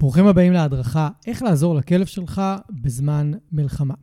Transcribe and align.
ברוכים 0.00 0.26
הבאים 0.26 0.52
להדרכה 0.52 1.08
איך 1.26 1.42
לעזור 1.42 1.74
לכלב 1.74 2.06
שלך 2.06 2.42
בזמן 2.70 3.30
מלחמה. 3.52 3.94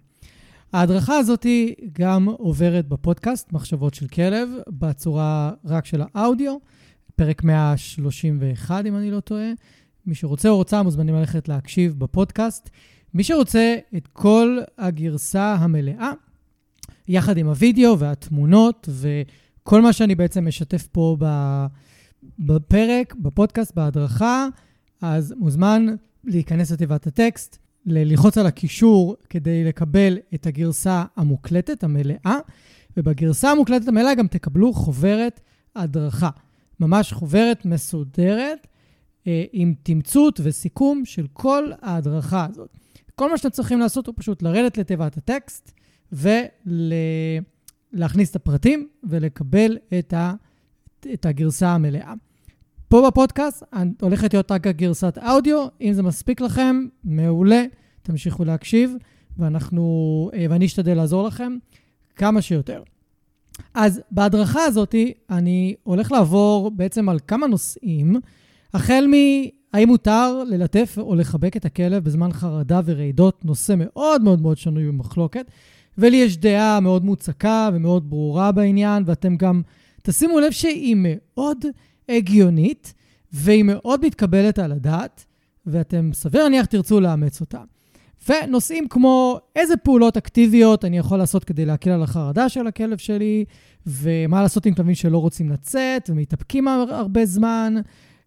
ההדרכה 0.74 1.18
הזאת 1.18 1.46
גם 1.94 2.26
עוברת 2.26 2.88
בפודקאסט 2.88 3.54
מחשבות 3.54 3.94
של 3.94 4.08
כלב, 4.08 4.50
בצורה 4.70 5.52
רק 5.66 5.86
של 5.86 6.02
האודיו, 6.14 6.58
פרק 7.16 7.44
131 7.44 8.86
אם 8.86 8.96
אני 8.96 9.12
לא 9.12 9.20
טועה. 9.20 9.50
מי 10.06 10.16
שרוצה 10.16 10.50
או 10.50 10.56
רוצה 10.56 10.84
מוזמנים 10.84 11.16
ללכת 11.16 11.48
להקשיב 11.48 12.00
בפודקאסט. 12.00 12.70
מי 13.14 13.24
שרוצה 13.24 13.76
את 13.98 14.08
כל 14.08 14.58
הגרסה 14.78 15.56
המלאה, 15.60 16.12
יחד 17.08 17.38
עם 17.38 17.48
הוידאו 17.48 18.00
והתמונות 18.00 18.90
וכל 18.92 19.82
מה 19.82 19.94
שאני 19.94 20.16
בעצם 20.16 20.48
משתף 20.48 20.88
פה 20.88 21.18
בפרק, 22.40 23.16
בפודקאסט, 23.16 23.76
בהדרכה, 23.76 24.48
אז 25.02 25.34
מוזמן 25.38 25.86
להיכנס 26.24 26.72
לתיבת 26.72 27.08
הטקסט, 27.08 27.58
ללחוץ 27.86 28.38
על 28.38 28.46
הקישור 28.46 29.16
כדי 29.30 29.64
לקבל 29.64 30.18
את 30.34 30.46
הגרסה 30.46 31.04
המוקלטת, 31.16 31.84
המלאה, 31.84 32.38
ובגרסה 32.98 33.52
המוקלטת 33.52 33.88
המלאה 33.88 34.16
גם 34.16 34.28
תקבלו 34.28 34.74
חוברת 34.74 35.42
הדרכה. 35.76 36.30
ממש 36.80 37.14
חוברת 37.14 37.66
מסודרת 37.66 38.68
אה, 39.28 39.44
עם 39.52 39.74
תמצות 39.84 40.40
וסיכום 40.44 41.06
של 41.06 41.28
כל 41.34 41.72
ההדרכה 41.82 42.48
הזאת. 42.50 42.78
כל 43.16 43.32
מה 43.32 43.38
שאתם 43.38 43.50
צריכים 43.50 43.80
לעשות 43.80 44.08
הוא 44.08 44.16
פשוט 44.18 44.42
לרדת 44.42 44.78
לתיבת 44.78 45.18
הטקסט 45.18 45.72
ולהכניס 47.94 48.32
את 48.32 48.36
הפרטים 48.36 48.88
ולקבל 49.04 49.78
את, 50.00 50.14
ה, 50.14 50.34
את 51.14 51.26
הגרסה 51.26 51.70
המלאה. 51.70 52.14
פה 52.88 53.08
בפודקאסט 53.08 53.64
הולכת 54.02 54.34
להיות 54.34 54.52
רק 54.52 54.68
הגרסת 54.68 55.18
אודיו, 55.30 55.68
אם 55.82 55.94
זה 55.94 56.04
מספיק 56.04 56.42
לכם, 56.42 56.86
מעולה, 57.04 57.64
תמשיכו 58.02 58.46
להקשיב, 58.46 58.94
ואנחנו, 59.38 60.30
אה, 60.34 60.46
ואני 60.50 60.66
אשתדל 60.66 60.94
לעזור 60.94 61.28
לכם 61.28 61.58
כמה 62.16 62.42
שיותר. 62.42 62.84
אז 63.74 64.02
בהדרכה 64.12 64.64
הזאת 64.64 64.96
אני 65.30 65.76
הולך 65.84 66.12
לעבור 66.12 66.72
בעצם 66.72 67.10
על 67.10 67.20
כמה 67.28 67.48
נושאים, 67.48 68.16
החל 68.74 69.06
מהאם 69.08 69.88
מותר 69.88 70.44
ללטף 70.44 70.96
או 70.98 71.16
לחבק 71.16 71.58
את 71.58 71.66
הכלב 71.66 72.04
בזמן 72.04 72.34
חרדה 72.34 72.82
ורעידות, 72.86 73.46
נושא 73.46 73.74
מאוד 73.78 74.24
מאוד 74.24 74.42
מאוד 74.42 74.58
שנוי 74.58 74.88
במחלוקת, 74.88 75.52
ולי 75.98 76.18
יש 76.18 76.38
דעה 76.38 76.80
מאוד 76.80 77.06
מוצקה 77.06 77.70
ומאוד 77.74 78.10
ברורה 78.10 78.52
בעניין, 78.52 79.04
ואתם 79.06 79.36
גם 79.36 79.62
תשימו 80.04 80.40
לב 80.40 80.52
שהיא 80.52 80.96
מאוד 81.00 81.66
הגיונית, 82.10 82.94
והיא 83.32 83.64
מאוד 83.64 84.06
מתקבלת 84.06 84.60
על 84.60 84.72
הדעת, 84.72 85.26
ואתם 85.66 86.10
סביר 86.14 86.44
להניח 86.44 86.66
תרצו 86.66 87.00
לאמץ 87.00 87.42
אותה. 87.42 87.62
ונושאים 88.30 88.88
כמו 88.88 89.40
איזה 89.56 89.78
פעולות 89.78 90.18
אקטיביות 90.18 90.86
אני 90.86 90.98
יכול 90.98 91.18
לעשות 91.18 91.44
כדי 91.44 91.66
להקל 91.66 91.90
על 91.90 92.04
החרדה 92.04 92.50
של 92.50 92.68
הכלב 92.68 92.98
שלי, 92.98 93.46
ומה 93.86 94.42
לעשות 94.42 94.66
עם 94.66 94.74
כלבים 94.74 94.96
שלא 94.96 95.18
רוצים 95.18 95.50
לצאת 95.50 96.10
ומתאפקים 96.10 96.68
הרבה 96.68 97.26
זמן, 97.26 97.76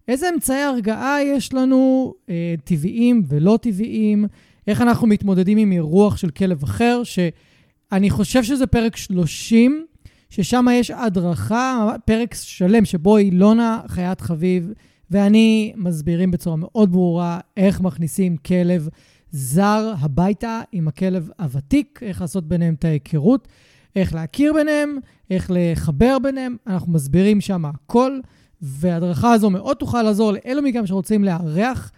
איזה 0.07 0.29
אמצעי 0.33 0.61
הרגעה 0.61 1.23
יש 1.23 1.53
לנו, 1.53 2.13
אה, 2.29 2.55
טבעיים 2.63 3.23
ולא 3.27 3.59
טבעיים, 3.61 4.25
איך 4.67 4.81
אנחנו 4.81 5.07
מתמודדים 5.07 5.57
עם 5.57 5.71
אירוח 5.71 6.17
של 6.17 6.29
כלב 6.29 6.63
אחר, 6.63 7.01
שאני 7.03 8.09
חושב 8.09 8.43
שזה 8.43 8.67
פרק 8.67 8.95
30, 8.95 9.85
ששם 10.31 10.65
יש 10.71 10.91
הדרכה, 10.91 11.91
פרק 12.05 12.33
שלם 12.33 12.85
שבו 12.85 13.17
אילונה 13.17 13.81
חיית 13.87 14.21
חביב 14.21 14.71
ואני 15.11 15.73
מסבירים 15.75 16.31
בצורה 16.31 16.55
מאוד 16.55 16.91
ברורה 16.91 17.39
איך 17.57 17.81
מכניסים 17.81 18.37
כלב 18.37 18.87
זר 19.31 19.93
הביתה 19.99 20.61
עם 20.71 20.87
הכלב 20.87 21.29
הוותיק, 21.39 21.99
איך 22.03 22.21
לעשות 22.21 22.47
ביניהם 22.47 22.73
את 22.73 22.85
ההיכרות, 22.85 23.47
איך 23.95 24.13
להכיר 24.13 24.53
ביניהם, 24.53 24.97
איך 25.31 25.51
לחבר 25.53 26.17
ביניהם. 26.19 26.57
אנחנו 26.67 26.91
מסבירים 26.91 27.41
שם 27.41 27.65
הכל, 27.65 28.19
וההדרכה 28.61 29.33
הזו 29.33 29.49
מאוד 29.49 29.77
תוכל 29.77 30.03
לעזור 30.03 30.31
לאלו 30.31 30.61
מכם 30.61 30.87
שרוצים 30.87 31.23
לארח 31.23 31.91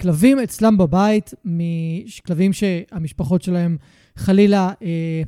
כלבים 0.00 0.38
אצלם 0.38 0.78
בבית, 0.78 1.34
כלבים 2.26 2.52
שהמשפחות 2.52 3.42
שלהם 3.42 3.76
חלילה 4.16 4.72
אה, 4.82 5.22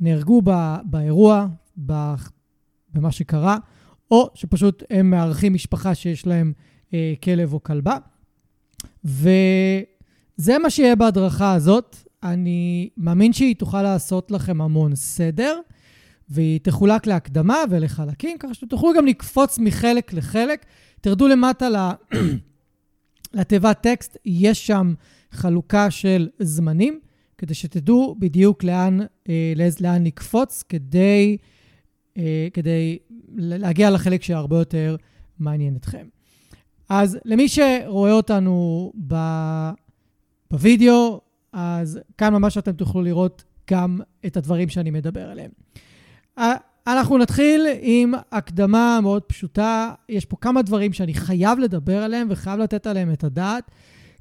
נהרגו 0.00 0.42
באירוע, 0.84 1.46
במה 1.78 3.10
שקרה, 3.10 3.58
או 4.10 4.30
שפשוט 4.34 4.82
הם 4.90 5.10
מארחים 5.10 5.54
משפחה 5.54 5.94
שיש 5.94 6.26
להם 6.26 6.52
אה, 6.94 7.14
כלב 7.24 7.52
או 7.52 7.62
כלבה. 7.62 7.96
וזה 9.04 10.58
מה 10.62 10.70
שיהיה 10.70 10.96
בהדרכה 10.96 11.52
הזאת. 11.52 11.96
אני 12.22 12.88
מאמין 12.96 13.32
שהיא 13.32 13.56
תוכל 13.56 13.82
לעשות 13.82 14.30
לכם 14.30 14.60
המון 14.60 14.94
סדר, 14.96 15.60
והיא 16.28 16.60
תחולק 16.62 17.06
להקדמה 17.06 17.56
ולחלקים, 17.70 18.38
ככה 18.38 18.54
שתוכלו 18.54 18.92
גם 18.96 19.06
לקפוץ 19.06 19.58
מחלק 19.58 20.12
לחלק. 20.12 20.66
תרדו 21.00 21.28
למטה 21.28 21.68
לתיבת 23.34 23.80
טקסט, 23.80 24.16
יש 24.24 24.66
שם 24.66 24.94
חלוקה 25.30 25.90
של 25.90 26.28
זמנים, 26.38 27.00
כדי 27.38 27.54
שתדעו 27.54 28.16
בדיוק 28.18 28.64
לאן, 28.64 28.98
אה, 29.28 29.52
לאן 29.80 30.04
לקפוץ, 30.04 30.64
כדי, 30.68 31.36
כדי 32.52 32.98
להגיע 33.36 33.90
לחלק 33.90 34.22
שהרבה 34.22 34.58
יותר 34.58 34.96
מעניין 35.38 35.76
אתכם. 35.76 36.06
אז 36.88 37.18
למי 37.24 37.48
שרואה 37.48 38.12
אותנו 38.12 38.92
ב... 39.06 39.14
בווידאו, 40.50 41.20
אז 41.52 42.00
כאן 42.18 42.32
ממש 42.32 42.58
אתם 42.58 42.72
תוכלו 42.72 43.02
לראות 43.02 43.44
גם 43.70 43.98
את 44.26 44.36
הדברים 44.36 44.68
שאני 44.68 44.90
מדבר 44.90 45.30
עליהם. 45.30 45.50
אנחנו 46.86 47.18
נתחיל 47.18 47.66
עם 47.80 48.14
הקדמה 48.32 48.98
מאוד 49.02 49.22
פשוטה. 49.22 49.92
יש 50.08 50.24
פה 50.24 50.36
כמה 50.40 50.62
דברים 50.62 50.92
שאני 50.92 51.14
חייב 51.14 51.58
לדבר 51.58 52.02
עליהם 52.02 52.26
וחייב 52.30 52.60
לתת 52.60 52.86
עליהם 52.86 53.12
את 53.12 53.24
הדעת, 53.24 53.70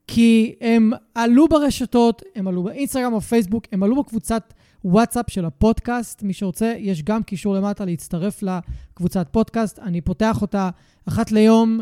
כי 0.08 0.56
הם 0.62 0.92
עלו 1.16 1.48
ברשתות, 1.48 2.22
הם 2.36 2.48
עלו 2.48 2.64
באינסטגרם 2.64 3.14
או 3.14 3.22
פייסבוק, 3.22 3.64
הם 3.72 3.84
עלו 3.84 4.04
בקבוצת 4.04 4.54
וואטסאפ 4.86 5.26
של 5.30 5.46
הפודקאסט. 5.46 6.24
מי 6.24 6.34
שרוצה, 6.34 6.74
יש 6.78 7.04
גם 7.04 7.24
קישור 7.24 7.56
למטה 7.56 7.86
להצטרף 7.86 8.44
לקבוצת 8.44 9.28
פודקאסט. 9.32 9.80
אני 9.80 10.02
פותח 10.02 10.42
אותה 10.42 10.70
אחת 11.06 11.32
ליום. 11.32 11.80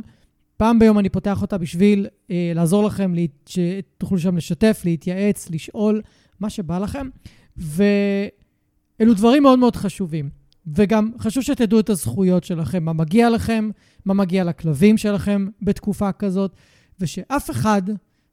פעם 0.57 0.79
ביום 0.79 1.00
אני 1.00 1.09
פותח 1.09 1.41
אותה 1.41 1.57
בשביל 1.57 2.07
אה, 2.31 2.51
לעזור 2.56 2.83
לכם, 2.83 3.13
לה, 3.13 3.22
שתוכלו 3.45 4.19
שם 4.19 4.38
לשתף, 4.38 4.81
להתייעץ, 4.85 5.50
לשאול, 5.50 6.01
מה 6.39 6.50
שבא 6.50 6.79
לכם. 6.79 7.09
ואלו 7.57 9.13
דברים 9.13 9.44
מאוד 9.44 9.59
מאוד 9.59 9.75
חשובים. 9.75 10.29
וגם 10.67 11.12
חשוב 11.19 11.44
שתדעו 11.44 11.79
את 11.79 11.89
הזכויות 11.89 12.44
שלכם, 12.44 12.83
מה 12.83 12.94
מגיע 12.94 13.29
לכם, 13.29 13.69
מה 14.06 14.13
מגיע 14.13 14.44
לכלבים 14.44 14.97
שלכם 14.97 15.47
בתקופה 15.62 16.12
כזאת, 16.12 16.56
ושאף 17.00 17.51
אחד 17.51 17.81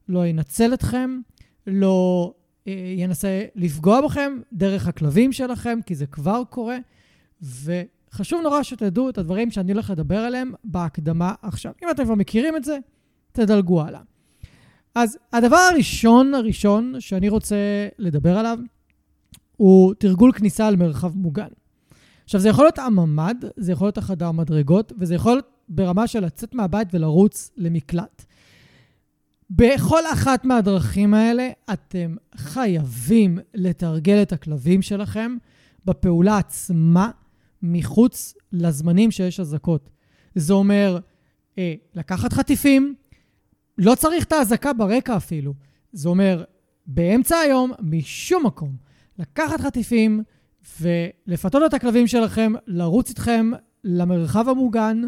לא 0.08 0.26
ינצל 0.26 0.74
אתכם, 0.74 1.20
לא 1.66 2.34
ינסה 2.96 3.44
לפגוע 3.54 4.00
בכם 4.00 4.40
דרך 4.52 4.88
הכלבים 4.88 5.32
שלכם, 5.32 5.78
כי 5.86 5.94
זה 5.94 6.06
כבר 6.06 6.42
קורה. 6.50 6.78
ו... 7.42 7.82
חשוב 8.12 8.40
נורא 8.42 8.62
שתדעו 8.62 9.10
את 9.10 9.18
הדברים 9.18 9.50
שאני 9.50 9.72
הולך 9.72 9.90
לדבר 9.90 10.18
עליהם 10.18 10.52
בהקדמה 10.64 11.34
עכשיו. 11.42 11.72
אם 11.82 11.90
אתם 11.90 12.04
כבר 12.04 12.14
מכירים 12.14 12.56
את 12.56 12.64
זה, 12.64 12.78
תדלגו 13.32 13.82
הלאה. 13.82 14.00
אז 14.94 15.18
הדבר 15.32 15.56
הראשון 15.56 16.34
הראשון 16.34 16.94
שאני 16.98 17.28
רוצה 17.28 17.56
לדבר 17.98 18.38
עליו 18.38 18.58
הוא 19.56 19.94
תרגול 19.94 20.32
כניסה 20.32 20.70
למרחב 20.70 21.16
מוגן. 21.16 21.48
עכשיו, 22.24 22.40
זה 22.40 22.48
יכול 22.48 22.64
להיות 22.64 22.78
הממ"ד, 22.78 23.44
זה 23.56 23.72
יכול 23.72 23.86
להיות 23.86 23.98
החדר 23.98 24.32
מדרגות, 24.32 24.92
וזה 24.98 25.14
יכול 25.14 25.32
להיות 25.32 25.46
ברמה 25.68 26.06
של 26.06 26.24
לצאת 26.24 26.54
מהבית 26.54 26.88
ולרוץ 26.94 27.50
למקלט. 27.56 28.24
בכל 29.56 30.02
אחת 30.12 30.44
מהדרכים 30.44 31.14
האלה 31.14 31.48
אתם 31.72 32.16
חייבים 32.34 33.38
לתרגל 33.54 34.22
את 34.22 34.32
הכלבים 34.32 34.82
שלכם 34.82 35.36
בפעולה 35.84 36.38
עצמה 36.38 37.10
מחוץ 37.62 38.34
לזמנים 38.52 39.10
שיש 39.10 39.40
אזעקות. 39.40 39.90
זה 40.34 40.52
אומר 40.52 40.98
אה, 41.58 41.74
לקחת 41.94 42.32
חטיפים, 42.32 42.94
לא 43.78 43.94
צריך 43.94 44.24
את 44.24 44.32
האזעקה 44.32 44.72
ברקע 44.72 45.16
אפילו. 45.16 45.54
זה 45.92 46.08
אומר 46.08 46.44
באמצע 46.86 47.36
היום, 47.36 47.72
משום 47.80 48.46
מקום, 48.46 48.76
לקחת 49.18 49.60
חטיפים 49.60 50.22
ולפתות 50.80 51.62
את 51.66 51.74
הכלבים 51.74 52.06
שלכם 52.06 52.52
לרוץ 52.66 53.08
איתכם 53.08 53.50
למרחב 53.84 54.48
המוגן, 54.48 55.02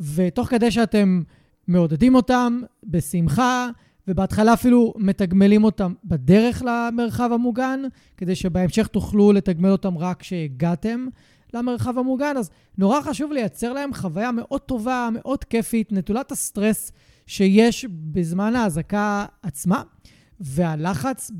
ותוך 0.00 0.48
כדי 0.48 0.70
שאתם 0.70 1.22
מעודדים 1.68 2.14
אותם 2.14 2.60
בשמחה, 2.84 3.70
ובהתחלה 4.08 4.52
אפילו 4.52 4.94
מתגמלים 4.96 5.64
אותם 5.64 5.94
בדרך 6.04 6.62
למרחב 6.66 7.30
המוגן, 7.32 7.80
כדי 8.16 8.34
שבהמשך 8.34 8.86
תוכלו 8.86 9.32
לתגמל 9.32 9.70
אותם 9.70 9.98
רק 9.98 10.20
כשהגעתם 10.20 11.06
למרחב 11.54 11.98
המוגן, 11.98 12.36
אז 12.36 12.50
נורא 12.78 13.00
חשוב 13.00 13.32
לייצר 13.32 13.72
להם 13.72 13.94
חוויה 13.94 14.32
מאוד 14.32 14.60
טובה, 14.60 15.08
מאוד 15.12 15.44
כיפית, 15.44 15.92
נטולת 15.92 16.32
הסטרס 16.32 16.92
שיש 17.26 17.86
בזמן 17.90 18.56
האזעקה 18.56 19.26
עצמה, 19.42 19.82
והלחץ 20.40 21.30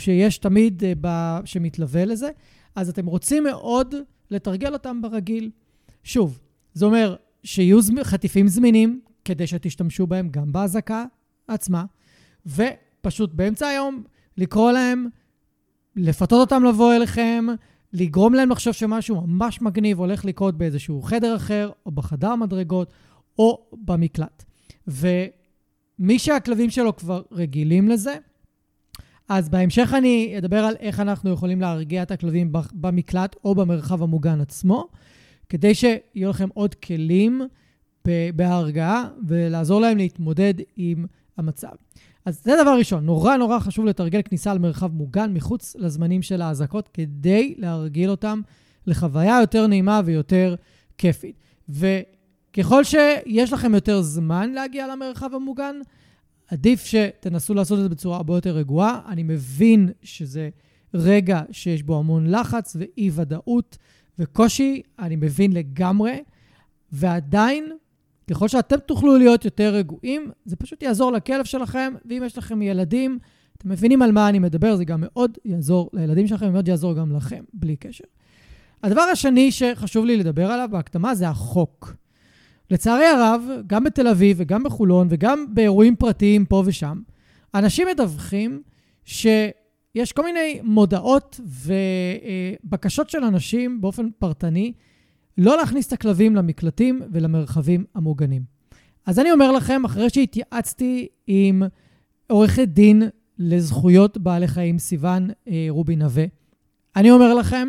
שיש 0.00 0.38
תמיד 0.38 0.82
אה, 1.04 1.40
שמתלווה 1.44 2.04
לזה. 2.04 2.30
אז 2.76 2.88
אתם 2.88 3.06
רוצים 3.06 3.44
מאוד 3.44 3.94
לתרגל 4.30 4.72
אותם 4.72 5.02
ברגיל. 5.02 5.50
שוב, 6.04 6.40
זה 6.74 6.84
אומר 6.84 7.16
שיהיו 7.44 7.78
חטיפים 8.02 8.48
זמינים 8.48 9.00
כדי 9.24 9.46
שתשתמשו 9.46 10.06
בהם 10.06 10.28
גם 10.28 10.52
באזעקה 10.52 11.04
עצמה, 11.48 11.84
ופשוט 12.46 13.34
באמצע 13.34 13.66
היום 13.66 14.02
לקרוא 14.36 14.72
להם, 14.72 15.06
לפתות 15.96 16.40
אותם 16.40 16.64
לבוא 16.64 16.94
אליכם, 16.94 17.46
לגרום 17.92 18.34
להם 18.34 18.50
לחשוב 18.50 18.72
שמשהו 18.72 19.26
ממש 19.26 19.62
מגניב 19.62 19.98
הולך 19.98 20.24
לקרות 20.24 20.58
באיזשהו 20.58 21.02
חדר 21.02 21.36
אחר, 21.36 21.70
או 21.86 21.90
בחדר 21.90 22.36
מדרגות, 22.36 22.92
או 23.38 23.66
במקלט. 23.72 24.44
ומי 24.86 26.18
שהכלבים 26.18 26.70
שלו 26.70 26.96
כבר 26.96 27.22
רגילים 27.32 27.88
לזה, 27.88 28.14
אז 29.28 29.48
בהמשך 29.48 29.92
אני 29.98 30.34
אדבר 30.38 30.64
על 30.64 30.74
איך 30.80 31.00
אנחנו 31.00 31.30
יכולים 31.30 31.60
להרגיע 31.60 32.02
את 32.02 32.10
הכלבים 32.10 32.52
במקלט 32.72 33.36
או 33.44 33.54
במרחב 33.54 34.02
המוגן 34.02 34.40
עצמו, 34.40 34.88
כדי 35.48 35.74
שיהיו 35.74 36.30
לכם 36.30 36.48
עוד 36.54 36.74
כלים 36.74 37.42
בהרגעה 38.36 39.08
ולעזור 39.26 39.80
להם 39.80 39.96
להתמודד 39.96 40.54
עם 40.76 41.06
המצב. 41.38 41.72
אז 42.24 42.44
זה 42.44 42.52
דבר 42.62 42.78
ראשון, 42.78 43.04
נורא 43.04 43.36
נורא 43.36 43.58
חשוב 43.58 43.84
לתרגל 43.84 44.22
כניסה 44.22 44.54
למרחב 44.54 44.92
מוגן 44.92 45.34
מחוץ 45.34 45.76
לזמנים 45.78 46.22
של 46.22 46.42
האזעקות, 46.42 46.88
כדי 46.94 47.54
להרגיל 47.58 48.10
אותם 48.10 48.40
לחוויה 48.86 49.40
יותר 49.40 49.66
נעימה 49.66 50.00
ויותר 50.04 50.54
כיפית. 50.98 51.36
וככל 51.68 52.84
שיש 52.84 53.52
לכם 53.52 53.74
יותר 53.74 54.02
זמן 54.02 54.52
להגיע 54.52 54.86
למרחב 54.86 55.34
המוגן, 55.34 55.76
עדיף 56.48 56.84
שתנסו 56.84 57.54
לעשות 57.54 57.78
את 57.78 57.82
זה 57.82 57.88
בצורה 57.88 58.16
הרבה 58.16 58.34
יותר 58.34 58.56
רגועה. 58.56 59.00
אני 59.08 59.22
מבין 59.22 59.90
שזה 60.02 60.48
רגע 60.94 61.40
שיש 61.50 61.82
בו 61.82 61.98
המון 61.98 62.30
לחץ 62.30 62.76
ואי-ודאות 62.78 63.78
וקושי, 64.18 64.82
אני 64.98 65.16
מבין 65.16 65.52
לגמרי, 65.52 66.22
ועדיין, 66.92 67.72
ככל 68.30 68.48
שאתם 68.48 68.76
תוכלו 68.86 69.18
להיות 69.18 69.44
יותר 69.44 69.74
רגועים, 69.74 70.30
זה 70.44 70.56
פשוט 70.56 70.82
יעזור 70.82 71.12
לכלב 71.12 71.44
שלכם, 71.44 71.94
ואם 72.04 72.22
יש 72.26 72.38
לכם 72.38 72.62
ילדים, 72.62 73.18
אתם 73.58 73.68
מבינים 73.68 74.02
על 74.02 74.12
מה 74.12 74.28
אני 74.28 74.38
מדבר, 74.38 74.76
זה 74.76 74.84
גם 74.84 74.98
מאוד 75.00 75.38
יעזור 75.44 75.90
לילדים 75.92 76.26
שלכם, 76.26 76.46
ומאוד 76.48 76.68
יעזור 76.68 76.94
גם 76.94 77.16
לכם, 77.16 77.44
בלי 77.54 77.76
קשר. 77.76 78.04
הדבר 78.82 79.00
השני 79.00 79.52
שחשוב 79.52 80.04
לי 80.04 80.16
לדבר 80.16 80.46
עליו 80.46 80.68
בהקדמה 80.72 81.14
זה 81.14 81.28
החוק. 81.28 81.94
לצערי 82.70 83.06
הרב, 83.06 83.42
גם 83.66 83.84
בתל 83.84 84.08
אביב 84.08 84.36
וגם 84.40 84.62
בחולון 84.62 85.06
וגם 85.10 85.46
באירועים 85.54 85.96
פרטיים 85.96 86.44
פה 86.44 86.62
ושם, 86.66 87.00
אנשים 87.54 87.88
מדווחים 87.92 88.62
שיש 89.04 90.12
כל 90.14 90.24
מיני 90.24 90.60
מודעות 90.62 91.40
ובקשות 92.64 93.10
של 93.10 93.24
אנשים 93.24 93.80
באופן 93.80 94.08
פרטני 94.18 94.72
לא 95.38 95.56
להכניס 95.56 95.86
את 95.86 95.92
הכלבים 95.92 96.36
למקלטים 96.36 97.00
ולמרחבים 97.12 97.84
המוגנים. 97.94 98.42
אז 99.06 99.18
אני 99.18 99.32
אומר 99.32 99.52
לכם, 99.52 99.84
אחרי 99.84 100.10
שהתייעצתי 100.10 101.08
עם 101.26 101.62
עורכת 102.26 102.68
דין 102.68 103.02
לזכויות 103.38 104.18
בעלי 104.18 104.48
חיים, 104.48 104.78
סיון 104.78 105.30
אה, 105.48 105.66
רובי 105.68 105.96
נווה, 105.96 106.24
אני 106.96 107.10
אומר 107.10 107.34
לכם, 107.34 107.68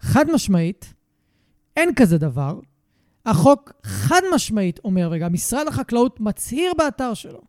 חד 0.00 0.24
משמעית, 0.30 0.94
אין 1.76 1.94
כזה 1.94 2.18
דבר. 2.18 2.60
החוק 3.26 3.72
חד 3.82 4.20
משמעית 4.34 4.80
אומר, 4.84 5.10
וגם 5.12 5.32
משרד 5.32 5.68
החקלאות 5.68 6.20
מצהיר 6.20 6.72
באתר 6.78 7.14
שלו, 7.14 7.40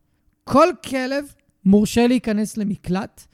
כל 0.44 0.68
כלב 0.90 1.34
מורשה 1.66 2.08
להיכנס 2.08 2.58
למקלט, 2.58 3.26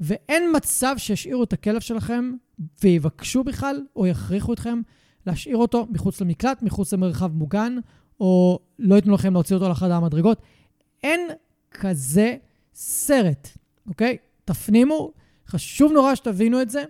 ואין 0.00 0.42
מצב 0.56 0.94
שישאירו 0.98 1.44
את 1.44 1.52
הכלב 1.52 1.80
שלכם 1.80 2.32
ויבקשו 2.82 3.44
בכלל, 3.44 3.82
או 3.96 4.06
יכריחו 4.06 4.52
אתכם 4.52 4.80
להשאיר 5.26 5.56
אותו 5.56 5.86
מחוץ 5.90 6.20
למקלט, 6.20 6.62
מחוץ 6.62 6.92
למרחב 6.92 7.32
מוגן, 7.32 7.76
או 8.20 8.58
לא 8.78 8.94
ייתנו 8.94 9.14
לכם 9.14 9.32
להוציא 9.32 9.56
אותו 9.56 9.68
לחדר 9.68 9.94
המדרגות. 9.94 10.42
אין 11.02 11.20
כזה 11.70 12.36
סרט, 12.74 13.48
אוקיי? 13.86 14.16
תפנימו, 14.44 15.12
חשוב 15.48 15.92
נורא 15.92 16.14
שתבינו 16.14 16.62
את 16.62 16.70
זה, 16.70 16.84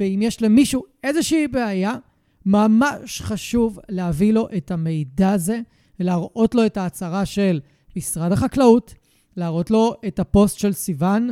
ואם 0.00 0.20
יש 0.22 0.42
למישהו 0.42 0.82
איזושהי 1.04 1.48
בעיה, 1.48 1.94
ממש 2.46 3.20
חשוב 3.20 3.78
להביא 3.88 4.32
לו 4.32 4.48
את 4.56 4.70
המידע 4.70 5.32
הזה 5.32 5.60
ולהראות 6.00 6.54
לו 6.54 6.66
את 6.66 6.76
ההצהרה 6.76 7.26
של 7.26 7.60
משרד 7.96 8.32
החקלאות, 8.32 8.94
להראות 9.36 9.70
לו 9.70 9.94
את 10.06 10.18
הפוסט 10.18 10.58
של 10.58 10.72
סיוון 10.72 11.30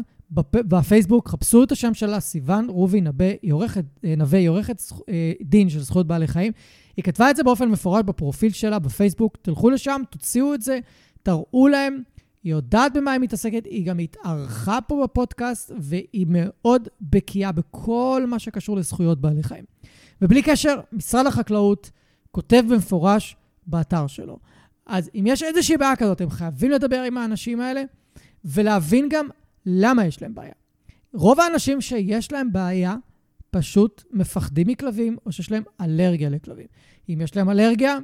בפייסבוק, 0.55 1.29
חפשו 1.29 1.65
את 1.65 1.73
השם 1.73 1.95
שלה, 1.95 2.21
סיוון 2.21 2.69
רובי 2.69 3.01
נווה, 3.01 3.33
היא 3.43 3.53
עורכת, 3.53 3.85
אה, 4.05 4.15
נווה, 4.17 4.39
היא 4.39 4.49
עורכת 4.49 4.83
אה, 5.09 5.33
דין 5.41 5.69
של 5.69 5.81
זכויות 5.81 6.07
בעלי 6.07 6.27
חיים. 6.27 6.53
היא 6.97 7.05
כתבה 7.05 7.31
את 7.31 7.37
זה 7.37 7.43
באופן 7.43 7.69
מפורט 7.69 8.05
בפרופיל 8.05 8.53
שלה 8.53 8.79
בפייסבוק, 8.79 9.37
תלכו 9.43 9.71
לשם, 9.71 10.03
תוציאו 10.11 10.55
את 10.55 10.63
זה, 10.63 10.79
תראו 11.23 11.69
להם. 11.69 12.03
היא 12.45 12.53
יודעת 12.53 12.93
במה 12.93 13.13
היא 13.13 13.21
מתעסקת, 13.21 13.65
היא 13.65 13.87
גם 13.87 13.99
התארחה 13.99 14.79
פה 14.81 15.03
בפודקאסט, 15.05 15.73
והיא 15.79 16.27
מאוד 16.29 16.89
בקיאה 17.01 17.53
בכל 17.53 18.25
מה 18.29 18.39
שקשור 18.39 18.77
לזכויות 18.77 19.21
בעלי 19.21 19.43
חיים. 19.43 19.65
ובלי 20.23 20.43
קשר, 20.43 20.81
משרד 20.93 21.27
החקלאות 21.27 21.91
כותב 22.31 22.63
במפורש 22.69 23.37
באתר 23.67 24.07
שלו. 24.07 24.39
אז 24.87 25.11
אם 25.15 25.25
יש 25.27 25.43
איזושהי 25.43 25.77
בעיה 25.77 25.97
כזאת, 25.97 26.21
הם 26.21 26.31
חייבים 26.31 26.71
לדבר 26.71 27.03
עם 27.03 27.19
האנשים 27.19 27.61
האלה 27.61 27.83
ולהבין 28.45 29.09
גם 29.11 29.29
למה 29.67 30.07
יש 30.07 30.23
להם 30.23 30.35
בעיה. 30.35 30.53
רוב 31.15 31.41
האנשים 31.41 31.81
שיש 31.81 32.33
להם 32.33 32.53
בעיה 32.53 32.97
פשוט 33.51 34.05
מפחדים 34.11 34.67
מכלבים 34.67 35.17
או 35.27 35.33
שיש 35.33 35.51
להם 35.51 35.63
אלרגיה 35.81 36.29
לכלבים. 36.29 36.67
אם 37.09 37.21
יש 37.21 37.37
להם 37.37 37.51
אלרגיה, 37.51 37.99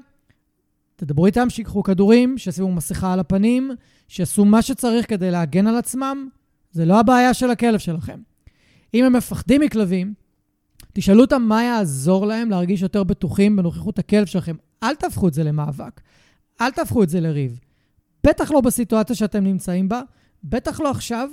תדברו 0.97 1.27
איתם, 1.27 1.51
שיקחו 1.51 1.83
כדורים, 1.83 2.39
שישימו 2.39 2.73
מסכה 2.73 3.13
על 3.13 3.21
הפנים, 3.21 3.71
שיעשו 4.09 4.45
מה 4.45 4.63
שצריך 4.63 5.09
כדי 5.09 5.31
להגן 5.31 5.67
על 5.67 5.77
עצמם. 5.77 6.29
זה 6.71 6.85
לא 6.85 7.01
הבעיה 7.01 7.35
של 7.35 7.51
הכלב 7.51 7.79
שלכם. 7.79 8.21
אם 8.95 9.05
הם 9.05 9.13
מפחדים 9.13 9.61
מכלבים, 9.61 10.15
תשאלו 10.93 11.21
אותם 11.21 11.43
מה 11.43 11.65
יעזור 11.65 12.27
להם 12.27 12.51
להרגיש 12.51 12.83
יותר 12.83 13.05
בטוחים 13.05 13.57
בנוכחות 13.57 13.99
הכלב 13.99 14.27
שלכם. 14.27 14.57
אל 14.83 14.95
תהפכו 14.95 15.29
את 15.29 15.35
זה 15.35 15.45
למאבק. 15.45 16.01
אל 16.61 16.71
תהפכו 16.71 17.03
את 17.03 17.09
זה 17.09 17.21
לריב. 17.21 17.61
בטח 18.27 18.51
לא 18.51 18.61
בסיטואציה 18.61 19.17
שאתם 19.17 19.45
נמצאים 19.45 19.89
בה, 19.89 20.01
בטח 20.45 20.81
לא 20.81 20.91
עכשיו, 20.91 21.31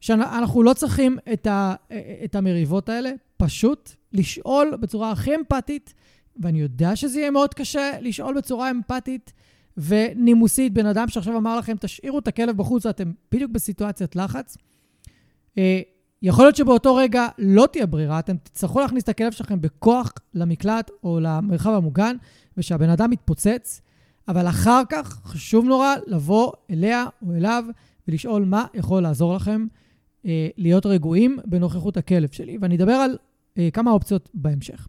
שאנחנו 0.00 0.62
לא 0.62 0.72
צריכים 0.72 1.18
את, 1.32 1.46
ה, 1.46 1.74
את 2.24 2.34
המריבות 2.34 2.88
האלה, 2.88 3.10
פשוט 3.36 3.90
לשאול 4.12 4.76
בצורה 4.80 5.10
הכי 5.10 5.34
אמפתית, 5.34 5.94
ואני 6.36 6.60
יודע 6.60 6.96
שזה 6.96 7.20
יהיה 7.20 7.30
מאוד 7.30 7.54
קשה 7.54 7.90
לשאול 8.00 8.34
בצורה 8.34 8.70
אמפתית 8.70 9.32
ונימוסית. 9.76 10.72
בן 10.72 10.86
אדם 10.86 11.08
שעכשיו 11.08 11.36
אמר 11.36 11.58
לכם, 11.58 11.76
תשאירו 11.80 12.18
את 12.18 12.28
הכלב 12.28 12.56
בחוץ, 12.56 12.86
ואתם 12.86 13.12
בדיוק 13.32 13.50
בסיטואציית 13.50 14.16
לחץ. 14.16 14.56
אה, 15.58 15.80
יכול 16.22 16.44
להיות 16.44 16.56
שבאותו 16.56 16.94
רגע 16.94 17.28
לא 17.38 17.66
תהיה 17.72 17.86
ברירה, 17.86 18.18
אתם 18.18 18.36
תצטרכו 18.36 18.80
להכניס 18.80 19.04
את 19.04 19.08
הכלב 19.08 19.32
שלכם 19.32 19.60
בכוח 19.60 20.12
למקלט 20.34 20.90
או 21.04 21.20
למרחב 21.20 21.70
המוגן, 21.70 22.16
ושהבן 22.56 22.90
אדם 22.90 23.12
יתפוצץ, 23.12 23.80
אבל 24.28 24.48
אחר 24.48 24.82
כך 24.88 25.20
חשוב 25.24 25.64
נורא 25.64 25.94
לבוא 26.06 26.52
אליה 26.70 27.04
או 27.26 27.34
אליו 27.34 27.64
ולשאול 28.08 28.44
מה 28.44 28.66
יכול 28.74 29.02
לעזור 29.02 29.34
לכם 29.34 29.66
אה, 30.26 30.48
להיות 30.56 30.86
רגועים 30.86 31.38
בנוכחות 31.44 31.96
הכלב 31.96 32.28
שלי. 32.32 32.58
ואני 32.60 32.76
אדבר 32.76 32.92
על 32.92 33.16
אה, 33.58 33.68
כמה 33.70 33.90
אופציות 33.90 34.28
בהמשך. 34.34 34.88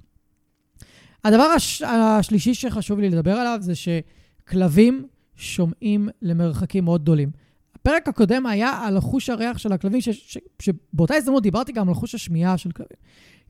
הדבר 1.24 1.44
הש, 1.44 1.82
השלישי 1.82 2.54
שחשוב 2.54 3.00
לי 3.00 3.10
לדבר 3.10 3.34
עליו 3.34 3.58
זה 3.62 3.74
שכלבים 3.76 5.06
שומעים 5.36 6.10
למרחקים 6.22 6.84
מאוד 6.84 7.02
גדולים. 7.02 7.32
הפרק 7.76 8.08
הקודם 8.08 8.46
היה 8.46 8.80
על 8.84 9.00
חוש 9.00 9.30
הריח 9.30 9.58
של 9.58 9.72
הכלבים, 9.72 10.02
ש, 10.02 10.10
ש, 10.10 10.38
שבאותה 10.60 11.16
הזדמנות 11.16 11.44
דיברתי 11.44 11.72
גם 11.72 11.88
על 11.88 11.94
חוש 11.94 12.16
השמיעה 12.16 12.58
של 12.58 12.72
כלבים. 12.72 12.98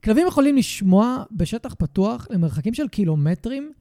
כלבים 0.04 0.28
יכולים 0.28 0.56
לשמוע 0.56 1.24
בשטח 1.32 1.74
פתוח 1.74 2.28
למרחקים 2.30 2.74
של 2.74 2.88
קילומטרים, 2.88 3.72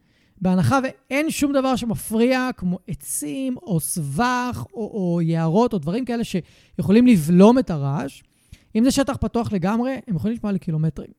בהנחה 0.41 0.81
ואין 0.83 1.31
שום 1.31 1.53
דבר 1.53 1.77
שמפריע, 1.77 2.51
כמו 2.57 2.79
עצים 2.87 3.57
או 3.57 3.81
סבך 3.81 4.65
או, 4.75 4.81
או 4.81 5.21
יערות 5.23 5.73
או 5.73 5.79
דברים 5.79 6.05
כאלה 6.05 6.23
שיכולים 6.25 7.07
לבלום 7.07 7.59
את 7.59 7.71
הרעש. 7.71 8.23
אם 8.75 8.85
זה 8.85 8.91
שטח 8.91 9.17
פתוח 9.17 9.53
לגמרי, 9.53 10.01
הם 10.07 10.17
יכולים 10.17 10.37
לשמוע 10.37 10.53
לקילומטרים. 10.53 11.11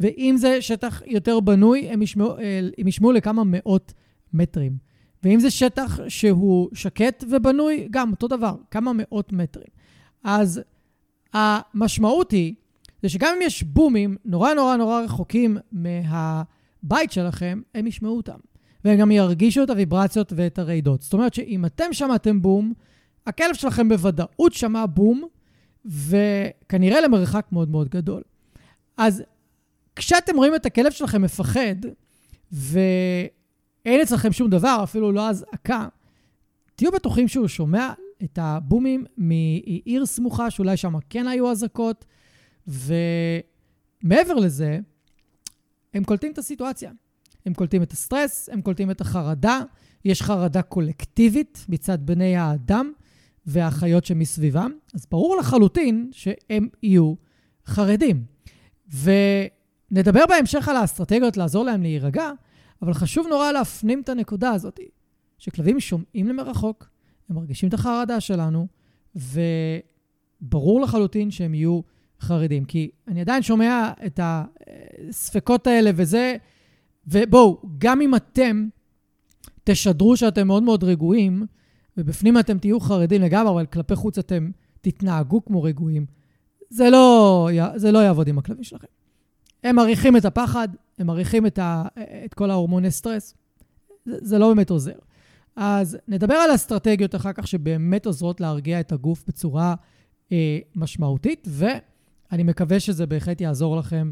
ואם 0.00 0.34
זה 0.38 0.62
שטח 0.62 1.02
יותר 1.06 1.40
בנוי, 1.40 1.88
הם 1.88 2.02
ישמעו, 2.02 2.38
אה, 2.38 2.60
הם 2.78 2.88
ישמעו 2.88 3.12
לכמה 3.12 3.42
מאות 3.46 3.92
מטרים. 4.32 4.76
ואם 5.22 5.40
זה 5.40 5.50
שטח 5.50 6.00
שהוא 6.08 6.68
שקט 6.72 7.24
ובנוי, 7.30 7.88
גם 7.90 8.10
אותו 8.10 8.28
דבר, 8.28 8.54
כמה 8.70 8.92
מאות 8.94 9.32
מטרים. 9.32 9.68
אז 10.24 10.60
המשמעות 11.32 12.30
היא, 12.30 12.54
זה 13.02 13.08
שגם 13.08 13.32
אם 13.36 13.42
יש 13.42 13.62
בומים 13.62 14.16
נורא 14.24 14.54
נורא 14.54 14.76
נורא 14.76 15.00
רחוקים 15.00 15.56
מה, 15.72 16.42
הבית 16.82 17.12
שלכם, 17.12 17.60
הם 17.74 17.86
ישמעו 17.86 18.16
אותם. 18.16 18.38
והם 18.86 18.98
גם 18.98 19.10
ירגישו 19.10 19.62
את 19.62 19.70
הוויברציות 19.70 20.32
ואת 20.36 20.58
הרעידות. 20.58 21.02
זאת 21.02 21.12
אומרת 21.12 21.34
שאם 21.34 21.64
אתם 21.64 21.92
שמעתם 21.92 22.42
בום, 22.42 22.72
הכלב 23.26 23.54
שלכם 23.54 23.88
בוודאות 23.88 24.52
שמע 24.52 24.86
בום, 24.86 25.28
וכנראה 25.84 27.00
למרחק 27.00 27.46
מאוד 27.52 27.70
מאוד 27.70 27.88
גדול. 27.88 28.22
אז 28.96 29.22
כשאתם 29.96 30.36
רואים 30.36 30.54
את 30.54 30.66
הכלב 30.66 30.92
שלכם 30.92 31.22
מפחד, 31.22 31.74
ואין 32.52 34.00
אצלכם 34.02 34.32
שום 34.32 34.50
דבר, 34.50 34.80
אפילו 34.82 35.12
לא 35.12 35.28
אזעקה, 35.28 35.88
תהיו 36.76 36.92
בטוחים 36.92 37.28
שהוא 37.28 37.48
שומע 37.48 37.92
את 38.24 38.38
הבומים 38.42 39.04
מעיר 39.16 40.06
סמוכה, 40.06 40.50
שאולי 40.50 40.76
שם 40.76 40.94
כן 41.10 41.26
היו 41.26 41.50
אזעקות, 41.50 42.04
ומעבר 42.66 44.34
לזה, 44.34 44.78
הם 45.94 46.04
קולטים 46.04 46.32
את 46.32 46.38
הסיטואציה. 46.38 46.90
הם 47.46 47.54
קולטים 47.54 47.82
את 47.82 47.92
הסטרס, 47.92 48.48
הם 48.52 48.60
קולטים 48.60 48.90
את 48.90 49.00
החרדה, 49.00 49.60
יש 50.04 50.22
חרדה 50.22 50.62
קולקטיבית 50.62 51.66
מצד 51.68 52.06
בני 52.06 52.36
האדם 52.36 52.92
והחיות 53.46 54.04
שמסביבם, 54.04 54.70
אז 54.94 55.06
ברור 55.10 55.36
לחלוטין 55.36 56.10
שהם 56.12 56.68
יהיו 56.82 57.14
חרדים. 57.66 58.24
ונדבר 58.88 60.24
בהמשך 60.28 60.68
על 60.68 60.76
האסטרטגיות 60.76 61.36
לעזור 61.36 61.64
להם 61.64 61.82
להירגע, 61.82 62.30
אבל 62.82 62.94
חשוב 62.94 63.26
נורא 63.26 63.52
להפנים 63.52 64.00
את 64.00 64.08
הנקודה 64.08 64.50
הזאת, 64.50 64.80
שכלבים 65.38 65.80
שומעים 65.80 66.28
למרחוק, 66.28 66.90
הם 67.28 67.36
מרגישים 67.36 67.68
את 67.68 67.74
החרדה 67.74 68.20
שלנו, 68.20 68.66
וברור 69.16 70.80
לחלוטין 70.80 71.30
שהם 71.30 71.54
יהיו 71.54 71.80
חרדים. 72.20 72.64
כי 72.64 72.90
אני 73.08 73.20
עדיין 73.20 73.42
שומע 73.42 73.92
את 74.06 74.20
הספקות 74.22 75.66
האלה, 75.66 75.90
וזה... 75.94 76.36
ובואו, 77.06 77.62
גם 77.78 78.00
אם 78.00 78.14
אתם 78.14 78.68
תשדרו 79.64 80.16
שאתם 80.16 80.46
מאוד 80.46 80.62
מאוד 80.62 80.84
רגועים, 80.84 81.46
ובפנים 81.96 82.38
אתם 82.38 82.58
תהיו 82.58 82.80
חרדים 82.80 83.22
לגמרי, 83.22 83.52
אבל 83.52 83.66
כלפי 83.66 83.96
חוץ 83.96 84.18
אתם 84.18 84.50
תתנהגו 84.80 85.44
כמו 85.44 85.62
רגועים, 85.62 86.06
זה 86.70 86.90
לא, 86.90 87.48
זה 87.76 87.92
לא 87.92 87.98
יעבוד 87.98 88.28
עם 88.28 88.38
הכלבים 88.38 88.64
שלכם. 88.64 88.86
הם 89.64 89.76
מריחים 89.76 90.16
את 90.16 90.24
הפחד, 90.24 90.68
הם 90.98 91.06
מריחים 91.06 91.46
את, 91.46 91.58
ה, 91.58 91.84
את 92.24 92.34
כל 92.34 92.50
ההורמוני 92.50 92.90
סטרס. 92.90 93.34
זה, 94.04 94.16
זה 94.20 94.38
לא 94.38 94.48
באמת 94.48 94.70
עוזר. 94.70 94.98
אז 95.56 95.98
נדבר 96.08 96.34
על 96.34 96.54
אסטרטגיות 96.54 97.14
אחר 97.14 97.32
כך 97.32 97.46
שבאמת 97.46 98.06
עוזרות 98.06 98.40
להרגיע 98.40 98.80
את 98.80 98.92
הגוף 98.92 99.24
בצורה 99.28 99.74
אה, 100.32 100.58
משמעותית, 100.74 101.48
ואני 101.50 102.42
מקווה 102.42 102.80
שזה 102.80 103.06
בהחלט 103.06 103.40
יעזור 103.40 103.76
לכם 103.76 104.10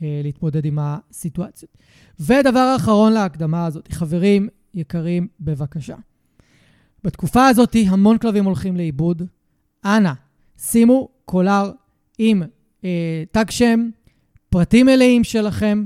להתמודד 0.00 0.64
עם 0.64 0.78
הסיטואציות. 0.80 1.76
ודבר 2.20 2.74
אחרון 2.76 3.12
להקדמה 3.12 3.66
הזאת, 3.66 3.92
חברים 3.92 4.48
יקרים, 4.74 5.28
בבקשה. 5.40 5.96
בתקופה 7.04 7.46
הזאת 7.46 7.76
המון 7.86 8.18
כלבים 8.18 8.44
הולכים 8.44 8.76
לאיבוד. 8.76 9.22
אנא, 9.84 10.12
שימו 10.58 11.08
קולר 11.24 11.72
עם 12.18 12.42
אה, 12.84 13.24
תג 13.30 13.50
שם, 13.50 13.90
פרטים 14.50 14.86
מלאים 14.86 15.24
שלכם, 15.24 15.84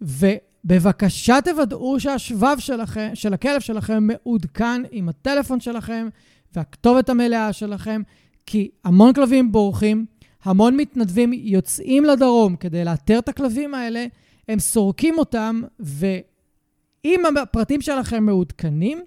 ובבקשה 0.00 1.36
תוודאו 1.44 2.00
שהשבב 2.00 2.56
שלכם, 2.58 3.10
של 3.14 3.34
הכלב 3.34 3.60
שלכם 3.60 4.06
מעודכן 4.06 4.82
עם 4.90 5.08
הטלפון 5.08 5.60
שלכם 5.60 6.08
והכתובת 6.54 7.08
המלאה 7.08 7.52
שלכם, 7.52 8.02
כי 8.46 8.70
המון 8.84 9.12
כלבים 9.12 9.52
בורחים, 9.52 10.06
המון 10.44 10.76
מתנדבים 10.76 11.32
יוצאים 11.32 12.04
לדרום 12.04 12.56
כדי 12.56 12.84
לאתר 12.84 13.18
את 13.18 13.28
הכלבים 13.28 13.74
האלה, 13.74 14.06
הם 14.48 14.58
סורקים 14.58 15.18
אותם, 15.18 15.62
ואם 15.80 17.22
הפרטים 17.42 17.80
שלכם 17.80 18.24
מעודכנים, 18.24 18.98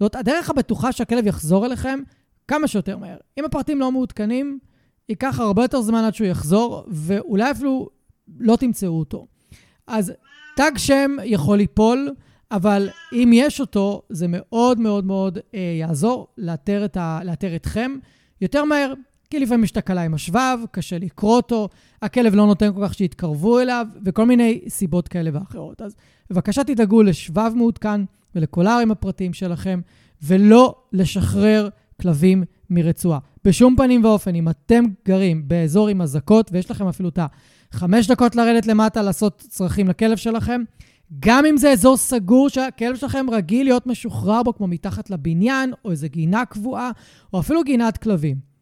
זאת 0.00 0.14
הדרך 0.14 0.50
הבטוחה 0.50 0.92
שהכלב 0.92 1.26
יחזור 1.26 1.66
אליכם 1.66 2.00
כמה 2.48 2.68
שיותר 2.68 2.98
מהר. 2.98 3.16
אם 3.38 3.44
הפרטים 3.44 3.80
לא 3.80 3.92
מעודכנים, 3.92 4.58
ייקח 5.08 5.40
הרבה 5.40 5.62
יותר 5.62 5.80
זמן 5.80 6.04
עד 6.04 6.14
שהוא 6.14 6.26
יחזור, 6.26 6.84
ואולי 6.88 7.50
אפילו 7.50 7.88
לא 8.38 8.56
תמצאו 8.56 8.98
אותו. 8.98 9.26
אז 9.86 10.12
תג 10.56 10.70
שם 10.76 11.16
יכול 11.24 11.56
ליפול, 11.56 12.10
אבל 12.50 12.88
אם 13.12 13.30
יש 13.34 13.60
אותו, 13.60 14.02
זה 14.08 14.26
מאוד 14.28 14.80
מאוד 14.80 15.04
מאוד 15.04 15.38
אה, 15.54 15.60
יעזור 15.80 16.26
לאתר, 16.38 16.84
את 16.84 16.96
ה, 16.96 17.20
לאתר 17.24 17.56
אתכם 17.56 17.96
יותר 18.40 18.64
מהר. 18.64 18.94
כי 19.30 19.38
לפעמים 19.38 19.64
יש 19.64 19.70
תקלה 19.70 20.02
עם 20.02 20.14
השבב, 20.14 20.58
קשה 20.70 20.98
לקרוא 20.98 21.36
אותו, 21.36 21.68
הכלב 22.02 22.34
לא 22.34 22.46
נותן 22.46 22.72
כל 22.74 22.86
כך 22.86 22.94
שיתקרבו 22.94 23.60
אליו, 23.60 23.86
וכל 24.04 24.26
מיני 24.26 24.60
סיבות 24.68 25.08
כאלה 25.08 25.30
ואחרות. 25.32 25.82
אז 25.82 25.96
בבקשה 26.30 26.64
תדאגו 26.64 27.02
לשבב 27.02 27.52
מעודכן 27.54 28.00
ולקולר 28.34 28.78
עם 28.82 28.90
הפרטים 28.90 29.32
שלכם, 29.32 29.80
ולא 30.22 30.74
לשחרר 30.92 31.68
כלבים 32.00 32.44
מרצועה. 32.70 33.18
בשום 33.44 33.76
פנים 33.76 34.04
ואופן, 34.04 34.34
אם 34.34 34.48
אתם 34.48 34.84
גרים 35.06 35.48
באזור 35.48 35.88
עם 35.88 36.02
אזעקות, 36.02 36.50
ויש 36.52 36.70
לכם 36.70 36.88
אפילו 36.88 37.08
את 37.08 37.18
החמש 37.72 38.06
דקות 38.06 38.36
לרדת 38.36 38.66
למטה 38.66 39.02
לעשות 39.02 39.44
צרכים 39.48 39.88
לכלב 39.88 40.16
שלכם, 40.16 40.62
גם 41.20 41.46
אם 41.46 41.56
זה 41.56 41.70
אזור 41.70 41.96
סגור 41.96 42.48
שהכלב 42.48 42.96
שלכם 42.96 43.26
רגיל 43.32 43.66
להיות 43.66 43.86
משוחרר 43.86 44.42
בו, 44.42 44.54
כמו 44.54 44.66
מתחת 44.66 45.10
לבניין, 45.10 45.72
או 45.84 45.90
איזו 45.90 46.06
גינה 46.10 46.44
קבועה, 46.44 46.90
או 47.32 47.40
אפילו 47.40 47.62
גינת 47.64 47.96
כלבים. 47.96 48.55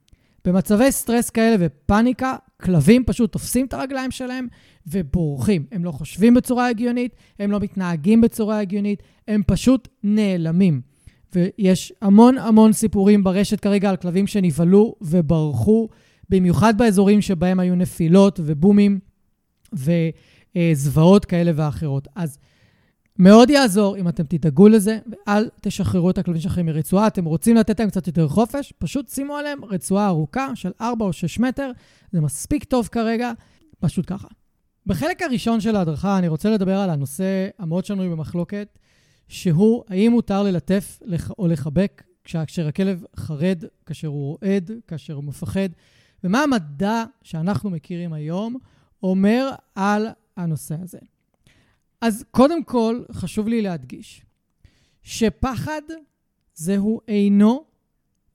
במצבי 0.44 0.92
סטרס 0.92 1.30
כאלה 1.30 1.56
ופאניקה, 1.60 2.36
כלבים 2.62 3.04
פשוט 3.04 3.32
תופסים 3.32 3.66
את 3.66 3.74
הרגליים 3.74 4.10
שלהם 4.10 4.46
ובורחים. 4.86 5.66
הם 5.72 5.84
לא 5.84 5.90
חושבים 5.90 6.34
בצורה 6.34 6.68
הגיונית, 6.68 7.16
הם 7.38 7.50
לא 7.50 7.60
מתנהגים 7.60 8.20
בצורה 8.20 8.58
הגיונית, 8.58 9.02
הם 9.28 9.42
פשוט 9.46 9.88
נעלמים. 10.02 10.80
ויש 11.34 11.92
המון 12.02 12.38
המון 12.38 12.72
סיפורים 12.72 13.24
ברשת 13.24 13.60
כרגע 13.60 13.90
על 13.90 13.96
כלבים 13.96 14.26
שנבהלו 14.26 14.94
וברחו, 15.02 15.88
במיוחד 16.28 16.78
באזורים 16.78 17.20
שבהם 17.20 17.60
היו 17.60 17.74
נפילות 17.74 18.40
ובומים 18.42 18.98
וזוועות 19.72 21.24
כאלה 21.24 21.52
ואחרות. 21.54 22.08
אז 22.14 22.38
מאוד 23.18 23.50
יעזור 23.50 23.96
אם 23.96 24.08
אתם 24.08 24.22
תדאגו 24.22 24.68
לזה, 24.68 24.98
ואל 25.06 25.48
תשחררו 25.60 26.10
את 26.10 26.18
הכלבים 26.18 26.40
שלכם 26.40 26.66
מרצועה. 26.66 27.06
אתם 27.06 27.24
רוצים 27.24 27.56
לתת 27.56 27.80
להם 27.80 27.90
קצת 27.90 28.06
יותר 28.06 28.28
חופש, 28.28 28.72
פשוט 28.78 29.08
שימו 29.08 29.36
עליהם 29.36 29.64
רצועה 29.64 30.06
ארוכה 30.06 30.56
של 30.56 30.72
4 30.80 31.04
או 31.04 31.12
6 31.12 31.38
מטר, 31.38 31.70
זה 32.12 32.20
מספיק 32.20 32.64
טוב 32.64 32.88
כרגע, 32.92 33.32
פשוט 33.78 34.04
ככה. 34.08 34.28
בחלק 34.86 35.22
הראשון 35.22 35.60
של 35.60 35.76
ההדרכה 35.76 36.18
אני 36.18 36.28
רוצה 36.28 36.50
לדבר 36.50 36.78
על 36.78 36.90
הנושא 36.90 37.48
המאוד 37.58 37.84
שנוי 37.84 38.08
במחלוקת, 38.08 38.78
שהוא 39.28 39.84
האם 39.88 40.12
מותר 40.12 40.42
ללטף 40.42 41.00
או 41.38 41.48
לחבק 41.48 42.02
כאשר 42.24 42.68
הכלב 42.68 43.04
חרד, 43.16 43.64
כאשר 43.86 44.08
הוא 44.08 44.38
רועד, 44.40 44.70
כאשר 44.86 45.14
הוא 45.14 45.24
מפחד, 45.24 45.68
ומה 46.24 46.42
המדע 46.42 47.04
שאנחנו 47.22 47.70
מכירים 47.70 48.12
היום 48.12 48.56
אומר 49.02 49.50
על 49.74 50.06
הנושא 50.36 50.74
הזה. 50.82 50.98
אז 52.04 52.24
קודם 52.30 52.64
כל, 52.64 53.02
חשוב 53.12 53.48
לי 53.48 53.62
להדגיש 53.62 54.22
שפחד 55.02 55.82
זהו 56.54 57.00
אינו 57.08 57.64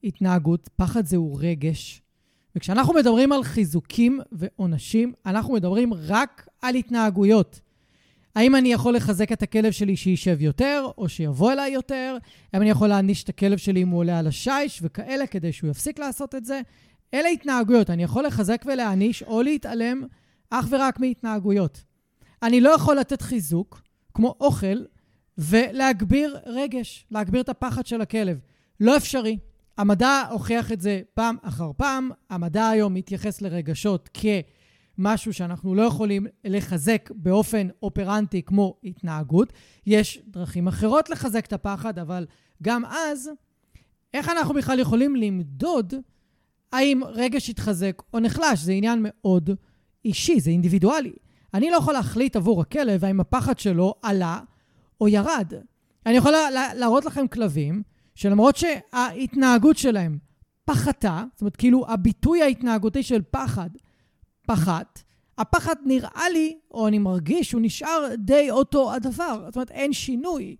התנהגות, 0.04 0.68
פחד 0.76 1.06
זהו 1.06 1.36
רגש. 1.36 2.02
וכשאנחנו 2.56 2.94
מדברים 2.94 3.32
על 3.32 3.42
חיזוקים 3.42 4.20
ועונשים, 4.32 5.12
אנחנו 5.26 5.54
מדברים 5.54 5.94
רק 5.94 6.48
על 6.62 6.74
התנהגויות. 6.74 7.60
האם 8.34 8.56
אני 8.56 8.72
יכול 8.72 8.94
לחזק 8.94 9.32
את 9.32 9.42
הכלב 9.42 9.72
שלי 9.72 9.96
שישב 9.96 10.40
יותר, 10.40 10.90
או 10.98 11.08
שיבוא 11.08 11.52
אליי 11.52 11.72
יותר? 11.72 12.16
האם 12.52 12.62
אני 12.62 12.70
יכול 12.70 12.88
להעניש 12.88 13.24
את 13.24 13.28
הכלב 13.28 13.58
שלי 13.58 13.82
אם 13.82 13.88
הוא 13.88 13.98
עולה 13.98 14.18
על 14.18 14.26
השיש 14.26 14.80
וכאלה, 14.82 15.26
כדי 15.26 15.52
שהוא 15.52 15.70
יפסיק 15.70 15.98
לעשות 15.98 16.34
את 16.34 16.44
זה? 16.44 16.60
אלה 17.14 17.28
התנהגויות. 17.28 17.90
אני 17.90 18.02
יכול 18.02 18.26
לחזק 18.26 18.62
ולהעניש, 18.66 19.22
או 19.22 19.42
להתעלם 19.42 20.02
אך 20.50 20.66
ורק 20.70 21.00
מהתנהגויות. 21.00 21.89
אני 22.42 22.60
לא 22.60 22.70
יכול 22.70 22.96
לתת 22.96 23.22
חיזוק, 23.22 23.82
כמו 24.14 24.34
אוכל, 24.40 24.76
ולהגביר 25.38 26.38
רגש, 26.46 27.06
להגביר 27.10 27.40
את 27.40 27.48
הפחד 27.48 27.86
של 27.86 28.00
הכלב. 28.00 28.38
לא 28.80 28.96
אפשרי. 28.96 29.38
המדע 29.78 30.22
הוכיח 30.30 30.72
את 30.72 30.80
זה 30.80 31.00
פעם 31.14 31.36
אחר 31.42 31.70
פעם. 31.76 32.10
המדע 32.30 32.68
היום 32.68 32.94
מתייחס 32.94 33.42
לרגשות 33.42 34.08
כמשהו 34.14 35.32
שאנחנו 35.32 35.74
לא 35.74 35.82
יכולים 35.82 36.26
לחזק 36.44 37.10
באופן 37.14 37.68
אופרנטי 37.82 38.42
כמו 38.42 38.76
התנהגות. 38.84 39.52
יש 39.86 40.22
דרכים 40.26 40.68
אחרות 40.68 41.10
לחזק 41.10 41.46
את 41.46 41.52
הפחד, 41.52 41.98
אבל 41.98 42.26
גם 42.62 42.84
אז, 42.84 43.30
איך 44.14 44.28
אנחנו 44.28 44.54
בכלל 44.54 44.78
יכולים 44.78 45.16
למדוד 45.16 45.94
האם 46.72 47.00
רגש 47.04 47.50
התחזק 47.50 48.02
או 48.14 48.20
נחלש? 48.20 48.58
זה 48.58 48.72
עניין 48.72 48.98
מאוד 49.02 49.50
אישי, 50.04 50.40
זה 50.40 50.50
אינדיבידואלי. 50.50 51.12
אני 51.54 51.70
לא 51.70 51.76
יכול 51.76 51.94
להחליט 51.94 52.36
עבור 52.36 52.60
הכלב 52.60 53.04
האם 53.04 53.20
הפחד 53.20 53.58
שלו 53.58 53.94
עלה 54.02 54.40
או 55.00 55.08
ירד. 55.08 55.52
אני 56.06 56.16
יכול 56.16 56.32
להראות 56.74 57.04
לכם 57.04 57.28
כלבים 57.28 57.82
שלמרות 58.14 58.56
שההתנהגות 58.56 59.76
שלהם 59.76 60.18
פחתה, 60.64 61.24
זאת 61.32 61.40
אומרת, 61.40 61.56
כאילו 61.56 61.84
הביטוי 61.88 62.42
ההתנהגותי 62.42 63.02
של 63.02 63.22
פחד 63.30 63.70
פחת, 64.50 65.02
הפחד 65.38 65.74
נראה 65.84 66.28
לי, 66.32 66.58
או 66.70 66.88
אני 66.88 66.98
מרגיש, 66.98 67.52
הוא 67.52 67.60
נשאר 67.64 68.08
די 68.18 68.50
אותו 68.50 68.94
הדבר. 68.94 69.42
זאת 69.46 69.56
אומרת, 69.56 69.70
אין 69.70 69.92
שינוי. 69.92 70.56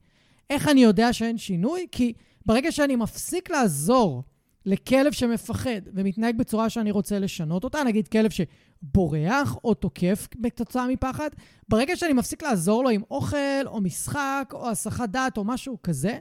איך 0.51 0.69
אני 0.69 0.83
יודע 0.83 1.13
שאין 1.13 1.39
שינוי? 1.39 1.87
כי 1.93 2.13
ברגע 2.47 2.73
שאני 2.73 2.97
מפסיק 2.97 3.51
לעזור 3.51 4.23
לכלב 4.71 5.13
שמפחד 5.13 5.81
ומתנהג 5.95 6.37
בצורה 6.37 6.71
שאני 6.71 6.91
רוצה 6.91 7.19
לשנות 7.19 7.65
אותה, 7.65 7.85
נגיד 7.85 8.09
כלב 8.09 8.31
שבורח 8.31 9.57
או 9.65 9.75
תוקף 9.75 10.29
כתוצאה 10.43 10.87
מפחד, 10.87 11.31
ברגע 11.69 11.97
שאני 11.97 12.13
מפסיק 12.13 12.43
לעזור 12.43 12.85
לו 12.85 12.91
עם 12.91 13.03
אוכל 13.11 13.67
או 13.67 13.81
משחק 13.81 14.51
או 14.53 14.71
הסחת 14.71 15.09
דעת 15.09 15.37
או 15.37 15.45
משהו 15.45 15.79
כזה, 15.83 16.19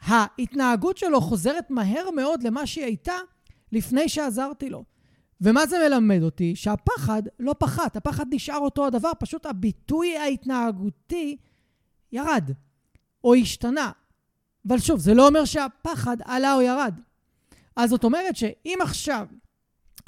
ההתנהגות 0.00 0.96
שלו 0.96 1.20
חוזרת 1.20 1.70
מהר 1.70 2.10
מאוד 2.10 2.42
למה 2.42 2.66
שהיא 2.66 2.84
הייתה 2.84 3.14
לפני 3.72 4.08
שעזרתי 4.08 4.70
לו. 4.70 4.84
ומה 5.40 5.66
זה 5.66 5.76
מלמד 5.88 6.22
אותי? 6.22 6.56
שהפחד 6.56 7.22
לא 7.40 7.54
פחת, 7.58 7.96
הפחד 7.96 8.26
נשאר 8.30 8.58
אותו 8.58 8.86
הדבר, 8.86 9.10
פשוט 9.18 9.46
הביטוי 9.46 10.16
ההתנהגותי 10.16 11.36
ירד 12.12 12.50
או 13.24 13.34
השתנה. 13.34 13.90
אבל 14.68 14.78
שוב, 14.78 15.00
זה 15.00 15.14
לא 15.14 15.28
אומר 15.28 15.44
שהפחד 15.44 16.16
עלה 16.24 16.54
או 16.54 16.62
ירד. 16.62 16.94
אז 17.76 17.90
זאת 17.90 18.04
אומרת 18.04 18.36
שאם 18.36 18.78
עכשיו 18.82 19.26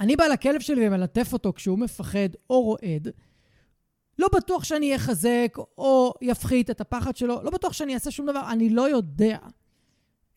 אני 0.00 0.16
בא 0.16 0.24
לכלב 0.24 0.60
שלי 0.60 0.88
ומלטף 0.88 1.32
אותו 1.32 1.52
כשהוא 1.52 1.78
מפחד 1.78 2.28
או 2.50 2.62
רועד, 2.62 3.08
לא 4.18 4.28
בטוח 4.34 4.64
שאני 4.64 4.96
אחזק 4.96 5.56
או 5.78 6.14
יפחית 6.22 6.70
את 6.70 6.80
הפחד 6.80 7.16
שלו, 7.16 7.42
לא 7.42 7.50
בטוח 7.50 7.72
שאני 7.72 7.94
אעשה 7.94 8.10
שום 8.10 8.26
דבר, 8.26 8.50
אני 8.50 8.70
לא 8.70 8.90
יודע. 8.90 9.38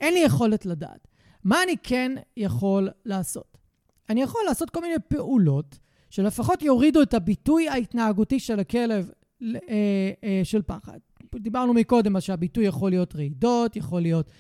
אין 0.01 0.13
לי 0.13 0.19
יכולת 0.19 0.65
לדעת. 0.65 1.07
מה 1.43 1.63
אני 1.63 1.75
כן 1.83 2.12
יכול 2.38 2.89
לעשות? 3.05 3.57
אני 4.09 4.21
יכול 4.21 4.41
לעשות 4.48 4.69
כל 4.69 4.81
מיני 4.81 4.95
פעולות 5.07 5.79
שלפחות 6.09 6.62
יורידו 6.62 7.01
את 7.01 7.13
הביטוי 7.13 7.69
ההתנהגותי 7.69 8.39
של 8.39 8.59
הכלב 8.59 9.12
אה, 9.43 9.55
אה, 10.24 10.41
של 10.43 10.62
פחד. 10.62 11.00
דיברנו 11.36 11.74
מקודם 11.74 12.15
על 12.15 12.21
שהביטוי 12.21 12.65
יכול 12.65 12.89
להיות 12.89 13.15
רעידות, 13.15 13.75
יכול 13.75 14.01
להיות, 14.01 14.31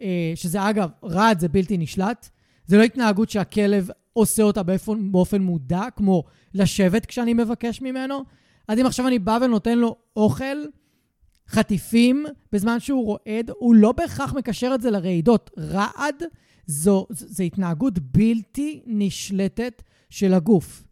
אה, 0.00 0.32
שזה 0.34 0.70
אגב, 0.70 0.90
רעד 1.04 1.40
זה 1.40 1.48
בלתי 1.48 1.78
נשלט. 1.78 2.30
זה 2.66 2.76
לא 2.76 2.82
התנהגות 2.82 3.30
שהכלב 3.30 3.88
עושה 4.12 4.42
אותה 4.42 4.62
באופן, 4.62 5.12
באופן 5.12 5.42
מודע, 5.42 5.82
כמו 5.96 6.24
לשבת 6.54 7.06
כשאני 7.06 7.34
מבקש 7.34 7.82
ממנו. 7.82 8.24
אז 8.68 8.78
אם 8.78 8.86
עכשיו 8.86 9.06
אני 9.06 9.18
בא 9.18 9.38
ונותן 9.42 9.78
לו 9.78 9.96
אוכל, 10.16 10.56
חטיפים, 11.48 12.26
בזמן 12.52 12.80
שהוא 12.80 13.04
רועד, 13.04 13.50
הוא 13.58 13.74
לא 13.74 13.92
בהכרח 13.92 14.34
מקשר 14.34 14.72
את 14.74 14.80
זה 14.80 14.90
לרעידות. 14.90 15.50
רעד 15.58 16.22
זו, 16.66 17.06
זו 17.10 17.42
התנהגות 17.42 17.98
בלתי 17.98 18.82
נשלטת 18.86 19.82
של 20.10 20.34
הגוף. 20.34 20.86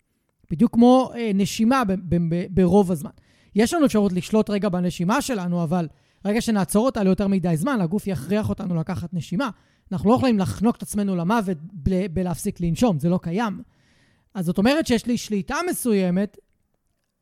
בדיוק 0.50 0.72
כמו 0.72 1.10
אה, 1.16 1.30
נשימה 1.34 1.84
ב, 1.84 1.92
ב, 1.92 2.34
ב, 2.34 2.46
ברוב 2.50 2.92
הזמן. 2.92 3.10
יש 3.54 3.74
לנו 3.74 3.86
אפשרות 3.86 4.12
לשלוט 4.12 4.50
רגע 4.50 4.68
בנשימה 4.68 5.22
שלנו, 5.22 5.62
אבל 5.62 5.88
רגע 6.24 6.40
שנעצור 6.40 6.86
אותה 6.86 7.02
ליותר 7.02 7.28
מדי 7.28 7.56
זמן, 7.56 7.80
הגוף 7.80 8.06
יכריח 8.06 8.48
אותנו 8.48 8.74
לקחת 8.74 9.14
נשימה. 9.14 9.50
אנחנו 9.92 10.10
לא 10.10 10.14
יכולים 10.14 10.38
לחנוק 10.38 10.76
את 10.76 10.82
עצמנו 10.82 11.16
למוות 11.16 11.58
בלהפסיק 12.10 12.60
לנשום, 12.60 12.98
זה 12.98 13.08
לא 13.08 13.18
קיים. 13.22 13.62
אז 14.34 14.46
זאת 14.46 14.58
אומרת 14.58 14.86
שיש 14.86 15.06
לי 15.06 15.18
שליטה 15.18 15.56
מסוימת 15.70 16.38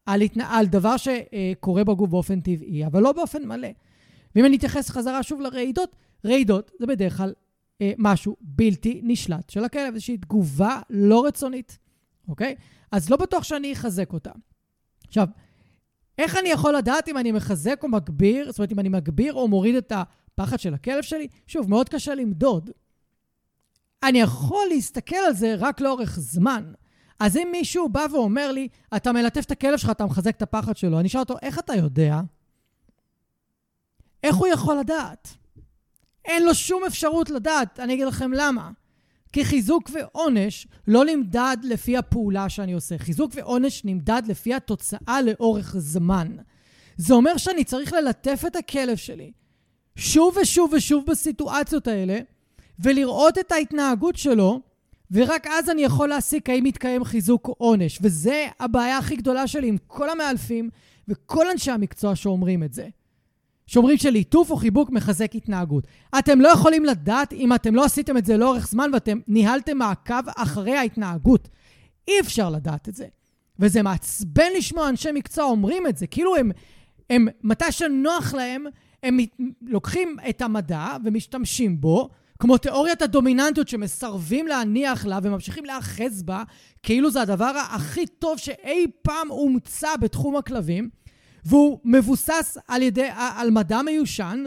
על, 0.07 0.21
התנ... 0.21 0.40
על 0.40 0.66
דבר 0.66 0.95
שקורה 0.97 1.85
בגוף 1.85 2.11
באופן 2.11 2.40
טבעי, 2.40 2.87
אבל 2.87 3.02
לא 3.02 3.12
באופן 3.12 3.45
מלא. 3.45 3.69
ואם 4.35 4.45
אני 4.45 4.57
אתייחס 4.57 4.90
חזרה 4.90 5.23
שוב 5.23 5.40
לרעידות, 5.40 5.97
רעידות 6.25 6.71
זה 6.81 6.87
בדרך 6.87 7.16
כלל 7.16 7.33
אה, 7.81 7.92
משהו 7.99 8.37
בלתי 8.40 9.00
נשלט 9.04 9.50
של 9.50 9.64
הכלב, 9.64 9.95
איזושהי 9.95 10.16
תגובה 10.16 10.81
לא 10.90 11.26
רצונית, 11.26 11.78
אוקיי? 12.28 12.54
אז 12.92 13.11
לא 13.11 13.16
בטוח 13.16 13.45
שאני 13.45 13.73
אחזק 13.73 14.12
אותה. 14.12 14.31
עכשיו, 15.07 15.28
איך 16.19 16.37
אני 16.37 16.49
יכול 16.49 16.76
לדעת 16.76 17.09
אם 17.09 17.19
אני 17.19 17.33
מחזק 17.33 17.81
או 17.83 17.88
מגביר, 17.88 18.47
זאת 18.47 18.59
אומרת, 18.59 18.73
אם 18.73 18.78
אני 18.78 18.88
מגביר 18.88 19.35
או 19.35 19.49
מוריד 19.49 19.75
את 19.75 19.92
הפחד 20.34 20.60
של 20.60 20.74
הכלב 20.74 21.02
שלי? 21.02 21.28
שוב, 21.46 21.70
מאוד 21.70 21.88
קשה 21.88 22.14
למדוד. 22.14 22.70
אני 24.02 24.20
יכול 24.20 24.66
להסתכל 24.70 25.16
על 25.16 25.34
זה 25.34 25.54
רק 25.58 25.80
לאורך 25.80 26.18
זמן. 26.20 26.72
אז 27.20 27.36
אם 27.36 27.48
מישהו 27.52 27.88
בא 27.88 28.06
ואומר 28.12 28.52
לי, 28.52 28.68
אתה 28.96 29.12
מלטף 29.12 29.44
את 29.44 29.50
הכלב 29.50 29.76
שלך, 29.76 29.90
אתה 29.90 30.06
מחזק 30.06 30.36
את 30.36 30.42
הפחד 30.42 30.76
שלו, 30.76 31.00
אני 31.00 31.09
אשאל 31.09 31.20
אותו, 31.20 31.35
איך 31.42 31.59
אתה 31.59 31.74
יודע? 31.74 32.20
איך 34.22 34.37
הוא 34.37 34.46
יכול 34.46 34.78
לדעת? 34.78 35.28
אין 36.24 36.46
לו 36.46 36.54
שום 36.54 36.85
אפשרות 36.85 37.30
לדעת, 37.30 37.80
אני 37.80 37.94
אגיד 37.94 38.07
לכם 38.07 38.33
למה. 38.33 38.70
כי 39.33 39.44
חיזוק 39.44 39.90
ועונש 39.92 40.66
לא 40.88 41.04
נמדד 41.04 41.57
לפי 41.62 41.96
הפעולה 41.96 42.48
שאני 42.48 42.72
עושה. 42.72 42.98
חיזוק 42.98 43.33
ועונש 43.35 43.85
נמדד 43.85 44.22
לפי 44.26 44.54
התוצאה 44.54 45.22
לאורך 45.22 45.74
זמן. 45.78 46.37
זה 46.96 47.14
אומר 47.14 47.37
שאני 47.37 47.64
צריך 47.64 47.92
ללטף 47.92 48.42
את 48.46 48.57
הכלב 48.57 48.96
שלי 48.96 49.33
שוב 49.96 50.37
ושוב 50.42 50.72
ושוב 50.72 51.05
בסיטואציות 51.07 51.88
האלה, 51.88 52.18
ולראות 52.78 53.38
את 53.38 53.52
ההתנהגות 53.52 54.16
שלו, 54.16 54.61
ורק 55.11 55.46
אז 55.46 55.70
אני 55.70 55.83
יכול 55.83 56.09
להסיק 56.09 56.50
האם 56.50 56.64
מתקיים 56.64 57.05
חיזוק 57.05 57.50
עונש. 57.59 57.98
וזה 58.02 58.46
הבעיה 58.61 58.98
הכי 58.98 59.16
גדולה 59.16 59.46
שלי 59.46 59.68
עם 59.68 59.76
כל 59.87 60.11
המאלפים 60.11 60.70
וכל 61.09 61.50
אנשי 61.50 61.70
המקצוע 61.70 62.16
שאומרים 62.16 62.62
את 62.62 62.72
זה. 62.72 62.88
שאומרים 63.66 63.96
שליטוף 63.96 64.50
או 64.50 64.57
חיבוק 64.57 64.90
מחזק 64.90 65.35
התנהגות. 65.35 65.87
אתם 66.18 66.40
לא 66.40 66.48
יכולים 66.48 66.85
לדעת 66.85 67.33
אם 67.33 67.55
אתם 67.55 67.74
לא 67.74 67.85
עשיתם 67.85 68.16
את 68.16 68.26
זה 68.26 68.37
לאורך 68.37 68.68
זמן 68.68 68.90
ואתם 68.92 69.18
ניהלתם 69.28 69.78
מעקב 69.78 70.28
אחרי 70.37 70.76
ההתנהגות. 70.76 71.48
אי 72.09 72.20
אפשר 72.20 72.50
לדעת 72.50 72.88
את 72.88 72.94
זה. 72.94 73.07
וזה 73.59 73.83
מעצבן 73.83 74.52
לשמוע 74.57 74.88
אנשי 74.88 75.12
מקצוע 75.12 75.44
אומרים 75.44 75.87
את 75.87 75.96
זה. 75.96 76.07
כאילו 76.07 76.37
הם, 76.37 76.50
הם 77.11 77.28
מתי 77.42 77.72
שנוח 77.72 78.35
להם, 78.35 78.64
הם 79.02 79.18
לוקחים 79.62 80.16
את 80.28 80.42
המדע 80.42 80.96
ומשתמשים 81.04 81.80
בו, 81.80 82.08
כמו 82.38 82.58
תיאוריית 82.58 83.02
הדומיננטיות 83.02 83.68
שמסרבים 83.68 84.46
להניח 84.46 85.06
לה 85.06 85.18
וממשיכים 85.22 85.64
להאחז 85.64 86.22
בה, 86.22 86.42
כאילו 86.82 87.10
זה 87.10 87.22
הדבר 87.22 87.52
הכי 87.70 88.06
טוב 88.06 88.38
שאי 88.38 88.86
פעם 89.02 89.28
הומצא 89.28 89.96
בתחום 90.00 90.36
הכלבים. 90.36 90.90
והוא 91.44 91.80
מבוסס 91.84 92.58
על, 92.68 92.82
ידי, 92.82 93.08
על 93.36 93.50
מדע 93.50 93.82
מיושן, 93.82 94.44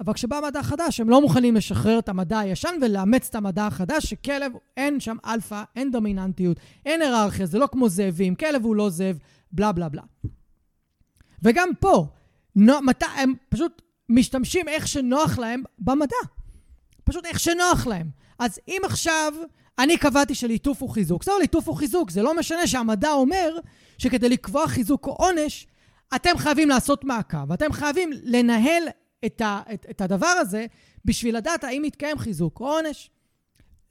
אבל 0.00 0.12
כשבא 0.12 0.40
מדע 0.48 0.62
חדש, 0.62 1.00
הם 1.00 1.10
לא 1.10 1.20
מוכנים 1.20 1.54
לשחרר 1.54 1.98
את 1.98 2.08
המדע 2.08 2.38
הישן 2.38 2.74
ולאמץ 2.82 3.28
את 3.28 3.34
המדע 3.34 3.66
החדש, 3.66 4.06
שכלב, 4.06 4.52
אין 4.76 5.00
שם 5.00 5.16
אלפא, 5.26 5.62
אין 5.76 5.90
דומיננטיות, 5.90 6.56
אין 6.86 7.02
היררכיה, 7.02 7.46
זה 7.46 7.58
לא 7.58 7.68
כמו 7.72 7.88
זאבים, 7.88 8.34
כלב 8.34 8.64
הוא 8.64 8.76
לא 8.76 8.90
זאב, 8.90 9.18
בלה 9.52 9.72
בלה 9.72 9.88
בלה. 9.88 10.02
וגם 11.42 11.68
פה, 11.80 12.06
נו, 12.56 12.82
מת, 12.82 13.02
הם 13.16 13.34
פשוט 13.48 13.82
משתמשים 14.08 14.68
איך 14.68 14.88
שנוח 14.88 15.38
להם 15.38 15.62
במדע. 15.78 16.16
פשוט 17.04 17.26
איך 17.26 17.40
שנוח 17.40 17.86
להם. 17.86 18.10
אז 18.38 18.60
אם 18.68 18.80
עכשיו 18.84 19.32
אני 19.78 19.96
קבעתי 19.96 20.34
שליטוף 20.34 20.82
הוא 20.82 20.90
חיזוק, 20.90 21.24
זהו, 21.24 21.38
ליטוף 21.38 21.68
הוא 21.68 21.76
חיזוק. 21.76 22.10
זה 22.10 22.22
לא 22.22 22.38
משנה 22.38 22.66
שהמדע 22.66 23.12
אומר 23.12 23.58
שכדי 23.98 24.28
לקבוע 24.28 24.68
חיזוק 24.68 25.06
או 25.06 25.12
עונש, 25.12 25.66
אתם 26.14 26.38
חייבים 26.38 26.68
לעשות 26.68 27.04
מעקב, 27.04 27.52
אתם 27.52 27.72
חייבים 27.72 28.10
לנהל 28.22 28.82
את, 29.26 29.40
ה, 29.40 29.60
את, 29.74 29.86
את 29.90 30.00
הדבר 30.00 30.26
הזה 30.26 30.66
בשביל 31.04 31.36
לדעת 31.36 31.64
האם 31.64 31.82
מתקיים 31.82 32.18
חיזוק 32.18 32.60
או 32.60 32.68
עונש. 32.68 33.10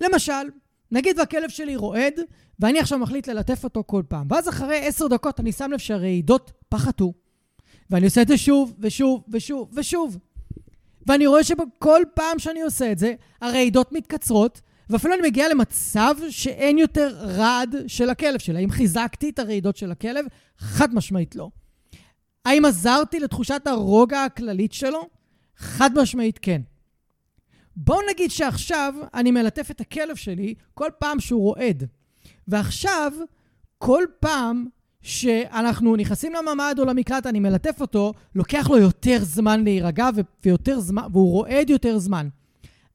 למשל, 0.01 0.49
נגיד 0.91 1.19
והכלב 1.19 1.49
שלי 1.49 1.75
רועד, 1.75 2.13
ואני 2.59 2.79
עכשיו 2.79 2.99
מחליט 2.99 3.27
ללטף 3.27 3.63
אותו 3.63 3.83
כל 3.87 4.03
פעם, 4.07 4.27
ואז 4.29 4.49
אחרי 4.49 4.87
עשר 4.87 5.07
דקות 5.07 5.39
אני 5.39 5.51
שם 5.51 5.71
לב 5.71 5.79
שהרעידות 5.79 6.51
פחתו, 6.69 7.13
ואני 7.91 8.05
עושה 8.05 8.21
את 8.21 8.27
זה 8.27 8.37
שוב 8.37 8.73
ושוב 8.79 9.23
ושוב 9.29 9.69
ושוב. 9.73 10.17
ואני 11.07 11.27
רואה 11.27 11.43
שבכל 11.43 12.01
פעם 12.13 12.39
שאני 12.39 12.61
עושה 12.61 12.91
את 12.91 12.99
זה, 12.99 13.13
הרעידות 13.41 13.91
מתקצרות, 13.91 14.61
ואפילו 14.89 15.13
אני 15.13 15.21
מגיע 15.27 15.49
למצב 15.49 16.15
שאין 16.29 16.77
יותר 16.77 17.15
רעד 17.17 17.75
של 17.87 18.09
הכלב 18.09 18.39
שלי. 18.39 18.59
האם 18.59 18.71
חיזקתי 18.71 19.29
את 19.29 19.39
הרעידות 19.39 19.77
של 19.77 19.91
הכלב? 19.91 20.25
חד 20.57 20.95
משמעית 20.95 21.35
לא. 21.35 21.49
האם 22.45 22.65
עזרתי 22.65 23.19
לתחושת 23.19 23.67
הרוגע 23.67 24.23
הכללית 24.23 24.73
שלו? 24.73 25.09
חד 25.57 25.99
משמעית 25.99 26.39
כן. 26.41 26.61
בואו 27.75 27.99
נגיד 28.09 28.31
שעכשיו 28.31 28.93
אני 29.13 29.31
מלטף 29.31 29.71
את 29.71 29.81
הכלב 29.81 30.15
שלי 30.15 30.53
כל 30.73 30.89
פעם 30.99 31.19
שהוא 31.19 31.41
רועד. 31.41 31.83
ועכשיו, 32.47 33.13
כל 33.77 34.03
פעם 34.19 34.65
שאנחנו 35.01 35.95
נכנסים 35.95 36.33
לממ"ד 36.33 36.75
או 36.79 36.85
למקלט, 36.85 37.27
אני 37.27 37.39
מלטף 37.39 37.81
אותו, 37.81 38.13
לוקח 38.35 38.69
לו 38.69 38.77
יותר 38.77 39.17
זמן 39.21 39.63
להירגע 39.63 40.09
ויותר 40.45 40.79
זמן, 40.79 41.03
והוא 41.11 41.31
רועד 41.31 41.69
יותר 41.69 41.97
זמן. 41.97 42.27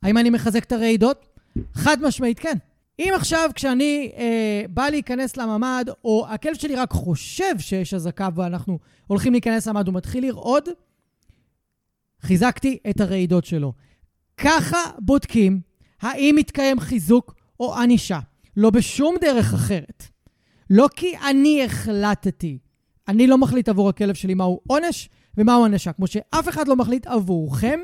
האם 0.03 0.19
אני 0.19 0.31
מחזק 0.31 0.65
את 0.65 0.73
הרעידות? 0.73 1.27
חד 1.75 1.97
משמעית 2.03 2.39
כן. 2.39 2.57
אם 2.99 3.13
עכשיו 3.17 3.51
כשאני 3.55 4.13
אה, 4.17 4.63
בא 4.71 4.89
להיכנס 4.89 5.37
לממ"ד, 5.37 5.85
או 6.05 6.27
הכלב 6.29 6.55
שלי 6.55 6.77
רק 6.77 6.91
חושב 6.91 7.59
שיש 7.59 7.95
אזעקה 7.95 8.29
ואנחנו 8.35 8.79
הולכים 9.07 9.33
להיכנס 9.33 9.67
לממ"ד, 9.67 9.87
הוא 9.87 9.95
מתחיל 9.95 10.27
לרעוד, 10.27 10.69
חיזקתי 12.21 12.79
את 12.91 13.01
הרעידות 13.01 13.45
שלו. 13.45 13.73
ככה 14.37 14.79
בודקים 14.99 15.61
האם 16.01 16.35
מתקיים 16.39 16.81
חיזוק 16.81 17.35
או 17.61 17.77
ענישה. 17.77 18.19
לא 18.57 18.71
בשום 18.71 19.17
דרך 19.21 19.55
אחרת. 19.55 20.16
לא 20.71 20.89
כי 20.97 21.19
אני 21.19 21.65
החלטתי. 21.65 22.59
אני 23.09 23.27
לא 23.27 23.39
מחליט 23.39 23.69
עבור 23.69 23.89
הכלב 23.89 24.15
שלי 24.15 24.35
מהו 24.35 24.61
עונש 24.67 25.09
ומהו 25.37 25.65
ענשה, 25.65 25.93
כמו 25.93 26.07
שאף 26.07 26.49
אחד 26.49 26.69
לא 26.69 26.77
מחליט 26.77 27.07
עבורכם 27.07 27.81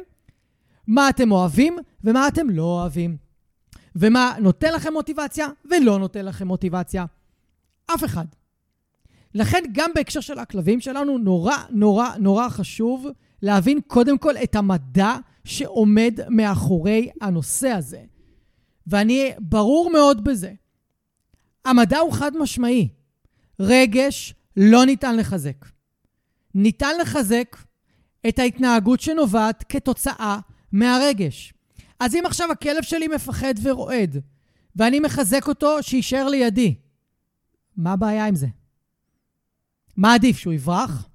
מה 0.86 1.08
אתם 1.08 1.32
אוהבים 1.32 1.78
ומה 2.04 2.28
אתם 2.28 2.50
לא 2.50 2.62
אוהבים. 2.62 3.16
ומה 3.96 4.34
נותן 4.40 4.72
לכם 4.72 4.92
מוטיבציה 4.92 5.48
ולא 5.70 5.98
נותן 5.98 6.24
לכם 6.24 6.46
מוטיבציה. 6.46 7.04
אף 7.94 8.04
אחד. 8.04 8.24
לכן 9.34 9.62
גם 9.72 9.90
בהקשר 9.94 10.20
של 10.20 10.38
הכלבים 10.38 10.80
שלנו, 10.80 11.18
נורא 11.18 11.56
נורא 11.70 12.08
נורא 12.18 12.48
חשוב 12.48 13.06
להבין 13.42 13.80
קודם 13.86 14.18
כל 14.18 14.36
את 14.36 14.54
המדע 14.54 15.16
שעומד 15.44 16.18
מאחורי 16.28 17.10
הנושא 17.20 17.68
הזה. 17.68 18.02
ואני 18.86 19.30
ברור 19.38 19.90
מאוד 19.90 20.24
בזה. 20.24 20.52
המדע 21.64 21.98
הוא 21.98 22.12
חד 22.12 22.36
משמעי. 22.36 22.88
רגש 23.60 24.34
לא 24.56 24.86
ניתן 24.86 25.16
לחזק. 25.16 25.66
ניתן 26.54 26.98
לחזק 27.00 27.56
את 28.28 28.38
ההתנהגות 28.38 29.00
שנובעת 29.00 29.64
כתוצאה 29.68 30.38
מהרגש. 30.72 31.54
אז 32.00 32.14
אם 32.14 32.22
עכשיו 32.26 32.52
הכלב 32.52 32.82
שלי 32.82 33.08
מפחד 33.08 33.54
ורועד, 33.62 34.16
ואני 34.76 35.00
מחזק 35.00 35.48
אותו 35.48 35.82
שיישאר 35.82 36.28
לידי, 36.28 36.74
מה 37.76 37.92
הבעיה 37.92 38.26
עם 38.26 38.34
זה? 38.34 38.46
מה 39.96 40.14
עדיף, 40.14 40.38
שהוא 40.38 40.52
יברח? 40.52 41.08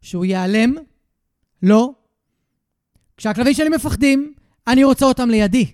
שהוא 0.00 0.24
ייעלם? 0.24 0.74
לא. 1.62 1.94
כשהכלבים 3.16 3.54
שלי 3.54 3.68
מפחדים, 3.68 4.34
אני 4.66 4.84
רוצה 4.84 5.06
אותם 5.06 5.30
לידי. 5.30 5.72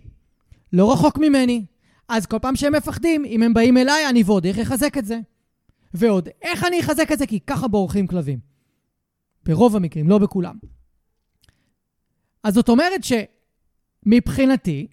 לא 0.73 0.93
רחוק 0.93 1.19
ממני. 1.19 1.65
אז 2.09 2.27
כל 2.27 2.39
פעם 2.39 2.57
שהם 2.57 2.75
מפחדים, 2.75 3.25
אם 3.25 3.43
הם 3.43 3.55
באים 3.55 3.77
אליי, 3.77 4.09
אני 4.09 4.23
ועוד 4.27 4.47
איך 4.47 4.59
לחזק 4.59 4.99
את 4.99 5.05
זה. 5.05 5.21
ועוד, 5.95 6.29
איך 6.43 6.65
אני 6.65 6.81
אחזק 6.81 7.13
את 7.13 7.19
זה? 7.19 7.27
כי 7.27 7.41
ככה 7.41 7.69
בורחים 7.69 8.07
כלבים. 8.07 8.39
ברוב 9.45 9.77
המקרים, 9.77 10.09
לא 10.09 10.19
בכולם. 10.19 10.57
אז 12.43 12.55
זאת 12.55 12.69
אומרת 12.69 13.01
שמבחינתי, 14.05 14.87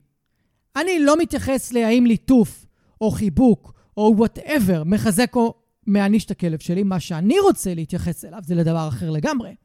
אני 0.76 1.00
לא 1.00 1.18
מתייחס 1.18 1.74
להאם 1.74 2.06
ליטוף 2.06 2.66
או 3.02 3.12
חיבוק 3.12 3.74
או 3.98 4.14
whatever 4.18 4.84
מחזק 4.84 5.36
או 5.36 5.54
מעניש 5.88 6.26
את 6.26 6.32
הכלב 6.32 6.60
שלי. 6.60 6.84
מה 6.84 7.00
שאני 7.00 7.40
רוצה 7.40 7.74
להתייחס 7.74 8.26
אליו 8.26 8.40
זה 8.44 8.56
לדבר 8.56 8.88
אחר 8.88 9.10
לגמרי. 9.10 9.56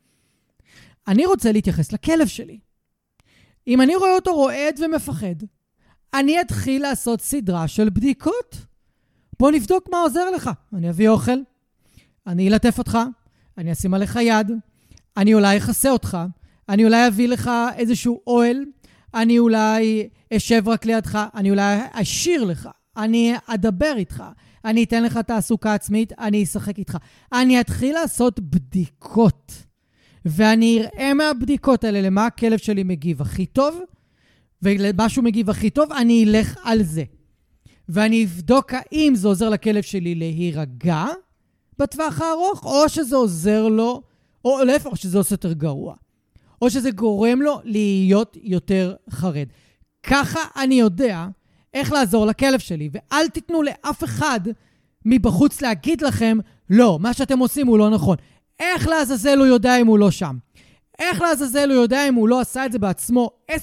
אני 1.09 1.26
רוצה 1.26 1.52
להתייחס 1.52 1.92
לכלב 1.92 2.26
שלי. 2.26 2.59
אם 3.66 3.80
אני 3.80 3.96
רואה 3.96 4.14
אותו 4.14 4.35
רועד 4.35 4.80
ומפחד, 4.80 5.35
אני 6.14 6.40
אתחיל 6.40 6.83
לעשות 6.83 7.20
סדרה 7.20 7.68
של 7.68 7.88
בדיקות. 7.88 8.57
בוא 9.38 9.50
נבדוק 9.50 9.88
מה 9.90 9.98
עוזר 9.98 10.31
לך. 10.31 10.50
אני 10.72 10.90
אביא 10.90 11.09
אוכל, 11.09 11.38
אני 12.27 12.48
אלטף 12.48 12.79
אותך, 12.79 12.98
אני 13.59 13.72
אשים 13.72 13.94
עליך 13.94 14.18
יד, 14.22 14.53
אני 15.16 15.35
אולי 15.35 15.59
אכסה 15.59 15.90
אותך, 15.90 16.18
אני 16.68 16.85
אולי 16.85 17.07
אביא 17.07 17.29
לך 17.29 17.50
איזשהו 17.77 18.20
אוהל, 18.27 18.64
אני 19.14 19.38
אולי 19.38 20.09
אשב 20.33 20.68
רק 20.68 20.85
לידך, 20.85 21.18
אני 21.35 21.50
אולי 21.50 21.79
אשיר 21.92 22.44
לך, 22.44 22.68
אני 22.96 23.35
אדבר 23.46 23.92
איתך, 23.96 24.22
אני 24.64 24.85
אתן 24.85 25.03
לך 25.03 25.18
תעסוקה 25.18 25.74
עצמית, 25.74 26.12
אני 26.18 26.42
אשחק 26.42 26.79
איתך. 26.79 26.98
אני 27.33 27.61
אתחיל 27.61 27.94
לעשות 27.94 28.40
בדיקות, 28.40 29.53
ואני 30.24 30.83
אראה 30.83 31.14
מהבדיקות 31.14 31.85
האלה 31.85 32.00
למה 32.00 32.27
הכלב 32.27 32.59
שלי 32.59 32.83
מגיב 32.83 33.22
הכי 33.22 33.46
טוב, 33.46 33.81
ולמה 34.64 35.07
מגיב 35.22 35.50
הכי 35.50 35.70
טוב, 35.70 35.92
אני 35.92 36.24
אלך 36.24 36.57
על 36.64 36.83
זה. 36.83 37.05
ואני 37.88 38.24
אבדוק 38.24 38.72
האם 38.74 39.14
זה 39.14 39.29
עוזר 39.29 39.48
לכלב 39.48 39.83
שלי 39.83 40.14
להירגע 40.14 41.05
בטווח 41.79 42.20
הארוך, 42.20 42.64
או 42.64 42.88
שזה 42.88 43.16
עוזר 43.16 43.68
לו, 43.68 44.03
או 44.44 44.64
להפך, 44.64 44.87
או 44.87 44.96
שזה 44.96 45.18
עושה 45.18 45.35
יותר 45.35 45.53
גרוע. 45.53 45.94
או 46.62 46.70
שזה 46.70 46.90
גורם 46.90 47.42
לו 47.42 47.61
להיות 47.64 48.37
יותר 48.42 48.94
חרד. 49.11 49.46
ככה 50.03 50.40
אני 50.57 50.74
יודע 50.74 51.27
איך 51.74 51.92
לעזור 51.92 52.27
לכלב 52.27 52.59
שלי, 52.59 52.90
ואל 52.92 53.29
תיתנו 53.29 53.62
לאף 53.62 54.05
אחד 54.05 54.40
מבחוץ 55.05 55.62
להגיד 55.62 56.03
לכם, 56.03 56.38
לא, 56.70 56.98
מה 57.00 57.12
שאתם 57.12 57.38
עושים 57.38 57.66
הוא 57.66 57.79
לא 57.79 57.90
נכון. 57.90 58.16
איך 58.61 58.88
לעזאזל 58.88 59.38
הוא 59.38 59.46
יודע 59.46 59.81
אם 59.81 59.87
הוא 59.87 59.98
לא 59.98 60.11
שם? 60.11 60.37
איך 60.98 61.20
לעזאזל 61.20 61.70
הוא 61.70 61.83
יודע 61.83 62.09
אם 62.09 62.14
הוא 62.14 62.28
לא 62.28 62.40
עשה 62.40 62.66
את 62.66 62.72
זה 62.72 62.78
בעצמו 62.78 63.30
10-20 63.50 63.54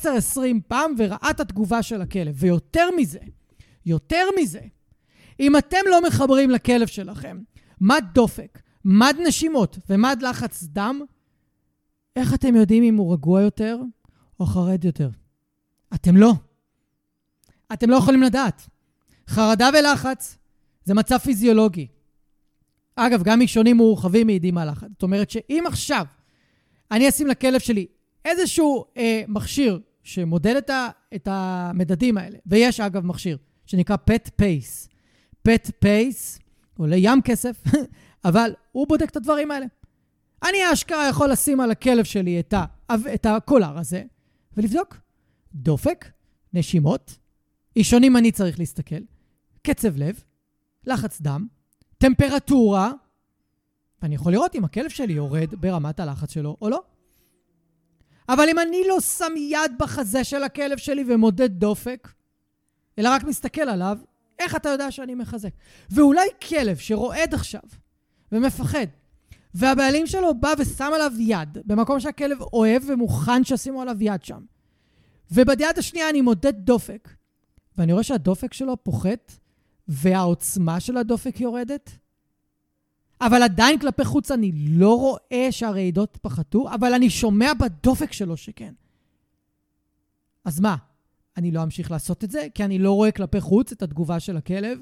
פעם 0.68 0.94
וראה 0.98 1.30
את 1.30 1.40
התגובה 1.40 1.84
של 1.84 2.02
הכלב? 2.02 2.36
ויותר 2.38 2.90
מזה, 2.98 3.20
יותר 3.86 4.26
מזה, 4.40 4.62
אם 5.40 5.58
אתם 5.58 5.78
לא 5.90 6.04
מחברים 6.08 6.50
לכלב 6.50 6.88
שלכם 6.88 7.40
מד 7.82 8.06
דופק, 8.14 8.62
מד 8.86 9.16
נשימות 9.28 9.80
ומד 9.90 10.20
לחץ 10.22 10.64
דם, 10.64 11.02
איך 12.16 12.34
אתם 12.34 12.56
יודעים 12.56 12.84
אם 12.84 12.96
הוא 12.96 13.14
רגוע 13.14 13.42
יותר 13.42 13.78
או 14.40 14.46
חרד 14.46 14.86
יותר? 14.86 15.10
אתם 15.94 16.18
לא. 16.18 16.34
אתם 17.74 17.90
לא 17.90 17.96
יכולים 17.96 18.24
לדעת. 18.24 18.68
חרדה 19.28 19.70
ולחץ 19.74 20.38
זה 20.84 20.94
מצב 20.94 21.18
פיזיולוגי. 21.18 21.88
אגב, 22.96 23.24
גם 23.24 23.42
אישונים 23.42 23.78
מורחבים 23.78 24.28
מעידים 24.28 24.58
על 24.58 24.72
לחץ. 24.72 24.90
זאת 24.92 25.04
אומרת 25.04 25.30
שאם 25.30 25.64
עכשיו 25.68 26.06
אני 26.92 27.10
אשים 27.10 27.28
לכלב 27.28 27.60
שלי 27.60 27.86
איזשהו 28.26 28.86
אה, 28.98 29.24
מכשיר 29.28 29.80
שמודד 30.04 30.56
את, 30.56 30.70
ה, 30.70 30.90
את 31.16 31.28
המדדים 31.32 32.18
האלה, 32.18 32.38
ויש 32.46 32.80
אגב 32.80 33.06
מכשיר 33.06 33.38
שנקרא 33.66 33.96
PetPace. 33.96 34.90
PetPace 35.42 36.40
עולה 36.78 36.96
ים 36.96 37.22
כסף, 37.22 37.64
אבל 38.26 38.54
הוא 38.72 38.88
בודק 38.88 39.10
את 39.10 39.16
הדברים 39.18 39.52
האלה. 39.52 39.66
אני 40.44 40.58
אשכרה 40.74 41.08
יכול 41.10 41.32
לשים 41.32 41.60
על 41.60 41.72
הכלב 41.72 42.04
שלי 42.04 42.40
את, 42.40 42.54
ה, 42.54 42.66
את 43.14 43.26
הקולר 43.26 43.78
הזה 43.78 44.04
ולבדוק. 44.58 44.98
דופק, 45.54 46.06
נשימות, 46.54 47.18
אישונים 47.76 48.18
אני 48.18 48.32
צריך 48.32 48.60
להסתכל, 48.60 48.96
קצב 49.62 49.98
לב, 49.98 50.24
לחץ 50.88 51.22
דם, 51.22 51.48
טמפרטורה, 51.98 52.92
ואני 54.02 54.16
יכול 54.16 54.32
לראות 54.32 54.56
אם 54.56 54.66
הכלב 54.66 54.90
שלי 54.90 55.14
יורד 55.14 55.56
ברמת 55.56 56.00
הלחץ 56.00 56.32
שלו 56.34 56.58
או 56.62 56.70
לא. 56.70 56.84
אבל 58.30 58.50
אם 58.50 58.60
אני 58.60 58.82
לא 58.88 59.00
שם 59.00 59.34
יד 59.38 59.72
בחזה 59.80 60.24
של 60.24 60.44
הכלב 60.44 60.78
שלי 60.78 61.04
ומודד 61.08 61.60
דופק, 61.60 62.08
אלא 63.00 63.10
רק 63.10 63.24
מסתכל 63.24 63.62
עליו, 63.62 63.98
איך 64.40 64.56
אתה 64.56 64.70
יודע 64.70 64.92
שאני 64.92 65.16
מחזק? 65.16 65.50
ואולי 65.90 66.28
כלב 66.50 66.78
שרועד 66.78 67.34
עכשיו 67.34 67.62
ומפחד, 68.32 68.86
והבעלים 69.54 70.08
שלו 70.08 70.34
בא 70.40 70.54
ושם 70.58 70.92
עליו 70.96 71.12
יד, 71.20 71.58
במקום 71.66 72.00
שהכלב 72.00 72.42
אוהב 72.42 72.84
ומוכן 72.88 73.44
שישימו 73.44 73.82
עליו 73.82 73.96
יד 74.00 74.24
שם. 74.24 74.42
וביד 75.32 75.78
השנייה 75.78 76.10
אני 76.10 76.22
מודד 76.22 76.54
דופק, 76.56 77.10
ואני 77.78 77.92
רואה 77.92 78.04
שהדופק 78.04 78.54
שלו 78.54 78.84
פוחת, 78.84 79.32
והעוצמה 79.88 80.80
של 80.80 80.98
הדופק 80.98 81.42
יורדת, 81.42 81.92
אבל 83.22 83.44
עדיין 83.44 83.80
כלפי 83.80 84.06
חוץ 84.06 84.32
אני 84.32 84.52
לא 84.56 85.00
רואה 85.00 85.48
שהרעידות 85.52 86.18
פחתו, 86.22 86.74
אבל 86.74 86.94
אני 86.94 87.10
שומע 87.10 87.54
בדופק 87.54 88.12
שלו 88.12 88.38
שכן. 88.38 88.74
אז 90.46 90.60
מה, 90.60 90.76
אני 91.38 91.52
לא 91.52 91.64
אמשיך 91.64 91.92
לעשות 91.92 92.24
את 92.24 92.32
זה, 92.32 92.48
כי 92.54 92.64
אני 92.64 92.80
לא 92.80 92.92
רואה 92.92 93.12
כלפי 93.12 93.42
חוץ 93.42 93.72
את 93.72 93.82
התגובה 93.82 94.20
של 94.20 94.38
הכלב? 94.38 94.80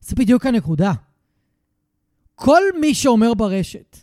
זה 0.00 0.16
בדיוק 0.16 0.46
הנקודה. 0.46 0.92
כל 2.34 2.62
מי 2.80 2.94
שאומר 2.94 3.34
ברשת 3.34 3.96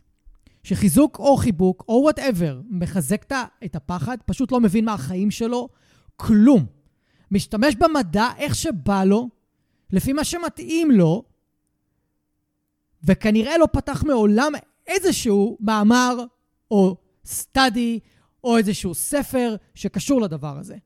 שחיזוק 0.63 1.19
או 1.19 1.37
חיבוק 1.37 1.85
או 1.87 1.99
וואטאבר 2.03 2.61
מחזק 2.69 3.33
את 3.65 3.75
הפחד, 3.75 4.17
פשוט 4.25 4.51
לא 4.51 4.59
מבין 4.59 4.85
מהחיים 4.85 5.31
שלו 5.31 5.69
כלום. 6.15 6.65
משתמש 7.31 7.75
במדע 7.75 8.29
איך 8.37 8.55
שבא 8.55 9.03
לו, 9.03 9.29
לפי 9.91 10.13
מה 10.13 10.23
שמתאים 10.23 10.91
לו, 10.91 11.23
וכנראה 13.03 13.57
לא 13.57 13.67
פתח 13.71 14.03
מעולם 14.03 14.51
איזשהו 14.87 15.57
מאמר 15.59 16.17
או 16.71 16.97
סטאדי 17.25 17.99
או 18.43 18.57
איזשהו 18.57 18.93
ספר 18.93 19.55
שקשור 19.75 20.21
לדבר 20.21 20.57
הזה. 20.57 20.77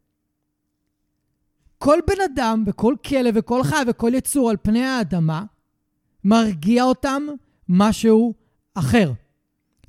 כל 1.78 2.00
בן 2.08 2.22
אדם 2.34 2.64
וכל 2.68 2.96
כלב 3.06 3.34
וכל 3.38 3.64
חי 3.64 3.84
וכל 3.88 4.12
יצור 4.14 4.50
על 4.50 4.58
פני 4.62 4.84
האדמה 4.84 5.44
מרגיע 6.24 6.84
אותם 6.84 7.24
משהו 7.70 8.34
אחר, 8.74 9.12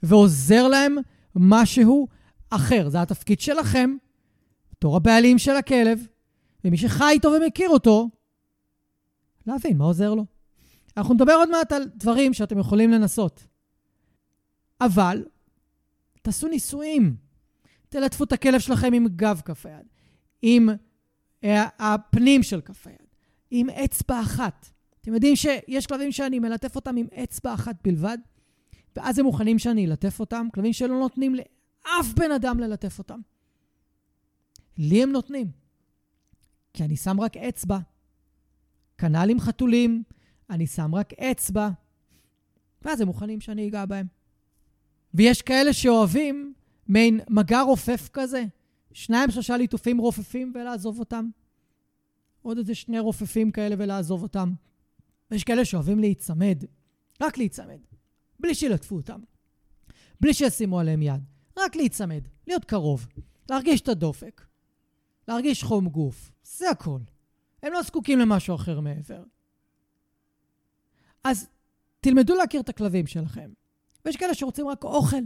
ועוזר 0.03 0.69
להם 0.69 0.97
משהו 1.35 2.09
אחר. 2.51 2.89
זה 2.89 3.03
התפקיד 3.03 3.41
שלכם, 3.41 3.97
בתור 4.73 4.97
הבעלים 4.97 5.39
של 5.39 5.57
הכלב, 5.57 6.07
ומי 6.65 6.77
שחי 6.77 7.11
איתו 7.11 7.29
ומכיר 7.29 7.69
אותו, 7.69 8.09
להבין 9.47 9.79
מה 9.79 9.85
עוזר 9.85 10.15
לו. 10.15 10.38
אנחנו 10.99 11.15
נדבר 11.15 11.33
עוד 11.33 11.51
מעט 11.51 11.73
על 11.73 11.85
דברים 11.95 12.35
שאתם 12.35 12.59
יכולים 12.59 12.91
לנסות. 12.91 13.47
אבל 14.81 15.25
תעשו 16.23 16.49
ניסויים. 16.49 17.17
תלטפו 17.89 18.25
את 18.25 18.33
הכלב 18.33 18.61
שלכם 18.61 18.93
עם 18.93 19.07
גב 19.09 19.41
כף 19.45 19.67
היד, 19.67 19.87
עם 20.43 20.69
אה, 21.45 21.67
הפנים 21.79 22.43
של 22.43 22.61
כף 22.61 22.87
היד, 22.87 23.07
עם 23.51 23.71
אצבע 23.71 24.21
אחת. 24.21 24.69
אתם 25.01 25.15
יודעים 25.15 25.37
שיש 25.37 25.87
כלבים 25.87 26.13
שאני 26.13 26.39
מלטף 26.39 26.77
אותם 26.77 26.97
עם 26.97 27.07
אצבע 27.23 27.55
אחת 27.55 27.77
בלבד, 27.85 28.19
ואז 28.97 29.19
הם 29.19 29.25
מוכנים 29.25 29.59
שאני 29.59 29.87
אלטף 29.87 30.21
אותם, 30.21 30.47
כלבים 30.55 30.73
שלא 30.73 30.99
נותנים 30.99 31.35
לאף 31.35 32.13
בן 32.17 32.33
אדם 32.33 32.61
ללטף 32.61 32.99
אותם. 32.99 33.21
לי 34.79 35.03
הם 35.03 35.13
נותנים, 35.13 35.51
כי 36.75 36.85
אני 36.85 36.97
שם 36.97 37.21
רק 37.21 37.37
אצבע. 37.37 37.79
כנ"ל 38.99 39.31
עם 39.31 39.41
חתולים, 39.41 40.03
אני 40.51 40.67
שם 40.67 40.95
רק 40.95 41.13
אצבע, 41.13 41.69
ואז 42.83 43.01
הם 43.01 43.07
מוכנים 43.07 43.41
שאני 43.41 43.69
אגע 43.69 43.85
בהם. 43.85 44.07
ויש 45.15 45.43
כאלה 45.43 45.73
שאוהבים 45.73 46.55
מעין 46.89 47.21
מגע 47.31 47.61
רופף 47.61 48.09
כזה, 48.13 48.45
שניים, 48.93 49.31
שלושה 49.31 49.57
ליטופים 49.57 49.99
רופפים 49.99 50.53
ולעזוב 50.55 50.99
אותם. 50.99 51.29
עוד 52.43 52.59
איזה 52.59 52.75
שני 52.75 52.99
רופפים 52.99 53.51
כאלה 53.51 53.75
ולעזוב 53.79 54.23
אותם. 54.23 54.53
ויש 55.31 55.45
כאלה 55.45 55.65
שאוהבים 55.65 55.99
להיצמד, 55.99 56.65
רק 57.21 57.39
להיצמד, 57.39 57.79
בלי 58.41 58.55
שילטפו 58.55 58.97
אותם, 58.97 59.21
בלי 60.21 60.35
שישימו 60.35 60.81
עליהם 60.81 61.03
יד, 61.03 61.25
רק 61.59 61.77
להיצמד, 61.77 62.29
להיות 62.47 62.65
קרוב, 62.65 63.07
להרגיש 63.51 63.81
את 63.81 63.89
הדופק, 63.89 64.47
להרגיש 65.29 65.63
חום 65.63 65.89
גוף, 65.89 66.31
זה 66.43 66.71
הכל. 66.71 67.01
הם 67.63 67.73
לא 67.73 67.83
זקוקים 67.83 68.19
למשהו 68.19 68.55
אחר 68.55 68.81
מעבר. 68.81 69.23
אז 71.29 71.49
תלמדו 72.01 72.35
להכיר 72.35 72.61
את 72.61 72.69
הכלבים 72.69 73.07
שלכם. 73.07 73.51
ויש 74.05 74.17
כאלה 74.17 74.35
שרוצים 74.35 74.69
רק 74.69 74.85
אוכל. 74.85 75.17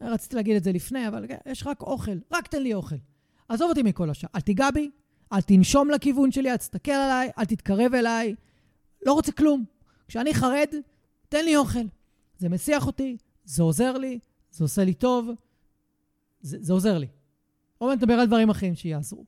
רציתי 0.00 0.36
להגיד 0.36 0.56
את 0.56 0.64
זה 0.64 0.72
לפני, 0.72 1.08
אבל 1.08 1.26
יש 1.46 1.66
רק 1.66 1.82
אוכל, 1.82 2.18
רק 2.32 2.46
תן 2.46 2.62
לי 2.62 2.74
אוכל. 2.74 2.96
עזוב 3.48 3.68
אותי 3.68 3.82
מכל 3.82 4.10
השאר. 4.10 4.28
אל 4.34 4.40
תיגע 4.40 4.70
בי, 4.70 4.90
אל 5.32 5.40
תנשום 5.40 5.90
לכיוון 5.90 6.32
שלי, 6.32 6.50
אל 6.50 6.56
תסתכל 6.56 6.90
עליי, 6.90 7.30
אל 7.38 7.44
תתקרב 7.44 7.94
אליי. 7.94 8.34
לא 9.06 9.12
רוצה 9.12 9.32
כלום. 9.32 9.64
כשאני 10.08 10.34
חרד, 10.34 10.68
תן 11.28 11.44
לי 11.44 11.56
אוכל. 11.56 11.86
זה 12.38 12.48
מסיח 12.48 12.86
אותי, 12.86 13.16
זה 13.44 13.62
עוזר 13.62 13.98
לי, 13.98 14.18
זה 14.50 14.64
עושה 14.64 14.84
לי 14.84 14.94
טוב, 14.94 15.30
זה, 16.40 16.58
זה 16.60 16.72
עוזר 16.72 16.98
לי. 16.98 17.06
או 17.80 17.92
נדבר 17.92 18.14
על 18.14 18.26
דברים 18.26 18.50
אחרים 18.50 18.74
שיעזרו. 18.74 19.24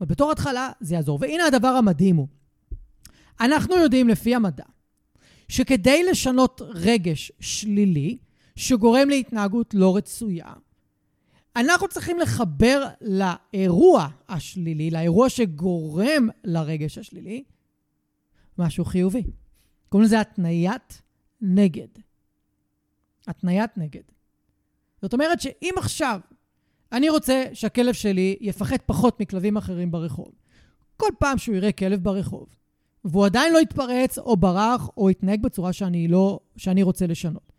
אבל 0.00 0.08
בתור 0.08 0.32
התחלה 0.32 0.72
זה 0.80 0.94
יעזור. 0.94 1.18
והנה 1.20 1.46
הדבר 1.46 1.68
המדהים 1.68 2.16
הוא, 2.16 2.28
אנחנו 3.40 3.76
יודעים 3.76 4.08
לפי 4.08 4.34
המדע, 4.34 4.64
שכדי 5.48 6.04
לשנות 6.10 6.62
רגש 6.64 7.32
שלילי, 7.40 8.18
שגורם 8.56 9.08
להתנהגות 9.08 9.74
לא 9.74 9.96
רצויה, 9.96 10.52
אנחנו 11.56 11.88
צריכים 11.88 12.18
לחבר 12.18 12.84
לאירוע 13.00 14.08
השלילי, 14.28 14.90
לאירוע 14.90 15.28
שגורם 15.28 16.28
לרגש 16.44 16.98
השלילי, 16.98 17.44
משהו 18.58 18.84
חיובי. 18.84 19.22
קוראים 19.88 20.04
לזה 20.06 20.20
התניית 20.20 21.02
נגד. 21.40 21.88
התניית 23.26 23.78
נגד. 23.78 24.02
זאת 25.02 25.12
אומרת 25.12 25.40
שאם 25.40 25.74
עכשיו 25.78 26.20
אני 26.92 27.08
רוצה 27.08 27.44
שהכלב 27.52 27.94
שלי 27.94 28.36
יפחד 28.40 28.76
פחות 28.86 29.20
מכלבים 29.20 29.56
אחרים 29.56 29.90
ברחוב, 29.90 30.32
כל 30.96 31.10
פעם 31.18 31.38
שהוא 31.38 31.56
יראה 31.56 31.72
כלב 31.72 32.02
ברחוב, 32.02 32.56
והוא 33.08 33.26
עדיין 33.26 33.52
לא 33.52 33.58
יתפרץ 33.58 34.18
או 34.18 34.36
ברח 34.36 34.90
או 34.96 35.10
יתנהג 35.10 35.42
בצורה 35.42 35.72
שאני, 35.72 36.08
לא, 36.08 36.40
שאני 36.56 36.82
רוצה 36.82 37.06
לשנות. 37.06 37.52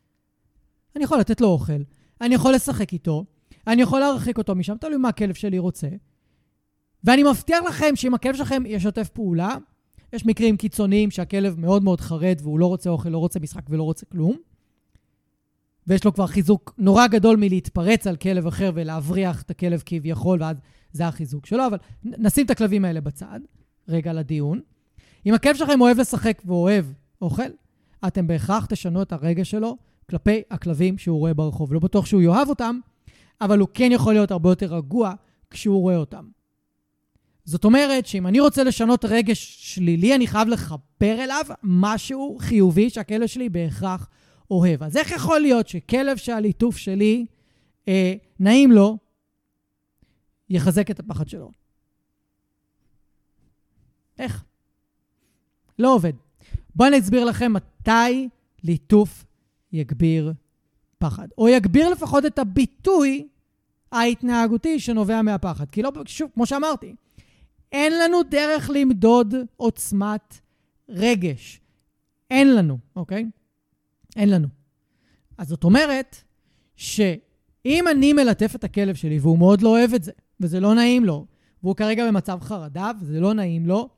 אני 0.96 1.04
יכול 1.04 1.20
לתת 1.20 1.42
לו 1.42 1.48
אוכל, 1.48 1.82
אני 2.22 2.36
יכול 2.36 2.54
לשחק 2.54 2.94
איתו, 2.94 3.26
אני 3.68 3.82
יכול 3.82 4.00
להרחיק 4.00 4.38
אותו 4.38 4.56
משם, 4.56 4.78
תלוי 4.78 4.98
מה 4.98 5.10
הכלב 5.10 5.34
שלי 5.34 5.60
רוצה. 5.60 5.88
ואני 7.04 7.24
מבטיח 7.24 7.60
לכם 7.68 7.96
שאם 7.96 8.14
הכלב 8.14 8.36
שלכם 8.36 8.64
ישתף 8.66 9.10
פעולה, 9.10 9.58
יש 10.14 10.26
מקרים 10.26 10.58
קיצוניים 10.58 11.12
שהכלב 11.12 11.60
מאוד 11.60 11.84
מאוד 11.84 12.02
חרד 12.02 12.40
והוא 12.44 12.60
לא 12.60 12.66
רוצה 12.66 12.90
אוכל, 12.90 13.10
לא 13.10 13.18
רוצה 13.18 13.40
משחק 13.40 13.64
ולא 13.70 13.84
רוצה 13.84 14.06
כלום, 14.06 14.38
ויש 15.88 16.04
לו 16.06 16.14
כבר 16.14 16.28
חיזוק 16.28 16.74
נורא 16.78 17.08
גדול 17.08 17.38
מלהתפרץ 17.38 18.08
על 18.08 18.16
כלב 18.16 18.48
אחר 18.48 18.72
ולהבריח 18.74 19.42
את 19.42 19.52
הכלב 19.52 19.84
כביכול, 19.86 20.44
ואז 20.44 20.58
זה 20.92 21.08
החיזוק 21.08 21.46
שלו, 21.46 21.68
אבל 21.68 21.78
נשים 22.04 22.46
את 22.46 22.52
הכלבים 22.52 22.86
האלה 22.86 23.02
בצד, 23.02 23.40
רגע 23.88 24.14
לדיון. 24.14 24.62
אם 25.30 25.34
הכלב 25.34 25.56
שלכם 25.56 25.82
אוהב 25.82 26.00
לשחק 26.00 26.42
ואוהב 26.46 26.86
אוכל, 27.22 27.44
אתם 28.08 28.28
בהכרח 28.28 28.65
תשנו 28.65 29.02
את 29.02 29.12
הרגש 29.12 29.52
שלו 29.52 29.78
כלפי 30.10 30.42
הכלבים 30.52 30.98
שהוא 30.98 31.20
רואה 31.20 31.34
ברחוב. 31.34 31.74
לא 31.74 31.80
בטוח 31.80 32.06
שהוא 32.06 32.22
יאהב 32.22 32.50
אותם, 32.50 32.80
אבל 33.42 33.60
הוא 33.60 33.68
כן 33.74 33.89
יכול 33.92 34.13
להיות 34.13 34.32
הרבה 34.32 34.50
יותר 34.50 34.76
רגוע 34.76 35.13
כשהוא 35.50 35.82
רואה 35.82 35.96
אותם. 35.96 36.30
זאת 37.46 37.65
אומרת 37.65 38.06
שאם 38.06 38.28
אני 38.28 38.39
רוצה 38.39 38.63
לשנות 38.63 39.06
רגש 39.06 39.58
שלילי, 39.74 40.15
אני 40.15 40.28
חייב 40.28 40.48
לחבר 40.48 41.24
אליו 41.24 41.46
משהו 41.63 42.38
חיובי 42.39 42.89
שהכלב 42.89 43.28
שלי 43.28 43.50
בהכרח 43.50 44.10
אוהב. 44.52 44.84
אז 44.84 44.98
איך 44.98 45.12
יכול 45.12 45.39
להיות 45.39 45.68
שכלב 45.68 46.18
שהליטוף 46.18 46.78
שלי 46.78 47.26
אה, 47.88 48.13
נעים 48.39 48.72
לו, 48.72 48.98
יחזק 50.50 50.92
את 50.92 51.00
הפחד 51.00 51.30
שלו? 51.30 51.52
איך? 54.20 54.44
לא 55.80 55.94
עובד. 55.94 56.13
בואו 56.76 56.89
אני 56.89 57.00
אסביר 57.00 57.26
לכם 57.26 57.54
מתי 57.54 58.30
ליטוף 58.63 59.26
יגביר 59.72 60.34
פחד. 60.98 61.28
או 61.38 61.50
יגביר 61.50 61.89
לפחות 61.89 62.26
את 62.26 62.39
הביטוי 62.39 63.28
ההתנהגותי 63.92 64.80
שנובע 64.80 65.22
מהפחד. 65.22 65.70
כי 65.70 65.82
לא, 65.82 65.92
שוב, 66.06 66.32
כמו 66.34 66.46
שאמרתי, 66.46 66.96
אין 67.72 67.94
לנו 68.00 68.24
דרך 68.24 68.70
למדוד 68.74 69.36
עוצמת 69.58 70.39
רגש. 70.89 71.62
אין 72.32 72.56
לנו, 72.56 72.78
אוקיי? 72.96 73.26
אין 74.15 74.30
לנו. 74.30 74.48
אז 75.38 75.48
זאת 75.48 75.63
אומרת 75.63 76.15
שאם 76.76 77.86
אני 77.92 78.13
מלטף 78.13 78.56
את 78.56 78.63
הכלב 78.63 78.96
שלי 78.96 79.20
והוא 79.20 79.38
מאוד 79.38 79.62
לא 79.62 79.70
אוהב 79.70 79.94
את 79.94 80.04
זה, 80.04 80.12
וזה 80.39 80.60
לא 80.60 80.74
נעים 80.74 81.06
לו, 81.06 81.26
והוא 81.63 81.76
כרגע 81.76 82.08
במצב 82.08 82.39
חרדה 82.42 82.92
וזה 83.02 83.20
לא 83.20 83.34
נעים 83.34 83.65
לו, 83.65 83.89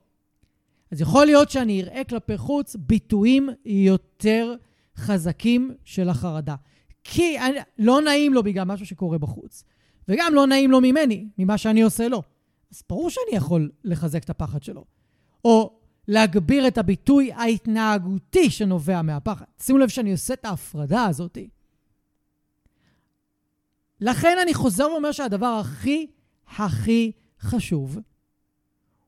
אז 0.92 1.02
יכול 1.02 1.26
להיות 1.26 1.50
שאני 1.50 1.84
אראה 1.84 2.04
כלפי 2.04 2.38
חוץ 2.38 2.76
ביטויים 2.76 3.50
יותר 3.66 4.56
חזקים 4.98 5.76
של 5.84 6.10
החרדה. 6.10 6.56
כי 7.04 7.40
אני, 7.40 7.58
לא 7.78 8.02
נעים 8.02 8.34
לו 8.34 8.44
בגלל 8.44 8.64
משהו 8.64 8.86
שקורה 8.86 9.18
בחוץ, 9.18 9.64
וגם 10.08 10.34
לא 10.34 10.48
נעים 10.48 10.72
לו 10.72 10.82
ממני, 10.82 11.28
ממה 11.38 11.58
שאני 11.58 11.82
עושה 11.82 12.08
לו. 12.08 12.24
אז 12.72 12.84
ברור 12.90 13.10
שאני 13.10 13.38
יכול 13.38 13.72
לחזק 13.84 14.24
את 14.24 14.30
הפחד 14.30 14.64
שלו. 14.64 14.86
או 15.46 15.80
להגביר 16.08 16.68
את 16.68 16.78
הביטוי 16.78 17.32
ההתנהגותי 17.32 18.50
שנובע 18.50 19.02
מהפחד. 19.02 19.46
שימו 19.62 19.78
לב 19.78 19.90
שאני 19.90 20.12
עושה 20.12 20.34
את 20.34 20.46
ההפרדה 20.46 21.06
הזאת. 21.06 21.38
לכן 24.02 24.38
אני 24.42 24.54
חוזר 24.54 24.88
ואומר 24.92 25.12
שהדבר 25.12 25.46
הכי 25.62 26.08
הכי 26.58 27.12
חשוב 27.40 28.00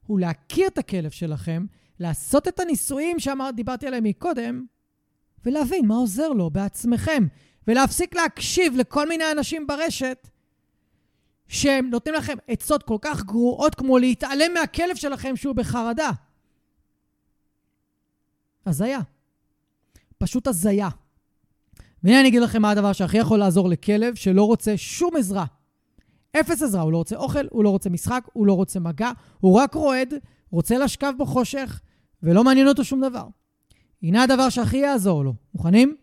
הוא 0.07 0.19
להכיר 0.19 0.67
את 0.67 0.77
הכלב 0.77 1.11
שלכם, 1.11 1.65
לעשות 1.99 2.47
את 2.47 2.59
הניסויים 2.59 3.19
שדיברתי 3.19 3.87
עליהם 3.87 4.03
מקודם, 4.03 4.65
ולהבין 5.45 5.87
מה 5.87 5.95
עוזר 5.95 6.29
לו 6.29 6.49
בעצמכם, 6.49 7.27
ולהפסיק 7.67 8.15
להקשיב 8.15 8.75
לכל 8.75 9.09
מיני 9.09 9.31
אנשים 9.31 9.67
ברשת 9.67 10.29
שהם 11.47 11.89
נותנים 11.89 12.15
לכם 12.15 12.37
עצות 12.47 12.83
כל 12.83 12.97
כך 13.01 13.23
גרועות 13.23 13.75
כמו 13.75 13.97
להתעלם 13.97 14.53
מהכלב 14.53 14.95
שלכם 14.95 15.35
שהוא 15.35 15.55
בחרדה. 15.55 16.09
הזיה. 18.65 18.99
פשוט 20.17 20.47
הזיה. 20.47 20.89
והנה 22.03 22.19
אני 22.19 22.27
אגיד 22.27 22.41
לכם 22.41 22.61
מה 22.61 22.71
הדבר 22.71 22.93
שהכי 22.93 23.17
יכול 23.17 23.39
לעזור 23.39 23.69
לכלב 23.69 24.15
שלא 24.15 24.43
רוצה 24.43 24.77
שום 24.77 25.15
עזרה. 25.15 25.45
אפס 26.39 26.61
עזרה, 26.61 26.81
הוא 26.81 26.91
לא 26.91 26.97
רוצה 26.97 27.15
אוכל, 27.15 27.45
הוא 27.51 27.63
לא 27.63 27.69
רוצה 27.69 27.89
משחק, 27.89 28.27
הוא 28.33 28.47
לא 28.47 28.53
רוצה 28.53 28.79
מגע, 28.79 29.11
הוא 29.39 29.59
רק 29.59 29.73
רועד, 29.73 30.13
רוצה 30.51 30.77
לשכב 30.77 31.13
בחושך, 31.19 31.81
ולא 32.23 32.43
מעניין 32.43 32.67
אותו 32.67 32.83
שום 32.83 33.01
דבר. 33.01 33.27
הנה 34.03 34.23
הדבר 34.23 34.49
שהכי 34.49 34.77
יעזור 34.77 35.23
לו. 35.23 35.33
מוכנים? 35.53 35.95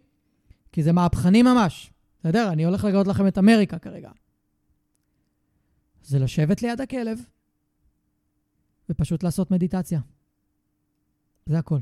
כי 0.72 0.82
זה 0.82 0.92
מהפכני 0.92 1.42
ממש. 1.42 1.92
בסדר? 2.20 2.52
אני 2.52 2.64
הולך 2.64 2.84
לגלות 2.84 3.06
לכם 3.06 3.26
את 3.26 3.38
אמריקה 3.38 3.78
כרגע. 3.78 4.10
זה 6.02 6.18
לשבת 6.18 6.62
ליד 6.62 6.80
הכלב 6.80 7.20
ופשוט 8.88 9.22
לעשות 9.22 9.50
מדיטציה. 9.50 10.00
זה 11.46 11.58
הכל. 11.58 11.78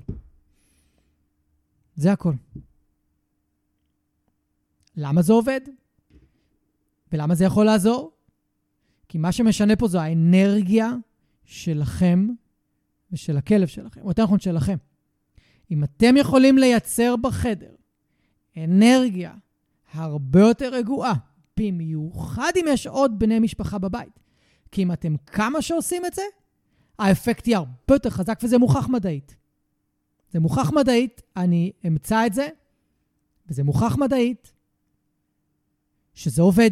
זה 1.96 2.12
הכל. 2.12 2.32
למה 4.96 5.22
זה 5.22 5.32
עובד? 5.32 5.60
ולמה 7.12 7.34
זה 7.34 7.44
יכול 7.44 7.66
לעזור? 7.66 8.17
כי 9.08 9.18
מה 9.18 9.32
שמשנה 9.32 9.76
פה 9.76 9.88
זו 9.88 9.98
האנרגיה 9.98 10.92
שלכם 11.44 12.28
ושל 13.12 13.36
הכלב 13.36 13.68
שלכם, 13.68 14.00
או 14.00 14.08
יותר 14.08 14.22
נכון 14.22 14.38
שלכם. 14.38 14.76
אם 15.70 15.84
אתם 15.84 16.16
יכולים 16.16 16.58
לייצר 16.58 17.16
בחדר 17.16 17.72
אנרגיה 18.56 19.34
הרבה 19.92 20.40
יותר 20.40 20.68
רגועה, 20.68 21.14
במיוחד 21.56 22.52
אם 22.56 22.64
יש 22.68 22.86
עוד 22.86 23.18
בני 23.18 23.38
משפחה 23.38 23.78
בבית, 23.78 24.20
כי 24.72 24.82
אם 24.82 24.92
אתם 24.92 25.16
כמה 25.26 25.62
שעושים 25.62 26.06
את 26.06 26.14
זה, 26.14 26.22
האפקט 26.98 27.46
יהיה 27.46 27.58
הרבה 27.58 27.74
יותר 27.90 28.10
חזק, 28.10 28.38
וזה 28.42 28.58
מוכח 28.58 28.88
מדעית. 28.88 29.36
זה 30.32 30.40
מוכח 30.40 30.70
מדעית, 30.72 31.22
אני 31.36 31.72
אמצא 31.86 32.26
את 32.26 32.34
זה, 32.34 32.48
וזה 33.48 33.64
מוכח 33.64 33.96
מדעית 33.96 34.52
שזה 36.14 36.42
עובד. 36.42 36.70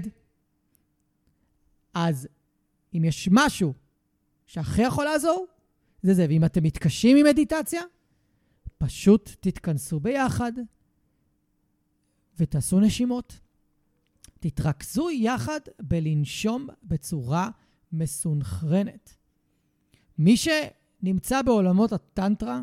אז 1.98 2.28
אם 2.94 3.04
יש 3.04 3.28
משהו 3.32 3.74
שהכי 4.46 4.82
יכול 4.82 5.04
לעזור, 5.04 5.46
זה 6.02 6.14
זה. 6.14 6.26
ואם 6.28 6.44
אתם 6.44 6.62
מתקשים 6.62 7.16
עם 7.16 7.26
מדיטציה, 7.26 7.82
פשוט 8.78 9.30
תתכנסו 9.40 10.00
ביחד 10.00 10.52
ותעשו 12.38 12.80
נשימות. 12.80 13.40
תתרכזו 14.40 15.11
יחד 15.11 15.61
בלנשום 15.82 16.68
בצורה 16.85 17.50
מסונכרנת. 17.92 19.16
מי 20.18 20.35
שנמצא 20.37 21.42
בעולמות 21.42 21.92
הטנטרה 21.92 22.61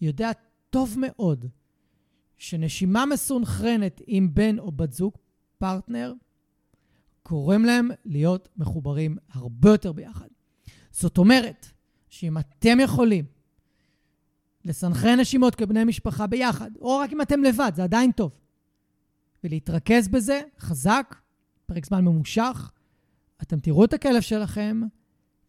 יודע 0.00 0.30
טוב 0.70 0.96
מאוד 0.98 1.46
שנשימה 2.38 3.06
מסונכרנת 3.06 4.00
עם 4.06 4.34
בן 4.34 4.58
או 4.58 4.72
בת 4.72 4.92
זוג, 4.92 5.12
פרטנר, 5.58 6.12
גורם 7.30 7.64
להם 7.64 7.88
להיות 8.04 8.48
מחוברים 8.56 9.16
הרבה 9.32 9.70
יותר 9.70 9.92
ביחד. 9.92 10.26
זאת 10.90 11.18
אומרת, 11.18 11.66
שאם 12.08 12.38
אתם 12.38 12.80
יכולים 12.80 13.24
לסנכרן 14.64 15.20
נשימות 15.20 15.54
כבני 15.54 15.84
משפחה 15.84 16.26
ביחד, 16.26 16.70
או 16.80 16.98
רק 16.98 17.12
אם 17.12 17.22
אתם 17.22 17.42
לבד, 17.42 17.72
זה 17.74 17.84
עדיין 17.84 18.12
טוב, 18.12 18.32
ולהתרכז 19.44 20.08
בזה 20.08 20.40
חזק, 20.58 21.16
פרק 21.66 21.86
זמן 21.86 22.04
ממושך, 22.04 22.70
אתם 23.42 23.60
תראו 23.60 23.84
את 23.84 23.92
הכלב 23.92 24.20
שלכם 24.20 24.80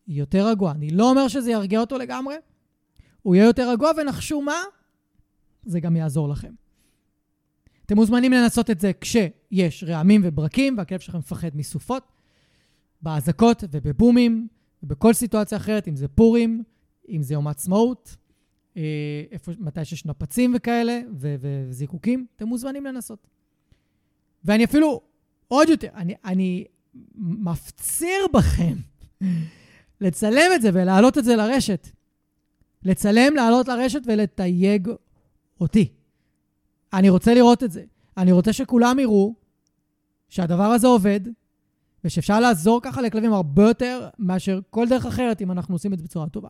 יותר 0.07 0.47
רגוע. 0.47 0.71
אני 0.71 0.89
לא 0.89 1.09
אומר 1.09 1.27
שזה 1.27 1.51
ירגיע 1.51 1.79
אותו 1.79 1.97
לגמרי, 1.97 2.35
הוא 3.21 3.35
יהיה 3.35 3.45
יותר 3.45 3.69
רגוע, 3.69 3.91
ונחשו 3.97 4.41
מה? 4.41 4.61
זה 5.65 5.79
גם 5.79 5.95
יעזור 5.95 6.29
לכם. 6.29 6.53
אתם 7.85 7.95
מוזמנים 7.95 8.31
לנסות 8.31 8.69
את 8.69 8.79
זה 8.79 8.91
כשיש 9.51 9.83
רעמים 9.83 10.21
וברקים 10.23 10.77
והכלב 10.77 10.99
שלכם 10.99 11.17
מפחד 11.17 11.49
מסופות, 11.55 12.03
באזעקות 13.01 13.63
ובבומים, 13.71 14.47
ובכל 14.83 15.13
סיטואציה 15.13 15.57
אחרת, 15.57 15.87
אם 15.87 15.95
זה 15.95 16.07
פורים, 16.07 16.63
אם 17.09 17.23
זה 17.23 17.33
יום 17.33 17.47
העצמאות, 17.47 18.15
אה, 18.77 18.81
איפה, 19.31 19.51
מתי 19.59 19.85
שיש 19.85 20.05
נפצים 20.05 20.53
וכאלה, 20.55 21.01
ו- 21.13 21.35
וזיקוקים, 21.39 22.25
אתם 22.35 22.47
מוזמנים 22.47 22.85
לנסות. 22.85 23.27
ואני 24.45 24.63
אפילו, 24.63 25.01
עוד 25.47 25.69
יותר, 25.69 25.89
אני, 25.95 26.13
אני 26.25 26.65
מפציר 27.15 28.27
בכם 28.33 28.77
לצלם 30.01 30.51
את 30.55 30.61
זה 30.61 30.69
ולהעלות 30.73 31.17
את 31.17 31.23
זה 31.23 31.35
לרשת. 31.35 31.87
לצלם, 32.83 33.35
לעלות 33.35 33.67
לרשת 33.67 34.01
ולתייג 34.05 34.89
אותי. 35.61 35.93
אני 36.93 37.09
רוצה 37.09 37.33
לראות 37.33 37.63
את 37.63 37.71
זה. 37.71 37.83
אני 38.17 38.31
רוצה 38.31 38.53
שכולם 38.53 38.99
יראו 38.99 39.40
שהדבר 40.31 40.63
הזה 40.63 40.87
עובד, 40.87 41.19
ושאפשר 42.03 42.39
לעזור 42.39 42.79
ככה 42.83 43.01
לכלבים 43.01 43.33
הרבה 43.33 43.63
יותר 43.63 44.09
מאשר 44.19 44.59
כל 44.69 44.87
דרך 44.89 45.05
אחרת, 45.05 45.41
אם 45.41 45.51
אנחנו 45.51 45.75
עושים 45.75 45.93
את 45.93 45.97
זה 45.97 46.03
בצורה 46.03 46.29
טובה. 46.29 46.49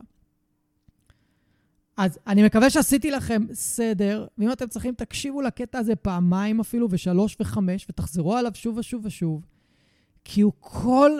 אז 1.96 2.18
אני 2.26 2.42
מקווה 2.42 2.70
שעשיתי 2.70 3.10
לכם 3.10 3.42
סדר, 3.52 4.26
ואם 4.38 4.52
אתם 4.52 4.66
צריכים, 4.66 4.94
תקשיבו 4.94 5.42
לקטע 5.42 5.78
הזה 5.78 5.96
פעמיים 5.96 6.60
אפילו, 6.60 6.88
ושלוש 6.90 7.36
וחמש, 7.40 7.86
ותחזרו 7.90 8.36
עליו 8.36 8.52
שוב 8.54 8.76
ושוב 8.76 9.06
ושוב, 9.06 9.46
כי 10.24 10.40
הוא 10.40 10.52
כל 10.60 11.10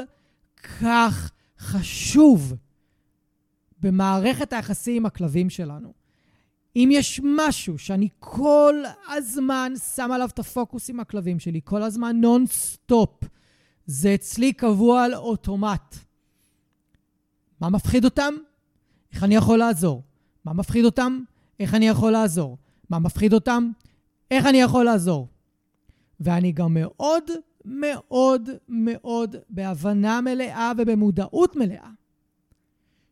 כך 0.81 1.33
חשוב 1.59 2.55
במערכת 3.81 4.53
היחסים 4.53 4.96
עם 4.96 5.07
הכלבים 5.07 5.51
שלנו. 5.51 5.92
אם 6.77 6.89
יש 6.93 7.21
משהו 7.25 7.79
שאני 7.79 8.09
כל 8.19 8.75
הזמן 9.09 9.73
שם 9.95 10.13
עליו 10.13 10.29
את 10.35 10.39
הפוקוס 10.39 10.91
עם 10.91 11.01
הכלבים 11.01 11.39
שלי, 11.39 11.61
כל 11.65 11.83
הזמן 11.83 12.21
נונסטופ, 12.21 13.25
זה 13.87 14.15
אצלי 14.15 14.53
קבוע 14.53 15.05
על 15.05 15.15
אוטומט. 15.15 15.97
מה 17.61 17.69
מפחיד 17.69 18.05
אותם? 18.05 18.35
איך 19.13 19.25
אני 19.25 19.35
יכול 19.35 19.59
לעזור? 19.59 20.03
מה 20.45 20.53
מפחיד 20.53 20.85
אותם? 20.85 21.21
איך 21.61 21.75
אני 21.75 21.89
יכול 21.89 22.11
לעזור? 22.13 22.59
מה 22.91 22.99
מפחיד 22.99 23.33
אותם? 23.33 23.71
איך 24.31 24.47
אני 24.47 24.61
יכול 24.61 24.85
לעזור? 24.85 25.29
ואני 26.21 26.53
גם 26.53 26.75
מאוד 26.75 27.31
מאוד 27.65 28.51
מאוד 28.69 29.37
בהבנה 29.51 30.21
מלאה 30.21 30.73
ובמודעות 30.79 31.57
מלאה 31.57 31.91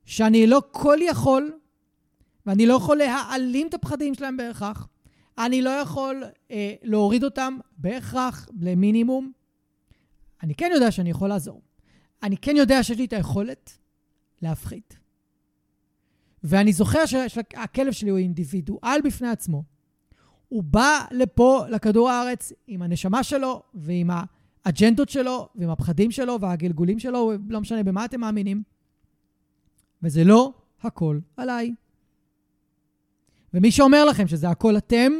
שאני 0.04 0.46
לא 0.46 0.62
כל 0.70 0.98
יכול 1.02 1.52
ואני 2.46 2.66
לא 2.66 2.74
יכול 2.74 2.96
להעלים 2.96 3.66
את 3.66 3.74
הפחדים 3.74 4.14
שלהם 4.14 4.36
בהכרח. 4.36 4.88
אני 5.38 5.62
לא 5.62 5.70
יכול 5.70 6.24
אה, 6.50 6.74
להוריד 6.82 7.24
אותם 7.24 7.58
בהכרח 7.78 8.48
למינימום. 8.60 9.32
אני 10.42 10.54
כן 10.54 10.70
יודע 10.74 10.90
שאני 10.90 11.10
יכול 11.10 11.28
לעזור. 11.28 11.62
אני 12.22 12.36
כן 12.36 12.56
יודע 12.56 12.82
שיש 12.82 12.98
לי 12.98 13.04
את 13.04 13.12
היכולת 13.12 13.78
להפחית. 14.42 14.96
ואני 16.44 16.72
זוכר 16.72 17.06
שהכלב 17.06 17.92
שלי 17.92 18.10
הוא 18.10 18.18
אינדיבידואל 18.18 19.00
בפני 19.04 19.28
עצמו. 19.28 19.62
הוא 20.48 20.62
בא 20.62 21.04
לפה, 21.10 21.64
לכדור 21.68 22.10
הארץ, 22.10 22.52
עם 22.66 22.82
הנשמה 22.82 23.22
שלו 23.22 23.62
ועם 23.74 24.10
האג'נדות 24.64 25.08
שלו 25.08 25.48
ועם 25.54 25.70
הפחדים 25.70 26.10
שלו 26.10 26.40
והגלגולים 26.40 26.98
שלו, 26.98 27.32
לא 27.48 27.60
משנה 27.60 27.82
במה 27.82 28.04
אתם 28.04 28.20
מאמינים. 28.20 28.62
וזה 30.02 30.24
לא 30.24 30.52
הכל 30.82 31.18
עליי. 31.36 31.74
ומי 33.54 33.70
שאומר 33.70 34.04
לכם 34.04 34.28
שזה 34.28 34.48
הכל 34.48 34.76
אתם, 34.76 35.12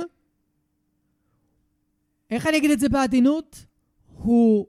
איך 2.30 2.46
אני 2.46 2.56
אגיד 2.56 2.70
את 2.70 2.80
זה 2.80 2.88
בעדינות? 2.88 3.64
הוא 4.16 4.66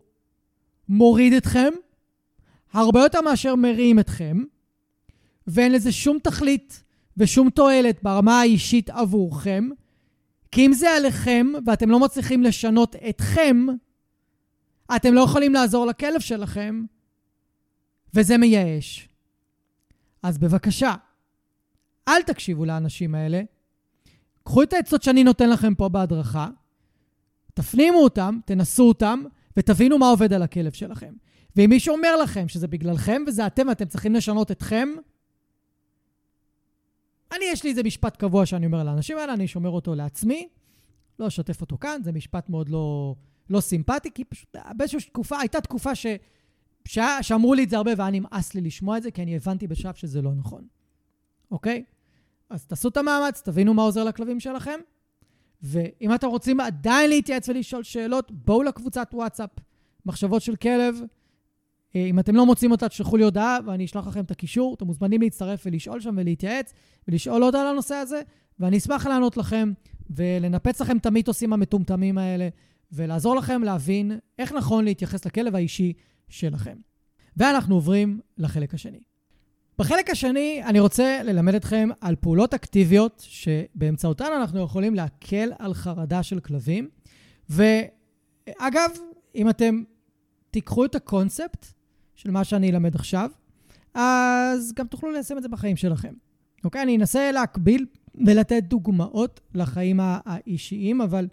מוריד 0.90 1.34
אתכם 1.34 1.70
הרבה 2.74 3.00
יותר 3.02 3.22
מאשר 3.22 3.56
מרים 3.56 4.00
אתכם, 4.00 4.44
ואין 5.48 5.72
לזה 5.72 5.92
שום 5.92 6.20
תכלית 6.20 6.84
ושום 7.18 7.50
תועלת 7.50 8.04
ברמה 8.04 8.40
האישית 8.40 8.90
עבורכם, 8.90 9.70
כי 10.52 10.66
אם 10.66 10.74
זה 10.74 10.90
עליכם 10.90 11.48
ואתם 11.66 11.90
לא 11.90 12.00
מצליחים 12.00 12.44
לשנות 12.44 12.96
אתכם, 13.10 13.66
אתם 14.96 15.14
לא 15.14 15.22
יכולים 15.22 15.54
לעזור 15.54 15.86
לכלב 15.86 16.20
שלכם, 16.20 16.84
וזה 18.14 18.38
מייאש. 18.38 19.10
אז 20.24 20.38
בבקשה, 20.38 20.96
אל 22.08 22.22
תקשיבו 22.22 22.66
לאנשים 22.66 23.16
האלה. 23.16 23.42
קחו 24.44 24.64
את 24.64 24.74
העצות 24.74 25.04
שאני 25.04 25.24
נותן 25.24 25.50
לכם 25.50 25.76
פה 25.76 25.90
בהדרכה, 25.90 26.48
תפנימו 27.54 27.98
אותם, 27.98 28.40
תנסו 28.46 28.88
אותם, 28.88 29.24
ותבינו 29.58 29.98
מה 29.98 30.10
עובד 30.10 30.34
על 30.34 30.44
הכלב 30.44 30.72
שלכם. 30.72 31.14
ואם 31.56 31.70
מישהו 31.70 31.96
אומר 31.96 32.18
לכם 32.18 32.48
שזה 32.48 32.68
בגללכם 32.68 33.22
וזה 33.28 33.48
אתם 33.48 33.68
ואתם 33.68 33.86
צריכים 33.86 34.14
לשנות 34.14 34.52
אתכם, 34.52 34.90
אני, 37.32 37.46
יש 37.52 37.64
לי 37.64 37.70
איזה 37.70 37.84
משפט 37.84 38.18
קבוע 38.18 38.46
שאני 38.46 38.66
אומר 38.66 38.84
לאנשים 38.84 39.18
האלה, 39.18 39.34
אני 39.34 39.48
שומר 39.48 39.70
אותו 39.70 39.96
לעצמי, 39.96 40.48
לא 41.20 41.28
אשתף 41.28 41.62
אותו 41.62 41.78
כאן, 41.78 42.02
זה 42.04 42.12
משפט 42.12 42.50
מאוד 42.50 42.70
לא, 42.70 43.16
לא 43.50 43.62
סימפטי, 43.62 44.12
כי 44.12 44.24
פשוט 44.24 44.56
באיזושהי 44.78 45.10
תקופה, 45.10 45.40
הייתה 45.40 45.62
תקופה 45.62 45.96
ש, 45.96 46.06
ש, 46.86 47.00
שאמרו 47.22 47.54
לי 47.54 47.64
את 47.64 47.70
זה 47.70 47.78
הרבה 47.78 47.92
והיה 47.98 48.12
נמאס 48.12 48.56
לי 48.56 48.62
לשמוע 48.62 48.98
את 48.98 49.04
זה, 49.04 49.12
כי 49.12 49.22
אני 49.24 49.36
הבנתי 49.36 49.68
בשלב 49.68 49.94
שזה 49.94 50.22
לא 50.22 50.32
נכון, 50.34 50.68
אוקיי? 51.52 51.84
אז 52.52 52.66
תעשו 52.66 52.88
את 52.88 52.98
המאמץ, 52.98 53.42
תבינו 53.42 53.74
מה 53.74 53.82
עוזר 53.82 54.04
לכלבים 54.04 54.40
שלכם, 54.40 54.80
ואם 55.62 56.16
אתם 56.16 56.28
רוצים 56.28 56.60
עדיין 56.60 57.10
להתייעץ 57.10 57.50
ולשאול 57.50 57.84
שאלות, 57.84 58.32
בואו 58.32 58.64
לקבוצת 58.64 59.10
וואטסאפ, 59.14 59.50
מחשבות 60.06 60.42
של 60.42 60.56
כלב. 60.56 61.00
אה, 61.96 62.06
אם 62.06 62.20
אתם 62.20 62.36
לא 62.36 62.46
מוצאים 62.46 62.72
אותה, 62.72 62.90
תשלחו 62.90 63.18
לי 63.18 63.24
הודעה 63.24 63.58
ואני 63.66 63.86
אשלח 63.86 64.08
לכם 64.08 64.24
את 64.24 64.32
הקישור. 64.32 64.74
אתם 64.74 64.86
מוזמנים 64.86 65.22
להצטרף 65.22 65.64
ולשאול 65.66 66.00
שם 66.00 66.16
ולהתייעץ 66.18 66.74
ולשאול 67.08 67.44
עוד 67.44 67.56
על 67.56 67.68
הנושא 67.68 67.96
הזה, 67.96 68.22
ואני 68.60 68.78
אשמח 68.78 69.06
לענות 69.06 69.38
לכם 69.38 69.74
ולנפץ 70.10 70.82
לכם 70.82 70.98
את 70.98 71.06
המיתוסים 71.06 71.54
המטומטמים 71.54 72.18
האלה 72.18 72.50
ולעזור 72.92 73.36
לכם 73.36 73.64
להבין 73.64 74.20
איך 74.40 74.52
נכון 74.52 74.86
להתייחס 74.86 75.26
לכלב 75.26 75.56
האישי 75.56 75.94
שלכם. 76.30 76.78
ואנחנו 77.38 77.76
עוברים 77.76 78.20
לחלק 78.38 78.74
השני. 78.74 79.11
בחלק 79.82 80.10
השני 80.10 80.62
אני 80.66 80.80
רוצה 80.80 81.24
ללמד 81.24 81.56
אתכם 81.56 81.90
על 82.02 82.16
פעולות 82.16 82.54
אקטיביות 82.54 83.26
שבאמצעותן 83.28 84.26
אנחנו 84.40 84.64
יכולים 84.64 84.96
להקל 84.96 85.52
על 85.60 85.74
חרדה 85.74 86.24
של 86.24 86.40
כלבים. 86.40 86.90
ואגב, 87.50 88.90
אם 89.36 89.50
אתם 89.50 89.84
תיקחו 90.52 90.86
את 90.86 90.96
הקונספט 90.96 91.66
של 92.16 92.32
מה 92.32 92.44
שאני 92.44 92.72
אלמד 92.72 92.96
עכשיו, 92.96 93.30
אז 93.94 94.74
גם 94.76 94.88
תוכלו 94.88 95.12
ליישם 95.12 95.38
את 95.38 95.44
זה 95.44 95.50
בחיים 95.50 95.76
שלכם. 95.76 96.14
אוקיי? 96.64 96.82
אני 96.82 96.98
אנסה 96.98 97.32
להקביל 97.32 97.86
ולתת 98.26 98.64
דוגמאות 98.64 99.40
לחיים 99.56 100.00
האישיים, 100.04 101.02
אבל 101.02 101.28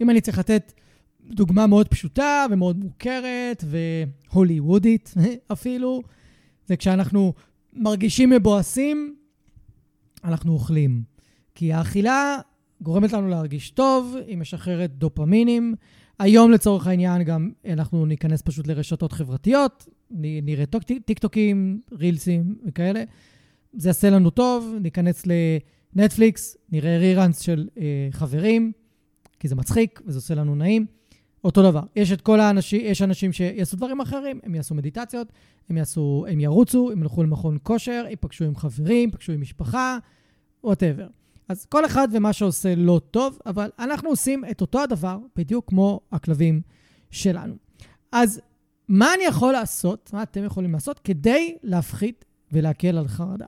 אם 0.00 0.10
אני 0.10 0.20
צריך 0.20 0.38
לתת 0.38 0.72
דוגמה 1.20 1.66
מאוד 1.66 1.88
פשוטה 1.88 2.46
ומאוד 2.50 2.78
מוכרת 2.78 3.64
והוליוודית 3.66 5.14
אפילו, 5.52 6.02
זה 6.66 6.76
כשאנחנו 6.76 7.32
מרגישים 7.72 8.30
מבואסים, 8.30 9.16
אנחנו 10.24 10.52
אוכלים. 10.52 11.02
כי 11.54 11.72
האכילה 11.72 12.36
גורמת 12.80 13.12
לנו 13.12 13.28
להרגיש 13.28 13.70
טוב, 13.70 14.16
היא 14.26 14.36
משחררת 14.36 14.90
דופמינים. 14.90 15.74
היום 16.18 16.50
לצורך 16.50 16.86
העניין 16.86 17.22
גם 17.22 17.50
אנחנו 17.68 18.06
ניכנס 18.06 18.42
פשוט 18.42 18.66
לרשתות 18.66 19.12
חברתיות, 19.12 19.88
נראה 20.10 20.64
טיקטוקים, 21.04 21.80
רילסים 21.92 22.58
וכאלה. 22.66 23.04
זה 23.72 23.88
יעשה 23.88 24.10
לנו 24.10 24.30
טוב, 24.30 24.74
ניכנס 24.80 25.22
לנטפליקס, 25.96 26.56
נראה 26.72 26.98
ריראנס 26.98 27.40
של 27.40 27.68
אה, 27.78 28.08
חברים, 28.10 28.72
כי 29.40 29.48
זה 29.48 29.54
מצחיק 29.54 30.00
וזה 30.06 30.18
עושה 30.18 30.34
לנו 30.34 30.54
נעים. 30.54 30.86
אותו 31.44 31.62
דבר. 31.62 31.82
יש 31.96 32.12
את 32.12 32.20
כל 32.20 32.40
האנשים, 32.40 32.80
יש 32.84 33.02
אנשים 33.02 33.32
שיעשו 33.32 33.76
דברים 33.76 34.00
אחרים, 34.00 34.40
הם 34.42 34.54
יעשו 34.54 34.74
מדיטציות, 34.74 35.32
הם, 35.70 35.76
יעשו, 35.76 36.26
הם 36.28 36.40
ירוצו, 36.40 36.90
הם 36.92 37.02
ילכו 37.02 37.22
למכון 37.22 37.58
כושר, 37.62 38.04
ייפגשו 38.10 38.44
עם 38.44 38.56
חברים, 38.56 39.08
ייפגשו 39.08 39.32
עם 39.32 39.40
משפחה, 39.40 39.98
וואטאבר. 40.64 41.06
אז 41.48 41.66
כל 41.66 41.86
אחד 41.86 42.08
ומה 42.12 42.32
שעושה 42.32 42.74
לא 42.74 43.00
טוב, 43.10 43.38
אבל 43.46 43.70
אנחנו 43.78 44.08
עושים 44.08 44.44
את 44.50 44.60
אותו 44.60 44.82
הדבר 44.82 45.18
בדיוק 45.36 45.68
כמו 45.68 46.00
הכלבים 46.12 46.60
שלנו. 47.10 47.54
אז 48.12 48.40
מה 48.88 49.14
אני 49.14 49.24
יכול 49.24 49.52
לעשות, 49.52 50.10
מה 50.12 50.22
אתם 50.22 50.44
יכולים 50.44 50.72
לעשות, 50.72 50.98
כדי 50.98 51.56
להפחית 51.62 52.24
ולהקל 52.52 52.98
על 52.98 53.08
חרדה? 53.08 53.46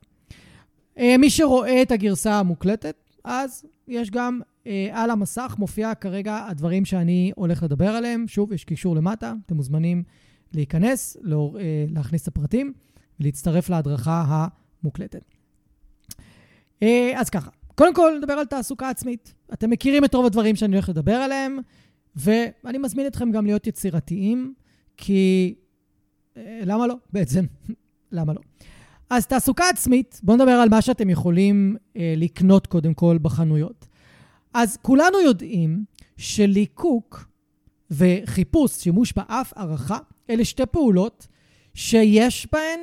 אה, 0.98 1.16
מי 1.18 1.30
שרואה 1.30 1.82
את 1.82 1.90
הגרסה 1.90 2.34
המוקלטת, 2.38 2.96
אז 3.24 3.64
יש 3.88 4.10
גם 4.10 4.40
על 4.92 5.10
המסך 5.10 5.56
מופיע 5.58 5.94
כרגע 5.94 6.46
הדברים 6.48 6.84
שאני 6.84 7.32
הולך 7.36 7.62
לדבר 7.62 7.88
עליהם. 7.88 8.24
שוב, 8.28 8.52
יש 8.52 8.64
קישור 8.64 8.96
למטה, 8.96 9.34
אתם 9.46 9.56
מוזמנים 9.56 10.02
להיכנס, 10.54 11.16
לא, 11.20 11.54
אה, 11.58 11.84
להכניס 11.88 12.22
את 12.22 12.28
הפרטים 12.28 12.72
ולהצטרף 13.20 13.68
להדרכה 13.68 14.48
המוקלטת. 14.82 15.24
אה, 16.82 17.12
אז 17.16 17.30
ככה, 17.30 17.50
קודם 17.74 17.94
כל 17.94 18.14
נדבר 18.18 18.32
על 18.32 18.44
תעסוקה 18.44 18.88
עצמית. 18.88 19.34
אתם 19.52 19.70
מכירים 19.70 20.04
את 20.04 20.14
רוב 20.14 20.26
הדברים 20.26 20.56
שאני 20.56 20.72
הולך 20.72 20.88
לדבר 20.88 21.14
עליהם, 21.14 21.58
ואני 22.16 22.78
מזמין 22.78 23.06
אתכם 23.06 23.30
גם 23.30 23.46
להיות 23.46 23.66
יצירתיים, 23.66 24.54
כי 24.96 25.54
אה, 26.36 26.60
למה 26.64 26.86
לא 26.86 26.94
בעצם? 27.12 27.44
למה 28.12 28.32
לא? 28.32 28.40
אז 29.10 29.26
תעסוקה 29.26 29.68
עצמית, 29.68 30.20
בואו 30.22 30.36
נדבר 30.36 30.50
על 30.50 30.68
מה 30.68 30.82
שאתם 30.82 31.10
יכולים 31.10 31.76
אה, 31.96 32.14
לקנות 32.16 32.66
קודם 32.66 32.94
כל 32.94 33.18
בחנויות. 33.22 33.86
אז 34.54 34.76
כולנו 34.82 35.20
יודעים 35.20 35.84
שליקוק 36.16 37.28
וחיפוש, 37.90 38.72
שימוש 38.72 39.12
באף, 39.12 39.52
הערכה, 39.56 39.98
אלה 40.30 40.44
שתי 40.44 40.66
פעולות 40.66 41.26
שיש 41.74 42.48
בהן 42.52 42.80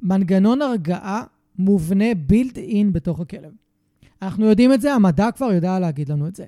מנגנון 0.00 0.62
הרגעה 0.62 1.24
מובנה 1.58 2.14
בילד 2.26 2.56
אין 2.58 2.92
בתוך 2.92 3.20
הכלב. 3.20 3.52
אנחנו 4.22 4.46
יודעים 4.46 4.72
את 4.72 4.80
זה, 4.80 4.94
המדע 4.94 5.30
כבר 5.30 5.52
יודע 5.52 5.78
להגיד 5.78 6.08
לנו 6.08 6.28
את 6.28 6.36
זה. 6.36 6.46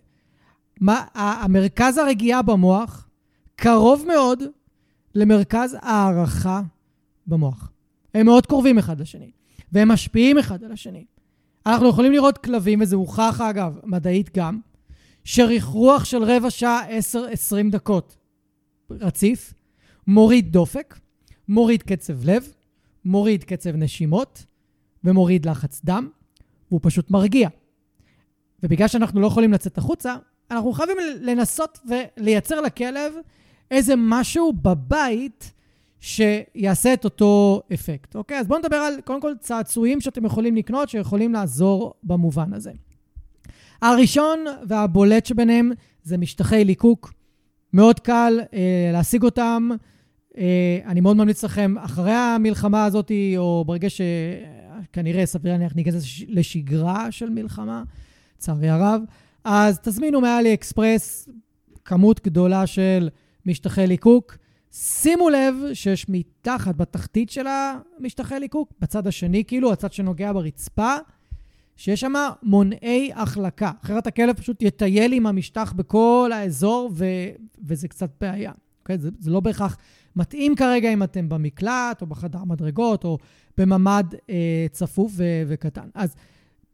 מה, 0.81 1.05
המרכז 1.15 1.99
הרגיעה 1.99 2.43
במוח 2.43 3.09
קרוב 3.57 4.05
מאוד 4.09 4.43
למרכז 5.15 5.77
הערכה 5.81 6.63
במוח. 7.27 7.73
הם 8.15 8.27
מאוד 8.27 8.47
קרובים 8.47 8.79
אחד 8.79 9.01
לשני, 9.01 9.31
והם 9.73 9.89
משפיעים 9.89 10.39
אחד 10.39 10.65
על 10.65 10.73
השני. 10.73 11.05
אנחנו 11.67 11.89
יכולים 11.89 12.13
לראות 12.13 12.39
כלבים, 12.39 12.81
וזה 12.81 12.97
הוכח 12.97 13.41
אגב, 13.41 13.79
מדעית 13.85 14.37
גם, 14.37 14.61
שריחרוח 15.25 16.05
של 16.05 16.23
רבע 16.23 16.51
שעה, 16.51 16.81
10-20 16.89 17.71
דקות 17.71 18.17
רציף, 18.91 19.55
מוריד 20.07 20.53
דופק, 20.53 20.99
מוריד 21.49 21.83
קצב 21.83 22.25
לב, 22.25 22.53
מוריד 23.05 23.45
קצב 23.45 23.77
נשימות 23.77 24.47
ומוריד 25.05 25.47
לחץ 25.47 25.81
דם, 25.85 26.09
והוא 26.69 26.81
פשוט 26.83 27.11
מרגיע. 27.11 27.49
ובגלל 28.63 28.89
שאנחנו 28.89 29.21
לא 29.21 29.27
יכולים 29.27 29.53
לצאת 29.53 29.79
החוצה, 29.79 30.17
אנחנו 30.51 30.73
חייבים 30.73 30.97
לנסות 31.21 31.79
ולייצר 32.17 32.61
לכלב 32.61 33.13
איזה 33.71 33.95
משהו 33.97 34.53
בבית 34.53 35.53
שיעשה 36.03 36.95
את 36.95 37.05
אותו 37.05 37.63
אפקט. 37.75 38.17
אוקיי? 38.17 38.39
אז 38.39 38.47
בואו 38.47 38.59
נדבר 38.59 38.77
על, 38.77 38.95
קודם 39.05 39.21
כל, 39.21 39.33
צעצועים 39.41 40.01
שאתם 40.01 40.25
יכולים 40.25 40.57
לקנות, 40.57 40.89
שיכולים 40.89 41.33
לעזור 41.33 41.95
במובן 42.03 42.53
הזה. 42.53 42.73
הראשון 43.83 44.45
והבולט 44.69 45.27
שביניהם 45.27 45.73
זה 46.03 46.19
משטחי 46.19 46.65
ליקוק. 46.65 47.13
מאוד 47.73 48.01
קל 48.01 48.41
אה, 48.55 48.91
להשיג 48.93 49.23
אותם. 49.23 49.69
אה, 50.39 50.79
אני 50.87 51.01
מאוד 51.01 51.17
ממליץ 51.17 51.45
לכם, 51.45 51.79
אחרי 51.79 52.13
המלחמה 52.13 52.85
הזאת, 52.85 53.13
או 53.37 53.65
ברגע 53.67 53.89
שכנראה, 53.91 55.27
סביר 55.27 55.53
להניח, 55.53 55.77
ניכנס 55.77 56.05
לשגרה 56.29 57.13
של 57.13 57.31
מלחמה, 57.31 57.83
לצערי 58.37 58.69
הרב, 58.69 59.03
אז 59.45 59.79
תזמינו 59.79 60.21
מאלי 60.21 60.55
אקספרס 60.55 61.29
כמות 61.85 62.21
גדולה 62.25 62.67
של 62.67 63.09
משטחי 63.47 63.87
ליקוק. 63.87 64.37
שימו 64.73 65.29
לב 65.31 65.55
שיש 65.73 66.07
מתחת, 66.09 66.77
בתחתית 66.77 67.31
של 67.31 67.47
המשטחי 67.47 68.41
ליקוק, 68.41 68.73
בצד 68.81 69.07
השני, 69.07 69.45
כאילו, 69.45 69.73
הצד 69.73 69.93
שנוגע 69.93 70.33
ברצפה, 70.33 70.95
שיש 71.77 72.01
שם 72.01 72.13
מונעי 72.43 73.11
החלקה. 73.15 73.71
אחרת 73.85 74.07
הכלב 74.07 74.37
פשוט 74.37 74.63
יטייל 74.63 75.13
עם 75.13 75.27
המשטח 75.27 75.73
בכל 75.73 76.31
האזור, 76.35 76.91
ו... 76.95 77.05
וזה 77.65 77.89
קצת 77.89 78.11
בעיה. 78.21 78.51
Okay? 78.51 78.55
אוקיי? 78.83 78.99
זה, 78.99 79.11
זה 79.19 79.31
לא 79.31 79.41
בהכרח 79.41 79.77
מתאים 80.17 80.57
כרגע 80.57 80.93
אם 80.93 81.03
אתם 81.03 81.29
במקלט, 81.29 82.03
או 82.03 82.07
בחדר 82.07 82.45
מדרגות, 82.45 83.05
או 83.05 83.19
בממ"ד 83.59 84.15
אה, 84.31 84.67
צפוף 84.71 85.13
ו... 85.17 85.25
וקטן. 85.49 85.89
אז 85.95 86.15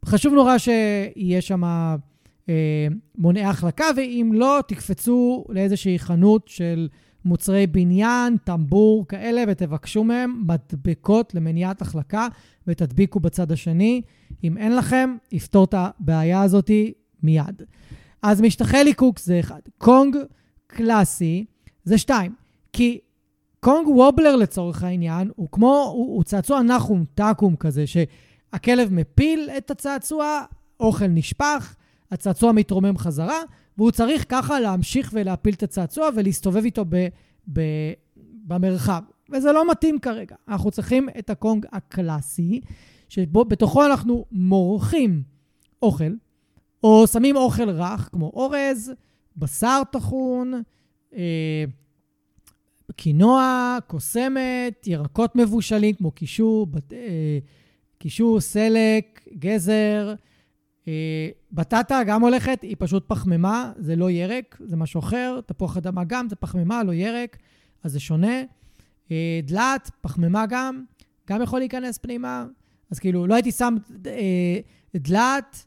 חשוב 0.05 0.35
נורא 0.35 0.59
שיהיה 0.59 1.41
שם 1.41 1.65
אה, 1.65 2.87
מונעי 3.19 3.45
החלקה, 3.45 3.85
ואם 3.97 4.31
לא, 4.35 4.61
תקפצו 4.69 5.45
לאיזושהי 5.49 5.99
חנות 5.99 6.49
של... 6.49 6.89
מוצרי 7.25 7.67
בניין, 7.67 8.37
טמבור, 8.37 9.09
כאלה, 9.09 9.45
ותבקשו 9.49 10.05
מהם 10.05 10.45
מדבקות 10.47 11.35
למניעת 11.35 11.83
החלקה 11.83 12.29
ותדביקו 12.67 13.21
בצד 13.21 13.53
השני. 13.53 14.03
אם 14.45 14.57
אין 14.57 14.77
לכם, 14.77 15.17
יפתור 15.33 15.65
את 15.65 15.75
הבעיה 15.77 16.43
הזאת 16.43 16.71
מיד. 17.23 17.63
אז 18.23 18.41
משטחי 18.41 18.85
ליקוק 18.85 19.19
זה 19.19 19.41
אחד. 19.41 19.61
קונג 19.79 20.17
קלאסי 20.67 21.45
זה 21.85 21.99
שתיים. 21.99 22.35
כי 22.73 22.99
קונג 23.61 23.89
וובלר 23.89 24.37
לצורך 24.37 24.83
העניין, 24.83 25.31
הוא 25.37 25.49
כמו, 25.53 25.93
הוא, 25.95 26.17
הוא 26.17 26.25
צעצוע 26.25 26.63
נחום 26.63 27.05
טקום 27.15 27.57
כזה, 27.57 27.85
שהכלב 27.87 28.93
מפיל 28.93 29.51
את 29.59 29.71
הצעצוע, 29.71 30.43
אוכל 30.81 31.07
נשפך, 31.07 31.75
הצעצוע 32.11 32.53
מתרומם 32.53 32.99
חזרה, 32.99 33.39
והוא 33.79 33.91
צריך 33.91 34.25
ככה 34.29 34.61
להמשיך 34.61 35.11
ולהפיל 35.13 35.55
את 35.55 35.63
הצעצוע 35.63 36.09
ולהסתובב 36.17 36.65
איתו 36.65 36.85
ב, 36.89 37.09
ב, 37.53 37.61
במרחב. 38.47 39.03
וזה 39.31 39.53
לא 39.53 39.71
מתאים 39.71 39.99
כרגע. 39.99 40.37
אנחנו 40.49 40.71
צריכים 40.71 41.09
את 41.19 41.31
הקונג 41.31 41.67
הקלאסי, 41.73 42.61
שבתוכו 43.09 43.87
אנחנו 43.87 44.25
מורחים 44.33 45.23
אוכל, 45.83 46.13
או 46.83 47.07
שמים 47.07 47.37
אוכל 47.37 47.71
רך, 47.71 48.09
כמו 48.13 48.31
אורז, 48.35 48.93
בשר 49.37 49.83
טחון, 49.93 50.63
אה, 51.15 51.65
קינוע, 52.97 53.77
קוסמת, 53.87 54.87
ירקות 54.87 55.37
מבושלים 55.37 55.95
כמו 55.95 56.11
קישור, 56.11 56.67
אה, 56.93 57.39
קישור, 57.99 58.41
סלק, 58.41 59.29
גזר, 59.39 60.15
בטטה 61.53 62.01
גם 62.07 62.23
הולכת, 62.23 62.63
היא 62.63 62.77
פשוט 62.79 63.05
פחמימה, 63.07 63.73
זה 63.77 63.97
לא 63.97 64.11
ירק, 64.11 64.61
זה 64.65 64.77
משהו 64.77 64.99
אחר. 64.99 65.41
תפוח 65.47 65.77
אדמה 65.77 66.05
גם, 66.05 66.29
זה 66.29 66.37
פחמימה, 66.37 66.83
לא 66.83 66.93
ירק, 66.93 67.37
אז 67.85 67.93
זה 67.93 68.01
שונה. 68.01 68.43
אה, 69.11 69.41
דלת, 69.43 69.91
פחמימה 70.01 70.47
גם, 70.47 70.85
גם 71.31 71.43
יכול 71.43 71.59
להיכנס 71.59 71.99
פנימה. 71.99 72.47
אז 72.91 72.99
כאילו, 72.99 73.27
לא 73.27 73.35
הייתי 73.35 73.53
שם 73.53 73.77
אה, 74.07 74.59
דלת 74.97 75.65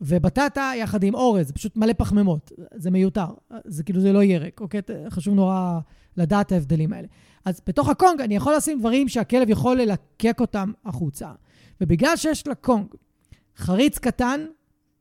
ובטטה 0.00 0.72
יחד 0.76 1.02
עם 1.02 1.14
אורז, 1.14 1.46
זה 1.46 1.52
פשוט 1.52 1.76
מלא 1.76 1.92
פחמימות, 1.92 2.52
זה 2.74 2.90
מיותר. 2.90 3.26
זה 3.64 3.82
כאילו, 3.82 4.00
זה 4.00 4.12
לא 4.12 4.22
ירק, 4.22 4.60
אוקיי? 4.60 4.80
חשוב 5.08 5.34
נורא 5.34 5.78
לדעת 6.16 6.52
ההבדלים 6.52 6.92
האלה. 6.92 7.08
אז 7.44 7.60
בתוך 7.66 7.88
הקונג 7.88 8.20
אני 8.20 8.36
יכול 8.36 8.56
לשים 8.56 8.78
דברים 8.78 9.08
שהכלב 9.08 9.50
יכול 9.50 9.80
ללקק 9.80 10.36
אותם 10.40 10.72
החוצה. 10.84 11.32
ובגלל 11.80 12.16
שיש 12.16 12.46
לקונג 12.46 12.86
חריץ 13.58 13.98
קטן, 13.98 14.46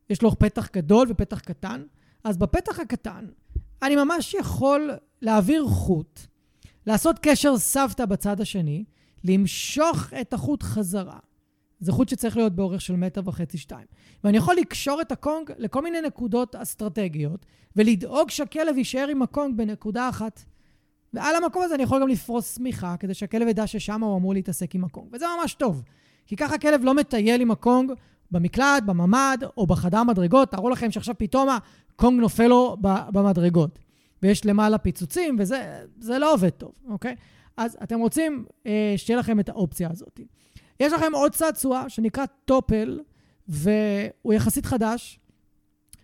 יש 0.10 0.22
לו 0.22 0.40
פתח 0.40 0.70
גדול 0.74 1.08
ופתח 1.10 1.40
קטן, 1.40 1.84
אז 2.24 2.38
בפתח 2.38 2.80
הקטן 2.80 3.26
אני 3.82 3.96
ממש 3.96 4.34
יכול 4.34 4.92
להעביר 5.22 5.66
חוט, 5.68 6.20
לעשות 6.88 7.20
קשר 7.22 7.58
סבתא 7.58 8.06
בצד 8.06 8.42
השני, 8.42 8.84
למשוך 9.24 10.14
את 10.22 10.34
החוט 10.34 10.64
חזרה. 10.64 11.20
זה 11.80 11.92
חוט 11.92 12.10
שצריך 12.10 12.38
להיות 12.38 12.56
באורך 12.56 12.82
של 12.82 12.96
מטר 12.96 13.22
וחצי, 13.26 13.58
שתיים. 13.58 13.86
ואני 14.24 14.38
יכול 14.38 14.56
לקשור 14.56 15.02
את 15.02 15.12
הקונג 15.12 15.52
לכל 15.58 15.82
מיני 15.82 16.02
נקודות 16.02 16.56
אסטרטגיות, 16.56 17.46
ולדאוג 17.76 18.30
שהכלב 18.30 18.78
יישאר 18.78 19.08
עם 19.08 19.22
הקונג 19.22 19.58
בנקודה 19.58 20.10
אחת. 20.10 20.44
ועל 21.14 21.36
המקום 21.36 21.64
הזה 21.64 21.76
אני 21.76 21.84
יכול 21.84 22.02
גם 22.02 22.08
לפרוס 22.08 22.56
שמיכה, 22.56 22.96
כדי 23.00 23.14
שהכלב 23.14 23.48
ידע 23.48 23.68
ששם 23.68 24.04
הוא 24.04 24.18
אמור 24.18 24.34
להתעסק 24.34 24.76
עם 24.76 24.84
הקונג. 24.84 25.08
וזה 25.14 25.26
ממש 25.40 25.54
טוב. 25.54 25.84
כי 26.26 26.36
ככה 26.36 26.56
הכלב 26.56 26.84
לא 26.84 26.94
מטייל 26.94 27.42
עם 27.42 27.52
הקונג 27.52 27.92
במקלט, 28.32 28.84
בממ"ד 28.86 29.44
או 29.58 29.68
בחדר 29.68 30.04
מדרגות, 30.04 30.52
תארו 30.52 30.70
לכם 30.70 30.92
שעכשיו 30.92 31.16
פתאום 31.18 31.50
הקונג 31.50 32.22
נופל 32.22 32.48
לו 32.48 32.78
במדרגות, 32.82 33.80
ויש 34.24 34.46
למעלה 34.46 34.78
פיצוצים, 34.78 35.36
וזה 35.40 36.20
לא 36.20 36.34
עובד 36.34 36.50
טוב, 36.50 36.72
אוקיי? 36.90 37.16
אז 37.58 37.78
אתם 37.84 38.00
רוצים 38.00 38.46
אה, 38.68 38.94
שתהיה 38.98 39.18
לכם 39.18 39.40
את 39.40 39.50
האופציה 39.50 39.90
הזאת. 39.92 40.20
יש 40.80 40.94
לכם 40.94 41.12
עוד 41.14 41.32
צעצוע 41.32 41.90
שנקרא 41.90 42.26
Toppl, 42.46 43.00
והוא 43.48 44.34
יחסית 44.34 44.66
חדש, 44.66 45.20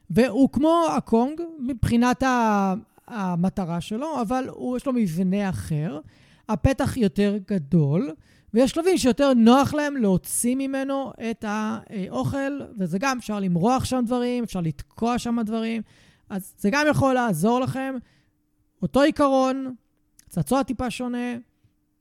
והוא 0.10 0.50
כמו 0.50 0.86
הקונג 0.98 1.42
מבחינת 1.60 2.24
המטרה 3.08 3.82
שלו, 3.82 4.22
אבל 4.22 4.46
הוא, 4.50 4.78
יש 4.78 4.86
לו 4.86 4.94
מבנה 4.94 5.50
אחר. 5.50 6.00
הפתח 6.50 6.98
יותר 6.98 7.38
גדול, 7.48 8.12
ויש 8.54 8.72
שלבים 8.72 8.98
שיותר 8.98 9.34
נוח 9.34 9.74
להם 9.74 9.98
להוציא 9.98 10.56
ממנו 10.56 11.12
את 11.32 11.46
האוכל, 11.48 12.62
וזה 12.78 13.00
גם, 13.00 13.18
אפשר 13.18 13.40
למרוח 13.40 13.86
שם 13.86 14.04
דברים, 14.06 14.44
אפשר 14.44 14.62
לתקוע 14.62 15.20
שם 15.20 15.38
דברים, 15.46 15.82
אז 16.30 16.54
זה 16.58 16.70
גם 16.70 16.86
יכול 16.90 17.14
לעזור 17.14 17.60
לכם. 17.60 17.96
אותו 18.82 19.02
עיקרון, 19.02 19.76
צעצוע 20.30 20.64
טיפה 20.64 20.90
שונה, 20.90 21.38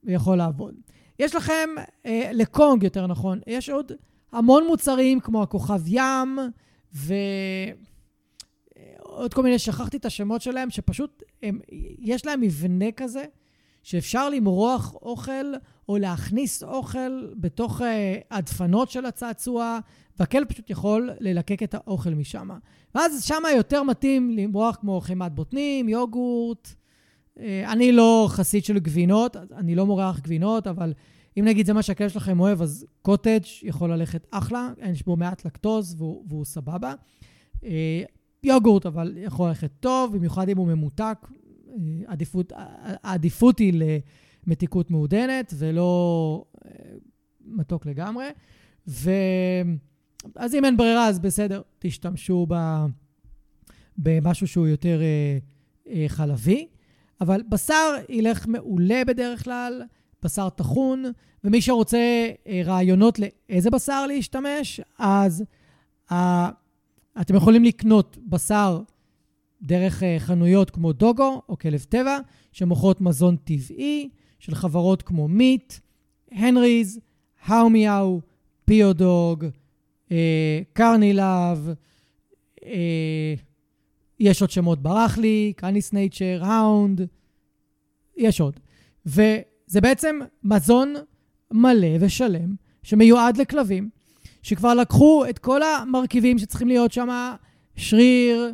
ויכול 0.04 0.36
לעבוד. 0.36 0.74
יש 1.18 1.34
לכם, 1.34 1.68
אה, 2.06 2.30
לקונג 2.32 2.82
יותר 2.82 3.06
נכון, 3.06 3.40
יש 3.46 3.70
עוד 3.70 3.92
המון 4.32 4.66
מוצרים 4.66 5.20
כמו 5.20 5.42
הכוכב 5.42 5.80
ים, 5.86 6.38
ועוד 6.92 7.74
כל 9.34 9.42
מיני, 9.42 9.58
שכחתי 9.58 9.96
את 9.96 10.04
השמות 10.04 10.42
שלהם, 10.42 10.70
שפשוט, 10.70 11.22
הם, 11.42 11.60
יש 11.98 12.26
להם 12.26 12.40
מבנה 12.40 12.92
כזה, 12.92 13.24
שאפשר 13.82 14.28
למרוח 14.30 14.94
אוכל 14.94 15.54
או 15.88 15.98
להכניס 15.98 16.62
אוכל 16.62 17.26
בתוך 17.36 17.80
uh, 17.80 17.84
הדפנות 18.30 18.90
של 18.90 19.06
הצעצוע, 19.06 19.78
והכלב 20.18 20.44
פשוט 20.44 20.70
יכול 20.70 21.10
ללקק 21.20 21.62
את 21.62 21.74
האוכל 21.74 22.10
משם. 22.10 22.50
ואז 22.94 23.24
שם 23.24 23.42
יותר 23.56 23.82
מתאים 23.82 24.30
למרוח 24.30 24.76
כמו 24.80 25.00
חמת 25.00 25.32
בוטנים, 25.34 25.88
יוגורט. 25.88 26.68
Uh, 26.68 27.40
אני 27.66 27.92
לא 27.92 28.26
חסיד 28.30 28.64
של 28.64 28.78
גבינות, 28.78 29.36
אני 29.36 29.74
לא 29.74 29.86
מורח 29.86 30.20
גבינות, 30.20 30.66
אבל 30.66 30.94
אם 31.38 31.44
נגיד 31.44 31.66
זה 31.66 31.72
מה 31.72 31.82
שהכלב 31.82 32.08
שלכם 32.10 32.40
אוהב, 32.40 32.62
אז 32.62 32.86
קוטג' 33.02 33.42
יכול 33.62 33.92
ללכת 33.92 34.26
אחלה, 34.30 34.70
יש 34.92 35.02
בו 35.02 35.16
מעט 35.16 35.44
לקטוז 35.44 35.94
והוא, 35.98 36.24
והוא 36.28 36.44
סבבה. 36.44 36.94
Uh, 37.54 37.64
יוגורט, 38.44 38.86
אבל 38.86 39.14
יכול 39.16 39.48
ללכת 39.48 39.70
טוב, 39.80 40.16
במיוחד 40.16 40.48
אם 40.48 40.56
הוא 40.56 40.66
ממותק. 40.66 41.16
עדיפות, 42.06 42.52
העדיפות 43.02 43.58
היא 43.58 43.82
למתיקות 44.46 44.90
מעודנת 44.90 45.54
ולא 45.58 46.44
אה, 46.64 46.70
מתוק 47.44 47.86
לגמרי. 47.86 48.26
ו... 48.88 49.10
אז 50.36 50.54
אם 50.54 50.64
אין 50.64 50.76
ברירה, 50.76 51.08
אז 51.08 51.18
בסדר, 51.18 51.62
תשתמשו 51.78 52.46
ב... 52.48 52.84
במשהו 53.96 54.46
שהוא 54.46 54.66
יותר 54.66 55.00
אה, 55.02 55.38
אה, 55.88 56.04
חלבי. 56.08 56.68
אבל 57.20 57.42
בשר 57.48 57.94
ילך 58.08 58.46
מעולה 58.48 59.02
בדרך 59.06 59.44
כלל, 59.44 59.82
בשר 60.22 60.48
טחון, 60.48 61.04
ומי 61.44 61.60
שרוצה 61.60 61.98
אה, 62.46 62.62
רעיונות 62.64 63.18
לאיזה 63.18 63.70
בשר 63.70 64.06
להשתמש, 64.06 64.80
אז 64.98 65.44
אה, 66.12 66.50
אתם 67.20 67.34
יכולים 67.34 67.64
לקנות 67.64 68.18
בשר 68.26 68.82
דרך 69.62 70.02
אה, 70.02 70.16
חנויות 70.18 70.70
כמו 70.70 70.92
דוגו 70.92 71.42
או 71.48 71.58
כלב 71.58 71.84
טבע, 71.88 72.18
שמוכרות 72.52 73.00
מזון 73.00 73.36
טבעי 73.36 74.08
של 74.38 74.54
חברות 74.54 75.02
כמו 75.02 75.28
מיט, 75.28 75.74
הנריז, 76.32 77.00
האו 77.44 77.70
מיאו, 77.70 78.20
פיור 78.64 79.04
דוג, 79.04 79.44
אה, 80.12 80.60
קרנילאב, 80.72 81.68
אה, 82.64 83.34
יש 84.20 84.40
עוד 84.40 84.50
שמות 84.50 84.82
ברח 84.82 85.18
לי, 85.18 85.52
קניס 85.56 85.92
נייצ'ר, 85.92 86.40
האונד, 86.44 87.00
יש 88.16 88.40
עוד. 88.40 88.60
וזה 89.06 89.80
בעצם 89.80 90.18
מזון 90.44 90.94
מלא 91.50 91.96
ושלם 92.00 92.54
שמיועד 92.82 93.36
לכלבים, 93.36 93.88
שכבר 94.42 94.74
לקחו 94.74 95.24
את 95.30 95.38
כל 95.38 95.60
המרכיבים 95.62 96.38
שצריכים 96.38 96.68
להיות 96.68 96.92
שם, 96.92 97.34
שריר, 97.76 98.52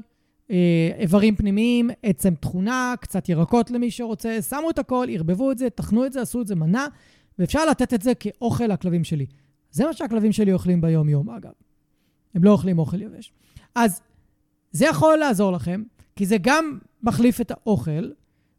איברים 0.99 1.36
פנימיים, 1.36 1.90
עצם 2.03 2.34
תכונה, 2.34 2.94
קצת 3.01 3.28
ירקות 3.28 3.70
למי 3.70 3.90
שרוצה, 3.90 4.42
שמו 4.42 4.70
את 4.70 4.78
הכל, 4.78 5.07
ערבבו 5.12 5.53
את 5.53 5.59
זה, 5.59 5.70
טחנו 5.70 6.07
את 6.07 6.12
זה, 6.12 6.22
עשו 6.22 6.42
את 6.42 6.46
זה 6.46 6.55
מנה, 6.55 6.86
ואפשר 7.38 7.66
לתת 7.66 7.94
את 7.94 8.03
זה 8.03 8.12
כאוכל 8.14 8.66
לכלבים 8.66 9.05
שלי. 9.05 9.26
זה 9.70 9.86
מה 9.86 9.92
שהכלבים 9.92 10.32
שלי 10.32 10.53
אוכלים 10.53 10.80
ביום-יום, 10.80 11.30
אגב. 11.30 11.53
הם 12.34 12.44
לא 12.44 12.51
אוכלים 12.51 12.78
אוכל 12.78 13.03
יבש. 13.03 13.32
אז 13.74 14.01
זה 14.72 14.86
יכול 14.86 15.18
לעזור 15.18 15.53
לכם, 15.53 15.82
כי 16.16 16.26
זה 16.26 16.36
גם 16.40 16.78
מחליף 17.03 17.40
את 17.40 17.51
האוכל, 17.51 18.11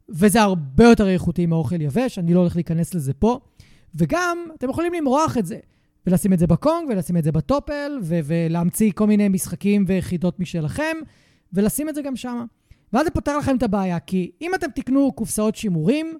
וזה 0.08 0.42
הרבה 0.42 0.84
יותר 0.84 1.08
איכותי 1.08 1.46
מהאוכל 1.46 1.80
יבש, 1.80 2.18
אני 2.18 2.34
לא 2.34 2.40
הולך 2.40 2.56
להיכנס 2.56 2.94
לזה 2.94 3.12
פה, 3.12 3.40
וגם 3.94 4.38
אתם 4.54 4.70
יכולים 4.70 4.92
למרוח 4.92 5.38
את 5.38 5.46
זה, 5.46 5.58
ולשים 6.06 6.32
את 6.32 6.38
זה 6.38 6.46
בקונג, 6.46 6.88
ולשים 6.90 7.16
את 7.16 7.24
זה 7.24 7.32
בטופל, 7.32 7.98
ולהמציא 8.02 8.92
כל 8.94 9.06
מיני 9.06 9.28
משחקים 9.28 9.84
וחידות 9.88 10.40
משלכם. 10.40 10.96
ולשים 11.52 11.88
את 11.88 11.94
זה 11.94 12.02
גם 12.02 12.16
שם. 12.16 12.44
ואז 12.92 13.04
זה 13.04 13.10
פותר 13.10 13.38
לכם 13.38 13.56
את 13.56 13.62
הבעיה, 13.62 14.00
כי 14.00 14.30
אם 14.40 14.54
אתם 14.54 14.66
תקנו 14.74 15.12
קופסאות 15.12 15.56
שימורים 15.56 16.18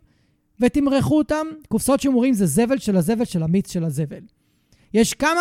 ותמרחו 0.61 1.18
אותם, 1.18 1.47
קופסאות 1.68 2.01
שימורים 2.01 2.35
זה 2.35 2.47
זבל 2.47 2.78
של 2.78 2.97
הזבל 2.97 3.24
של 3.24 3.43
המיץ 3.43 3.72
של 3.72 3.85
הזבל. 3.85 4.20
יש 4.95 5.14
כמה 5.14 5.41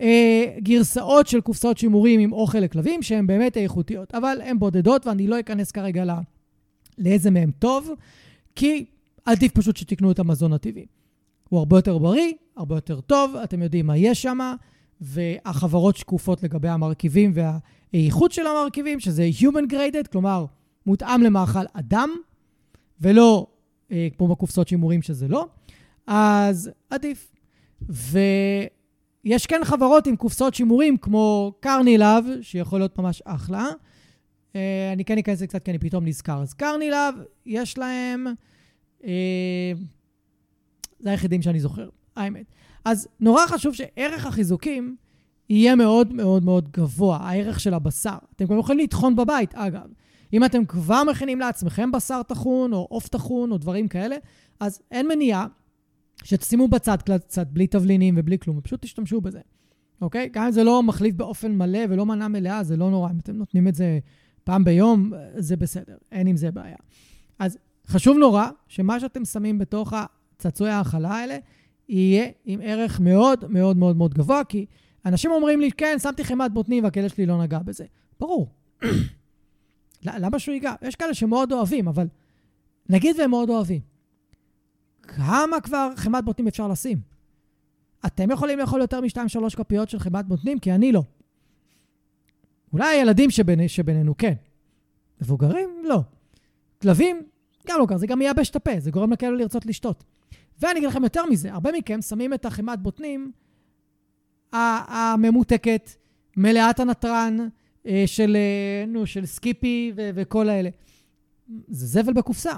אה, 0.00 0.44
גרסאות 0.58 1.26
של 1.26 1.40
קופסאות 1.40 1.78
שימורים 1.78 2.20
עם 2.20 2.32
אוכל 2.32 2.58
לכלבים 2.58 3.02
שהן 3.02 3.26
באמת 3.26 3.56
איכותיות, 3.56 4.14
אבל 4.14 4.38
הן 4.44 4.58
בודדות 4.58 5.06
ואני 5.06 5.26
לא 5.26 5.40
אכנס 5.40 5.70
כרגע 5.70 6.04
לא, 6.04 6.14
לאיזה 6.98 7.30
מהם 7.30 7.50
טוב, 7.58 7.90
כי 8.56 8.84
עדיף 9.24 9.52
פשוט 9.52 9.76
שתקנו 9.76 10.10
את 10.10 10.18
המזון 10.18 10.52
הטבעי. 10.52 10.86
הוא 11.48 11.58
הרבה 11.58 11.78
יותר 11.78 11.98
בריא, 11.98 12.32
הרבה 12.56 12.76
יותר 12.76 13.00
טוב, 13.00 13.36
אתם 13.36 13.62
יודעים 13.62 13.86
מה 13.86 13.96
יש 13.96 14.22
שם, 14.22 14.38
והחברות 15.00 15.96
שקופות 15.96 16.42
לגבי 16.42 16.68
המרכיבים 16.68 17.32
וה... 17.34 17.58
האיכות 17.92 18.32
של 18.32 18.46
המרכיבים, 18.46 19.00
שזה 19.00 19.28
Human 19.40 19.72
Graded, 19.72 20.08
כלומר, 20.12 20.44
מותאם 20.86 21.22
למאכל 21.22 21.64
אדם, 21.72 22.10
ולא 23.00 23.46
אה, 23.92 24.08
כמו 24.16 24.28
בקופסאות 24.28 24.68
שימורים 24.68 25.02
שזה 25.02 25.28
לא, 25.28 25.46
אז 26.06 26.70
עדיף. 26.90 27.32
ויש 27.88 29.46
כן 29.46 29.60
חברות 29.64 30.06
עם 30.06 30.16
קופסאות 30.16 30.54
שימורים 30.54 30.96
כמו 30.96 31.52
קרנילאב, 31.60 32.24
שיכול 32.40 32.80
להיות 32.80 32.98
ממש 32.98 33.22
אחלה. 33.24 33.68
אה, 34.56 34.92
אני 34.92 35.04
כן 35.04 35.18
אכנס 35.18 35.36
לזה 35.36 35.46
קצת 35.46 35.64
כי 35.64 35.70
אני 35.70 35.78
פתאום 35.78 36.06
נזכר. 36.06 36.42
אז 36.42 36.54
קרנילאב, 36.54 37.14
יש 37.46 37.78
להם... 37.78 38.26
אה, 39.04 39.72
זה 41.00 41.10
היחידים 41.10 41.42
שאני 41.42 41.60
זוכר, 41.60 41.88
האמת. 42.16 42.46
אז 42.84 43.08
נורא 43.20 43.46
חשוב 43.46 43.74
שערך 43.74 44.26
החיזוקים 44.26 44.96
יהיה 45.50 45.76
מאוד 45.76 46.12
מאוד 46.12 46.44
מאוד 46.44 46.68
גבוה, 46.72 47.16
הערך 47.16 47.60
של 47.60 47.74
הבשר. 47.74 48.16
אתם 48.36 48.44
גם 48.44 48.58
יכולים 48.58 48.84
לטחון 48.84 49.16
בבית, 49.16 49.54
אגב. 49.54 49.86
אם 50.32 50.44
אתם 50.44 50.64
כבר 50.64 51.02
מכינים 51.10 51.40
לעצמכם 51.40 51.92
בשר 51.92 52.22
טחון, 52.22 52.72
או 52.72 52.86
עוף 52.90 53.08
טחון, 53.08 53.52
או 53.52 53.58
דברים 53.58 53.88
כאלה, 53.88 54.16
אז 54.60 54.80
אין 54.90 55.08
מניעה 55.08 55.46
שתשימו 56.24 56.68
בצד 56.68 56.98
קצת, 57.02 57.46
בלי 57.46 57.66
תבלינים 57.66 58.14
ובלי 58.18 58.38
כלום, 58.38 58.58
ופשוט 58.58 58.82
תשתמשו 58.82 59.20
בזה, 59.20 59.40
אוקיי? 60.00 60.28
גם 60.32 60.44
אם 60.44 60.50
זה 60.50 60.64
לא 60.64 60.82
מחליף 60.82 61.14
באופן 61.14 61.56
מלא 61.56 61.80
ולא 61.88 62.06
מנה 62.06 62.28
מלאה, 62.28 62.64
זה 62.64 62.76
לא 62.76 62.90
נורא. 62.90 63.10
אם 63.10 63.18
אתם 63.18 63.36
נותנים 63.36 63.68
את 63.68 63.74
זה 63.74 63.98
פעם 64.44 64.64
ביום, 64.64 65.12
זה 65.36 65.56
בסדר, 65.56 65.96
אין 66.12 66.26
עם 66.26 66.36
זה 66.36 66.50
בעיה. 66.50 66.76
אז 67.38 67.58
חשוב 67.86 68.18
נורא 68.18 68.48
שמה 68.68 69.00
שאתם 69.00 69.24
שמים 69.24 69.58
בתוך 69.58 69.92
הצעצועי 70.36 70.70
ההאכלה 70.70 71.10
האלה, 71.10 71.38
יהיה 71.88 72.26
עם 72.44 72.60
ערך 72.62 73.00
מאוד 73.00 73.44
מאוד 73.48 73.76
מאוד 73.76 73.96
מאוד 73.96 74.14
גבוה, 74.14 74.44
כי 74.44 74.66
אנשים 75.06 75.30
אומרים 75.30 75.60
לי, 75.60 75.72
כן, 75.72 75.96
שמתי 75.98 76.24
חמת 76.24 76.52
בוטנים 76.52 76.84
והכלב 76.84 77.08
שלי 77.08 77.26
לא 77.26 77.42
נגע 77.42 77.58
בזה. 77.58 77.84
ברור. 78.20 78.48
למה 80.04 80.38
שהוא 80.38 80.52
ייגע? 80.52 80.74
יש 80.82 80.94
כאלה 80.96 81.14
שמאוד 81.14 81.52
אוהבים, 81.52 81.88
אבל 81.88 82.06
נגיד 82.88 83.16
והם 83.18 83.30
מאוד 83.30 83.50
אוהבים. 83.50 83.80
כמה 85.02 85.60
כבר 85.60 85.90
חמת 85.96 86.24
בוטנים 86.24 86.48
אפשר 86.48 86.68
לשים? 86.68 87.00
אתם 88.06 88.30
יכולים 88.30 88.58
לאכול 88.58 88.80
יותר 88.80 89.00
משתיים-שלוש 89.00 89.54
כפיות 89.54 89.88
של 89.88 89.98
חמת 89.98 90.26
בוטנים? 90.26 90.58
כי 90.58 90.72
אני 90.72 90.92
לא. 90.92 91.02
אולי 92.72 92.86
הילדים 92.86 93.30
שבין, 93.30 93.68
שבינינו 93.68 94.16
כן. 94.16 94.34
מבוגרים? 95.22 95.70
לא. 95.84 96.00
כלבים? 96.82 97.22
גם 97.68 97.78
לא 97.78 97.86
ככה, 97.86 97.98
זה 97.98 98.06
גם 98.06 98.18
מייבש 98.18 98.50
את 98.50 98.56
הפה, 98.56 98.70
זה 98.78 98.90
גורם 98.90 99.12
לכאלה 99.12 99.36
לרצות 99.36 99.66
לשתות. 99.66 100.04
ואני 100.60 100.78
אגיד 100.78 100.88
לכם 100.88 101.04
יותר 101.04 101.26
מזה, 101.26 101.52
הרבה 101.52 101.72
מכם 101.72 102.02
שמים 102.02 102.34
את 102.34 102.44
החמת 102.44 102.78
בוטנים 102.78 103.32
הממותקת, 104.52 105.90
מלאת 106.36 106.80
הנתרן 106.80 107.36
אה, 107.86 108.04
של, 108.06 108.36
אה, 108.36 108.86
נו, 108.86 109.06
של 109.06 109.26
סקיפי 109.26 109.92
ו- 109.96 110.10
וכל 110.14 110.48
האלה. 110.48 110.70
זה 111.68 111.86
זבל 111.86 112.12
בקופסה. 112.12 112.56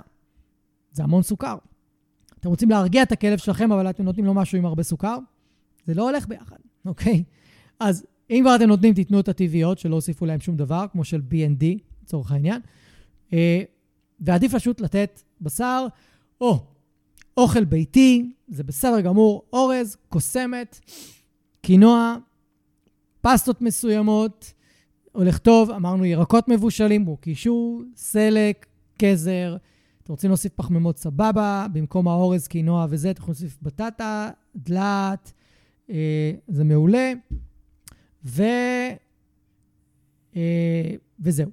זה 0.93 1.03
המון 1.03 1.23
סוכר. 1.23 1.57
אתם 2.41 2.49
רוצים 2.49 2.71
להרגיע 2.71 3.03
את 3.03 3.13
הכלב 3.13 3.39
שלכם, 3.39 3.73
אבל 3.73 3.91
אתם 3.91 4.05
נותנים 4.05 4.27
לו 4.27 4.35
משהו 4.35 4.59
עם 4.59 4.67
הרבה 4.67 4.83
סוכר? 4.83 5.19
זה 5.87 5.95
לא 5.95 6.11
הולך 6.11 6.29
ביחד, 6.29 6.57
אוקיי? 6.87 7.25
אז 7.81 8.07
אם 8.31 8.39
כבר 8.43 8.57
אתם 8.57 8.65
נותנים, 8.65 8.95
תיתנו 8.95 9.21
את 9.21 9.29
הטבעיות, 9.29 9.79
שלא 9.79 9.95
הוסיפו 9.95 10.27
להם 10.27 10.41
שום 10.41 10.57
דבר, 10.57 10.87
כמו 10.93 11.05
של 11.05 11.21
B&D, 11.31 11.65
לצורך 12.03 12.33
העניין. 12.33 12.61
אה, 13.33 13.63
ועדיף 14.21 14.55
פשוט 14.55 14.81
לתת 14.81 15.23
בשר, 15.41 15.87
או 16.41 16.59
אוכל 17.37 17.65
ביתי, 17.65 18.33
זה 18.49 18.65
בסדר 18.65 19.01
גמור, 19.01 19.43
אורז, 19.53 19.97
קוסמת, 20.09 20.81
קינוע, 21.63 22.17
פסטות 23.21 23.63
מסוימות, 23.63 24.53
הולך 25.13 25.39
טוב, 25.39 25.71
אמרנו 25.71 26.05
ירקות 26.05 26.49
מבושלים, 26.49 27.05
בו 27.05 27.17
קישור, 27.17 27.83
סלק, 27.97 28.67
קזר. 28.99 29.57
אתם 30.03 30.13
רוצים 30.13 30.31
להוסיף 30.31 30.53
פחמימות 30.53 30.99
סבבה, 30.99 31.67
במקום 31.73 32.09
האורז, 32.09 32.47
קינוע 32.47 32.87
וזה, 32.91 33.11
אתם 33.11 33.23
יכולים 33.23 33.37
להוסיף 33.41 33.59
בטטה, 33.63 34.31
דלעת, 34.57 35.33
אה, 35.91 36.33
זה 36.49 36.65
מעולה. 36.65 37.13
ו... 38.25 38.43
אה, 40.37 40.95
וזהו. 41.21 41.51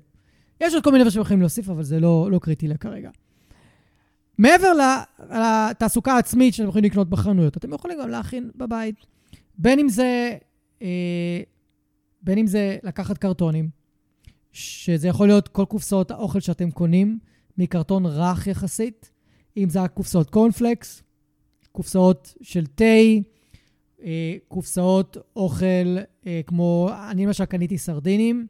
יש 0.62 0.74
עוד 0.74 0.84
כל 0.84 0.92
מיני 0.92 1.04
דברים 1.04 1.12
שאתם 1.12 1.22
יכולים 1.22 1.40
להוסיף, 1.40 1.70
אבל 1.70 1.84
זה 1.84 2.00
לא, 2.00 2.28
לא 2.32 2.40
קריטי 2.40 2.68
לכרגע. 2.68 3.10
מעבר 4.38 4.72
לתעסוקה 5.20 6.14
העצמית 6.14 6.54
שאתם 6.54 6.70
יכולים 6.70 6.86
לקנות 6.86 7.10
בחנויות, 7.10 7.58
אתם 7.58 7.74
יכולים 7.74 8.00
גם 8.00 8.10
להכין 8.10 8.52
בבית. 8.56 9.06
בין 9.58 9.80
אם 9.80 9.90
זה, 9.90 10.38
אה, 10.82 11.42
בין 12.22 12.38
אם 12.38 12.48
זה 12.48 12.78
לקחת 12.84 13.18
קרטונים, 13.18 13.70
שזה 14.52 15.08
יכול 15.08 15.28
להיות 15.28 15.48
כל 15.48 15.66
קופסאות 15.66 16.12
האוכל 16.12 16.40
שאתם 16.40 16.72
קונים 16.72 17.20
מקרטון 17.58 18.06
רך 18.06 18.48
יחסית, 18.48 19.12
אם 19.58 19.70
זה 19.70 19.82
הקופסאות 19.82 20.30
קורנפלקס, 20.30 21.04
קופסאות 21.72 22.34
של 22.42 22.66
תה, 22.66 22.84
אה, 24.04 24.36
קופסאות 24.48 25.18
אוכל 25.36 25.98
אה, 26.28 26.42
כמו, 26.48 26.90
אני 27.12 27.26
למשל 27.26 27.46
קניתי 27.46 27.78
סרדינים, 27.78 28.48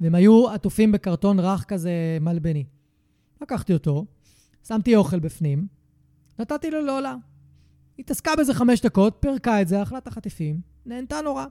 והם 0.00 0.14
היו 0.14 0.48
עטופים 0.48 0.92
בקרטון 0.92 1.40
רך 1.40 1.64
כזה 1.64 2.18
מלבני. 2.20 2.64
לקחתי 3.42 3.72
אותו, 3.72 4.06
שמתי 4.66 4.96
אוכל 4.96 5.18
בפנים, 5.18 5.66
נתתי 6.38 6.70
לו 6.70 6.82
לעולה. 6.82 7.14
התעסקה 7.98 8.36
בזה 8.36 8.54
חמש 8.54 8.80
דקות, 8.80 9.16
פירקה 9.20 9.62
את 9.62 9.68
זה, 9.68 9.82
אכלה 9.82 9.98
את 9.98 10.06
החטיפים, 10.06 10.60
נהנתה 10.86 11.20
נורא. 11.20 11.46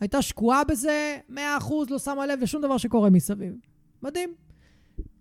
הייתה 0.00 0.22
שקועה 0.22 0.64
בזה, 0.64 1.18
מאה 1.28 1.56
אחוז, 1.56 1.90
לא 1.90 1.98
שמה 1.98 2.26
לב 2.26 2.40
לשום 2.42 2.62
דבר 2.62 2.78
שקורה 2.78 3.10
מסביב. 3.10 3.54
מדהים. 4.02 4.34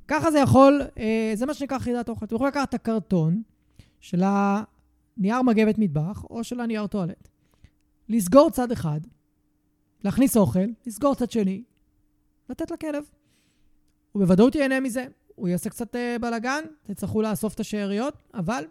ככה 0.07 0.31
זה 0.31 0.39
יכול, 0.39 0.81
אה, 0.97 1.31
זה 1.35 1.45
מה 1.45 1.53
שנקרא 1.53 1.79
חידת 1.79 2.09
אוכל. 2.09 2.25
אתם 2.25 2.35
יכולים 2.35 2.51
לקחת 2.51 2.69
את 2.69 2.73
הקרטון 2.73 3.41
של 3.99 4.23
הנייר 4.23 5.41
מגבת 5.41 5.77
מטבח 5.77 6.23
או 6.29 6.43
של 6.43 6.59
הנייר 6.59 6.87
טואלט, 6.87 7.27
לסגור 8.09 8.49
צד 8.49 8.71
אחד, 8.71 8.99
להכניס 10.03 10.37
אוכל, 10.37 10.59
לסגור 10.85 11.15
צד 11.15 11.31
שני, 11.31 11.63
לתת 12.49 12.71
לכלב. 12.71 13.03
הוא 14.11 14.23
בוודאות 14.23 14.55
ייהנה 14.55 14.79
מזה. 14.79 15.05
הוא 15.35 15.47
יעשה 15.47 15.69
קצת 15.69 15.95
uh, 15.95 16.21
בלאגן, 16.21 16.63
תצטרכו 16.83 17.21
לאסוף 17.21 17.53
את 17.53 17.59
השאריות, 17.59 18.13
אבל 18.33 18.63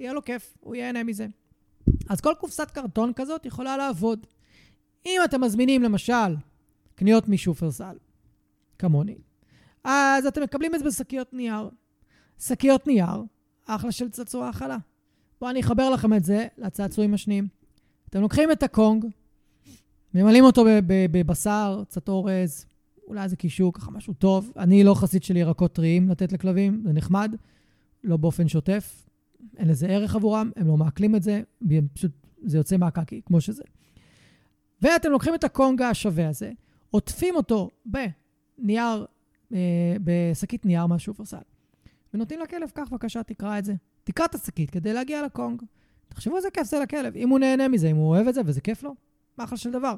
יהיה 0.00 0.12
לו 0.12 0.24
כיף, 0.24 0.56
הוא 0.60 0.74
ייהנה 0.74 1.04
מזה. 1.04 1.26
אז 2.08 2.20
כל 2.20 2.34
קופסת 2.40 2.70
קרטון 2.70 3.12
כזאת 3.16 3.46
יכולה 3.46 3.76
לעבוד. 3.76 4.26
אם 5.06 5.20
אתם 5.24 5.40
מזמינים 5.40 5.82
למשל 5.82 6.36
קניות 6.94 7.28
משופרסל, 7.28 7.96
כמוני, 8.78 9.16
אז 9.84 10.26
אתם 10.26 10.42
מקבלים 10.42 10.74
את 10.74 10.80
זה 10.80 10.86
בשקיות 10.86 11.34
נייר. 11.34 11.70
שקיות 12.38 12.86
נייר, 12.86 13.22
אחלה 13.66 13.92
של 13.92 14.10
צעצוע 14.10 14.46
האכלה. 14.46 14.76
בואו 15.40 15.50
אני 15.50 15.60
אחבר 15.60 15.90
לכם 15.90 16.14
את 16.14 16.24
זה 16.24 16.46
לצעצועים 16.58 17.14
השניים. 17.14 17.48
אתם 18.10 18.20
לוקחים 18.20 18.52
את 18.52 18.62
הקונג, 18.62 19.04
ממלאים 20.14 20.44
אותו 20.44 20.64
בבשר, 20.86 21.82
קצת 21.88 22.08
אורז, 22.08 22.66
אולי 23.06 23.28
זה 23.28 23.36
קישור, 23.36 23.72
ככה 23.72 23.90
משהו 23.90 24.14
טוב. 24.14 24.52
אני 24.56 24.84
לא 24.84 24.94
חסיד 24.94 25.22
של 25.22 25.36
ירקות 25.36 25.72
טריים 25.72 26.08
לתת 26.08 26.32
לכלבים, 26.32 26.82
זה 26.86 26.92
נחמד, 26.92 27.34
לא 28.04 28.16
באופן 28.16 28.48
שוטף. 28.48 29.07
אין 29.58 29.68
לזה 29.68 29.86
ערך 29.86 30.16
עבורם, 30.16 30.50
הם 30.56 30.66
לא 30.66 30.76
מעכלים 30.76 31.16
את 31.16 31.22
זה, 31.22 31.42
פשוט 31.92 32.12
זה 32.44 32.56
יוצא 32.56 32.76
מהקקי, 32.76 33.20
כמו 33.26 33.40
שזה. 33.40 33.62
ואתם 34.82 35.10
לוקחים 35.10 35.34
את 35.34 35.44
הקונגה 35.44 35.88
השווה 35.90 36.28
הזה, 36.28 36.52
עוטפים 36.90 37.36
אותו 37.36 37.70
בנייר, 37.86 39.06
אה, 39.52 39.96
בשקית 40.04 40.66
נייר 40.66 40.86
מהשופרסל, 40.86 41.36
ונותנים 42.14 42.40
לכלב, 42.40 42.70
קח 42.70 42.88
בבקשה, 42.90 43.22
תקרא 43.22 43.58
את 43.58 43.64
זה. 43.64 43.74
תקרא 44.04 44.24
את 44.24 44.34
השקית 44.34 44.70
כדי 44.70 44.92
להגיע 44.92 45.22
לקונג. 45.22 45.62
תחשבו 46.08 46.36
איזה 46.36 46.50
כיף 46.50 46.66
זה 46.66 46.78
לכלב. 46.78 47.16
אם 47.16 47.28
הוא 47.28 47.38
נהנה 47.38 47.68
מזה, 47.68 47.88
אם 47.88 47.96
הוא 47.96 48.08
אוהב 48.08 48.28
את 48.28 48.34
זה 48.34 48.40
וזה 48.46 48.60
כיף 48.60 48.82
לו, 48.82 48.94
מה 49.38 49.44
אחלה 49.44 49.58
של 49.58 49.70
דבר. 49.70 49.94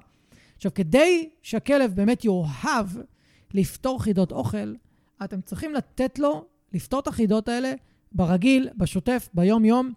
עכשיו, 0.57 0.75
כדי 0.75 1.31
שהכלב 1.43 1.95
באמת 1.95 2.25
יאהב 2.25 2.87
לפתור 3.55 4.03
חידות 4.03 4.33
אוכל, 4.33 4.75
אתם 5.25 5.41
צריכים 5.41 5.75
לתת 5.75 6.19
לו 6.19 6.45
לפתור 6.73 7.01
את 7.01 7.07
החידות 7.07 7.49
האלה 7.49 7.75
ברגיל, 8.13 8.69
בשוטף, 8.77 9.29
ביום-יום. 9.35 9.93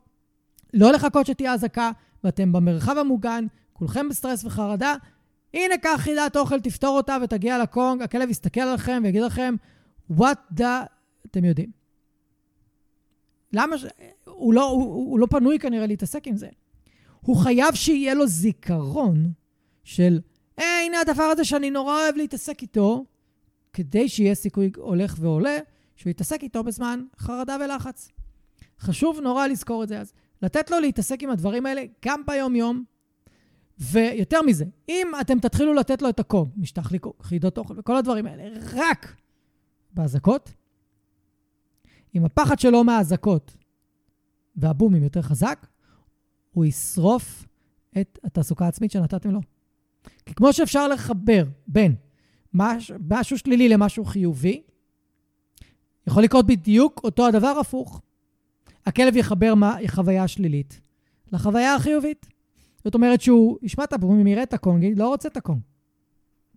לא 0.74 0.92
לחכות 0.92 1.26
שתהיה 1.26 1.54
אזעקה 1.54 1.92
ואתם 2.24 2.52
במרחב 2.52 2.98
המוגן, 2.98 3.46
כולכם 3.74 4.10
בסטרס 4.10 4.46
וחרדה. 4.46 4.96
הנה, 5.54 5.78
קח 5.78 5.96
חידת 5.98 6.38
אוכל, 6.38 6.60
תפתור 6.60 6.98
אותה 6.98 7.18
ותגיע 7.24 7.64
לקונג, 7.64 8.02
הכלב 8.02 8.30
יסתכל 8.30 8.62
עליכם 8.62 9.02
ויגיד 9.04 9.22
לכם, 9.22 9.56
what 10.12 10.60
the... 10.60 10.64
אתם 11.26 11.46
יודעים. 11.46 11.72
למה 13.54 13.78
ש... 13.78 13.86
הוא 14.26 14.54
לא, 14.54 14.70
הוא, 14.70 14.84
הוא 14.84 15.20
לא 15.20 15.26
פנוי 15.26 15.60
כנראה 15.60 15.88
להתעסק 15.88 16.28
עם 16.28 16.38
זה. 16.38 16.48
הוא 17.22 17.38
חייב 17.38 17.74
שיהיה 17.74 18.14
לו 18.14 18.28
זיכרון 18.28 19.32
של 19.84 20.20
אה, 20.60 20.66
הנה 20.86 21.00
הדבר 21.00 21.24
הזה 21.24 21.46
שאני 21.46 21.70
נורא 21.72 21.94
אוהב 21.94 22.16
להתעסק 22.16 22.62
איתו, 22.62 23.06
כדי 23.74 24.10
שיהיה 24.10 24.36
סיכוי 24.36 24.72
הולך 24.78 25.16
ועולה, 25.20 25.58
שהוא 25.96 26.12
יתעסק 26.12 26.44
איתו 26.44 26.64
בזמן 26.64 27.04
חרדה 27.18 27.58
ולחץ. 27.66 28.12
חשוב 28.80 29.20
נורא 29.20 29.48
לזכור 29.48 29.84
את 29.84 29.88
זה 29.88 30.00
אז. 30.00 30.14
לתת 30.42 30.72
לו 30.72 30.80
להתעסק 30.80 31.24
עם 31.24 31.30
הדברים 31.30 31.66
האלה 31.66 31.84
גם 32.06 32.22
ביום-יום, 32.28 32.84
ויותר 33.80 34.42
מזה, 34.42 34.66
אם 34.90 35.08
אתם 35.22 35.40
תתחילו 35.40 35.74
לתת 35.74 36.02
לו 36.02 36.10
את 36.10 36.20
הקום, 36.20 36.52
משטח 36.58 36.92
ליקוק, 36.92 37.24
חידות 37.24 37.58
אוכל 37.58 37.80
וכל 37.80 37.98
הדברים 37.98 38.26
האלה, 38.26 38.60
רק 38.74 39.16
באזעקות, 39.94 40.54
אם 42.16 42.26
הפחד 42.26 42.60
שלו 42.60 42.84
מהאזעקות 42.84 43.58
והבומים 44.56 45.04
יותר 45.04 45.22
חזק, 45.22 45.68
הוא 46.52 46.66
ישרוף 46.66 47.46
את 48.02 48.20
התעסוקה 48.24 48.66
העצמית 48.66 48.92
שנתתם 48.92 49.32
לו. 49.32 49.42
כי 50.26 50.34
כמו 50.34 50.54
שאפשר 50.54 50.88
לחבר 50.88 51.44
בין 51.68 51.96
מש, 52.54 52.92
משהו 53.10 53.38
שלילי 53.38 53.70
למשהו 53.70 54.06
חיובי, 54.06 54.64
יכול 56.08 56.24
לקרות 56.24 56.46
בדיוק 56.46 57.02
אותו 57.04 57.28
הדבר 57.28 57.48
הפוך. 57.48 58.02
הכלב 58.86 59.16
יחבר 59.16 59.56
מה, 59.56 59.78
חוויה 59.88 60.28
שלילית 60.28 60.82
לחוויה 61.34 61.76
החיובית. 61.76 62.26
זאת 62.84 62.96
אומרת 62.96 63.22
שהוא 63.22 63.58
ישמע 63.62 63.84
את 63.84 63.94
הפעמים, 63.94 64.28
יראה 64.28 64.44
את 64.44 64.54
הקונג, 64.54 64.94
לא 64.98 65.08
רוצה 65.08 65.28
את 65.28 65.38
הקונג. 65.38 65.60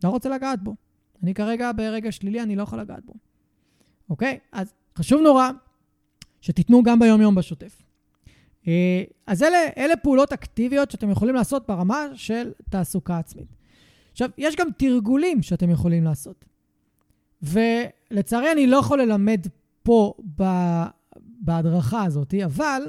לא 0.04 0.08
רוצה 0.08 0.28
לגעת 0.28 0.62
בו. 0.62 0.74
אני 1.22 1.34
כרגע 1.34 1.72
ברגע 1.72 2.12
שלילי, 2.12 2.42
אני 2.42 2.56
לא 2.56 2.62
יכול 2.62 2.80
לגעת 2.80 3.04
בו. 3.04 3.14
אוקיי? 4.10 4.38
אז 4.52 4.72
חשוב 4.98 5.20
נורא 5.20 5.50
שתיתנו 6.40 6.82
גם 6.82 6.98
ביום-יום 6.98 7.34
בשוטף. 7.34 7.82
אה, 8.68 9.02
אז 9.26 9.42
אלה, 9.42 9.58
אלה 9.76 9.96
פעולות 9.96 10.32
אקטיביות 10.32 10.90
שאתם 10.90 11.10
יכולים 11.10 11.34
לעשות 11.34 11.66
ברמה 11.68 12.06
של 12.14 12.52
תעסוקה 12.70 13.18
עצמית. 13.18 13.56
עכשיו, 14.12 14.30
יש 14.38 14.56
גם 14.56 14.68
תרגולים 14.76 15.42
שאתם 15.42 15.70
יכולים 15.70 16.04
לעשות. 16.04 16.44
ולצערי 17.48 18.52
אני 18.52 18.66
לא 18.66 18.76
יכול 18.76 19.02
ללמד 19.02 19.40
פה 19.82 20.14
ב, 20.40 20.44
בהדרכה 21.16 22.04
הזאת, 22.04 22.34
אבל 22.44 22.82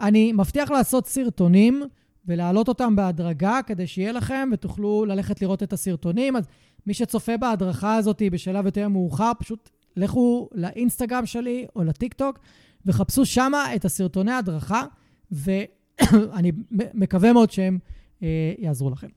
אני 0.00 0.32
מבטיח 0.32 0.70
לעשות 0.70 1.06
סרטונים 1.06 1.82
ולהעלות 2.26 2.68
אותם 2.68 2.96
בהדרגה 2.96 3.60
כדי 3.66 3.86
שיהיה 3.86 4.12
לכם 4.12 4.48
ותוכלו 4.52 5.04
ללכת 5.04 5.42
לראות 5.42 5.62
את 5.62 5.72
הסרטונים. 5.72 6.36
אז 6.36 6.44
מי 6.86 6.94
שצופה 6.94 7.36
בהדרכה 7.36 7.96
הזאת 7.96 8.22
בשלב 8.32 8.66
יותר 8.66 8.88
מאוחר, 8.88 9.32
פשוט 9.38 9.70
לכו 9.96 10.48
לאינסטגרם 10.52 11.26
שלי 11.26 11.66
או 11.76 11.84
לטיקטוק 11.84 12.38
וחפשו 12.86 13.26
שמה 13.26 13.74
את 13.74 13.84
הסרטוני 13.84 14.32
ההדרכה. 14.32 14.84
ואני 15.32 16.52
מקווה 16.94 17.32
מאוד 17.32 17.50
שהם 17.50 17.78
אה, 18.22 18.52
יעזרו 18.58 18.90
לכם. 18.90 19.08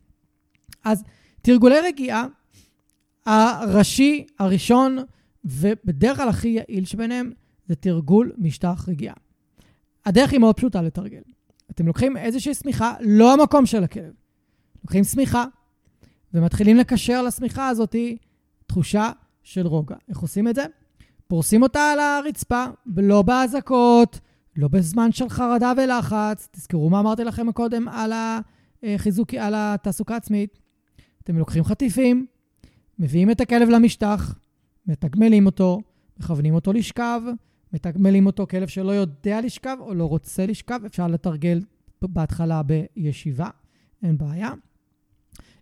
אז 0.84 1.04
תרגולי 1.42 1.80
רגיעה, 1.80 2.26
הראשי, 3.26 4.26
הראשון, 4.40 4.98
ובדרך 5.46 6.18
כלל 6.18 6.30
הכי 6.30 6.48
יעיל 6.48 6.86
שביניהם, 6.86 7.32
זה 7.68 7.76
תרגול 7.76 8.32
משטח 8.38 8.86
רגיעה. 8.88 9.16
הדרך 10.06 10.32
היא 10.32 10.40
מאוד 10.40 10.56
פשוטה 10.56 10.82
לתרגל. 10.82 11.22
אתם 11.72 11.88
לוקחים 11.88 12.18
איזושהי 12.18 12.54
שמיכה, 12.54 12.94
לא 13.02 13.34
המקום 13.34 13.66
של 13.66 13.84
הכלב. 13.84 14.14
לוקחים 14.84 15.04
שמיכה, 15.04 15.46
ומתחילים 16.34 16.78
לקשר 16.78 17.22
לשמיכה 17.22 17.68
הזאת 17.68 17.96
תחושה 18.66 19.12
של 19.44 19.68
רוגע. 19.68 19.96
איך 20.10 20.20
עושים 20.20 20.48
את 20.48 20.56
זה? 20.56 20.66
פורסים 21.28 21.64
אותה 21.64 21.92
על 21.92 22.00
הרצפה, 22.00 22.66
ולא 22.96 23.22
באזעקות, 23.22 24.20
לא 24.56 24.68
בזמן 24.68 25.12
של 25.12 25.30
חרדה 25.30 25.74
ולחץ. 25.78 26.48
תזכרו 26.52 26.90
מה 26.90 27.00
אמרתי 27.00 27.24
לכם 27.24 27.52
קודם 27.52 27.88
על 27.88 28.14
החיזוק, 28.84 29.34
על 29.34 29.54
התעסוקה 29.58 30.16
עצמית. 30.16 30.60
אתם 31.24 31.38
לוקחים 31.38 31.64
חטיפים, 31.64 32.26
מביאים 33.00 33.32
את 33.32 33.42
הכלב 33.42 33.70
למשטח, 33.70 34.36
מתגמלים 34.88 35.46
אותו, 35.46 35.82
מכוונים 36.20 36.54
אותו 36.54 36.74
לשכב, 36.74 37.22
מתגמלים 37.74 38.26
אותו 38.26 38.48
כלב 38.48 38.68
שלא 38.68 38.92
יודע 38.92 39.42
לשכב 39.42 39.78
או 39.80 39.94
לא 39.94 40.06
רוצה 40.06 40.46
לשכב, 40.46 40.80
אפשר 40.86 41.08
לתרגל 41.08 41.62
בהתחלה 42.02 42.62
בישיבה, 42.64 43.50
אין 44.04 44.18
בעיה. 44.18 44.52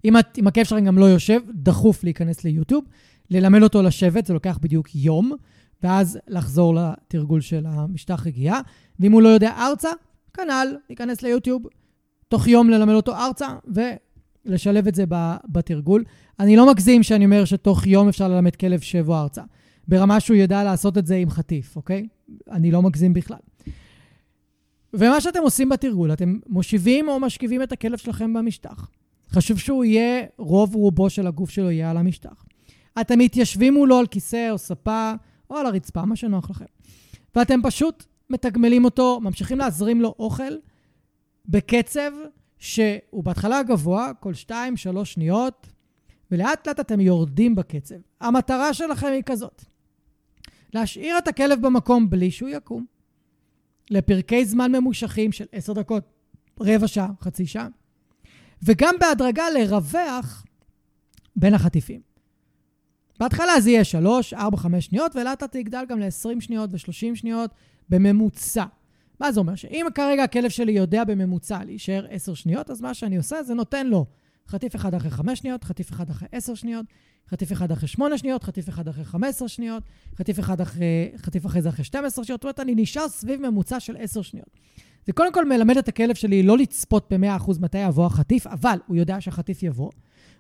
אם, 0.06 0.18
את, 0.18 0.38
אם 0.38 0.48
הכלב 0.48 0.66
שלכם 0.66 0.86
גם 0.86 0.98
לא 0.98 1.06
יושב, 1.06 1.42
דחוף 1.54 2.04
להיכנס 2.04 2.44
ליוטיוב, 2.44 2.86
ללמד 3.30 3.64
אותו 3.64 3.82
לשבת, 3.82 4.26
זה 4.26 4.34
לוקח 4.34 4.60
בדיוק 4.62 4.96
יום, 4.96 5.32
ואז 5.84 6.20
לחזור 6.28 6.76
לתרגול 6.76 7.42
של 7.42 7.66
המשטח 7.66 8.28
רגיעה. 8.28 8.62
ואם 9.00 9.12
הוא 9.12 9.22
לא 9.22 9.30
יודע 9.30 9.54
ארצה, 9.58 9.90
כנ"ל, 10.34 10.76
להיכנס 10.90 11.22
ליוטיוב, 11.22 11.64
תוך 12.28 12.48
יום 12.48 12.70
ללמד 12.70 12.94
אותו 12.94 13.16
ארצה, 13.16 13.48
ולשלב 14.46 14.88
את 14.88 14.96
זה 14.96 15.04
בתרגול. 15.46 16.04
אני 16.42 16.56
לא 16.56 16.70
מגזים 16.70 17.04
שאני 17.04 17.26
אומר 17.26 17.46
שתוך 17.46 17.88
יום 17.88 18.08
אפשר 18.08 18.28
ללמד 18.28 18.56
כלב 18.56 18.80
שבו 18.80 19.18
ארצה. 19.18 19.42
ברמה 19.88 20.20
שהוא 20.20 20.38
ידע 20.38 20.64
לעשות 20.64 20.98
את 20.98 21.06
זה 21.06 21.16
עם 21.16 21.30
חטיף, 21.30 21.76
אוקיי? 21.76 22.08
אני 22.52 22.72
לא 22.72 22.82
מגזים 22.82 23.14
בכלל. 23.14 23.38
ומה 24.94 25.22
שאתם 25.22 25.40
עושים 25.42 25.70
בתרגול, 25.70 26.14
אתם 26.14 26.40
מושיבים 26.48 27.10
או 27.10 27.20
משכיבים 27.20 27.64
את 27.64 27.72
הכלב 27.72 27.98
שלכם 27.98 28.34
במשטח. 28.34 28.90
חשוב 29.30 29.60
שהוא 29.60 29.86
יהיה, 29.86 30.26
רוב 30.38 30.76
רובו 30.76 31.10
של 31.10 31.28
הגוף 31.28 31.50
שלו 31.50 31.72
יהיה 31.72 31.92
על 31.92 31.98
המשטח. 31.98 32.46
אתם 33.02 33.20
מתיישבים 33.20 33.74
מולו 33.74 33.98
על 33.98 34.08
כיסא 34.08 34.48
או 34.52 34.58
ספה 34.58 35.14
או 35.50 35.58
על 35.58 35.66
הרצפה, 35.66 36.06
מה 36.06 36.16
שנוח 36.16 36.50
לכם. 36.50 36.66
ואתם 37.36 37.60
פשוט 37.64 38.06
מתגמלים 38.30 38.86
אותו, 38.86 39.20
ממשיכים 39.20 39.58
להזרים 39.58 40.02
לו 40.02 40.16
אוכל 40.20 40.54
בקצב 41.46 42.12
שהוא 42.60 43.24
בהתחלה 43.24 43.64
גבוה, 43.64 44.12
כל 44.20 44.34
2-3 44.48 44.54
שניות, 45.04 45.68
ולאט 46.32 46.68
לאט 46.68 46.80
אתם 46.80 47.00
יורדים 47.00 47.56
בקצב. 47.56 47.96
המטרה 48.22 48.74
שלכם 48.74 49.08
היא 49.08 49.24
כזאת, 49.26 49.64
להשאיר 50.74 51.18
את 51.18 51.28
הכלב 51.28 51.62
במקום 51.62 52.10
בלי 52.10 52.32
שהוא 52.32 52.50
יקום, 52.50 52.86
לפרקי 53.90 54.46
זמן 54.46 54.72
ממושכים 54.72 55.32
של 55.32 55.46
10 55.52 55.74
דקות, 55.74 56.04
רבע 56.60 56.88
שעה, 56.88 57.08
חצי 57.22 57.48
שעה, 57.48 57.68
וגם 58.64 58.96
בהדרגה 59.00 59.44
לרווח 59.50 60.46
בין 61.36 61.54
החטיפים. 61.54 62.02
בהתחלה 63.20 63.62
זה 63.62 63.70
יהיה 63.70 63.84
3, 63.84 64.34
4, 64.34 64.58
5 64.58 64.86
שניות, 64.86 65.16
ולאט 65.16 65.42
לאט 65.42 65.56
יגדל 65.56 65.84
גם 65.90 66.00
ל-20 66.00 66.42
שניות 66.42 66.70
ו-30 66.74 67.16
שניות 67.16 67.52
בממוצע. 67.90 68.66
מה 69.20 69.32
זה 69.32 69.40
אומר? 69.40 69.56
שאם 69.56 69.88
כרגע 69.96 70.24
הכלב 70.24 70.50
שלי 70.50 70.72
יודע 70.72 71.04
בממוצע 71.04 71.64
להישאר 71.64 72.06
10 72.10 72.34
שניות, 72.34 72.70
אז 72.70 72.82
מה 72.82 72.94
שאני 72.94 73.18
עושה 73.18 73.44
זה 73.44 73.54
נותן 73.54 73.88
לו 73.88 74.06
חטיף 74.52 74.76
אחד 74.76 74.94
אחרי 74.94 75.12
5 75.12 75.40
שניות, 75.40 75.64
חטיף 75.64 75.92
אחד 75.92 76.10
אחרי 76.10 76.28
10 76.32 76.56
שניות, 76.56 76.86
חטיף 77.30 77.52
אחד 77.52 77.72
אחרי 77.72 77.88
8 77.88 78.18
שניות, 78.18 78.44
חטיף 78.44 78.70
אחד 78.70 78.88
אחרי 78.88 79.04
15 79.04 79.48
שניות, 79.48 79.84
חטיף 80.16 80.40
אחד 80.40 80.62
אחרי, 80.62 81.12
חטיף 81.18 81.46
אחרי 81.46 81.62
זה 81.62 81.70
אחרי 81.70 81.86
12 81.86 82.26
שניות. 82.26 82.40
זאת 82.40 82.44
אומרת, 82.44 82.60
אני 82.60 82.76
נשאר 82.76 83.08
סביב 83.08 83.50
ממוצע 83.50 83.80
של 83.80 83.98
10 84.00 84.22
שניות. 84.22 84.60
זה 85.06 85.14
קודם 85.14 85.34
כל 85.34 85.50
מלמד 85.50 85.78
את 85.78 85.88
הכלב 85.88 86.16
שלי 86.16 86.44
לא 86.44 86.58
לצפות 86.58 87.14
ב-100% 87.14 87.52
מתי 87.60 87.78
יבוא 87.78 88.06
החטיף, 88.06 88.48
אבל 88.48 88.78
הוא 88.88 88.96
יודע 88.96 89.22
שהחטיף 89.22 89.64
יבוא, 89.64 89.90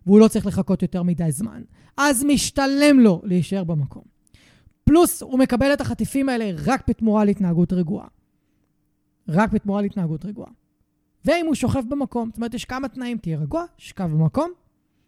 והוא 0.05 0.19
לא 0.19 0.27
צריך 0.27 0.45
לחכות 0.45 0.81
יותר 0.81 1.03
מדי 1.03 1.31
זמן. 1.31 1.61
אז 1.97 2.23
משתלם 2.23 2.99
לו 2.99 3.21
להישאר 3.23 3.63
במקום. 3.63 4.03
פלוס, 4.83 5.21
הוא 5.21 5.39
מקבל 5.39 5.73
את 5.73 5.81
החטיפים 5.81 6.29
האלה 6.29 6.51
רק 6.65 6.83
בתמורה 6.87 7.25
להתנהגות 7.25 7.73
רגועה. 7.73 8.07
רק 9.27 9.51
בתמורה 9.51 9.81
להתנהגות 9.81 10.25
רגועה. 10.25 10.51
ואם 11.25 11.45
הוא 11.45 11.55
שוכב 11.55 11.83
במקום, 11.89 12.29
זאת 12.29 12.37
אומרת, 12.37 12.53
יש 12.53 12.65
כמה 12.65 12.87
תנאים, 12.87 13.17
תהיה 13.17 13.37
רגוע, 13.37 13.65
שכב 13.77 14.11
במקום, 14.11 14.51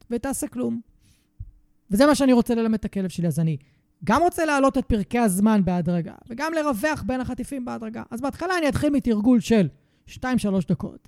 ותעשה 0.10 0.48
כלום. 0.48 0.82
וזה 1.92 2.06
מה 2.06 2.16
שאני 2.16 2.34
רוצה 2.34 2.56
ללמד 2.56 2.80
את 2.80 2.86
הכלב 2.86 3.10
שלי, 3.10 3.28
אז 3.28 3.40
אני 3.40 3.58
גם 4.04 4.22
רוצה 4.22 4.46
להעלות 4.46 4.78
את 4.78 4.86
פרקי 4.86 5.20
הזמן 5.20 5.62
בהדרגה, 5.66 6.14
וגם 6.30 6.54
לרווח 6.54 7.04
בין 7.06 7.22
החטיפים 7.22 7.66
בהדרגה. 7.66 8.04
אז 8.12 8.22
בהתחלה 8.22 8.58
אני 8.58 8.70
אתחיל 8.70 8.90
מתרגול 8.90 9.40
של 9.40 9.68
2-3 10.10 10.14
דקות, 10.68 11.08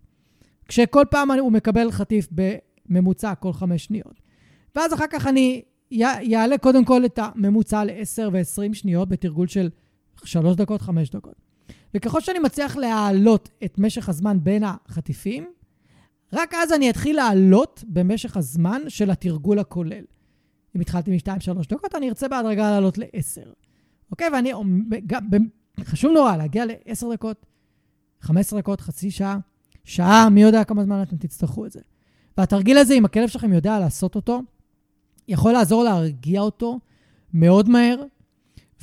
כשכל 0.68 1.04
פעם 1.12 1.32
הוא 1.32 1.52
מקבל 1.52 1.92
חטיף 1.92 2.28
בממוצע 2.32 3.36
כל 3.36 3.54
5 3.54 3.86
שניות. 3.86 4.22
ואז 4.76 4.94
אחר 4.94 5.08
כך 5.10 5.28
אני 5.28 5.62
אעלה 6.36 6.58
קודם 6.58 6.86
כל 6.86 7.06
את 7.06 7.20
הממוצע 7.22 7.84
ל-10 7.84 8.30
ו-20 8.32 8.74
שניות 8.74 9.10
בתרגול 9.10 9.48
של 9.48 9.70
3 10.24 10.56
דקות, 10.56 10.82
5 10.82 11.10
דקות. 11.10 11.45
וככל 11.94 12.22
שאני 12.22 12.40
מצליח 12.40 12.78
להעלות 12.78 13.50
את 13.66 13.80
משך 13.80 14.10
הזמן 14.10 14.38
בין 14.44 14.64
החטיפים, 14.64 15.46
רק 16.34 16.54
אז 16.54 16.74
אני 16.74 16.90
אתחיל 16.90 17.16
לעלות 17.16 17.84
במשך 17.88 18.38
הזמן 18.38 18.82
של 18.88 19.12
התרגול 19.12 19.60
הכולל. 19.60 20.04
אם 20.76 20.82
התחלתי 20.82 21.12
מ-2-3 21.12 21.68
דקות, 21.70 21.96
אני 21.96 22.10
ארצה 22.10 22.28
בהדרגה 22.28 22.72
לעלות 22.72 22.98
ל-10. 22.98 23.48
אוקיי? 24.12 24.28
ואני, 24.34 24.52
חשוב 25.84 26.12
נורא 26.12 26.38
להגיע 26.38 26.66
ל-10 26.66 27.14
דקות, 27.14 27.46
15 28.22 28.60
דקות, 28.60 28.82
חצי 28.82 29.12
שעה, 29.12 29.38
שעה, 29.84 30.30
מי 30.30 30.42
יודע 30.42 30.64
כמה 30.64 30.84
זמן 30.84 31.02
אתם 31.02 31.18
תצטרכו 31.18 31.66
את 31.66 31.72
זה. 31.72 31.80
והתרגיל 32.38 32.78
הזה, 32.78 32.94
אם 32.94 33.06
הכלב 33.06 33.28
שלכם 33.28 33.54
יודע 33.54 33.80
לעשות 33.80 34.16
אותו, 34.16 34.42
יכול 35.28 35.52
לעזור 35.52 35.84
להרגיע 35.84 36.42
אותו 36.42 36.80
מאוד 37.34 37.70
מהר, 37.70 38.04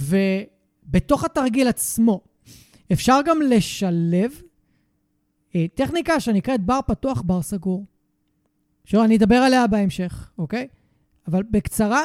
ובתוך 0.01 1.24
התרגיל 1.24 1.68
עצמו 1.68 2.20
אפשר 2.93 3.20
גם 3.24 3.43
לשלב 3.43 4.43
אה, 5.55 5.66
טכניקה 5.74 6.20
שנקראת 6.20 6.61
בר 6.61 6.80
פתוח, 6.87 7.22
בר 7.22 7.43
סגור. 7.43 7.87
שאני 8.85 9.16
אדבר 9.16 9.37
עליה 9.37 9.66
בהמשך, 9.66 10.30
אוקיי? 10.39 10.68
אבל 11.28 11.43
בקצרה, 11.51 12.03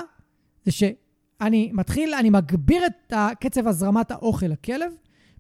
זה 0.66 0.72
שאני 0.72 1.72
מתחיל, 1.74 2.14
אני 2.14 2.30
מגביר 2.30 2.86
את 2.86 3.14
קצב 3.40 3.68
הזרמת 3.68 4.12
האוכל 4.12 4.46
לכלב, 4.46 4.92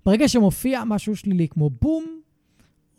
ברגע 0.05 0.27
שמופיע 0.27 0.83
משהו 0.83 1.15
שלילי, 1.15 1.47
כמו 1.47 1.69
בום, 1.69 2.21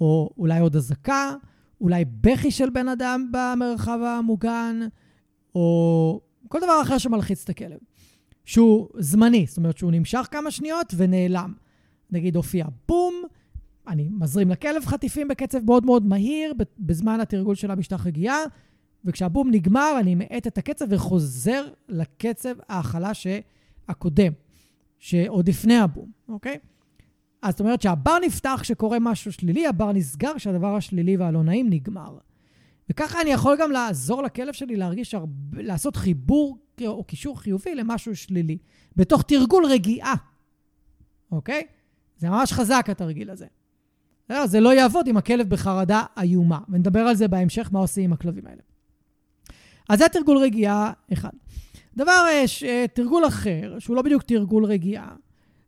או 0.00 0.30
אולי 0.38 0.60
עוד 0.60 0.76
אזעקה, 0.76 1.34
אולי 1.80 2.04
בכי 2.20 2.50
של 2.50 2.70
בן 2.70 2.88
אדם 2.88 3.30
במרחב 3.32 3.98
המוגן, 4.02 4.80
או 5.54 6.20
כל 6.48 6.58
דבר 6.58 6.82
אחר 6.82 6.98
שמלחיץ 6.98 7.44
את 7.44 7.48
הכלב, 7.48 7.78
שהוא 8.44 8.88
זמני, 8.98 9.46
זאת 9.48 9.56
אומרת 9.56 9.78
שהוא 9.78 9.92
נמשך 9.92 10.28
כמה 10.30 10.50
שניות 10.50 10.94
ונעלם. 10.96 11.52
נגיד 12.10 12.36
הופיע 12.36 12.66
בום, 12.88 13.22
אני 13.88 14.08
מזרים 14.10 14.50
לכלב 14.50 14.84
חטיפים 14.84 15.28
בקצב 15.28 15.64
מאוד 15.64 15.86
מאוד 15.86 16.06
מהיר 16.06 16.54
בזמן 16.78 17.20
התרגול 17.20 17.54
של 17.54 17.70
המשטח 17.70 18.06
רגיעה, 18.06 18.38
וכשהבום 19.04 19.50
נגמר, 19.50 19.96
אני 20.00 20.14
מאט 20.14 20.46
את 20.46 20.58
הקצב 20.58 20.86
וחוזר 20.90 21.66
לקצב 21.88 22.54
ההכלה 22.68 23.12
הקודם, 23.88 24.32
שעוד 24.98 25.48
לפני 25.48 25.78
הבום, 25.78 26.10
אוקיי? 26.28 26.58
אז 27.42 27.50
זאת 27.50 27.60
אומרת 27.60 27.82
שהבר 27.82 28.18
נפתח 28.24 28.58
כשקורה 28.62 28.98
משהו 29.00 29.32
שלילי, 29.32 29.66
הבר 29.66 29.92
נסגר 29.92 30.32
כשהדבר 30.36 30.76
השלילי 30.76 31.16
והלא 31.16 31.42
נעים 31.42 31.70
נגמר. 31.70 32.18
וככה 32.90 33.20
אני 33.20 33.30
יכול 33.30 33.56
גם 33.60 33.70
לעזור 33.70 34.22
לכלב 34.22 34.52
שלי 34.52 34.76
להרגיש, 34.76 35.14
הרבה, 35.14 35.62
לעשות 35.62 35.96
חיבור 35.96 36.58
או 36.86 37.04
קישור 37.04 37.40
חיובי 37.40 37.74
למשהו 37.74 38.16
שלילי, 38.16 38.58
בתוך 38.96 39.22
תרגול 39.22 39.66
רגיעה, 39.66 40.14
אוקיי? 41.32 41.62
זה 42.18 42.30
ממש 42.30 42.52
חזק 42.52 42.86
התרגיל 42.90 43.30
הזה. 43.30 43.46
זה 44.44 44.60
לא 44.60 44.74
יעבוד 44.74 45.08
אם 45.08 45.16
הכלב 45.16 45.48
בחרדה 45.48 46.02
איומה, 46.20 46.58
ונדבר 46.68 47.00
על 47.00 47.14
זה 47.14 47.28
בהמשך, 47.28 47.68
מה 47.72 47.78
עושים 47.78 48.04
עם 48.04 48.12
הכלבים 48.12 48.46
האלה. 48.46 48.62
אז 49.88 49.98
זה 49.98 50.08
תרגול 50.08 50.38
רגיעה 50.38 50.92
אחד. 51.12 51.30
דבר, 51.96 52.26
ש... 52.46 52.62
אה, 52.62 52.84
תרגול 52.94 53.26
אחר, 53.26 53.76
שהוא 53.78 53.96
לא 53.96 54.02
בדיוק 54.02 54.22
תרגול 54.22 54.64
רגיעה, 54.64 55.14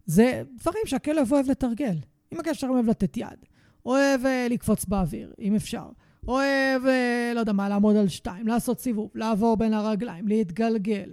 זה 0.06 0.42
דברים 0.60 0.82
שהכלב 0.86 1.32
אוהב 1.32 1.50
לתרגל. 1.50 1.96
אם 2.32 2.40
הכלב 2.40 2.54
שלכם 2.54 2.72
אוהב 2.72 2.88
לתת 2.88 3.16
יד, 3.16 3.46
אוהב 3.86 4.26
אה, 4.26 4.46
לקפוץ 4.50 4.84
באוויר, 4.84 5.32
אם 5.38 5.54
אפשר, 5.54 5.86
אוהב, 6.28 6.86
אה, 6.86 7.32
לא 7.34 7.40
יודע 7.40 7.52
מה, 7.52 7.68
לעמוד 7.68 7.96
על 7.96 8.08
שתיים, 8.08 8.46
לעשות 8.46 8.80
סיבוב, 8.80 9.10
לעבור 9.14 9.56
בין 9.56 9.74
הרגליים, 9.74 10.28
להתגלגל. 10.28 11.10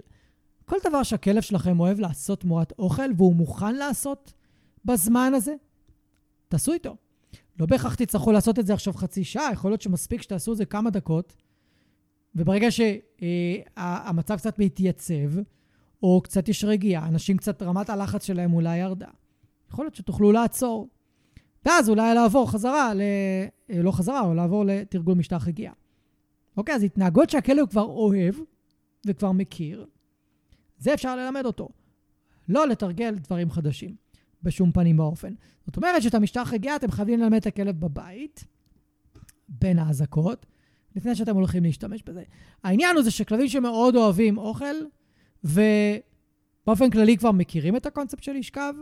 כל 0.64 0.76
דבר 0.84 1.02
שהכלב 1.02 1.42
שלכם 1.42 1.80
אוהב 1.80 2.00
לעשות 2.00 2.40
תמורת 2.40 2.72
אוכל, 2.78 3.10
והוא 3.16 3.34
מוכן 3.34 3.74
לעשות 3.74 4.32
בזמן 4.88 5.32
הזה, 5.34 5.54
תעשו 6.48 6.72
איתו. 6.72 6.96
לא 7.60 7.66
בהכרח 7.66 7.94
תצטרכו 7.94 8.32
לעשות 8.32 8.58
את 8.58 8.66
זה 8.66 8.74
עכשיו 8.74 8.92
חצי 8.92 9.24
שעה, 9.24 9.52
יכול 9.52 9.70
להיות 9.70 9.82
שמספיק 9.82 10.22
שתעשו 10.22 10.52
את 10.52 10.56
זה 10.56 10.64
כמה 10.64 10.90
דקות, 10.90 11.34
וברגע 12.34 12.70
שהמצב 12.70 14.32
אה, 14.32 14.38
קצת 14.38 14.58
מתייצב, 14.58 15.38
או 16.02 16.20
קצת 16.20 16.48
יש 16.48 16.64
רגיעה, 16.64 17.08
אנשים 17.08 17.36
קצת, 17.36 17.62
רמת 17.62 17.90
הלחץ 17.90 18.24
שלהם 18.24 18.52
אולי 18.52 18.78
ירדה. 18.78 19.08
יכול 19.70 19.84
להיות 19.84 19.94
שתוכלו 19.94 20.32
לעצור. 20.32 20.88
ואז 21.64 21.88
אולי 21.88 22.14
לעבור 22.14 22.50
חזרה, 22.50 22.94
ל... 22.94 23.00
אה, 23.70 23.82
לא 23.82 23.92
חזרה, 23.92 24.20
או 24.20 24.34
לעבור 24.34 24.64
לתרגול 24.64 25.14
משטח 25.14 25.48
רגיעה. 25.48 25.72
אוקיי, 26.56 26.74
אז 26.74 26.82
התנהגות 26.82 27.30
שהכלב 27.30 27.66
כבר 27.66 27.82
אוהב 27.82 28.34
וכבר 29.06 29.32
מכיר, 29.32 29.86
זה 30.78 30.94
אפשר 30.94 31.16
ללמד 31.16 31.46
אותו. 31.46 31.68
לא 32.48 32.68
לתרגל 32.68 33.14
דברים 33.14 33.50
חדשים, 33.50 33.94
בשום 34.42 34.72
פנים 34.72 34.98
ואופן. 34.98 35.34
זאת 35.66 35.76
אומרת 35.76 36.02
שאת 36.02 36.14
המשטח 36.14 36.50
רגיעה 36.52 36.76
אתם 36.76 36.90
חייבים 36.90 37.20
ללמד 37.20 37.36
את 37.36 37.46
הכלב 37.46 37.80
בבית, 37.80 38.44
בין 39.48 39.78
האזעקות, 39.78 40.46
לפני 40.96 41.14
שאתם 41.14 41.34
הולכים 41.34 41.62
להשתמש 41.62 42.02
בזה. 42.02 42.22
העניין 42.64 42.96
הוא 42.96 43.02
זה 43.02 43.10
שכלבים 43.10 43.48
שמאוד 43.48 43.96
אוהבים 43.96 44.38
אוכל, 44.38 44.74
ובאופן 45.44 46.90
כללי 46.90 47.16
כבר 47.16 47.32
מכירים 47.32 47.76
את 47.76 47.86
הקונספט 47.86 48.22
של 48.22 48.32
לשכב, 48.32 48.74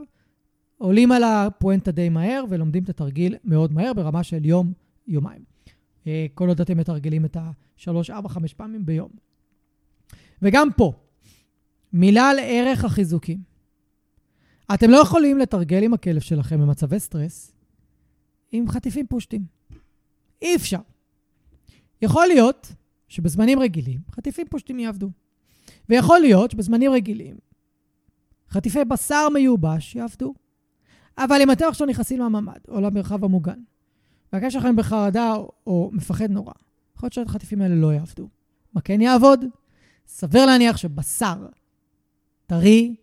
עולים 0.78 1.12
על 1.12 1.24
הפואנטה 1.24 1.90
די 1.90 2.08
מהר 2.08 2.44
ולומדים 2.48 2.82
את 2.82 2.88
התרגיל 2.88 3.36
מאוד 3.44 3.72
מהר 3.72 3.92
ברמה 3.92 4.22
של 4.22 4.44
יום, 4.44 4.72
יומיים. 5.06 5.44
אה, 6.06 6.26
כל 6.34 6.48
עוד 6.48 6.60
אתם 6.60 6.78
מתרגלים 6.78 7.24
את 7.24 7.36
ה-3, 7.36 7.90
4, 8.10 8.28
5 8.28 8.54
פעמים 8.54 8.86
ביום. 8.86 9.10
וגם 10.42 10.68
פה, 10.76 10.92
מילה 11.92 12.30
על 12.30 12.36
ערך 12.40 12.84
החיזוקים. 12.84 13.55
אתם 14.74 14.90
לא 14.90 14.96
יכולים 14.96 15.38
לתרגל 15.38 15.82
עם 15.82 15.94
הכלב 15.94 16.20
שלכם 16.20 16.60
במצבי 16.60 17.00
סטרס 17.00 17.52
עם 18.52 18.68
חטיפים 18.68 19.06
פושטים. 19.06 19.44
אי 20.42 20.56
אפשר. 20.56 20.80
יכול 22.02 22.26
להיות 22.26 22.72
שבזמנים 23.08 23.58
רגילים 23.58 24.00
חטיפים 24.10 24.46
פושטים 24.50 24.78
יעבדו. 24.78 25.10
ויכול 25.88 26.18
להיות 26.18 26.50
שבזמנים 26.50 26.92
רגילים 26.92 27.36
חטיפי 28.50 28.84
בשר 28.84 29.28
מיובש 29.28 29.96
יעבדו. 29.96 30.34
אבל 31.18 31.40
אם 31.42 31.50
אתם 31.50 31.64
עכשיו 31.68 31.86
נכנסים 31.86 32.20
לממ"ד 32.20 32.60
או 32.68 32.80
למרחב 32.80 33.24
המוגן, 33.24 33.60
והקשר 34.32 34.50
שלכם 34.50 34.76
בחרדה 34.76 35.34
או, 35.34 35.52
או 35.66 35.90
מפחד 35.92 36.30
נורא, 36.30 36.52
יכול 36.96 37.06
להיות 37.06 37.12
שהחטיפים 37.12 37.62
האלה 37.62 37.74
לא 37.74 37.92
יעבדו. 37.92 38.28
מה 38.72 38.80
כן 38.80 39.00
יעבוד? 39.00 39.44
סביר 40.06 40.46
להניח 40.46 40.76
שבשר 40.76 41.46
טרי 42.46 42.96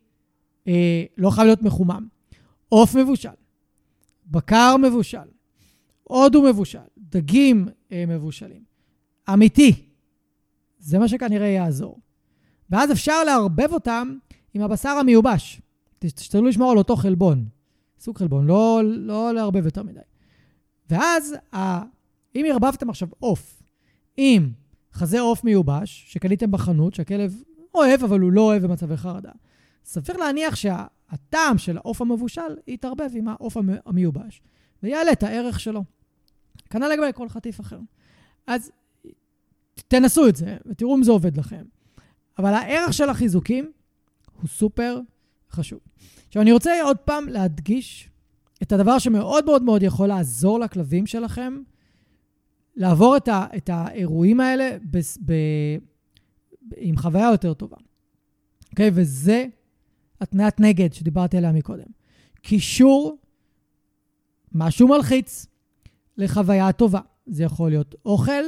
אה, 0.68 1.04
לא 1.18 1.30
חייב 1.30 1.46
להיות 1.46 1.62
מחומם. 1.62 2.08
עוף 2.70 2.96
מבושל, 2.96 3.30
בקר 4.26 4.76
מבושל, 4.78 5.28
הודו 6.04 6.42
מבושל, 6.42 6.80
דגים 6.98 7.68
אה, 7.92 8.04
מבושלים. 8.08 8.64
אמיתי. 9.34 9.90
זה 10.80 11.00
מה 11.00 11.08
שכנראה 11.08 11.48
יעזור. 11.48 12.00
ואז 12.70 12.92
אפשר 12.92 13.24
לערבב 13.24 13.74
אותם 13.74 14.18
עם 14.54 14.62
הבשר 14.62 14.90
המיובש. 14.90 15.62
תשתדלו 16.00 16.48
לשמור 16.48 16.72
על 16.72 16.78
אותו 16.78 16.96
חלבון. 16.96 17.46
סוג 18.00 18.18
חלבון, 18.18 18.48
לא, 18.48 18.82
לא 18.84 19.34
לערבב 19.34 19.66
יותר 19.66 19.84
מדי. 19.84 20.00
ואז, 20.90 21.36
ה... 21.56 21.84
אם 22.36 22.46
ערבבתם 22.50 22.90
עכשיו 22.90 23.08
עוף 23.20 23.64
עם 24.18 24.52
חזה 24.94 25.20
עוף 25.20 25.44
מיובש, 25.44 26.06
שקניתם 26.08 26.52
בחנות, 26.52 26.94
שהכלב 26.94 27.44
אוהב, 27.76 28.04
אבל 28.04 28.20
הוא 28.20 28.32
לא 28.32 28.42
אוהב 28.42 28.64
במצבי 28.64 28.98
חרדה, 28.98 29.32
סביר 29.86 30.18
להניח 30.18 30.56
שהטעם 30.56 31.58
של 31.58 31.78
העוף 31.78 32.02
המבושל 32.02 32.58
יתערבב 32.68 33.10
עם 33.14 33.28
העוף 33.28 33.58
המיובש, 33.86 34.42
ויעלה 34.84 35.12
את 35.12 35.24
הערך 35.24 35.60
שלו. 35.60 35.84
כנ"ל 36.70 36.88
לגבי 36.88 37.08
כל 37.16 37.30
חטיף 37.30 37.60
אחר. 37.60 37.80
אז 38.48 38.72
תנסו 39.88 40.28
את 40.28 40.36
זה, 40.36 40.58
ותראו 40.66 40.96
אם 40.96 41.04
זה 41.04 41.12
עובד 41.12 41.38
לכם. 41.38 41.64
אבל 42.38 42.54
הערך 42.54 42.94
של 42.94 43.10
החיזוקים 43.10 43.72
הוא 44.42 44.50
סופר 44.50 45.00
חשוב. 45.52 45.80
עכשיו, 46.28 46.42
אני 46.42 46.52
רוצה 46.52 46.82
עוד 46.84 46.98
פעם 46.98 47.28
להדגיש 47.28 48.10
את 48.64 48.72
הדבר 48.72 49.00
שמאוד 49.00 49.46
מאוד 49.46 49.64
מאוד 49.64 49.84
יכול 49.84 50.08
לעזור 50.08 50.60
לכלבים 50.60 51.08
שלכם 51.08 51.62
לעבור 52.76 53.18
את, 53.18 53.28
ה, 53.28 53.46
את 53.58 53.70
האירועים 53.70 54.40
האלה 54.40 54.78
ב, 54.92 54.98
ב, 55.26 55.34
עם 56.78 56.98
חוויה 56.98 57.32
יותר 57.32 57.54
טובה. 57.54 57.78
אוקיי? 58.72 58.90
Okay, 58.90 58.92
וזה 58.94 59.46
התניית 60.24 60.60
נגד 60.60 60.94
שדיברתי 60.94 61.38
עליה 61.38 61.52
מקודם. 61.52 61.86
קישור, 62.42 63.18
משהו 64.52 64.88
מלחיץ, 64.88 65.46
לחוויה 66.18 66.72
טובה. 66.72 67.00
זה 67.26 67.44
יכול 67.44 67.70
להיות 67.70 67.96
אוכל, 68.06 68.44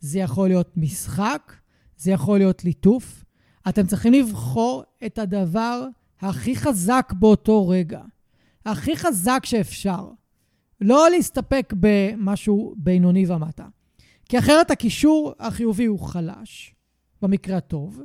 זה 0.00 0.18
יכול 0.18 0.48
להיות 0.48 0.76
משחק, 0.76 1.52
זה 1.96 2.10
יכול 2.10 2.38
להיות 2.38 2.64
ליטוף. 2.64 3.24
אתם 3.68 3.86
צריכים 3.86 4.12
לבחור 4.12 4.82
את 5.06 5.18
הדבר 5.18 5.86
הכי 6.20 6.56
חזק 6.56 7.12
באותו 7.18 7.68
רגע. 7.68 8.02
הכי 8.66 8.96
חזק 8.96 9.40
שאפשר. 9.44 10.10
לא 10.80 11.10
להסתפק 11.10 11.74
במשהו 11.80 12.74
בינוני 12.76 13.26
ומטה. 13.26 13.66
כי 14.24 14.38
אחרת 14.38 14.70
הקישור 14.70 15.32
החיובי 15.38 15.84
הוא 15.84 16.00
חלש, 16.00 16.74
במקרה 17.22 17.56
הטוב, 17.56 18.00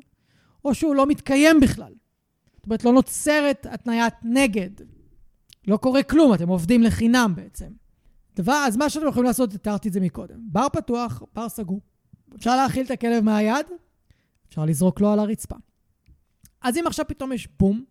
או 0.65 0.75
שהוא 0.75 0.95
לא 0.95 1.07
מתקיים 1.07 1.59
בכלל. 1.59 1.93
זאת 2.65 2.69
אומרת, 2.69 2.83
לא 2.83 2.93
נוצרת 2.93 3.67
התניית 3.69 4.13
נגד. 4.23 4.69
לא 5.67 5.77
קורה 5.77 6.03
כלום, 6.03 6.33
אתם 6.33 6.47
עובדים 6.47 6.83
לחינם 6.83 7.33
בעצם. 7.35 7.71
דבר, 8.35 8.63
אז 8.67 8.77
מה 8.77 8.89
שאתם 8.89 9.07
יכולים 9.07 9.27
לעשות, 9.27 9.49
תיארתי 9.53 9.87
את 9.87 9.93
זה 9.93 9.99
מקודם. 9.99 10.39
בר 10.51 10.69
פתוח, 10.69 11.23
בר 11.33 11.49
סגור. 11.49 11.81
אפשר 12.35 12.55
להאכיל 12.55 12.85
את 12.85 12.91
הכלב 12.91 13.23
מהיד, 13.23 13.65
אפשר 14.49 14.65
לזרוק 14.65 15.01
לו 15.01 15.11
על 15.11 15.19
הרצפה. 15.19 15.55
אז 16.61 16.77
אם 16.77 16.87
עכשיו 16.87 17.07
פתאום 17.07 17.33
יש 17.33 17.47
בום, 17.59 17.83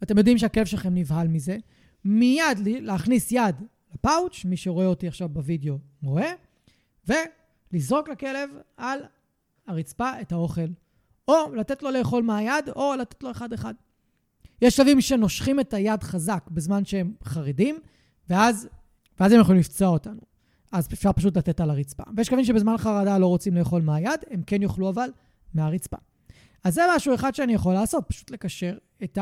ואתם 0.00 0.18
יודעים 0.18 0.38
שהכלב 0.38 0.66
שלכם 0.66 0.94
נבהל 0.94 1.28
מזה, 1.28 1.56
מיד 2.04 2.58
להכניס 2.64 3.32
יד 3.32 3.56
לפאוץ', 3.94 4.44
מי 4.44 4.56
שרואה 4.56 4.86
אותי 4.86 5.08
עכשיו 5.08 5.28
בווידאו 5.28 5.78
רואה, 6.02 6.32
ולזרוק 7.08 8.08
לכלב 8.08 8.50
על 8.76 8.98
הרצפה 9.66 10.20
את 10.20 10.32
האוכל, 10.32 10.68
או 11.28 11.54
לתת 11.54 11.82
לו 11.82 11.90
לאכול 11.90 12.22
מהיד, 12.22 12.68
או 12.76 12.94
לתת 12.98 13.22
לו 13.22 13.30
אחד-אחד. 13.30 13.74
יש 14.62 14.76
שלבים 14.76 15.00
שנושכים 15.00 15.60
את 15.60 15.74
היד 15.74 16.02
חזק 16.02 16.44
בזמן 16.50 16.84
שהם 16.84 17.12
חרדים, 17.24 17.78
ואז, 18.30 18.68
ואז 19.20 19.32
הם 19.32 19.40
יכולים 19.40 19.60
לפצוע 19.60 19.88
אותנו. 19.88 20.20
אז 20.72 20.88
אפשר 20.92 21.12
פשוט 21.12 21.36
לתת 21.36 21.60
על 21.60 21.70
הרצפה. 21.70 22.02
ויש 22.16 22.28
כלבים 22.28 22.44
שבזמן 22.44 22.76
חרדה 22.78 23.18
לא 23.18 23.26
רוצים 23.26 23.56
לאכול 23.56 23.82
מהיד, 23.82 24.20
הם 24.30 24.42
כן 24.46 24.62
יאכלו 24.62 24.88
אבל 24.88 25.08
מהרצפה. 25.54 25.96
אז 26.64 26.74
זה 26.74 26.82
משהו 26.96 27.14
אחד 27.14 27.34
שאני 27.34 27.54
יכול 27.54 27.74
לעשות, 27.74 28.04
פשוט 28.08 28.30
לקשר 28.30 28.76
את 29.04 29.18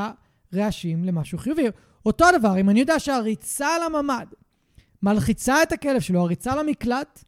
הרעשים 0.52 1.04
למשהו 1.04 1.38
חיובי. 1.38 1.66
אותו 2.06 2.24
הדבר, 2.28 2.60
אם 2.60 2.70
אני 2.70 2.80
יודע 2.80 2.98
שהריצה 2.98 3.68
לממ"ד 3.86 4.26
מלחיצה 5.02 5.62
את 5.62 5.72
הכלב 5.72 6.00
שלו, 6.00 6.20
הריצה 6.20 6.56
למקלט, 6.56 7.24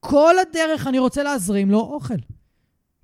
כל 0.00 0.34
הדרך 0.38 0.86
אני 0.86 0.98
רוצה 0.98 1.22
להזרים 1.22 1.70
לו 1.70 1.80
אוכל. 1.80 2.14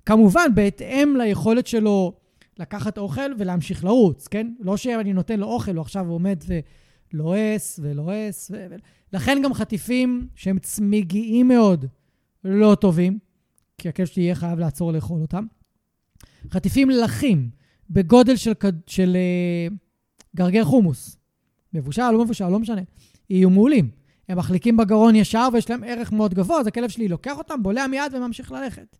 כמובן, 0.05 0.55
בהתאם 0.55 1.15
ליכולת 1.17 1.67
שלו 1.67 2.13
לקחת 2.59 2.97
אוכל 2.97 3.31
ולהמשיך 3.37 3.83
לרוץ, 3.83 4.27
כן? 4.27 4.53
לא 4.59 4.77
שאני 4.77 5.13
נותן 5.13 5.39
לו 5.39 5.47
אוכל, 5.47 5.75
הוא 5.75 5.81
עכשיו 5.81 6.09
עומד 6.09 6.43
ולועס 7.13 7.79
ולועס. 7.83 8.51
ו... 8.53 8.75
לכן 9.13 9.41
גם 9.43 9.53
חטיפים 9.53 10.27
שהם 10.35 10.59
צמיגיים 10.59 11.47
מאוד 11.47 11.85
לא 12.43 12.75
טובים, 12.75 13.19
כי 13.77 13.89
הכלב 13.89 14.05
שלי 14.05 14.23
יהיה 14.23 14.35
חייב 14.35 14.59
לעצור 14.59 14.93
לאכול 14.93 15.21
אותם. 15.21 15.45
חטיפים 16.51 16.89
לחים 16.89 17.49
בגודל 17.89 18.35
של, 18.35 18.51
של 18.87 19.17
uh, 19.69 19.73
גרגר 20.35 20.63
חומוס, 20.63 21.17
מבושל, 21.73 22.11
לא 22.11 22.23
מבושל, 22.23 22.47
לא 22.47 22.59
משנה, 22.59 22.81
יהיו 23.29 23.49
מעולים. 23.49 23.89
הם 24.29 24.37
מחליקים 24.37 24.77
בגרון 24.77 25.15
ישר 25.15 25.47
ויש 25.53 25.69
להם 25.69 25.83
ערך 25.83 26.11
מאוד 26.11 26.33
גבוה, 26.33 26.59
אז 26.59 26.67
הכלב 26.67 26.89
שלי 26.89 27.07
לוקח 27.07 27.37
אותם, 27.37 27.63
בולע 27.63 27.87
מיד 27.87 28.13
וממשיך 28.13 28.51
ללכת. 28.51 28.97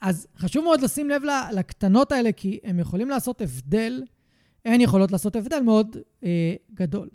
אז 0.00 0.26
חשוב 0.38 0.64
מאוד 0.64 0.80
לשים 0.80 1.10
לב 1.10 1.22
לקטנות 1.52 2.12
האלה, 2.12 2.32
כי 2.32 2.58
הם 2.64 2.78
יכולים 2.78 3.08
לעשות 3.08 3.40
הבדל, 3.40 4.02
הן 4.64 4.80
יכולות 4.80 5.12
לעשות 5.12 5.36
הבדל 5.36 5.60
מאוד 5.60 5.96
אה, 6.24 6.54
גדול. 6.74 7.08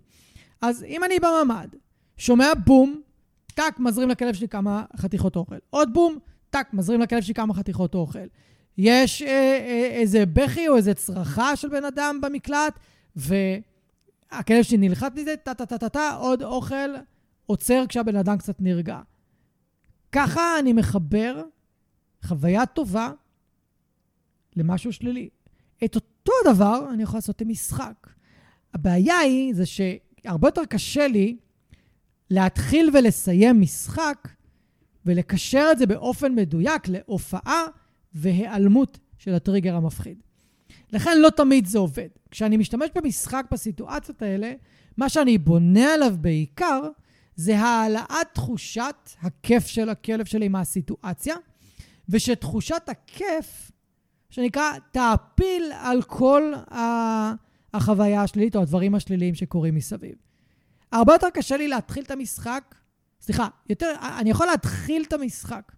אז 0.62 0.84
אם 0.84 1.04
אני 1.04 1.20
בממ"ד, 1.20 1.68
שומע 2.18 2.54
בום, 2.66 3.02
טאק, 3.54 3.80
מזרים 3.80 4.10
לכלב 4.10 4.34
שלי 4.34 4.48
כמה 4.48 4.86
חתיכות 4.98 5.36
אוכל. 5.36 5.56
עוד 5.70 5.94
בום, 5.94 6.18
טאק, 6.50 6.74
מזרים 6.74 7.02
לכלב 7.02 7.22
שלי 7.22 7.34
כמה 7.34 7.54
חתיכות 7.54 7.96
אוכל. 7.96 8.20
יש 8.78 9.22
אה, 9.22 9.28
אה, 9.28 9.90
איזה 9.92 10.26
בכי 10.26 10.68
או 10.68 10.78
איזה 10.78 10.94
צרחה 10.94 11.56
של 11.56 11.70
בן 11.70 11.86
אדם 11.86 12.20
במקלט, 12.22 12.80
והכלב 13.16 14.64
שלי 14.64 14.78
נלחץ 14.78 15.12
מזה, 15.16 15.36
טה-טה-טה-טה, 15.36 16.16
עוד 16.20 16.44
אוכל, 16.44 16.96
עוצר 17.46 17.84
כשהבן 17.90 18.16
אדם 18.16 18.38
קצת 18.38 18.56
נרגע. 18.60 19.00
ככה 20.12 20.60
אני 20.60 20.74
מחבר 20.74 21.44
חוויה 22.24 22.66
טובה 22.66 23.12
למשהו 24.56 24.94
שלילי. 24.94 25.30
את 25.86 25.96
אותו 25.96 26.32
דבר 26.46 26.90
אני 26.94 27.04
יכול 27.04 27.18
לעשות 27.18 27.42
עם 27.42 27.50
משחק. 27.50 28.08
הבעיה 28.74 29.18
היא, 29.18 29.54
זה 29.54 29.64
שהרבה 29.66 30.48
יותר 30.48 30.66
קשה 30.66 31.08
לי 31.08 31.38
להתחיל 32.30 32.90
ולסיים 32.94 33.62
משחק 33.62 34.28
ולקשר 35.06 35.68
את 35.72 35.78
זה 35.78 35.86
באופן 35.86 36.36
מדויק 36.36 36.88
להופעה 36.88 37.66
והיעלמות 38.14 39.00
של 39.18 39.34
הטריגר 39.34 39.76
המפחיד. 39.76 40.18
לכן 40.92 41.22
לא 41.22 41.30
תמיד 41.30 41.66
זה 41.66 41.80
עובד. 41.80 42.08
כשאני 42.32 42.58
משתמש 42.58 42.90
במשחק 42.96 43.46
בסיטואציות 43.52 44.22
האלה, 44.22 44.54
מה 44.98 45.10
שאני 45.10 45.38
בונה 45.38 45.94
עליו 45.94 46.16
בעיקר 46.22 46.82
זה 47.36 47.60
העלאת 47.60 48.28
תחושת 48.34 49.10
הכיף 49.22 49.68
של 49.68 49.90
הכלב 49.90 50.26
שלי 50.26 50.48
מהסיטואציה, 50.48 51.36
ושתחושת 52.12 52.90
הכיף, 52.90 53.72
שנקרא, 54.30 54.72
תעפיל 54.92 55.72
על 55.80 56.02
כל 56.02 56.54
החוויה 57.74 58.24
השלילית 58.24 58.56
או 58.56 58.62
הדברים 58.62 58.96
השליליים 58.96 59.36
שקורים 59.36 59.76
מסביב. 59.76 60.16
הרבה 60.92 61.14
יותר 61.14 61.30
קשה 61.34 61.58
לי 61.58 61.68
להתחיל 61.68 62.04
את 62.04 62.12
המשחק, 62.12 62.76
סליחה, 63.22 63.48
יותר, 63.70 63.96
אני 64.20 64.30
יכול 64.30 64.48
להתחיל 64.48 65.04
את 65.08 65.14
המשחק 65.14 65.72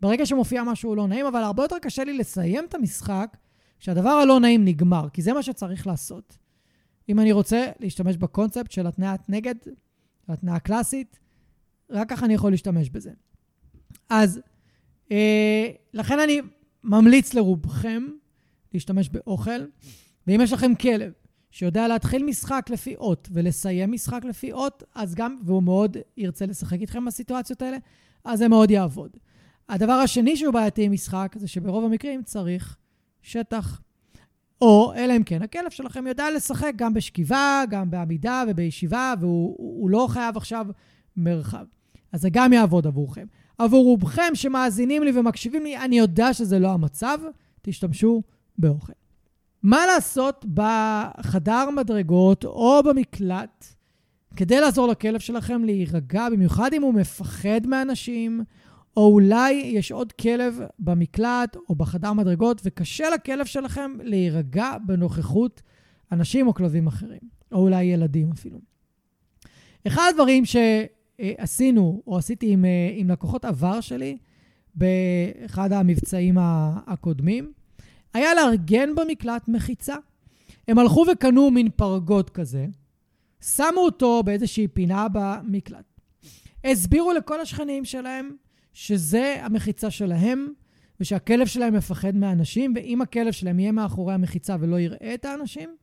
ברגע 0.00 0.26
שמופיע 0.26 0.62
משהו 0.62 0.94
לא 0.94 1.08
נעים, 1.08 1.26
אבל 1.26 1.42
הרבה 1.42 1.62
יותר 1.62 1.78
קשה 1.78 2.04
לי 2.04 2.18
לסיים 2.18 2.64
את 2.64 2.74
המשחק 2.74 3.36
כשהדבר 3.80 4.08
הלא 4.08 4.40
נעים 4.40 4.64
נגמר, 4.64 5.08
כי 5.12 5.22
זה 5.22 5.32
מה 5.32 5.42
שצריך 5.42 5.86
לעשות. 5.86 6.38
אם 7.08 7.20
אני 7.20 7.32
רוצה 7.32 7.66
להשתמש 7.80 8.16
בקונספט 8.16 8.70
של 8.70 8.86
התניית 8.86 9.20
נגד, 9.28 9.54
התניה 10.28 10.58
קלאסית, 10.58 11.18
רק 11.90 12.10
ככה 12.10 12.26
אני 12.26 12.34
יכול 12.34 12.50
להשתמש 12.50 12.90
בזה. 12.90 13.10
אז 14.10 14.40
לכן 15.94 16.20
אני 16.20 16.40
ממליץ 16.84 17.34
לרובכם 17.34 18.02
להשתמש 18.74 19.08
באוכל, 19.08 19.60
ואם 20.26 20.40
יש 20.40 20.52
לכם 20.52 20.74
כלב 20.74 21.12
שיודע 21.50 21.88
להתחיל 21.88 22.24
משחק 22.24 22.66
לפי 22.70 22.96
אות 22.96 23.28
ולסיים 23.32 23.92
משחק 23.92 24.24
לפי 24.24 24.52
אות, 24.52 24.82
אז 24.94 25.14
גם, 25.14 25.36
והוא 25.44 25.62
מאוד 25.62 25.96
ירצה 26.16 26.46
לשחק 26.46 26.80
איתכם 26.80 27.04
בסיטואציות 27.04 27.62
האלה, 27.62 27.76
אז 28.24 28.38
זה 28.38 28.48
מאוד 28.48 28.70
יעבוד. 28.70 29.10
הדבר 29.68 29.92
השני 29.92 30.36
שהוא 30.36 30.54
בעייתי 30.54 30.84
עם 30.84 30.92
משחק, 30.92 31.34
זה 31.38 31.48
שברוב 31.48 31.84
המקרים 31.84 32.22
צריך 32.22 32.76
שטח. 33.22 33.80
או, 34.60 34.92
אלא 34.96 35.16
אם 35.16 35.22
כן, 35.22 35.42
הכלב 35.42 35.70
שלכם 35.70 36.06
יודע 36.06 36.30
לשחק 36.36 36.72
גם 36.76 36.94
בשכיבה, 36.94 37.62
גם 37.70 37.90
בעמידה 37.90 38.44
ובישיבה, 38.48 39.14
והוא 39.20 39.90
לא 39.90 40.06
חייב 40.10 40.36
עכשיו 40.36 40.66
מרחב. 41.16 41.64
אז 42.12 42.20
זה 42.20 42.28
גם 42.32 42.52
יעבוד 42.52 42.86
עבורכם. 42.86 43.26
עבור 43.62 43.84
רובכם 43.84 44.34
שמאזינים 44.34 45.02
לי 45.02 45.18
ומקשיבים 45.18 45.64
לי, 45.64 45.76
אני 45.76 45.98
יודע 45.98 46.34
שזה 46.34 46.58
לא 46.58 46.68
המצב, 46.68 47.18
תשתמשו 47.62 48.22
באוכל. 48.58 48.92
מה 49.62 49.86
לעשות 49.86 50.44
בחדר 50.54 51.70
מדרגות 51.76 52.44
או 52.44 52.82
במקלט 52.84 53.66
כדי 54.36 54.60
לעזור 54.60 54.88
לכלב 54.88 55.20
שלכם 55.20 55.64
להירגע, 55.64 56.28
במיוחד 56.30 56.72
אם 56.72 56.82
הוא 56.82 56.94
מפחד 56.94 57.66
מאנשים, 57.66 58.44
או 58.96 59.12
אולי 59.12 59.52
יש 59.52 59.92
עוד 59.92 60.12
כלב 60.12 60.60
במקלט 60.78 61.56
או 61.68 61.74
בחדר 61.74 62.12
מדרגות, 62.12 62.60
וקשה 62.64 63.10
לכלב 63.10 63.46
שלכם 63.46 63.92
להירגע 64.02 64.76
בנוכחות 64.86 65.62
אנשים 66.12 66.46
או 66.46 66.54
כלבים 66.54 66.86
אחרים, 66.86 67.20
או 67.52 67.58
אולי 67.58 67.84
ילדים 67.84 68.30
אפילו. 68.32 68.58
אחד 69.86 70.10
הדברים 70.10 70.44
שעשינו, 71.20 72.02
או 72.06 72.18
עשיתי 72.18 72.52
עם, 72.52 72.64
עם 72.96 73.10
לקוחות 73.10 73.44
עבר 73.44 73.80
שלי, 73.80 74.16
באחד 74.74 75.72
המבצעים 75.72 76.38
הקודמים, 76.86 77.52
היה 78.14 78.34
לארגן 78.34 78.94
במקלט 78.94 79.48
מחיצה. 79.48 79.96
הם 80.68 80.78
הלכו 80.78 81.04
וקנו 81.12 81.50
מין 81.50 81.70
פרגוד 81.76 82.30
כזה, 82.30 82.66
שמו 83.44 83.80
אותו 83.80 84.22
באיזושהי 84.22 84.68
פינה 84.68 85.06
במקלט. 85.12 85.84
הסבירו 86.64 87.12
לכל 87.12 87.40
השכנים 87.40 87.84
שלהם 87.84 88.36
שזה 88.72 89.36
המחיצה 89.40 89.90
שלהם, 89.90 90.48
ושהכלב 91.00 91.46
שלהם 91.46 91.74
מפחד 91.74 92.16
מאנשים, 92.16 92.72
ואם 92.76 93.02
הכלב 93.02 93.32
שלהם 93.32 93.58
יהיה 93.58 93.72
מאחורי 93.72 94.14
המחיצה 94.14 94.56
ולא 94.60 94.80
יראה 94.80 95.14
את 95.14 95.24
האנשים, 95.24 95.76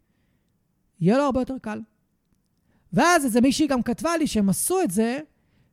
יהיה 0.99 1.17
לו 1.17 1.23
הרבה 1.23 1.41
יותר 1.41 1.55
קל. 1.61 1.80
ואז 2.93 3.25
איזה 3.25 3.41
מישהי 3.41 3.67
גם 3.67 3.81
כתבה 3.81 4.17
לי 4.17 4.27
שהם 4.27 4.49
עשו 4.49 4.81
את 4.81 4.91
זה 4.91 5.19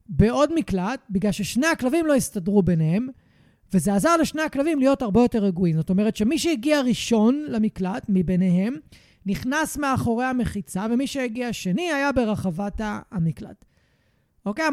בעוד 0.09 0.55
מקלט, 0.55 1.01
בגלל 1.11 1.33
ששני 1.33 1.67
הכלבים 1.67 2.07
לא 2.07 2.15
הסתדרו 2.15 2.63
ביניהם, 2.63 3.09
וזה 3.73 3.95
עזר 3.95 4.17
לשני 4.17 4.43
הכלבים 4.43 4.79
להיות 4.79 5.03
הרבה 5.03 5.23
יותר 5.23 5.39
רגועים. 5.39 5.77
זאת 5.77 5.91
אומרת 5.91 6.17
שמי 6.17 6.39
שהגיע 6.39 6.81
ראשון 6.81 7.45
למקלט 7.49 8.07
מביניהם, 8.09 8.75
נכנס 9.27 9.77
מאחורי 9.77 10.25
המחיצה, 10.25 10.87
ומי 10.91 11.07
שהגיע 11.07 11.53
שני 11.53 11.93
היה 11.93 12.13
ברחבת 12.13 12.81
המקלט. 13.11 13.65
אוקיי? 14.47 14.65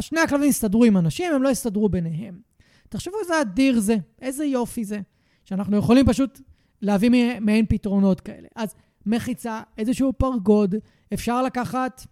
שני 0.00 0.20
הכלבים 0.20 0.48
הסתדרו 0.48 0.84
עם 0.84 0.96
אנשים, 0.96 1.32
הם 1.32 1.42
לא 1.42 1.50
הסתדרו 1.50 1.88
ביניהם. 1.88 2.40
תחשבו 2.88 3.14
איזה 3.20 3.40
אדיר 3.40 3.80
זה, 3.80 3.96
איזה 4.22 4.44
יופי 4.44 4.84
זה, 4.84 5.00
שאנחנו 5.44 5.76
יכולים 5.76 6.06
פשוט 6.06 6.40
להביא 6.82 7.10
מעין 7.40 7.66
פתרונות 7.68 8.20
כאלה. 8.20 8.48
אז 8.56 8.74
מחיצה, 9.06 9.60
איזשהו 9.78 10.12
פרגוד, 10.12 10.74
אפשר 11.14 11.42
לקחת 11.42 12.06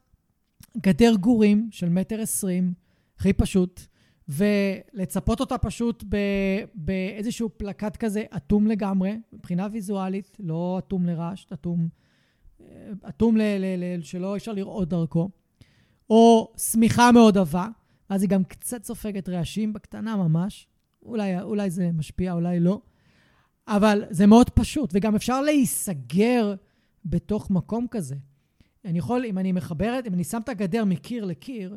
גדר 0.76 1.14
גורים 1.20 1.68
של 1.72 1.88
מטר 1.88 2.20
עשרים, 2.20 2.74
הכי 3.16 3.32
פשוט, 3.32 3.80
ולצפות 4.28 5.40
אותה 5.40 5.58
פשוט 5.58 6.04
באיזשהו 6.74 7.50
פלקט 7.56 7.96
כזה 7.96 8.24
אטום 8.36 8.66
לגמרי, 8.66 9.20
מבחינה 9.32 9.68
ויזואלית, 9.72 10.36
לא 10.40 10.78
אטום 10.78 11.06
לרעש, 11.06 11.46
אטום, 11.52 11.88
אטום 13.08 13.36
ל- 13.36 13.40
ל- 13.40 13.96
ל- 13.98 14.02
שלא 14.02 14.36
אפשר 14.36 14.52
לראות 14.52 14.88
דרכו. 14.88 15.30
או 16.10 16.52
שמיכה 16.56 17.12
מאוד 17.12 17.38
עבה, 17.38 17.68
ואז 18.10 18.22
היא 18.22 18.30
גם 18.30 18.44
קצת 18.44 18.84
סופגת 18.84 19.28
רעשים 19.28 19.72
בקטנה 19.72 20.16
ממש. 20.16 20.68
אולי, 21.02 21.40
אולי 21.40 21.70
זה 21.70 21.90
משפיע, 21.92 22.32
אולי 22.32 22.60
לא. 22.60 22.80
אבל 23.68 24.04
זה 24.10 24.26
מאוד 24.26 24.50
פשוט, 24.50 24.90
וגם 24.92 25.14
אפשר 25.14 25.42
להיסגר 25.42 26.54
בתוך 27.04 27.50
מקום 27.50 27.86
כזה. 27.90 28.16
אני 28.84 28.98
יכול, 28.98 29.24
אם 29.24 29.38
אני 29.38 29.52
מחברת, 29.52 30.06
אם 30.06 30.14
אני 30.14 30.24
שם 30.24 30.40
את 30.40 30.48
הגדר 30.48 30.84
מקיר 30.84 31.24
לקיר, 31.24 31.76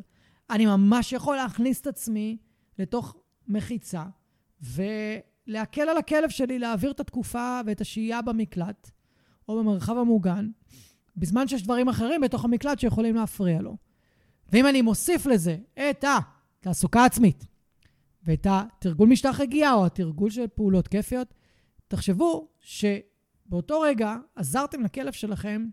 אני 0.50 0.66
ממש 0.66 1.12
יכול 1.12 1.36
להכניס 1.36 1.80
את 1.80 1.86
עצמי 1.86 2.36
לתוך 2.78 3.16
מחיצה 3.48 4.04
ולהקל 4.60 5.88
על 5.88 5.96
הכלב 5.96 6.30
שלי 6.30 6.58
להעביר 6.58 6.90
את 6.90 7.00
התקופה 7.00 7.60
ואת 7.66 7.80
השהייה 7.80 8.22
במקלט 8.22 8.90
או 9.48 9.58
במרחב 9.58 9.98
המוגן, 9.98 10.50
בזמן 11.16 11.48
שיש 11.48 11.62
דברים 11.62 11.88
אחרים 11.88 12.20
בתוך 12.20 12.44
המקלט 12.44 12.78
שיכולים 12.78 13.14
להפריע 13.14 13.62
לו. 13.62 13.76
ואם 14.52 14.66
אני 14.66 14.82
מוסיף 14.82 15.26
לזה 15.26 15.56
את 15.74 16.04
התעסוקה 16.04 17.04
עצמית 17.04 17.46
ואת 18.22 18.46
התרגול 18.50 19.08
משטח 19.08 19.40
הגיעה 19.40 19.74
או 19.74 19.86
התרגול 19.86 20.30
של 20.30 20.46
פעולות 20.46 20.88
כיפיות, 20.88 21.34
תחשבו 21.88 22.48
שבאותו 22.60 23.80
רגע 23.80 24.16
עזרתם 24.36 24.82
לכלב 24.82 25.12
שלכם 25.12 25.66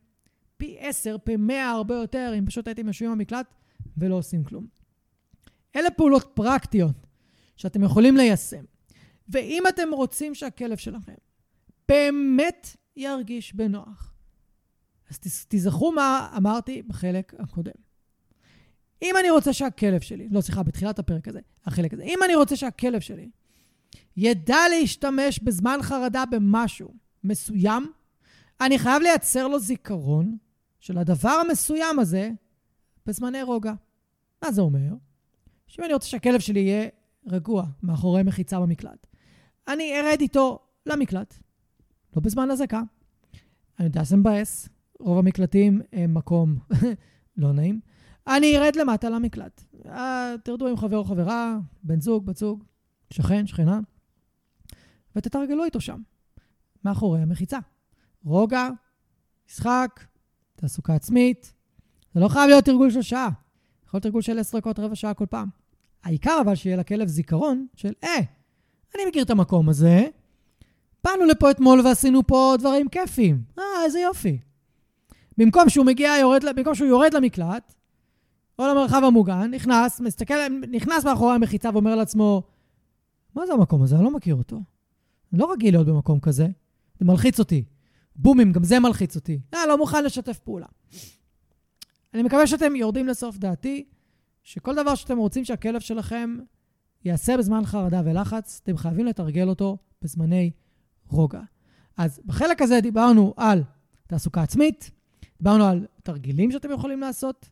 פי 0.61 0.77
עשר, 0.79 1.17
פי 1.23 1.35
מאה 1.35 1.69
הרבה 1.69 1.95
יותר, 1.95 2.33
אם 2.37 2.45
פשוט 2.45 2.67
הייתם 2.67 2.87
יושבים 2.87 3.11
במקלט 3.11 3.45
ולא 3.97 4.15
עושים 4.15 4.43
כלום. 4.43 4.67
אלה 5.75 5.91
פעולות 5.91 6.31
פרקטיות 6.33 7.07
שאתם 7.55 7.83
יכולים 7.83 8.17
ליישם. 8.17 8.63
ואם 9.29 9.63
אתם 9.69 9.89
רוצים 9.93 10.35
שהכלב 10.35 10.77
שלכם 10.77 11.13
באמת 11.89 12.75
ירגיש 12.95 13.55
בנוח, 13.55 14.13
אז 15.09 15.19
תזכרו 15.49 15.91
מה 15.91 16.33
אמרתי 16.37 16.81
בחלק 16.81 17.33
הקודם. 17.39 17.71
אם 19.01 19.15
אני 19.19 19.29
רוצה 19.29 19.53
שהכלב 19.53 20.01
שלי, 20.01 20.27
לא, 20.31 20.41
סליחה, 20.41 20.63
בתחילת 20.63 20.99
הפרק 20.99 21.27
הזה, 21.27 21.39
החלק 21.65 21.93
הזה, 21.93 22.03
אם 22.03 22.19
אני 22.25 22.35
רוצה 22.35 22.55
שהכלב 22.55 22.99
שלי 22.99 23.29
ידע 24.17 24.59
להשתמש 24.69 25.39
בזמן 25.39 25.79
חרדה 25.81 26.23
במשהו 26.31 26.93
מסוים, 27.23 27.91
אני 28.61 28.79
חייב 28.79 29.01
לייצר 29.01 29.47
לו 29.47 29.59
זיכרון 29.59 30.37
של 30.81 30.97
הדבר 30.97 31.29
המסוים 31.47 31.99
הזה 31.99 32.31
בזמני 33.05 33.43
רוגע. 33.43 33.73
מה 34.43 34.51
זה 34.51 34.61
אומר? 34.61 34.93
שאם 35.67 35.83
אני 35.83 35.93
רוצה 35.93 36.07
שהכלב 36.07 36.39
שלי 36.39 36.59
יהיה 36.59 36.89
רגוע 37.27 37.65
מאחורי 37.83 38.23
מחיצה 38.23 38.59
במקלט, 38.59 39.07
אני 39.67 39.99
ארד 39.99 40.21
איתו 40.21 40.59
למקלט, 40.85 41.37
לא 42.15 42.21
בזמן 42.21 42.51
אזעקה. 42.51 42.81
אני 43.79 43.87
יודע 43.87 44.05
שזה 44.05 44.17
מבאס, 44.17 44.69
רוב 44.99 45.17
המקלטים 45.17 45.81
הם 45.93 46.13
מקום 46.13 46.55
לא 47.37 47.53
נעים. 47.53 47.79
אני 48.27 48.57
ארד 48.57 48.75
למטה 48.75 49.09
למקלט. 49.09 49.63
אה, 49.85 50.35
תרדו 50.43 50.67
עם 50.67 50.77
חבר 50.77 50.97
או 50.97 51.03
חברה, 51.03 51.57
בן 51.83 52.01
זוג, 52.01 52.25
בת 52.25 52.37
זוג, 52.37 52.63
שכן, 53.09 53.47
שכנה, 53.47 53.79
ותתרגלו 55.15 55.63
איתו 55.63 55.81
שם, 55.81 56.01
מאחורי 56.85 57.21
המחיצה. 57.21 57.59
רוגע, 58.23 58.69
משחק, 59.49 60.05
תעסוקה 60.61 60.95
עצמית. 60.95 61.53
זה 62.13 62.19
לא 62.19 62.27
חייב 62.27 62.49
להיות 62.49 62.65
תרגול 62.65 62.91
של 62.91 63.01
שעה. 63.01 63.29
יכול 63.85 63.97
להיות 63.97 64.03
תרגול 64.03 64.21
של 64.21 64.39
עשר 64.39 64.57
דקות, 64.57 64.79
רבע 64.79 64.95
שעה 64.95 65.13
כל 65.13 65.25
פעם. 65.25 65.49
העיקר 66.03 66.37
אבל 66.41 66.55
שיהיה 66.55 66.77
לכלב 66.77 67.07
זיכרון 67.07 67.67
של, 67.75 67.93
אה, 68.03 68.17
אני 68.95 69.05
מכיר 69.07 69.23
את 69.23 69.29
המקום 69.29 69.69
הזה, 69.69 70.07
באנו 71.03 71.25
לפה 71.25 71.51
אתמול 71.51 71.81
ועשינו 71.81 72.27
פה 72.27 72.55
דברים 72.59 72.87
כיפיים. 72.87 73.41
אה, 73.59 73.63
איזה 73.85 73.99
יופי. 73.99 74.39
במקום 75.37 75.69
שהוא 75.69 75.85
מגיע, 75.85 76.13
יורד, 76.19 76.43
במקום 76.55 76.75
שהוא 76.75 76.87
יורד 76.87 77.13
למקלט, 77.13 77.73
או 78.59 78.67
למרחב 78.67 79.01
המוגן, 79.03 79.51
נכנס, 79.51 79.99
מסתכל, 79.99 80.33
נכנס 80.71 81.05
מאחורי 81.05 81.35
המחיצה 81.35 81.69
ואומר 81.73 81.95
לעצמו, 81.95 82.43
מה 83.35 83.45
זה 83.45 83.53
המקום 83.53 83.81
הזה? 83.83 83.95
אני 83.95 84.03
לא 84.03 84.11
מכיר 84.11 84.35
אותו. 84.35 84.61
אני 85.33 85.39
לא 85.39 85.51
רגיל 85.51 85.73
להיות 85.73 85.87
במקום 85.87 86.19
כזה. 86.19 86.47
זה 86.99 87.05
מלחיץ 87.05 87.39
אותי. 87.39 87.63
בומים, 88.15 88.51
גם 88.51 88.63
זה 88.63 88.79
מלחיץ 88.79 89.15
אותי. 89.15 89.39
אה, 89.53 89.65
לא 89.67 89.77
מוכן 89.77 90.03
לשתף 90.03 90.39
פעולה. 90.39 90.65
אני 92.13 92.23
מקווה 92.23 92.47
שאתם 92.47 92.75
יורדים 92.75 93.07
לסוף 93.07 93.37
דעתי, 93.37 93.85
שכל 94.43 94.75
דבר 94.75 94.95
שאתם 94.95 95.17
רוצים 95.17 95.45
שהכלב 95.45 95.79
שלכם 95.79 96.37
יעשה 97.05 97.37
בזמן 97.37 97.65
חרדה 97.65 98.01
ולחץ, 98.05 98.59
אתם 98.63 98.77
חייבים 98.77 99.05
לתרגל 99.05 99.49
אותו 99.49 99.77
בזמני 100.01 100.51
רוגע. 101.07 101.41
אז 101.97 102.19
בחלק 102.25 102.61
הזה 102.61 102.81
דיברנו 102.81 103.33
על 103.37 103.63
תעסוקה 104.07 104.41
עצמית, 104.41 104.91
דיברנו 105.37 105.65
על 105.65 105.85
תרגילים 106.03 106.51
שאתם 106.51 106.71
יכולים 106.71 106.99
לעשות, 106.99 107.49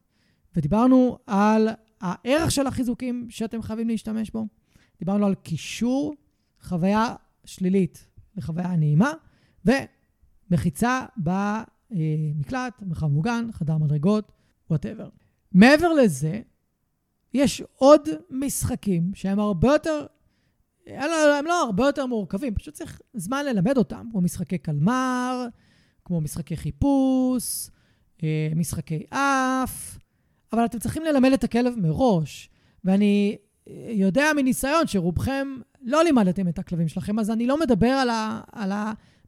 ודיברנו 0.55 1.18
על 1.28 1.70
הערך 2.01 2.51
של 2.51 2.68
החיזוקים 2.68 3.28
שאתם 3.30 3.62
חייבים 3.62 3.88
להשתמש 3.88 4.30
בו. 4.30 4.47
דיברנו 4.99 5.26
על 5.26 5.36
קישור 5.36 6.14
חוויה 6.62 7.16
שלילית 7.45 8.07
לחוויה 8.36 8.76
נעימה, 8.76 9.12
ומחיצה 10.52 11.06
במקלט, 11.18 12.82
מרחב 12.82 13.08
מוגן, 13.08 13.50
חדר 13.52 13.78
מדרגות, 13.78 14.32
וואטאבר. 14.70 15.10
מעבר 15.52 15.93
לזה, 15.93 16.41
יש 17.34 17.64
עוד 17.76 18.10
משחקים 18.30 19.12
שהם 19.14 19.39
הרבה 19.39 19.68
יותר, 19.68 20.06
הם 20.88 21.45
לא 21.45 21.64
הרבה 21.64 21.86
יותר 21.86 22.06
מורכבים, 22.06 22.56
פשוט 22.56 22.74
צריך 22.74 23.02
זמן 23.14 23.45
ללמד 23.45 23.78
אותם, 23.78 24.08
כמו 24.12 24.22
משחקי 24.22 24.58
קלמר, 24.58 25.47
כמו 26.06 26.22
משחקי 26.22 26.58
חיפוש, 26.58 27.70
אה, 28.24 28.50
משחקי 28.56 29.04
אף, 29.10 29.97
אבל 30.54 30.66
אתם 30.66 30.80
צריכים 30.80 31.04
ללמד 31.04 31.32
את 31.34 31.43
הכלב 31.43 31.74
מראש. 31.78 32.50
ואני 32.84 33.38
יודע 33.89 34.26
מניסיון 34.36 34.88
שרובכם 34.88 35.47
לא 35.82 36.04
לימדתם 36.04 36.47
את 36.47 36.60
הכלבים 36.60 36.88
שלכם, 36.88 37.20
אז 37.20 37.32
אני 37.32 37.47
לא 37.47 37.60
מדבר 37.60 37.88
על, 37.88 38.10
ה, 38.10 38.41
על 38.52 38.72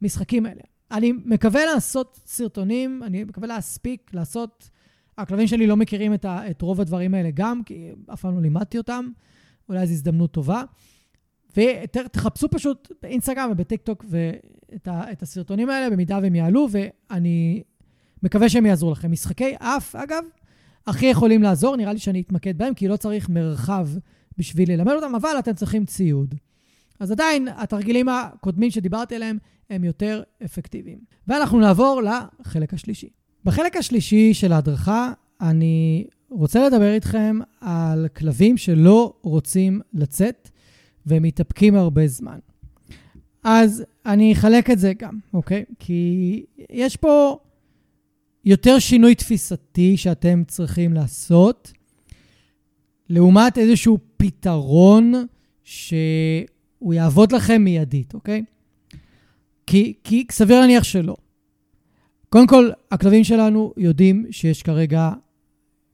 המשחקים 0.01 0.45
האלה. 0.45 0.61
אני 0.91 1.11
מקווה 1.25 1.65
לעשות 1.65 2.19
סרטונים, 2.25 3.03
אני 3.03 3.23
מקווה 3.23 3.47
להספיק 3.47 4.11
לעשות... 4.13 4.69
הכלבים 5.17 5.47
שלי 5.47 5.67
לא 5.67 5.77
מכירים 5.77 6.13
את, 6.13 6.25
ה, 6.25 6.49
את 6.49 6.61
רוב 6.61 6.81
הדברים 6.81 7.13
האלה 7.13 7.29
גם, 7.33 7.63
כי 7.63 7.91
אף 8.13 8.21
פעם 8.21 8.35
לא 8.35 8.41
לימדתי 8.41 8.77
אותם. 8.77 9.09
אולי 9.69 9.87
זו 9.87 9.93
הזדמנות 9.93 10.31
טובה. 10.31 10.63
ותחפשו 11.57 12.49
פשוט 12.49 12.91
באינסטגרם 13.01 13.49
ובטיקטוק 13.51 14.05
ואת 14.09 14.87
ה, 14.87 15.11
את 15.11 15.21
הסרטונים 15.21 15.69
האלה, 15.69 15.89
במידה 15.89 16.19
והם 16.21 16.35
יעלו, 16.35 16.67
ואני 16.71 17.63
מקווה 18.23 18.49
שהם 18.49 18.65
יעזרו 18.65 18.91
לכם. 18.91 19.11
משחקי 19.11 19.53
אף, 19.59 19.95
אגב, 19.95 20.23
הכי 20.87 21.05
יכולים 21.05 21.43
לעזור, 21.43 21.75
נראה 21.75 21.93
לי 21.93 21.99
שאני 21.99 22.21
אתמקד 22.21 22.57
בהם, 22.57 22.73
כי 22.73 22.87
לא 22.87 22.97
צריך 22.97 23.29
מרחב 23.29 23.87
בשביל 24.37 24.71
ללמד 24.71 24.93
אותם, 24.93 25.15
אבל 25.15 25.35
אתם 25.39 25.53
צריכים 25.53 25.85
ציוד. 25.85 26.35
אז 27.01 27.11
עדיין, 27.11 27.47
התרגילים 27.55 28.09
הקודמים 28.09 28.71
שדיברתי 28.71 29.15
עליהם 29.15 29.37
הם 29.69 29.83
יותר 29.83 30.23
אפקטיביים. 30.45 30.99
ואנחנו 31.27 31.59
נעבור 31.59 32.01
לחלק 32.01 32.73
השלישי. 32.73 33.09
בחלק 33.45 33.75
השלישי 33.75 34.33
של 34.33 34.51
ההדרכה, 34.51 35.13
אני 35.41 36.07
רוצה 36.29 36.67
לדבר 36.67 36.93
איתכם 36.93 37.39
על 37.61 38.07
כלבים 38.07 38.57
שלא 38.57 39.13
רוצים 39.21 39.81
לצאת 39.93 40.49
ומתאפקים 41.05 41.75
הרבה 41.75 42.07
זמן. 42.07 42.39
אז 43.43 43.83
אני 44.05 44.33
אחלק 44.33 44.69
את 44.69 44.79
זה 44.79 44.93
גם, 44.93 45.19
אוקיי? 45.33 45.65
כי 45.79 46.45
יש 46.69 46.97
פה 46.97 47.37
יותר 48.45 48.79
שינוי 48.79 49.15
תפיסתי 49.15 49.97
שאתם 49.97 50.43
צריכים 50.47 50.93
לעשות, 50.93 51.71
לעומת 53.09 53.57
איזשהו 53.57 53.97
פתרון 54.17 55.13
שהוא 55.63 56.47
יעבוד 56.93 57.31
לכם 57.31 57.61
מיידית, 57.61 58.13
אוקיי? 58.13 58.43
כי, 59.67 59.93
כי 60.03 60.25
סביר 60.31 60.59
להניח 60.59 60.83
שלא. 60.83 61.15
קודם 62.29 62.47
כל, 62.47 62.69
הכלבים 62.91 63.23
שלנו 63.23 63.73
יודעים 63.77 64.25
שיש 64.31 64.63
כרגע 64.63 65.11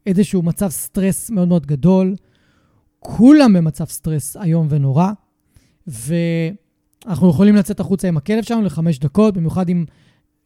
איזשהו 0.05 0.41
מצב 0.41 0.69
סטרס 0.69 1.29
מאוד 1.29 1.47
מאוד 1.47 1.65
גדול. 1.65 2.15
כולם 2.99 3.53
במצב 3.53 3.85
סטרס 3.85 4.37
איום 4.37 4.67
ונורא, 4.69 5.11
ואנחנו 5.87 7.29
יכולים 7.29 7.55
לצאת 7.55 7.79
החוצה 7.79 8.07
עם 8.07 8.17
הכלב 8.17 8.43
שלנו 8.43 8.61
לחמש 8.61 8.99
דקות, 8.99 9.33
במיוחד 9.33 9.69
אם 9.69 9.85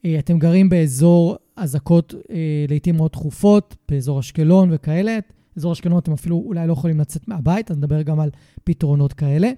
אה, 0.06 0.20
אתם 0.20 0.40
גרים 0.40 0.70
באזור 0.70 1.36
אזעקות 1.56 2.14
אה, 2.32 2.66
לעיתים 2.70 2.98
מאוד 2.98 3.12
תכופות, 3.12 3.76
באזור 3.90 4.20
אשקלון 4.20 4.70
וכאלה. 4.72 5.20
אזור 5.58 5.74
אשקלון 5.74 5.98
אתם 5.98 6.14
אפילו 6.14 6.44
אולי 6.46 6.68
לא 6.68 6.74
יכולים 6.74 7.00
לצאת 7.00 7.28
מהבית, 7.28 7.72
אז 7.72 7.78
נדבר 7.78 8.02
גם 8.02 8.20
על 8.20 8.30
פתרונות 8.64 9.14
כאלה. 9.14 9.52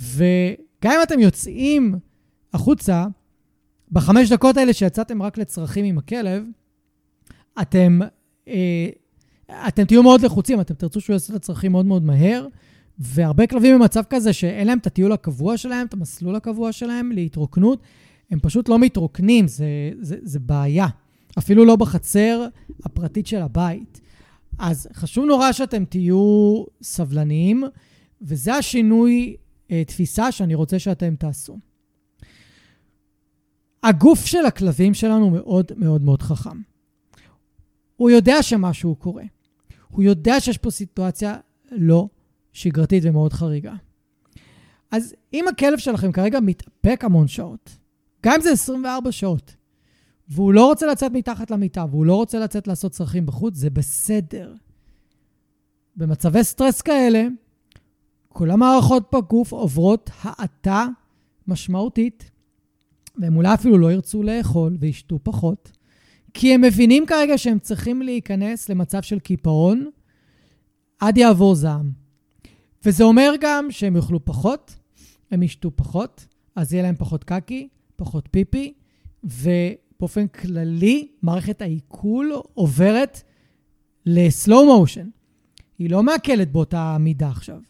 וגם 0.00 0.92
אם 0.92 1.02
אתם 1.02 1.20
יוצאים 1.20 1.94
החוצה, 2.54 3.06
בחמש 3.92 4.32
דקות 4.32 4.56
האלה 4.56 4.72
שיצאתם 4.72 5.22
רק 5.22 5.38
לצרכים 5.38 5.84
עם 5.84 5.98
הכלב, 5.98 6.44
אתם, 7.60 8.00
אה, 8.48 8.88
אתם 9.68 9.84
תהיו 9.84 10.02
מאוד 10.02 10.20
לחוצים, 10.20 10.60
אתם 10.60 10.74
תרצו 10.74 11.00
שהוא 11.00 11.14
יעשה 11.14 11.32
את 11.32 11.36
הצרכים 11.36 11.72
מאוד 11.72 11.86
מאוד 11.86 12.02
מהר, 12.04 12.46
והרבה 12.98 13.46
כלבים 13.46 13.78
במצב 13.78 14.02
כזה 14.10 14.32
שאין 14.32 14.66
להם 14.66 14.78
את 14.78 14.86
הטיול 14.86 15.12
הקבוע 15.12 15.56
שלהם, 15.56 15.86
את 15.86 15.94
המסלול 15.94 16.36
הקבוע 16.36 16.72
שלהם 16.72 17.12
להתרוקנות, 17.12 17.82
הם 18.30 18.38
פשוט 18.40 18.68
לא 18.68 18.78
מתרוקנים, 18.78 19.48
זה, 19.48 19.66
זה, 20.00 20.16
זה 20.22 20.38
בעיה. 20.38 20.86
אפילו 21.38 21.64
לא 21.64 21.76
בחצר 21.76 22.46
הפרטית 22.84 23.26
של 23.26 23.42
הבית. 23.42 24.00
אז 24.58 24.88
חשוב 24.92 25.24
נורא 25.24 25.52
שאתם 25.52 25.84
תהיו 25.84 26.64
סבלניים, 26.82 27.64
וזה 28.22 28.54
השינוי 28.54 29.36
תפיסה 29.86 30.32
שאני 30.32 30.54
רוצה 30.54 30.78
שאתם 30.78 31.16
תעשו. 31.16 31.58
הגוף 33.82 34.26
של 34.26 34.46
הכלבים 34.46 34.94
שלנו 34.94 35.30
מאוד 35.30 35.72
מאוד 35.76 36.02
מאוד 36.02 36.22
חכם. 36.22 36.60
הוא 37.96 38.10
יודע 38.10 38.42
שמשהו 38.42 38.96
קורה. 38.96 39.24
הוא 39.88 40.02
יודע 40.02 40.40
שיש 40.40 40.58
פה 40.58 40.70
סיטואציה 40.70 41.36
לא 41.70 42.08
שגרתית 42.52 43.02
ומאוד 43.06 43.32
חריגה. 43.32 43.74
אז 44.90 45.14
אם 45.32 45.48
הכלב 45.48 45.78
שלכם 45.78 46.12
כרגע 46.12 46.40
מתאפק 46.40 47.04
המון 47.04 47.28
שעות, 47.28 47.78
גם 48.22 48.34
אם 48.34 48.40
זה 48.40 48.50
24 48.50 49.12
שעות, 49.12 49.56
והוא 50.28 50.52
לא 50.52 50.66
רוצה 50.66 50.86
לצאת 50.86 51.12
מתחת 51.12 51.50
למיטה, 51.50 51.84
והוא 51.90 52.06
לא 52.06 52.14
רוצה 52.14 52.38
לצאת 52.38 52.68
לעשות 52.68 52.92
צרכים 52.92 53.26
בחוץ, 53.26 53.54
זה 53.54 53.70
בסדר. 53.70 54.54
במצבי 55.96 56.44
סטרס 56.44 56.82
כאלה, 56.82 57.26
כל 58.28 58.50
המערכות 58.50 59.14
בגוף 59.14 59.52
עוברות 59.52 60.10
האטה 60.22 60.86
משמעותית, 61.46 62.30
והם 63.16 63.36
אולי 63.36 63.54
אפילו 63.54 63.78
לא 63.78 63.92
ירצו 63.92 64.22
לאכול 64.22 64.76
וישתו 64.80 65.18
פחות, 65.22 65.72
כי 66.34 66.54
הם 66.54 66.60
מבינים 66.60 67.06
כרגע 67.06 67.38
שהם 67.38 67.58
צריכים 67.58 68.02
להיכנס 68.02 68.68
למצב 68.68 69.02
של 69.02 69.18
קיפאון 69.18 69.90
עד 70.98 71.16
יעבור 71.16 71.54
זעם. 71.54 71.90
וזה 72.84 73.04
אומר 73.04 73.32
גם 73.40 73.70
שהם 73.70 73.96
יאכלו 73.96 74.24
פחות, 74.24 74.76
הם 75.30 75.42
ישתו 75.42 75.70
פחות, 75.76 76.26
אז 76.56 76.72
יהיה 76.72 76.82
להם 76.82 76.96
פחות 76.98 77.24
קקי, 77.24 77.68
פחות 77.96 78.28
פיפי, 78.30 78.72
ובאופן 79.24 80.26
כללי, 80.26 81.08
מערכת 81.22 81.62
העיכול 81.62 82.32
עוברת 82.54 83.22
לסלואו 84.06 84.78
מושן. 84.78 85.08
היא 85.78 85.90
לא 85.90 86.02
מעכלת 86.02 86.52
באותה 86.52 86.96
מידה 87.00 87.28
עכשיו. 87.28 87.60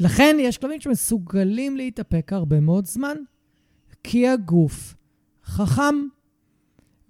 לכן 0.00 0.36
יש 0.40 0.58
כלבים 0.58 0.80
שמסוגלים 0.80 1.76
להתאפק 1.76 2.32
הרבה 2.32 2.60
מאוד 2.60 2.86
זמן, 2.86 3.16
כי 4.04 4.28
הגוף 4.28 4.94
חכם. 5.44 5.94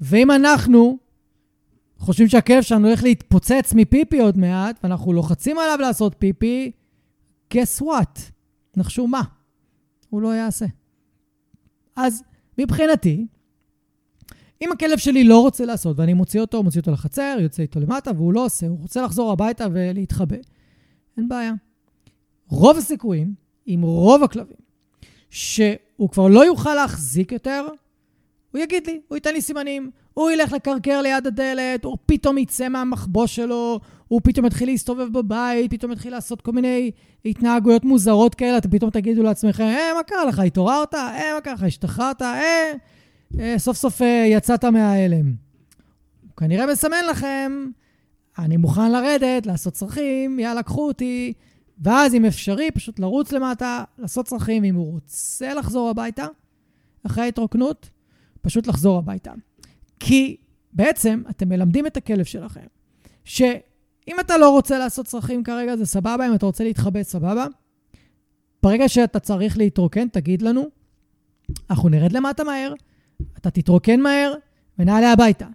ואם 0.01 0.31
אנחנו 0.31 0.98
חושבים 1.98 2.28
שהכלב 2.28 2.62
שלנו 2.62 2.86
הולך 2.86 3.02
להתפוצץ 3.02 3.73
מפיפי 3.74 4.20
עוד 4.20 4.39
מעט, 4.39 4.81
ואנחנו 4.82 5.12
לוחצים 5.12 5.59
עליו 5.59 5.78
לעשות 5.81 6.15
פיפי, 6.19 6.70
guess 7.55 7.82
what? 7.82 8.20
נחשו 8.77 9.06
מה? 9.06 9.23
הוא 10.10 10.23
לא 10.23 10.35
יעשה. 10.35 10.66
אז 11.97 12.23
מבחינתי, 12.59 13.27
אם 14.62 14.73
הכלב 14.73 14.98
שלי 14.98 15.24
לא 15.24 15.40
רוצה 15.40 15.65
לעשות, 15.65 15.98
ואני 15.98 16.15
מוציא 16.15 16.40
אותו, 16.40 16.62
מוציא 16.62 16.81
אותו 16.81 16.90
לחצר, 16.90 17.36
יוצא 17.40 17.62
איתו 17.62 17.81
למטה, 17.81 18.10
והוא 18.16 18.32
לא 18.32 18.44
עושה, 18.44 18.66
הוא 18.66 18.78
רוצה 18.78 19.02
לחזור 19.02 19.32
הביתה 19.32 19.66
ולהתחבא, 19.73 20.36
אין 21.16 21.28
בעיה. 21.28 21.52
רוב 22.51 22.77
הסיכויים, 22.77 23.35
עם 23.66 23.82
רוב 23.82 24.22
הכלבים, 24.22 24.56
שהוא 25.31 26.10
כבר 26.10 26.28
לא 26.28 26.44
יוכל 26.44 26.74
להחזיק 26.74 27.32
יותר, 27.32 27.66
הוא 28.52 28.60
יגיד 28.60 28.86
לי, 28.86 29.01
הוא 29.09 29.16
ייתן 29.16 29.32
לי 29.32 29.40
סימנים, 29.40 29.90
הוא 30.14 30.31
ילך 30.31 30.52
לקרקר 30.52 31.02
ליד 31.02 31.27
הדלת, 31.27 31.85
הוא 31.85 31.97
פתאום 32.06 32.39
יצא 32.39 32.68
מהמחבוש 32.68 33.36
שלו, 33.36 33.81
הוא 34.09 34.20
פתאום 34.24 34.47
יתחיל 34.47 34.68
להסתובב 34.68 35.12
בבית, 35.12 35.70
פתאום 35.70 35.93
יתחיל 35.93 36.12
לעשות 36.12 36.40
כל 36.40 36.52
מיני 36.52 36.90
התנהגויות 37.24 37.85
מוזרות 37.85 38.35
כאלה, 38.35 38.59
אתם 38.59 38.70
פתאום 38.70 38.90
תגידו 38.90 39.22
לעצמכם, 39.22 39.64
אה, 39.64 39.94
מה 39.97 40.02
קרה 40.02 40.24
לך? 40.24 40.39
התעוררת? 40.39 40.94
אה, 40.94 41.35
מה 41.35 41.40
קרה 41.40 41.55
לך? 41.55 41.62
השתחררת? 41.62 42.22
אה, 42.22 42.72
אה 43.40 43.55
סוף 43.59 43.77
סוף 43.77 44.02
אה, 44.02 44.24
יצאת 44.27 44.64
מההלם. 44.64 45.27
הוא 46.22 46.36
כנראה 46.36 46.66
מסמן 46.66 47.05
לכם, 47.10 47.66
אני 48.39 48.56
מוכן 48.56 48.93
לרדת, 48.93 49.47
לעשות 49.47 49.72
צרכים, 49.72 50.39
יאללה, 50.39 50.62
קחו 50.62 50.86
אותי. 50.86 51.32
ואז 51.81 52.15
אם 52.15 52.24
אפשרי, 52.24 52.70
פשוט 52.70 52.98
לרוץ 52.98 53.32
למטה, 53.32 53.85
לעשות 53.98 54.27
צרכים. 54.27 54.65
אם 54.65 54.74
הוא 54.74 54.93
רוצה 54.93 55.55
לחזור 55.55 55.90
הביתה, 55.90 56.27
אחרי 57.07 57.24
ההתרוקנות, 57.24 57.90
פשוט 58.40 58.66
לחזור 58.66 58.98
הביתה. 58.98 59.32
כי 60.01 60.36
בעצם 60.73 61.23
אתם 61.31 61.48
מלמדים 61.48 61.86
את 61.86 61.97
הכלב 61.97 62.24
שלכם, 62.24 62.66
שאם 63.24 64.16
אתה 64.20 64.39
לא 64.39 64.51
רוצה 64.51 64.78
לעשות 64.78 65.07
צרכים 65.07 65.44
כרגע, 65.44 65.77
זה 65.77 65.86
סבבה, 65.86 66.27
אם 66.27 66.35
אתה 66.35 66.47
רוצה 66.47 66.65
להתחבא, 66.65 67.02
סבבה. 67.02 67.47
ברגע 68.62 68.89
שאתה 68.89 69.20
צריך 69.20 69.59
להתרוקן, 69.59 70.09
תגיד 70.09 70.43
לנו, 70.43 70.69
אנחנו 71.70 71.89
נרד 71.89 72.12
למטה 72.12 72.44
מהר, 72.44 72.74
אתה 73.39 73.51
תתרוקן 73.51 74.01
מהר 74.01 74.35
ונעלה 74.78 75.12
הביתה. 75.12 75.47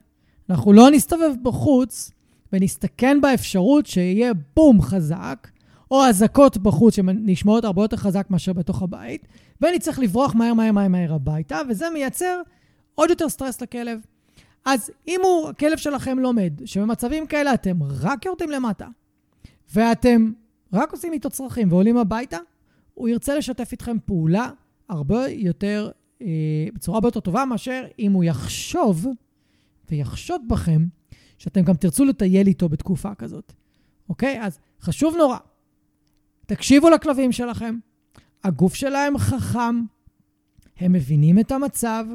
אנחנו 0.50 0.74
לא 0.74 0.92
נסתובב 0.92 1.32
בחוץ 1.44 2.12
ונסתכן 2.54 3.22
באפשרות 3.22 3.86
שיהיה 3.86 4.32
בום 4.56 4.82
חזק, 4.82 5.48
או 5.96 6.10
אזעקות 6.10 6.58
בחוץ 6.58 6.96
שנשמעות 6.96 7.66
הרבה 7.66 7.82
יותר 7.82 7.98
חזק 7.98 8.28
מאשר 8.30 8.54
בתוך 8.54 8.82
הבית, 8.82 9.28
ואני 9.62 9.80
צריך 9.80 10.00
לברוח 10.00 10.36
מהר 10.36 10.54
מהר 10.54 10.72
מהר 10.72 10.88
מהר 10.88 11.14
הביתה, 11.14 11.62
וזה 11.70 11.86
מייצר 11.94 12.42
עוד 12.96 13.10
יותר 13.10 13.30
סטרס 13.30 13.62
לכלב. 13.62 14.00
אז 14.66 14.92
אם 15.08 15.20
הוא, 15.24 15.50
הכלב 15.50 15.78
שלכם 15.78 16.20
לומד, 16.20 16.54
שבמצבים 16.66 17.28
כאלה 17.28 17.54
אתם 17.54 17.84
רק 17.84 18.26
יורדים 18.26 18.50
למטה, 18.50 18.88
ואתם 19.74 20.32
רק 20.74 20.92
עושים 20.92 21.14
איתו 21.14 21.30
צרכים 21.30 21.72
ועולים 21.72 21.98
הביתה, 21.98 22.38
הוא 22.94 23.10
ירצה 23.10 23.36
לשתף 23.36 23.72
איתכם 23.72 23.98
פעולה 24.06 24.50
הרבה 24.90 25.28
יותר, 25.28 25.92
אה, 26.22 26.28
בצורה 26.74 26.98
הרבה 26.98 27.08
יותר 27.08 27.20
טובה 27.20 27.46
מאשר 27.46 27.86
אם 28.00 28.12
הוא 28.12 28.24
יחשוב 28.24 29.08
ויחשוד 29.92 30.42
בכם 30.48 30.86
שאתם 31.38 31.62
גם 31.62 31.76
תרצו 31.76 32.06
לטייל 32.06 32.48
איתו 32.48 32.70
בתקופה 32.70 33.16
כזאת. 33.16 33.54
אוקיי? 34.10 34.42
אז 34.42 34.60
חשוב 34.82 35.16
נורא, 35.18 35.38
תקשיבו 36.46 36.90
לכלבים 36.90 37.32
שלכם, 37.32 37.78
הגוף 38.44 38.74
שלהם 38.74 39.18
חכם, 39.18 39.82
הם 40.78 40.94
מבינים 40.94 41.40
את 41.40 41.52
המצב, 41.52 42.06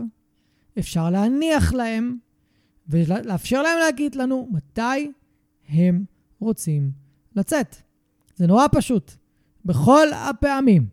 אפשר 0.79 1.11
להניח 1.11 1.73
להם 1.73 2.19
ולאפשר 2.89 3.63
להם 3.63 3.79
להגיד 3.79 4.15
לנו 4.15 4.49
מתי 4.53 5.13
הם 5.69 6.05
רוצים 6.41 6.91
לצאת. 7.37 7.77
זה 8.37 8.47
נורא 8.47 8.67
פשוט. 8.73 9.13
בכל 9.65 10.07
הפעמים 10.13 10.87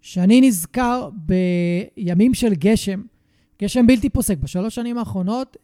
שאני 0.00 0.40
נזכר 0.40 1.10
בימים 1.14 2.34
של 2.34 2.54
גשם, 2.54 3.02
גשם 3.62 3.86
בלתי 3.86 4.10
פוסק, 4.10 4.38
בשלוש 4.38 4.74
שנים 4.74 4.98
האחרונות, 4.98 5.56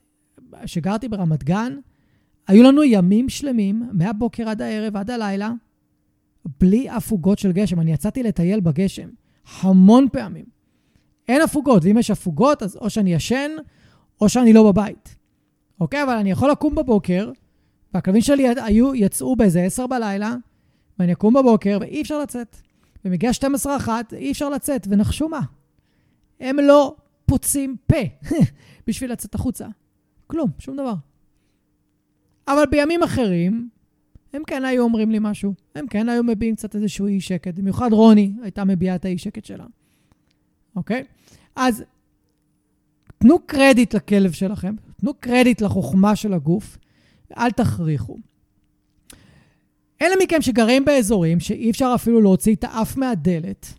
שגרתי 0.66 1.08
ברמת 1.08 1.44
גן, 1.44 1.76
היו 2.46 2.62
לנו 2.62 2.84
ימים 2.84 3.28
שלמים, 3.28 3.88
מהבוקר 3.92 4.48
עד 4.48 4.62
הערב, 4.62 4.96
עד 4.96 5.10
הלילה, 5.10 5.52
בלי 6.60 6.90
הפוגות 6.90 7.38
של 7.38 7.52
גשם. 7.52 7.80
אני 7.80 7.92
יצאתי 7.92 8.22
לטייל 8.22 8.60
בגשם 8.60 9.08
המון 9.60 10.06
פעמים. 10.12 10.44
אין 11.28 11.42
הפוגות, 11.42 11.84
ואם 11.84 11.98
יש 11.98 12.10
הפוגות, 12.10 12.62
אז 12.62 12.76
או 12.76 12.90
שאני 12.90 13.14
ישן, 13.14 13.50
או 14.20 14.28
שאני 14.28 14.52
לא 14.52 14.72
בבית. 14.72 15.16
אוקיי? 15.80 16.02
אבל 16.02 16.12
אני 16.12 16.30
יכול 16.30 16.50
לקום 16.50 16.74
בבוקר, 16.74 17.30
והכלבים 17.94 18.22
שלי 18.22 18.46
היו, 18.62 18.94
יצאו 18.94 19.36
באיזה 19.36 19.62
10 19.62 19.86
בלילה, 19.86 20.34
ואני 20.98 21.12
אקום 21.12 21.34
בבוקר, 21.34 21.78
ואי 21.80 22.02
אפשר 22.02 22.18
לצאת. 22.18 22.56
ומגיע 23.04 23.32
12 23.32 23.76
אחת, 23.76 24.14
אי 24.14 24.32
אפשר 24.32 24.48
לצאת, 24.48 24.86
ונחשו 24.90 25.28
מה? 25.28 25.40
הם 26.40 26.56
לא 26.58 26.96
פוצים 27.26 27.76
פה 27.86 28.36
בשביל 28.86 29.12
לצאת 29.12 29.34
החוצה. 29.34 29.66
כלום, 30.26 30.50
שום 30.58 30.76
דבר. 30.76 30.94
אבל 32.48 32.64
בימים 32.70 33.02
אחרים, 33.02 33.68
הם 34.36 34.42
כן 34.46 34.64
היו 34.64 34.82
אומרים 34.82 35.10
לי 35.10 35.18
משהו. 35.20 35.54
הם 35.74 35.86
כן 35.86 36.08
היו 36.08 36.22
מביעים 36.24 36.56
קצת 36.56 36.74
איזשהו 36.74 37.06
אי 37.06 37.20
שקט. 37.20 37.54
במיוחד 37.54 37.92
רוני 37.92 38.32
הייתה 38.42 38.64
מביעה 38.64 38.96
את 38.96 39.04
האי 39.04 39.18
שקט 39.18 39.44
שלה. 39.44 39.64
אוקיי? 40.76 41.04
אז 41.56 41.84
תנו 43.18 43.38
קרדיט 43.46 43.94
לכלב 43.94 44.32
שלכם, 44.32 44.74
תנו 45.00 45.14
קרדיט 45.14 45.60
לחוכמה 45.62 46.16
של 46.16 46.32
הגוף, 46.32 46.78
אל 47.38 47.50
תכריחו. 47.50 48.18
אלה 50.02 50.14
מכם 50.22 50.42
שגרים 50.42 50.84
באזורים 50.84 51.40
שאי 51.40 51.70
אפשר 51.70 51.92
אפילו 51.94 52.20
להוציא 52.20 52.54
את 52.54 52.64
האף 52.64 52.96
מהדלת, 52.96 53.74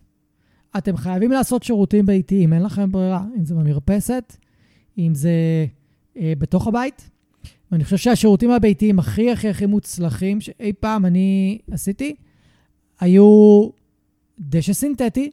אתם 0.78 0.98
חייבים 0.98 1.32
לעשות 1.32 1.64
שירותים 1.64 2.06
ביתיים, 2.06 2.54
אין 2.54 2.64
לכם 2.64 2.92
ברירה. 2.92 3.24
אם 3.38 3.46
זה 3.46 3.56
במרפסת, 3.56 4.38
אם 4.98 5.16
זה 5.16 5.32
אה, 6.18 6.34
בתוך 6.38 6.68
הבית. 6.68 7.10
ואני 7.72 7.84
חושב 7.84 7.98
שהשירותים 7.98 8.52
הביתיים 8.52 9.00
הכי 9.00 9.32
הכי 9.32 9.50
הכי 9.50 9.66
מוצלחים 9.66 10.42
שאי 10.42 10.74
פעם 10.74 11.06
אני 11.06 11.58
עשיתי, 11.72 12.16
היו 13.00 13.70
דשא 14.40 14.74
סינתטי, 14.74 15.32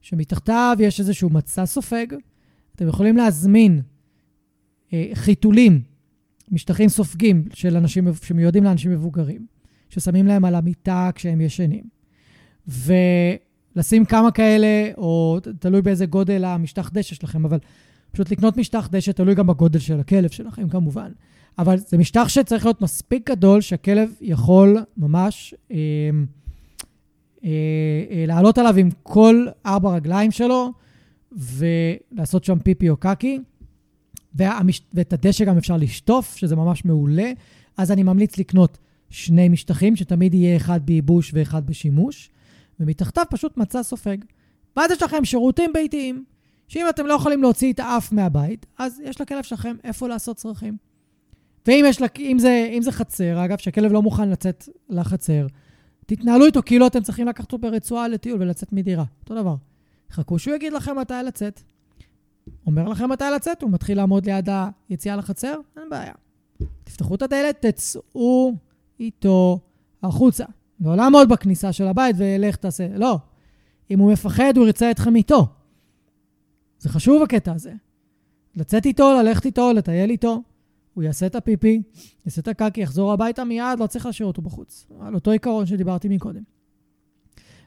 שמתחתיו 0.00 0.76
יש 0.80 1.00
איזשהו 1.00 1.30
מצע 1.30 1.66
סופג. 1.66 2.06
אתם 2.74 2.88
יכולים 2.88 3.16
להזמין 3.16 3.80
אה, 4.92 5.10
חיתולים, 5.14 5.82
משטחים 6.50 6.88
סופגים 6.88 7.44
של 7.54 7.76
אנשים 7.76 8.08
שמיועדים 8.22 8.64
לאנשים 8.64 8.90
מבוגרים, 8.90 9.46
ששמים 9.88 10.26
להם 10.26 10.44
על 10.44 10.54
המיטה 10.54 11.10
כשהם 11.14 11.40
ישנים. 11.40 11.84
ולשים 12.66 14.04
כמה 14.04 14.30
כאלה, 14.30 14.90
או 14.96 15.38
תלוי 15.58 15.82
באיזה 15.82 16.06
גודל 16.06 16.44
המשטח 16.44 16.90
דשא 16.92 17.14
שלכם, 17.14 17.44
אבל 17.44 17.58
פשוט 18.12 18.30
לקנות 18.30 18.56
משטח 18.56 18.88
דשא 18.92 19.12
תלוי 19.12 19.34
גם 19.34 19.46
בגודל 19.46 19.78
של 19.78 20.00
הכלב 20.00 20.30
שלכם 20.30 20.68
כמובן. 20.68 21.12
אבל 21.58 21.76
זה 21.76 21.98
משטח 21.98 22.28
שצריך 22.28 22.64
להיות 22.64 22.80
מספיק 22.80 23.30
גדול 23.30 23.60
שהכלב 23.60 24.10
יכול 24.20 24.78
ממש 24.96 25.54
אה, 25.70 25.76
אה, 27.44 27.50
אה, 28.10 28.24
לעלות 28.26 28.58
עליו 28.58 28.76
עם 28.76 28.88
כל 29.02 29.46
ארבע 29.66 29.94
רגליים 29.94 30.30
שלו 30.30 30.72
ולעשות 31.32 32.44
שם 32.44 32.58
פיפי 32.58 32.90
או 32.90 32.96
קקי. 32.96 33.38
והמש... 34.34 34.82
ואת 34.94 35.12
הדשא 35.12 35.44
גם 35.44 35.56
אפשר 35.56 35.76
לשטוף, 35.76 36.36
שזה 36.36 36.56
ממש 36.56 36.84
מעולה. 36.84 37.32
אז 37.76 37.92
אני 37.92 38.02
ממליץ 38.02 38.38
לקנות 38.38 38.78
שני 39.10 39.48
משטחים, 39.48 39.96
שתמיד 39.96 40.34
יהיה 40.34 40.56
אחד 40.56 40.86
בייבוש 40.86 41.30
ואחד 41.34 41.66
בשימוש, 41.66 42.30
ומתחתיו 42.80 43.24
פשוט 43.30 43.56
מצע 43.56 43.82
סופג. 43.82 44.16
ואז 44.76 44.90
יש 44.90 45.02
לכם 45.02 45.24
שירותים 45.24 45.70
ביתיים, 45.72 46.24
שאם 46.68 46.86
אתם 46.88 47.06
לא 47.06 47.14
יכולים 47.14 47.42
להוציא 47.42 47.72
את 47.72 47.80
האף 47.80 48.12
מהבית, 48.12 48.66
אז 48.78 49.00
יש 49.04 49.20
לכלב 49.20 49.42
שלכם 49.42 49.76
איפה 49.84 50.08
לעשות 50.08 50.36
צרכים. 50.36 50.76
ואם 51.66 51.84
יש, 51.88 52.00
לק... 52.00 52.20
אם 52.20 52.38
זה, 52.38 52.68
אם 52.72 52.82
זה 52.82 52.92
חצר, 52.92 53.44
אגב, 53.44 53.58
שהכלב 53.58 53.92
לא 53.92 54.02
מוכן 54.02 54.28
לצאת 54.28 54.68
לחצר, 54.88 55.46
תתנהלו 56.06 56.46
איתו 56.46 56.60
כאילו 56.66 56.86
אתם 56.86 57.02
צריכים 57.02 57.28
לקחת 57.28 57.44
אותו 57.44 57.58
ברצועה 57.58 58.08
לטיול 58.08 58.42
ולצאת 58.42 58.72
מדירה. 58.72 59.04
אותו 59.20 59.34
דבר. 59.34 59.54
חכו 60.10 60.38
שהוא 60.38 60.54
יגיד 60.54 60.72
לכם 60.72 60.98
מתי 60.98 61.14
לצאת. 61.26 61.60
אומר 62.66 62.88
לכם 62.88 63.10
מתי 63.10 63.24
לצאת, 63.34 63.62
הוא 63.62 63.70
מתחיל 63.70 63.96
לעמוד 63.96 64.26
ליד 64.26 64.48
היציאה 64.88 65.16
לחצר, 65.16 65.56
אין 65.76 65.90
בעיה. 65.90 66.12
תפתחו 66.84 67.14
את 67.14 67.22
הדלת, 67.22 67.66
תצאו 67.66 68.52
איתו 69.00 69.60
החוצה. 70.02 70.44
לא 70.80 70.96
לעמוד 70.96 71.28
בכניסה 71.28 71.72
של 71.72 71.86
הבית 71.86 72.16
ולך 72.18 72.56
תעשה, 72.56 72.88
לא. 72.96 73.18
אם 73.90 73.98
הוא 73.98 74.12
מפחד, 74.12 74.52
הוא 74.56 74.66
ירצה 74.66 74.90
אתכם 74.90 75.16
איתו. 75.16 75.46
זה 76.78 76.88
חשוב 76.88 77.22
הקטע 77.22 77.52
הזה. 77.52 77.72
לצאת 78.56 78.86
איתו, 78.86 79.12
ללכת 79.12 79.46
איתו, 79.46 79.72
לטייל 79.72 80.10
איתו. 80.10 80.42
הוא 80.94 81.04
יעשה 81.04 81.26
את 81.26 81.34
הפיפי, 81.34 81.82
יעשה 82.26 82.40
את 82.40 82.48
הקקי, 82.48 82.80
יחזור 82.80 83.12
הביתה 83.12 83.44
מיד, 83.44 83.78
לא 83.78 83.86
צריך 83.86 84.06
להשאיר 84.06 84.26
אותו 84.26 84.42
בחוץ. 84.42 84.86
על 85.00 85.14
אותו 85.14 85.30
עיקרון 85.30 85.66
שדיברתי 85.66 86.08
מקודם. 86.08 86.42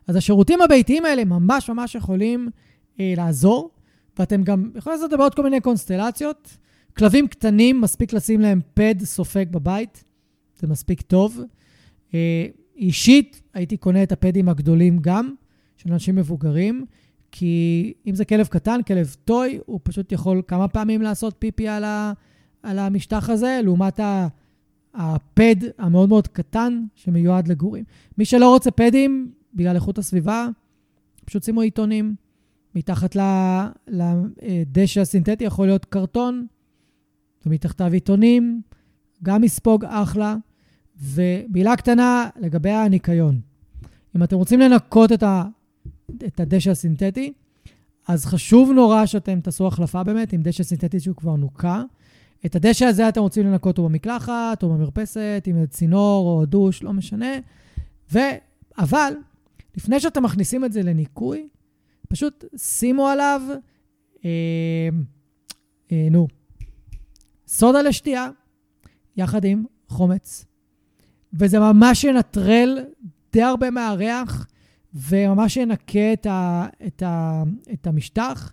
אז 0.08 0.16
השירותים 0.16 0.62
הביתיים 0.62 1.06
האלה 1.06 1.26
ממש 1.26 1.70
ממש 1.70 1.96
יכולים 1.96 2.50
אה, 3.00 3.14
לעזור, 3.18 3.72
ואתם 4.20 4.44
גם 4.44 4.72
יכולים 4.76 4.96
לעשות 4.96 5.06
את 5.06 5.12
זה 5.12 5.18
בעוד 5.18 5.36
כל 5.36 5.44
מיני 5.44 5.62
קונסטלציות. 5.62 6.58
כלבים 6.98 7.28
קטנים, 7.28 7.82
מספיק 7.82 8.14
לשים 8.14 8.42
להם 8.42 8.62
פד 8.74 8.96
סופג 9.04 9.46
בבית, 9.52 10.04
זה 10.60 10.68
מספיק 10.68 11.02
טוב. 11.02 11.40
אה, 12.14 12.46
אישית, 12.76 13.42
הייתי 13.54 13.78
קונה 13.78 14.04
את 14.04 14.12
הפדים 14.12 14.50
הגדולים 14.50 15.00
גם, 15.02 15.34
של 15.78 15.92
אנשים 15.92 16.16
מבוגרים, 16.16 16.86
כי 17.32 17.94
אם 18.08 18.16
זה 18.16 18.26
כלב 18.26 18.48
קטן, 18.48 18.82
כלב 18.88 19.16
טוי, 19.26 19.60
הוא 19.66 19.80
פשוט 19.84 20.12
יכול 20.12 20.42
כמה 20.48 20.68
פעמים 20.68 21.02
לעשות 21.02 21.36
פיפי 21.40 21.68
על, 21.68 21.84
ה, 21.84 22.14
על 22.66 22.80
המשטח 22.80 23.30
הזה, 23.30 23.60
לעומת 23.64 24.00
הפד 24.94 25.56
המאוד 25.78 26.10
מאוד 26.10 26.28
קטן 26.28 26.84
שמיועד 26.96 27.48
לגורים. 27.48 27.84
מי 28.18 28.26
שלא 28.26 28.50
רוצה 28.54 28.72
פדים, 28.72 29.32
בגלל 29.54 29.76
איכות 29.76 29.98
הסביבה, 29.98 30.48
פשוט 31.26 31.44
שימו 31.44 31.62
עיתונים. 31.62 32.16
מתחת 32.76 33.16
לדשא 33.88 35.02
הסינתטי 35.02 35.44
יכול 35.44 35.68
להיות 35.68 35.86
קרטון, 35.86 36.48
ומתחתיו 37.46 37.94
עיתונים, 37.94 38.62
גם 39.24 39.42
מספוג 39.42 39.86
אחלה. 39.86 40.36
ומילה 41.02 41.76
קטנה 41.76 42.30
לגבי 42.40 42.70
הניקיון. 42.70 43.40
אם 44.16 44.24
אתם 44.24 44.36
רוצים 44.36 44.60
לנקות 44.60 45.12
את, 45.12 45.24
ה, 45.24 45.44
את 46.26 46.40
הדשא 46.40 46.72
הסינתטי, 46.72 47.34
אז 48.08 48.26
חשוב 48.26 48.72
נורא 48.72 49.06
שאתם 49.06 49.40
תעשו 49.40 49.68
החלפה 49.68 50.04
באמת 50.04 50.34
עם 50.34 50.42
דשא 50.42 50.64
סינתטי 50.64 51.00
שהוא 51.00 51.16
כבר 51.16 51.36
נוקה. 51.36 51.84
את 52.46 52.56
הדשא 52.56 52.86
הזה 52.86 53.10
אתם 53.10 53.22
רוצים 53.22 53.46
לנקות 53.46 53.78
או 53.78 53.84
במקלחת, 53.84 54.64
או 54.64 54.70
במרפסת, 54.70 55.44
עם 55.46 55.66
צינור 55.66 56.28
או 56.28 56.46
דוש, 56.46 56.84
לא 56.84 56.94
משנה. 56.94 57.32
ו... 58.14 58.20
אבל, 58.78 59.14
לפני 59.78 60.00
שאתם 60.00 60.24
מכניסים 60.24 60.66
את 60.66 60.74
זה 60.74 60.84
לניקוי, 60.84 61.48
פשוט 62.08 62.46
שימו 62.58 63.08
עליו, 63.08 63.42
אה, 64.26 64.30
אה, 65.92 66.08
נו, 66.12 66.28
סודה 67.48 67.82
לשתייה, 67.82 68.30
יחד 69.18 69.46
עם 69.46 69.66
חומץ. 69.88 70.46
וזה 71.34 71.60
ממש 71.60 72.04
ינטרל 72.04 72.80
די 73.34 73.42
הרבה 73.42 73.70
מהריח, 73.70 74.48
וממש 74.94 75.58
ינקה 75.58 76.14
את, 76.14 76.26
ה, 76.26 76.68
את, 76.88 77.04
ה, 77.04 77.44
את 77.74 77.88
המשטח. 77.88 78.52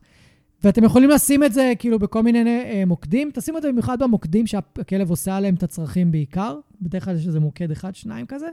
ואתם 0.64 0.84
יכולים 0.84 1.10
לשים 1.10 1.44
את 1.44 1.52
זה 1.52 1.72
כאילו 1.78 1.98
בכל 1.98 2.22
מיני 2.22 2.44
אה, 2.48 2.82
מוקדים. 2.86 3.30
תשימו 3.34 3.58
את 3.58 3.62
זה 3.62 3.68
במיוחד 3.68 4.02
במוקדים 4.02 4.46
שהכלב 4.46 5.10
עושה 5.10 5.36
עליהם 5.36 5.54
את 5.54 5.62
הצרכים 5.62 6.12
בעיקר. 6.12 6.58
בדרך 6.80 7.04
כלל 7.04 7.16
יש 7.16 7.26
איזה 7.26 7.40
מוקד 7.40 7.70
אחד, 7.70 7.94
שניים 7.94 8.26
כזה. 8.26 8.48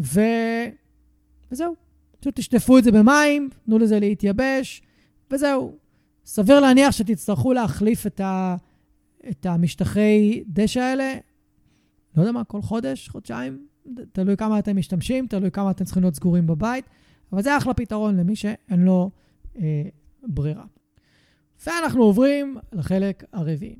ו... 0.00 0.20
וזהו. 1.52 1.74
פשוט 2.20 2.36
תשטפו 2.36 2.78
את 2.78 2.84
זה 2.84 2.92
במים, 2.92 3.48
תנו 3.64 3.78
לזה 3.78 4.00
להתייבש, 4.00 4.82
וזהו. 5.30 5.76
סביר 6.24 6.60
להניח 6.60 6.92
שתצטרכו 6.92 7.52
להחליף 7.52 8.06
את, 8.06 8.20
ה... 8.20 8.56
את 9.30 9.46
המשטחי 9.46 10.42
דשא 10.46 10.80
האלה, 10.80 11.14
לא 12.16 12.22
יודע 12.22 12.32
מה, 12.32 12.44
כל 12.44 12.62
חודש, 12.62 13.08
חודשיים, 13.08 13.66
תלוי 14.12 14.36
כמה 14.36 14.58
אתם 14.58 14.76
משתמשים, 14.76 15.26
תלוי 15.26 15.50
כמה 15.50 15.70
אתם 15.70 15.84
צריכים 15.84 16.02
להיות 16.02 16.14
סגורים 16.14 16.46
בבית, 16.46 16.84
אבל 17.32 17.42
זה 17.42 17.56
אחלה 17.56 17.74
פתרון 17.74 18.16
למי 18.16 18.36
שאין 18.36 18.84
לו 18.84 19.10
אה, 19.58 19.82
ברירה. 20.22 20.64
ואנחנו 21.66 22.02
עוברים 22.02 22.56
לחלק 22.72 23.24
הרביעי. 23.32 23.76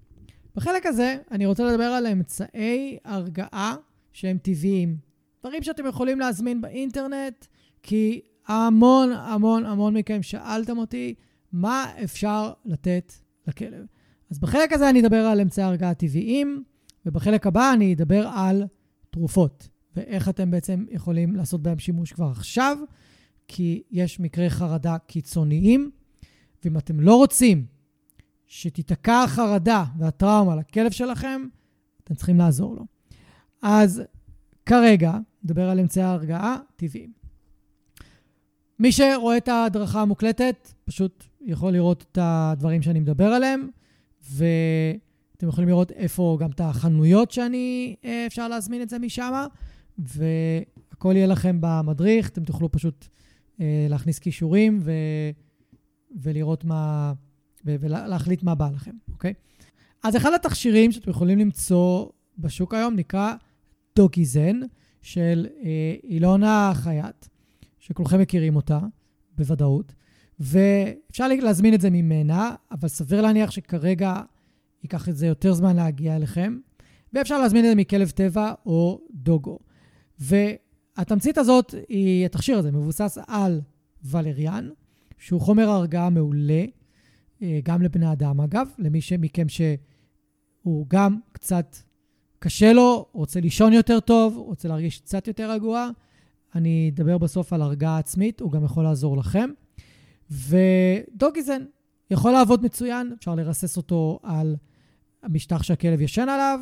בחלק 0.54 0.86
הזה 0.86 1.16
אני 1.30 1.46
רוצה 1.46 1.64
לדבר 1.64 1.84
על 1.84 2.06
אמצעי 2.06 2.98
הרגעה 3.04 3.76
שהם 4.12 4.38
טבעיים. 4.38 4.96
דברים 5.40 5.62
שאתם 5.62 5.86
יכולים 5.86 6.20
להזמין 6.20 6.60
באינטרנט, 6.60 7.46
כי 7.82 8.20
המון 8.46 9.12
המון 9.12 9.66
המון 9.66 9.96
מכם 9.96 10.22
שאלתם 10.22 10.78
אותי 10.78 11.14
מה 11.52 11.92
אפשר 12.04 12.52
לתת 12.64 13.12
לכלב. 13.46 13.86
אז 14.30 14.38
בחלק 14.38 14.72
הזה 14.72 14.90
אני 14.90 15.00
אדבר 15.00 15.26
על 15.26 15.40
אמצעי 15.40 15.64
הרגעה 15.64 15.94
טבעיים, 15.94 16.64
ובחלק 17.06 17.46
הבא 17.46 17.72
אני 17.72 17.94
אדבר 17.94 18.28
על 18.34 18.64
תרופות, 19.10 19.68
ואיך 19.96 20.28
אתם 20.28 20.50
בעצם 20.50 20.84
יכולים 20.90 21.36
לעשות 21.36 21.62
בהם 21.62 21.78
שימוש 21.78 22.12
כבר 22.12 22.26
עכשיו, 22.26 22.78
כי 23.48 23.82
יש 23.90 24.20
מקרי 24.20 24.50
חרדה 24.50 24.98
קיצוניים, 24.98 25.90
ואם 26.64 26.78
אתם 26.78 27.00
לא 27.00 27.16
רוצים 27.16 27.66
שתיתקע 28.46 29.22
החרדה 29.22 29.84
והטראומה 29.98 30.56
לכלב 30.56 30.90
שלכם, 30.90 31.46
אתם 32.04 32.14
צריכים 32.14 32.38
לעזור 32.38 32.74
לו. 32.74 32.86
אז 33.62 34.02
כרגע, 34.66 35.18
נדבר 35.44 35.70
על 35.70 35.80
אמצעי 35.80 36.02
ההרגעה 36.02 36.56
טבעיים. 36.76 37.12
מי 38.78 38.92
שרואה 38.92 39.36
את 39.36 39.48
ההדרכה 39.48 40.02
המוקלטת, 40.02 40.72
פשוט 40.84 41.24
יכול 41.40 41.72
לראות 41.72 42.04
את 42.12 42.18
הדברים 42.20 42.82
שאני 42.82 43.00
מדבר 43.00 43.26
עליהם, 43.26 43.68
ואתם 44.30 45.48
יכולים 45.48 45.68
לראות 45.68 45.92
איפה 45.92 46.36
גם 46.40 46.50
את 46.50 46.60
החנויות 46.60 47.30
שאני, 47.30 47.96
אה, 48.04 48.26
אפשר 48.26 48.48
להזמין 48.48 48.82
את 48.82 48.88
זה 48.88 48.98
משם, 48.98 49.46
והכל 49.98 51.12
יהיה 51.16 51.26
לכם 51.26 51.56
במדריך, 51.60 52.28
אתם 52.28 52.44
תוכלו 52.44 52.72
פשוט 52.72 53.06
אה, 53.60 53.86
להכניס 53.90 54.18
כישורים 54.18 54.80
ו... 54.82 54.92
ולראות 56.16 56.64
מה... 56.64 57.12
ולהחליט 57.64 58.42
מה 58.42 58.54
בא 58.54 58.70
לכם, 58.74 58.94
אוקיי? 59.12 59.34
אז 60.02 60.16
אחד 60.16 60.32
התכשירים 60.32 60.92
שאתם 60.92 61.10
יכולים 61.10 61.38
למצוא 61.38 62.06
בשוק 62.38 62.74
היום 62.74 62.96
נקרא 62.96 63.34
דוגיזן 63.96 64.60
של 65.02 65.46
אה, 65.64 65.94
אילונה 66.04 66.72
חייט, 66.74 67.26
שכולכם 67.78 68.20
מכירים 68.20 68.56
אותה 68.56 68.78
בוודאות, 69.36 69.94
ואפשר 70.40 71.28
להזמין 71.28 71.74
את 71.74 71.80
זה 71.80 71.90
ממנה, 71.90 72.54
אבל 72.70 72.88
סביר 72.88 73.20
להניח 73.20 73.50
שכרגע 73.50 74.20
ייקח 74.82 75.08
את 75.08 75.16
זה 75.16 75.26
יותר 75.26 75.52
זמן 75.52 75.76
להגיע 75.76 76.16
אליכם, 76.16 76.58
ואפשר 77.12 77.38
להזמין 77.38 77.64
את 77.64 77.70
זה 77.70 77.74
מכלב 77.74 78.10
טבע 78.10 78.52
או 78.66 79.00
דוגו. 79.10 79.58
והתמצית 80.18 81.38
הזאת, 81.38 81.74
היא, 81.88 82.26
התכשיר 82.26 82.58
הזה 82.58 82.72
מבוסס 82.72 83.18
על 83.26 83.60
ולריאן, 84.04 84.68
שהוא 85.18 85.40
חומר 85.40 85.68
הרגעה 85.68 86.10
מעולה, 86.10 86.64
אה, 87.42 87.60
גם 87.62 87.82
לבני 87.82 88.12
אדם 88.12 88.40
אגב, 88.40 88.68
למי 88.78 89.00
מכם 89.18 89.48
שהוא 89.48 90.86
גם 90.88 91.18
קצת 91.32 91.76
קשה 92.38 92.72
לו, 92.72 93.06
רוצה 93.12 93.40
לישון 93.40 93.72
יותר 93.72 94.00
טוב, 94.00 94.36
רוצה 94.36 94.68
להרגיש 94.68 95.00
קצת 95.00 95.28
יותר 95.28 95.50
רגוע. 95.50 95.90
אני 96.54 96.90
אדבר 96.94 97.18
בסוף 97.18 97.52
על 97.52 97.62
הרגעה 97.62 97.98
עצמית, 97.98 98.40
הוא 98.40 98.52
גם 98.52 98.64
יכול 98.64 98.84
לעזור 98.84 99.16
לכם. 99.16 99.50
ודוגיזן 100.30 101.62
יכול 102.10 102.32
לעבוד 102.32 102.64
מצוין, 102.64 103.12
אפשר 103.18 103.34
לרסס 103.34 103.76
אותו 103.76 104.20
על 104.22 104.56
המשטח 105.22 105.62
שהכלב 105.62 106.00
ישן 106.00 106.28
עליו, 106.28 106.60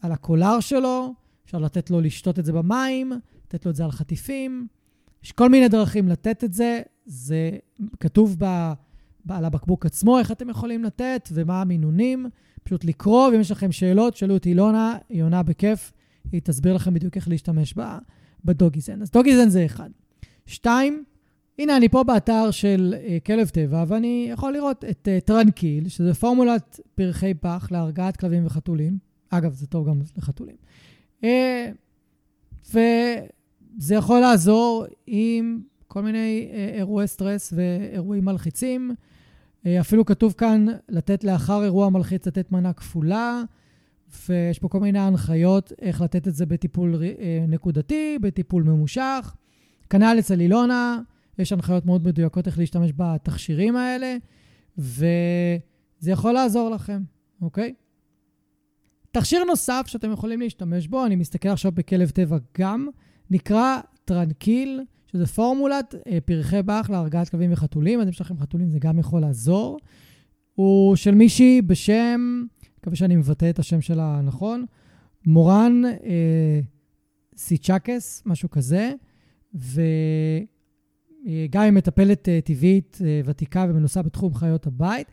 על 0.00 0.12
הקולר 0.12 0.60
שלו, 0.60 1.14
אפשר 1.44 1.58
לתת 1.58 1.90
לו 1.90 2.00
לשתות 2.00 2.38
את 2.38 2.44
זה 2.44 2.52
במים, 2.52 3.12
לתת 3.46 3.64
לו 3.64 3.70
את 3.70 3.76
זה 3.76 3.84
על 3.84 3.90
חטיפים. 3.90 4.66
יש 5.24 5.32
כל 5.32 5.48
מיני 5.48 5.68
דרכים 5.68 6.08
לתת 6.08 6.44
את 6.44 6.52
זה, 6.52 6.82
זה 7.06 7.50
כתוב 8.00 8.36
ב, 8.38 8.72
על 9.28 9.44
הבקבוק 9.44 9.86
עצמו, 9.86 10.18
איך 10.18 10.32
אתם 10.32 10.48
יכולים 10.48 10.84
לתת 10.84 11.28
ומה 11.32 11.60
המינונים. 11.60 12.26
פשוט 12.64 12.84
לקרוא, 12.84 13.28
ואם 13.28 13.40
יש 13.40 13.50
לכם 13.50 13.72
שאלות, 13.72 14.16
שאלו 14.16 14.36
את 14.36 14.46
אילונה, 14.46 14.98
היא 15.08 15.22
עונה 15.22 15.42
בכיף, 15.42 15.92
היא 16.32 16.40
תסביר 16.44 16.74
לכם 16.74 16.94
בדיוק 16.94 17.16
איך 17.16 17.28
להשתמש 17.28 17.74
בדוגיזן. 18.44 19.02
אז 19.02 19.10
דוגיזן 19.10 19.48
זה 19.48 19.64
אחד. 19.66 19.90
שתיים, 20.46 21.04
הנה, 21.58 21.76
אני 21.76 21.88
פה 21.88 22.04
באתר 22.04 22.50
של 22.50 22.94
uh, 22.96 23.26
כלב 23.26 23.48
טבע, 23.48 23.84
ואני 23.88 24.28
יכול 24.32 24.52
לראות 24.52 24.84
את 24.84 25.08
uh, 25.08 25.24
טרנקיל, 25.24 25.88
שזה 25.88 26.14
פורמולת 26.14 26.80
פרחי 26.94 27.34
פח 27.34 27.68
להרגעת 27.70 28.16
כלבים 28.16 28.46
וחתולים. 28.46 28.98
אגב, 29.30 29.52
זה 29.52 29.66
טוב 29.66 29.88
גם 29.88 30.00
לחתולים. 30.16 30.56
Uh, 31.22 31.26
וזה 33.78 33.94
יכול 33.94 34.20
לעזור 34.20 34.84
עם 35.06 35.60
כל 35.88 36.02
מיני 36.02 36.48
uh, 36.50 36.76
אירועי 36.76 37.06
סטרס 37.06 37.52
ואירועים 37.56 38.24
מלחיצים. 38.24 38.90
Uh, 38.90 39.68
אפילו 39.80 40.04
כתוב 40.04 40.32
כאן 40.32 40.66
לתת 40.88 41.24
לאחר 41.24 41.64
אירוע 41.64 41.88
מלחיץ 41.88 42.26
לתת 42.26 42.52
מנה 42.52 42.72
כפולה, 42.72 43.42
ויש 44.28 44.58
פה 44.58 44.68
כל 44.68 44.80
מיני 44.80 44.98
הנחיות 44.98 45.72
איך 45.82 46.00
לתת 46.00 46.28
את 46.28 46.34
זה 46.34 46.46
בטיפול 46.46 46.94
uh, 46.94 47.00
נקודתי, 47.48 48.18
בטיפול 48.20 48.62
ממושך. 48.62 49.34
כנ"ל 49.90 50.16
אצל 50.18 50.40
אילונה. 50.40 51.00
יש 51.38 51.52
הנחיות 51.52 51.86
מאוד 51.86 52.06
מדויקות 52.06 52.46
איך 52.46 52.58
להשתמש 52.58 52.92
בתכשירים 52.96 53.76
האלה, 53.76 54.16
וזה 54.78 56.10
יכול 56.10 56.32
לעזור 56.32 56.70
לכם, 56.70 57.02
אוקיי? 57.42 57.74
תכשיר 59.12 59.44
נוסף 59.44 59.84
שאתם 59.86 60.12
יכולים 60.12 60.40
להשתמש 60.40 60.88
בו, 60.88 61.06
אני 61.06 61.16
מסתכל 61.16 61.48
עכשיו 61.48 61.72
בכלב 61.72 62.10
טבע 62.10 62.38
גם, 62.58 62.88
נקרא 63.30 63.80
טרנקיל, 64.04 64.80
שזה 65.06 65.26
פורמולת 65.26 65.94
אה, 66.06 66.18
פרחי 66.20 66.62
באך 66.62 66.90
להרגעת 66.90 67.28
כלבים 67.28 67.52
וחתולים. 67.52 68.00
אם 68.00 68.08
יש 68.08 68.20
לכם 68.20 68.38
חתולים, 68.38 68.70
זה 68.70 68.78
גם 68.78 68.98
יכול 68.98 69.20
לעזור. 69.20 69.78
הוא 70.54 70.96
של 70.96 71.14
מישהי 71.14 71.62
בשם, 71.62 72.44
מקווה 72.78 72.96
שאני 72.96 73.16
מבטא 73.16 73.50
את 73.50 73.58
השם 73.58 73.80
שלה 73.80 74.20
נכון, 74.24 74.64
מורן 75.26 75.82
אה, 75.84 76.60
סיצ'קס, 77.36 78.22
משהו 78.26 78.50
כזה, 78.50 78.92
ו... 79.54 79.80
גם 81.50 81.62
היא 81.62 81.70
מטפלת 81.70 82.28
אה, 82.28 82.40
טבעית 82.44 82.98
אה, 83.04 83.20
ותיקה 83.24 83.66
ומנוסה 83.68 84.02
בתחום 84.02 84.34
חיות 84.34 84.66
הבית, 84.66 85.06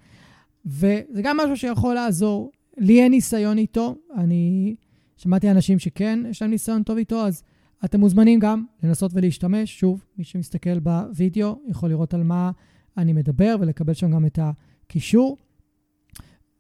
וזה 0.65 1.21
גם 1.21 1.37
משהו 1.37 1.57
שיכול 1.57 1.95
לעזור. 1.95 2.51
לי 2.77 3.01
אין 3.03 3.11
ניסיון 3.11 3.57
איתו, 3.57 3.95
אני 4.17 4.75
שמעתי 5.17 5.51
אנשים 5.51 5.79
שכן, 5.79 6.19
יש 6.29 6.41
להם 6.41 6.51
ניסיון 6.51 6.83
טוב 6.83 6.97
איתו, 6.97 7.27
אז 7.27 7.43
אתם 7.85 7.99
מוזמנים 7.99 8.39
גם 8.39 8.65
לנסות 8.83 9.11
ולהשתמש. 9.13 9.79
שוב, 9.79 10.05
מי 10.17 10.23
שמסתכל 10.23 10.79
בווידאו 10.79 11.59
יכול 11.69 11.89
לראות 11.89 12.13
על 12.13 12.23
מה 12.23 12.51
אני 12.97 13.13
מדבר 13.13 13.55
ולקבל 13.59 13.93
שם 13.93 14.11
גם 14.11 14.25
את 14.25 14.39
הקישור. 14.41 15.37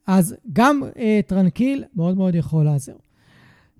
אז 0.07 0.35
גם 0.53 0.83
אה, 0.97 1.19
טרנקיל 1.27 1.83
מאוד 1.95 2.17
מאוד 2.17 2.35
יכול 2.35 2.65
לעזור. 2.65 2.99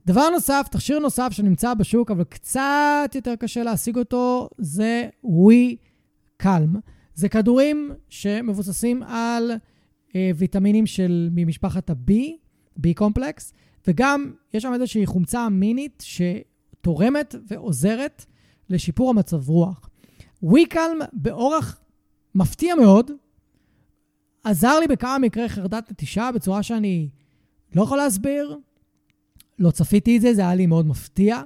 דבר 0.05 0.30
נוסף, 0.30 0.68
תכשיר 0.72 0.99
נוסף 0.99 1.30
שנמצא 1.31 1.73
בשוק, 1.73 2.11
אבל 2.11 2.23
קצת 2.23 3.11
יותר 3.15 3.35
קשה 3.35 3.63
להשיג 3.63 3.97
אותו, 3.97 4.49
זה 4.57 5.09
ווי 5.23 5.76
קלם. 6.38 6.76
זה 7.13 7.30
כדורים 7.30 7.91
שמבוססים 8.09 9.03
על 9.03 9.51
אה, 10.15 10.31
ויטמינים 10.35 10.85
של, 10.85 11.30
ממשפחת 11.31 11.89
ה-B, 11.89 12.11
B 12.80 12.88
קומפלקס, 12.95 13.53
וגם 13.88 14.31
יש 14.53 14.63
שם 14.63 14.73
איזושהי 14.73 15.05
חומצה 15.05 15.47
אמינית 15.47 16.03
שתורמת 16.82 17.36
ועוזרת 17.48 18.26
לשיפור 18.70 19.10
המצב 19.10 19.49
רוח. 19.49 19.90
ווי 20.44 20.66
קלם 20.66 20.99
באורח 21.14 21.82
מפתיע 22.36 22.76
מאוד, 22.76 23.12
עזר 24.44 24.80
לי 24.80 24.88
בכמה 24.88 25.18
מקרי 25.20 25.49
חרדת 25.49 25.91
נטישה 25.91 26.30
בצורה 26.36 26.64
שאני 26.64 27.10
לא 27.76 27.84
יכול 27.84 27.98
להסביר, 27.98 28.58
לא 29.60 29.72
צפיתי 29.72 30.18
את 30.18 30.22
זה, 30.22 30.34
זה 30.34 30.41
היה 30.41 30.56
לי 30.56 30.66
מאוד 30.66 30.86
מפתיע, 30.86 31.41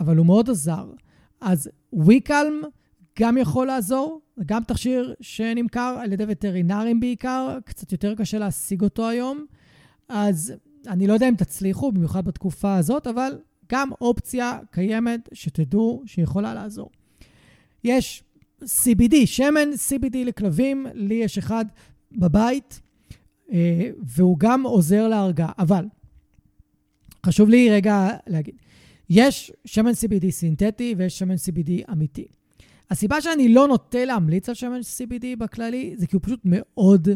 אבל 0.00 0.16
הוא 0.16 0.26
מאוד 0.26 0.50
עזר. 0.50 0.90
אז 1.40 1.70
ויקלם 1.92 2.62
גם 3.18 3.38
יכול 3.38 3.66
לעזור, 3.66 4.20
גם 4.46 4.64
תכשיר 4.64 5.14
שנמכר 5.20 5.98
על 6.00 6.12
ידי 6.12 6.24
וטרינרים 6.28 7.00
בעיקר, 7.00 7.58
קצת 7.64 7.92
יותר 7.92 8.14
קשה 8.14 8.38
להשיג 8.38 8.82
אותו 8.82 9.08
היום. 9.08 9.46
אז 10.08 10.54
אני 10.86 11.06
לא 11.06 11.12
יודע 11.12 11.28
אם 11.28 11.34
תצליחו, 11.34 11.92
במיוחד 11.92 12.24
בתקופה 12.24 12.76
הזאת, 12.76 13.06
אבל 13.06 13.38
גם 13.72 13.90
אופציה 14.00 14.58
קיימת 14.70 15.28
שתדעו 15.32 16.02
שיכולה 16.06 16.54
לעזור. 16.54 16.90
יש 17.84 18.24
CBD, 18.64 19.14
שמן 19.24 19.68
CBD 19.88 20.16
לכלבים, 20.24 20.86
לי 20.94 21.14
יש 21.14 21.38
אחד 21.38 21.64
בבית, 22.12 22.80
אה, 23.52 23.90
והוא 24.02 24.38
גם 24.38 24.62
עוזר 24.62 25.08
להרגעה. 25.08 25.52
אבל 25.58 25.84
חשוב 27.26 27.48
לי 27.48 27.70
רגע 27.70 28.08
להגיד, 28.26 28.54
יש 29.10 29.52
שמן 29.64 29.90
CBD 29.90 30.30
סינתטי 30.30 30.94
ויש 30.98 31.18
שמן 31.18 31.34
CBD 31.34 31.92
אמיתי. 31.92 32.26
הסיבה 32.90 33.20
שאני 33.20 33.48
לא 33.48 33.68
נוטה 33.68 34.04
להמליץ 34.04 34.48
על 34.48 34.54
שמן 34.54 34.80
CBD 34.80 35.24
בכללי, 35.38 35.94
זה 35.96 36.06
כי 36.06 36.16
הוא 36.16 36.22
פשוט 36.22 36.40
מאוד 36.44 37.08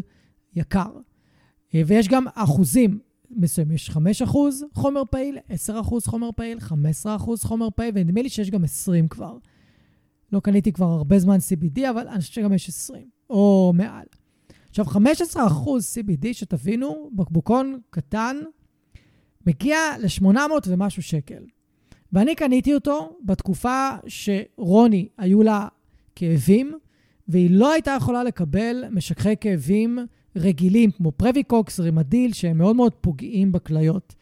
יקר. 0.57 0.91
אה, 1.75 1.83
ויש 1.87 2.09
גם 2.09 2.27
אחוזים 2.35 2.99
מסוימים, 3.31 3.75
יש 3.75 3.91
5% 3.91 3.97
חומר 4.75 5.03
פעיל, 5.11 5.39
10% 5.69 5.73
חומר 6.07 6.31
פעיל, 6.37 6.59
15% 6.59 6.67
חומר 7.43 7.69
פעיל, 7.71 7.91
ונדמה 7.95 8.23
לי 8.23 8.29
שיש 8.29 8.51
גם 8.51 8.65
20 8.65 9.09
כבר. 9.09 9.37
לא 10.33 10.41
קניתי 10.41 10.73
כבר 10.73 10.87
הרבה 10.87 11.19
זמן 11.19 11.37
CBD, 11.37 11.91
אבל 11.91 12.09
אני 12.09 12.21
חושב 12.21 12.33
שגם 12.33 12.53
יש 12.53 12.69
20, 12.69 13.09
או 13.31 13.73
מעל. 13.75 14.07
עכשיו, 14.69 14.87
15% 14.87 15.37
CBD, 15.37 16.27
שתבינו, 16.33 17.11
בקבוקון 17.13 17.81
קטן, 17.91 18.37
מגיע 19.47 19.79
ל-800 19.99 20.39
ומשהו 20.67 21.03
שקל. 21.03 21.45
ואני 22.13 22.35
קניתי 22.35 22.75
אותו 22.75 23.17
בתקופה 23.25 23.91
שרוני, 24.07 25.09
היו 25.19 25.43
לה 25.43 25.69
כאבים, 26.15 26.79
והיא 27.29 27.51
לא 27.51 27.73
הייתה 27.73 27.97
יכולה 27.97 28.25
לקבל 28.25 28.85
משככי 28.91 29.37
כאבים 29.41 29.99
רגילים, 30.37 30.91
כמו 30.91 31.13
פרוויקוקס, 31.13 31.81
רימדיל, 31.81 32.33
שהם 32.33 32.59
מאוד 32.59 32.77
מאוד 32.77 32.95
פוגעים 32.95 33.53
בכליות. 33.53 34.15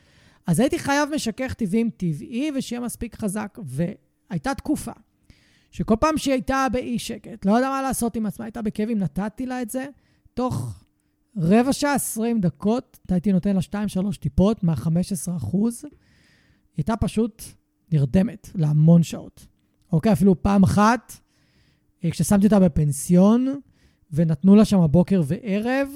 אז 0.47 0.61
הייתי 0.61 0.79
חייב 0.79 1.09
משכך 1.15 1.55
כאבים 1.55 1.91
טבעי 1.97 2.51
ושיהיה 2.57 2.81
מספיק 2.81 3.17
חזק, 3.17 3.59
והייתה 3.65 4.55
תקופה 4.55 4.93
שכל 5.71 5.97
פעם 6.01 6.19
שהיא 6.19 6.33
הייתה 6.33 6.67
באי 6.73 6.99
שקט, 6.99 7.45
לא 7.45 7.53
יודע 7.53 7.69
מה 7.69 7.83
לעשות 7.83 8.17
עם 8.17 8.27
עצמה, 8.27 8.45
הייתה 8.45 8.63
בכאבים, 8.63 8.99
נתתי 8.99 9.47
לה 9.47 9.63
את 9.63 9.71
זה, 9.71 9.87
תוך 10.35 10.85
רבע 11.37 11.73
שעה, 11.73 11.95
20 11.95 12.41
דקות, 12.41 12.99
הייתי 13.11 13.33
נותן 13.33 13.57
לה 13.57 13.61
2-3 14.15 14.19
טיפות 14.21 14.65
מה-15 14.65 15.37
אחוז, 15.37 15.85
היא 15.85 15.91
הייתה 16.77 16.97
פשוט 16.97 17.43
נרדמת 17.93 18.51
להמון 18.55 19.03
שעות. 19.03 19.47
אוקיי, 19.93 20.13
אפילו 20.13 20.43
פעם 20.43 20.63
אחת, 20.63 21.13
כששמתי 22.01 22.47
אותה 22.47 22.61
בפנסיון, 22.61 23.61
ונתנו 24.13 24.57
לה 24.57 24.65
שם 24.65 24.87
בוקר 24.91 25.23
וערב, 25.27 25.89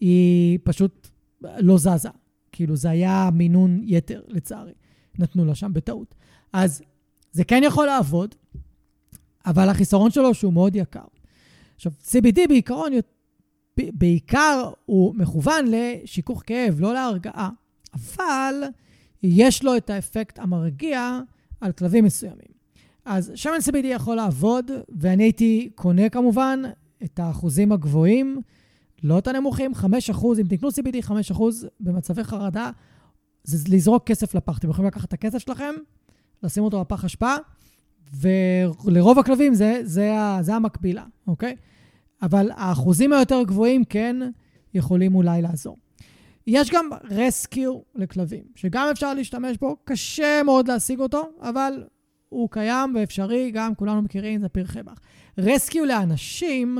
היא 0.00 0.58
פשוט 0.64 1.08
לא 1.42 1.78
זזה. 1.78 2.08
כאילו, 2.52 2.76
זה 2.76 2.90
היה 2.90 3.30
מינון 3.32 3.80
יתר, 3.84 4.22
לצערי. 4.28 4.72
נתנו 5.18 5.44
לה 5.44 5.54
שם 5.54 5.72
בטעות. 5.72 6.14
אז 6.52 6.82
זה 7.32 7.44
כן 7.44 7.62
יכול 7.64 7.86
לעבוד, 7.86 8.34
אבל 9.46 9.68
החיסרון 9.68 10.10
שלו 10.10 10.34
שהוא 10.34 10.52
מאוד 10.52 10.76
יקר. 10.76 11.04
עכשיו, 11.76 11.92
CBD 12.02 12.48
בעיקרון, 12.48 12.92
בעיקר 13.76 14.70
הוא 14.86 15.14
מכוון 15.14 15.64
לשיכוך 15.68 16.42
כאב, 16.46 16.80
לא 16.80 16.94
להרגעה, 16.94 17.50
אבל 17.94 18.54
יש 19.22 19.64
לו 19.64 19.76
את 19.76 19.90
האפקט 19.90 20.38
המרגיע 20.38 21.20
על 21.60 21.72
כלבים 21.72 22.04
מסוימים. 22.04 22.50
אז 23.04 23.32
שמן 23.34 23.58
CBD 23.68 23.86
יכול 23.86 24.16
לעבוד, 24.16 24.70
ואני 24.88 25.22
הייתי 25.22 25.70
קונה 25.74 26.08
כמובן 26.08 26.62
את 27.04 27.18
האחוזים 27.18 27.72
הגבוהים, 27.72 28.40
לא 29.02 29.18
את 29.18 29.26
הנמוכים, 29.26 29.72
5%, 30.12 30.26
אם 30.40 30.46
תקנו 30.48 30.68
CBD 30.68 31.06
5% 31.32 31.40
במצבי 31.80 32.24
חרדה, 32.24 32.70
זה 33.44 33.76
לזרוק 33.76 34.06
כסף 34.06 34.34
לפח. 34.34 34.58
אתם 34.58 34.70
יכולים 34.70 34.88
לקחת 34.88 35.08
את 35.08 35.12
הכסף 35.12 35.38
שלכם, 35.38 35.74
לשים 36.42 36.64
אותו 36.64 36.80
בפח 36.80 37.04
אשפה, 37.04 37.34
ולרוב 38.84 39.18
הכלבים 39.18 39.54
זה, 39.54 39.80
זה, 39.84 40.12
זה 40.40 40.54
המקבילה, 40.54 41.04
אוקיי? 41.26 41.56
אבל 42.22 42.50
האחוזים 42.54 43.12
היותר 43.12 43.42
גבוהים 43.42 43.84
כן 43.84 44.16
יכולים 44.74 45.14
אולי 45.14 45.42
לעזור. 45.42 45.76
יש 46.46 46.70
גם 46.70 46.90
רסקיו 47.10 47.78
לכלבים, 47.94 48.44
שגם 48.54 48.88
אפשר 48.90 49.14
להשתמש 49.14 49.56
בו, 49.56 49.76
קשה 49.84 50.42
מאוד 50.44 50.68
להשיג 50.68 51.00
אותו, 51.00 51.30
אבל 51.40 51.84
הוא 52.28 52.50
קיים 52.50 52.94
ואפשרי, 52.94 53.50
גם 53.50 53.74
כולנו 53.74 54.02
מכירים, 54.02 54.40
זה 54.40 54.48
פרחי 54.48 54.82
באך. 54.82 54.98
רסקיו 55.38 55.84
לאנשים 55.84 56.78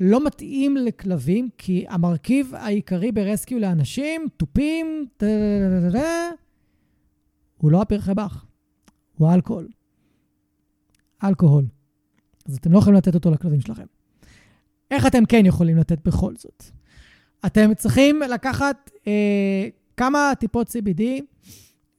לא 0.00 0.26
מתאים 0.26 0.76
לכלבים, 0.76 1.48
כי 1.58 1.84
המרכיב 1.88 2.54
העיקרי 2.54 3.12
ברסקיו 3.12 3.58
לאנשים, 3.58 4.26
תופים, 4.36 5.06
הוא 7.56 7.70
לא 7.70 7.82
הפרחי 7.82 8.14
באך, 8.14 8.44
הוא 9.18 9.28
האלכוהול. 9.28 9.68
אלכוהול. 11.24 11.66
אז 12.46 12.56
אתם 12.56 12.72
לא 12.72 12.78
יכולים 12.78 12.96
לתת 12.96 13.14
אותו 13.14 13.30
לכלבים 13.30 13.60
שלכם. 13.60 13.84
איך 14.90 15.06
אתם 15.06 15.24
כן 15.24 15.46
יכולים 15.46 15.76
לתת 15.76 15.98
בכל 16.04 16.36
זאת? 16.36 16.64
אתם 17.46 17.74
צריכים 17.74 18.20
לקחת 18.30 18.90
אה, 19.06 19.68
כמה 19.96 20.32
טיפות 20.38 20.68
CBD, 20.68 21.02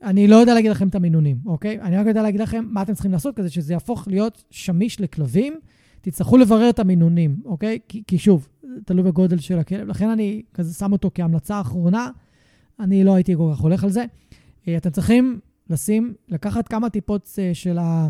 אני 0.03 0.27
לא 0.27 0.35
יודע 0.35 0.53
להגיד 0.53 0.71
לכם 0.71 0.87
את 0.87 0.95
המינונים, 0.95 1.37
אוקיי? 1.45 1.81
אני 1.81 1.97
רק 1.97 2.07
יודע 2.07 2.21
להגיד 2.21 2.41
לכם 2.41 2.65
מה 2.69 2.81
אתם 2.81 2.93
צריכים 2.93 3.11
לעשות 3.11 3.35
כדי 3.35 3.49
שזה 3.49 3.73
יהפוך 3.73 4.07
להיות 4.07 4.43
שמיש 4.49 5.01
לכלבים. 5.01 5.59
תצטרכו 6.09 6.38
לברר 6.38 6.69
את 6.69 6.79
המינונים, 6.79 7.41
אוקיי? 7.45 7.79
כי, 7.88 8.03
כי 8.07 8.17
שוב, 8.17 8.49
תלוי 8.85 9.03
בגודל 9.03 9.39
של 9.39 9.59
הכלב. 9.59 9.88
לכן 9.88 10.09
אני 10.09 10.41
כזה 10.53 10.73
שם 10.73 10.91
אותו 10.91 11.11
כהמלצה 11.13 11.61
אחרונה. 11.61 12.09
אני 12.79 13.03
לא 13.03 13.15
הייתי 13.15 13.35
כל 13.35 13.51
כך 13.53 13.59
הולך 13.59 13.84
על 13.84 13.89
זה. 13.89 14.05
אה, 14.67 14.77
אתם 14.77 14.89
צריכים 14.89 15.39
לשים, 15.69 16.13
לקחת 16.27 16.67
כמה 16.67 16.89
טיפות 16.89 17.29
אה, 17.39 17.53
של, 17.53 17.77
ה, 17.77 18.07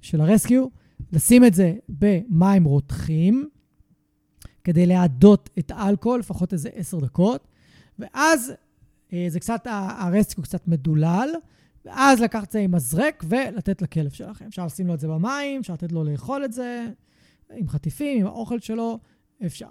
של 0.00 0.20
הרסקיו, 0.20 0.66
לשים 1.12 1.44
את 1.44 1.54
זה 1.54 1.74
במים 1.88 2.64
רותחים, 2.64 3.48
כדי 4.64 4.86
להדות 4.86 5.50
את 5.58 5.72
האלכוהול, 5.74 6.20
לפחות 6.20 6.52
איזה 6.52 6.68
עשר 6.74 7.00
דקות, 7.00 7.46
ואז 7.98 8.52
אה, 9.12 9.26
זה 9.28 9.40
קצת, 9.40 9.66
הרסקיו 9.70 10.44
קצת 10.44 10.68
מדולל, 10.68 11.28
ואז 11.84 12.20
לקחת 12.20 12.46
את 12.46 12.52
זה 12.52 12.58
עם 12.58 12.74
מזרק 12.74 13.24
ולתת 13.28 13.82
לכלב 13.82 14.10
שלכם. 14.10 14.46
אפשר 14.46 14.66
לשים 14.66 14.86
לו 14.86 14.94
את 14.94 15.00
זה 15.00 15.08
במים, 15.08 15.60
אפשר 15.60 15.72
לתת 15.72 15.92
לו 15.92 16.04
לאכול 16.04 16.44
את 16.44 16.52
זה, 16.52 16.86
עם 17.54 17.68
חטיפים, 17.68 18.20
עם 18.20 18.26
האוכל 18.26 18.58
שלו, 18.58 18.98
אפשר. 19.46 19.68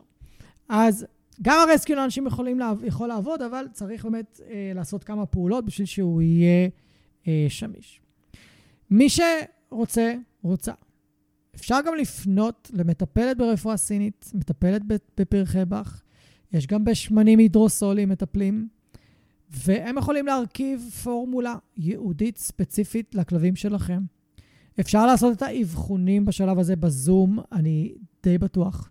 אז 0.69 1.05
גם 1.41 1.67
הרסקיו 1.69 1.95
לאנשים 1.95 2.27
יכולים, 2.27 2.59
יכול 2.83 3.07
לעבוד, 3.07 3.41
אבל 3.41 3.67
צריך 3.71 4.05
באמת 4.05 4.41
אה, 4.49 4.71
לעשות 4.75 5.03
כמה 5.03 5.25
פעולות 5.25 5.65
בשביל 5.65 5.87
שהוא 5.87 6.21
יהיה 6.21 6.69
אה, 7.27 7.45
שמיש. 7.49 8.01
מי 8.91 9.07
שרוצה, 9.09 10.13
רוצה. 10.41 10.73
אפשר 11.55 11.77
גם 11.85 11.95
לפנות 11.95 12.71
למטפלת 12.73 13.37
ברפואה 13.37 13.77
סינית, 13.77 14.31
מטפלת 14.33 14.81
בפרחי 15.17 15.65
באך. 15.65 16.03
יש 16.53 16.67
גם 16.67 16.85
בשמנים 16.85 17.39
הידרוסוליים 17.39 18.09
מטפלים. 18.09 18.67
והם 19.49 19.97
יכולים 19.97 20.25
להרכיב 20.25 20.89
פורמולה 21.03 21.55
ייעודית 21.77 22.37
ספציפית 22.37 23.15
לכלבים 23.15 23.55
שלכם. 23.55 23.99
אפשר 24.79 25.05
לעשות 25.05 25.37
את 25.37 25.41
האבחונים 25.41 26.25
בשלב 26.25 26.59
הזה 26.59 26.75
בזום, 26.75 27.39
אני 27.51 27.93
די 28.23 28.37
בטוח, 28.37 28.89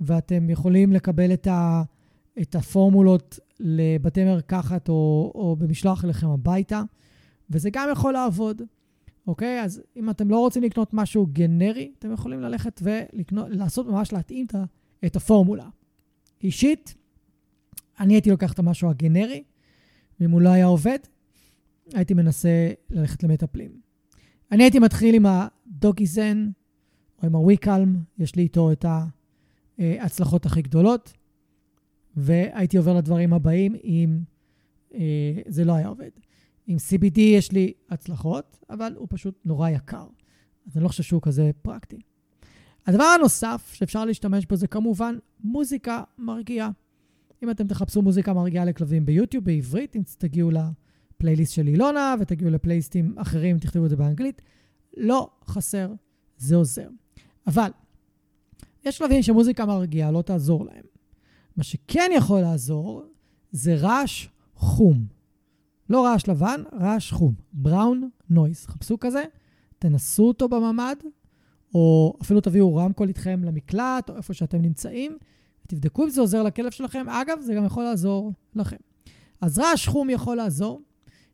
ואתם 0.00 0.50
יכולים 0.50 0.92
לקבל 0.92 1.32
את, 1.32 1.46
ה, 1.46 1.82
את 2.40 2.54
הפורמולות 2.54 3.38
לבתי 3.60 4.24
מרקחת 4.24 4.88
או, 4.88 5.32
או 5.34 5.56
במשלוח 5.58 6.04
אליכם 6.04 6.28
הביתה, 6.28 6.82
וזה 7.50 7.70
גם 7.72 7.88
יכול 7.92 8.12
לעבוד, 8.12 8.62
אוקיי? 9.26 9.62
אז 9.62 9.82
אם 9.96 10.10
אתם 10.10 10.30
לא 10.30 10.38
רוצים 10.38 10.62
לקנות 10.62 10.94
משהו 10.94 11.26
גנרי, 11.32 11.92
אתם 11.98 12.12
יכולים 12.12 12.40
ללכת 12.40 12.82
ולעשות 12.82 13.86
ממש 13.86 14.12
להתאים 14.12 14.46
את 15.04 15.16
הפורמולה. 15.16 15.68
אישית, 16.42 16.94
אני 18.00 18.14
הייתי 18.14 18.30
לוקח 18.30 18.52
את 18.52 18.58
המשהו 18.58 18.90
הגנרי, 18.90 19.42
ואם 20.20 20.30
הוא 20.30 20.40
לא 20.40 20.48
היה 20.48 20.66
עובד, 20.66 20.98
הייתי 21.94 22.14
מנסה 22.14 22.70
ללכת 22.90 23.22
למטפלים. 23.22 23.87
אני 24.52 24.62
הייתי 24.62 24.78
מתחיל 24.78 25.14
עם 25.14 25.26
הדוגיזן 25.26 26.50
או 27.22 27.26
עם 27.26 27.34
הוויקלם, 27.34 27.96
יש 28.18 28.34
לי 28.34 28.42
איתו 28.42 28.72
את 28.72 28.84
ההצלחות 29.78 30.46
הכי 30.46 30.62
גדולות, 30.62 31.12
והייתי 32.16 32.76
עובר 32.76 32.94
לדברים 32.94 33.32
הבאים 33.32 33.74
אם 33.84 34.18
אה, 34.94 35.00
זה 35.46 35.64
לא 35.64 35.72
היה 35.72 35.88
עובד. 35.88 36.10
עם 36.66 36.76
CBD 36.76 37.20
יש 37.20 37.52
לי 37.52 37.72
הצלחות, 37.90 38.64
אבל 38.70 38.94
הוא 38.96 39.06
פשוט 39.10 39.34
נורא 39.44 39.68
יקר. 39.68 40.06
אז 40.66 40.76
אני 40.76 40.84
לא 40.84 40.88
חושב 40.88 41.02
שהוא 41.02 41.22
כזה 41.22 41.50
פרקטי. 41.62 41.98
הדבר 42.86 43.04
הנוסף 43.04 43.72
שאפשר 43.74 44.04
להשתמש 44.04 44.46
בו 44.46 44.56
זה 44.56 44.66
כמובן 44.66 45.14
מוזיקה 45.40 46.02
מרגיעה. 46.18 46.70
אם 47.42 47.50
אתם 47.50 47.66
תחפשו 47.66 48.02
מוזיקה 48.02 48.32
מרגיעה 48.32 48.64
לכלבים 48.64 49.06
ביוטיוב, 49.06 49.44
בעברית, 49.44 49.96
אם 49.96 50.02
תגיעו 50.18 50.50
לפלייליסט 51.18 51.54
של 51.54 51.68
אילונה 51.68 52.14
ותגיעו 52.20 52.50
לפלייליסטים 52.50 53.14
אחרים, 53.18 53.58
תכתבו 53.58 53.84
את 53.84 53.90
זה 53.90 53.96
באנגלית, 53.96 54.42
לא 54.96 55.30
חסר, 55.46 55.92
זה 56.36 56.56
עוזר. 56.56 56.88
אבל 57.46 57.70
יש 58.84 58.98
כלבים 58.98 59.22
שמוזיקה 59.22 59.66
מרגיעה 59.66 60.10
לא 60.10 60.22
תעזור 60.22 60.64
להם. 60.64 60.84
מה 61.56 61.64
שכן 61.64 62.10
יכול 62.14 62.40
לעזור 62.40 63.02
זה 63.52 63.74
רעש 63.74 64.28
חום. 64.54 65.06
לא 65.90 66.04
רעש 66.04 66.28
לבן, 66.28 66.62
רעש 66.72 67.12
חום. 67.12 67.34
בראון 67.52 68.10
נויס. 68.30 68.66
חפשו 68.66 68.98
כזה, 68.98 69.24
תנסו 69.78 70.28
אותו 70.28 70.48
בממ"ד, 70.48 70.96
או 71.74 72.16
אפילו 72.22 72.40
תביאו 72.40 72.76
רמקול 72.76 73.08
איתכם 73.08 73.44
למקלט, 73.44 74.10
או 74.10 74.16
איפה 74.16 74.34
שאתם 74.34 74.62
נמצאים, 74.62 75.18
תבדקו 75.66 76.04
אם 76.04 76.10
זה 76.10 76.20
עוזר 76.20 76.42
לכלב 76.42 76.70
שלכם. 76.70 77.08
אגב, 77.08 77.40
זה 77.40 77.54
גם 77.54 77.64
יכול 77.64 77.84
לעזור 77.84 78.32
לכם. 78.54 78.76
אז 79.40 79.58
רעש 79.58 79.88
חום 79.88 80.10
יכול 80.10 80.36
לעזור. 80.36 80.82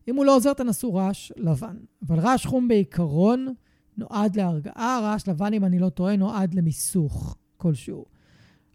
אם 0.07 0.15
הוא 0.15 0.25
לא 0.25 0.35
עוזר, 0.35 0.53
תנסו 0.53 0.93
רעש 0.93 1.31
לבן. 1.37 1.77
אבל 2.07 2.19
רעש 2.19 2.45
חום 2.45 2.67
בעיקרון 2.67 3.53
נועד 3.97 4.35
להרגעה, 4.35 4.99
רעש 5.03 5.27
לבן, 5.27 5.53
אם 5.53 5.65
אני 5.65 5.79
לא 5.79 5.89
טועה, 5.89 6.15
נועד 6.15 6.53
למיסוך 6.53 7.37
כלשהו. 7.57 8.05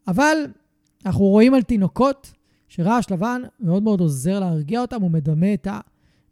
אבל 0.09 0.37
אנחנו 1.07 1.25
רואים 1.25 1.55
על 1.55 1.63
תינוקות 1.63 2.33
שרעש 2.69 3.11
לבן 3.11 3.43
מאוד 3.61 3.83
מאוד 3.83 4.01
עוזר 4.01 4.41
להרגיע 4.41 4.81
אותם, 4.81 5.03
הוא 5.03 5.11
מדמה 5.11 5.55
את, 5.55 5.67
ה, 5.67 5.81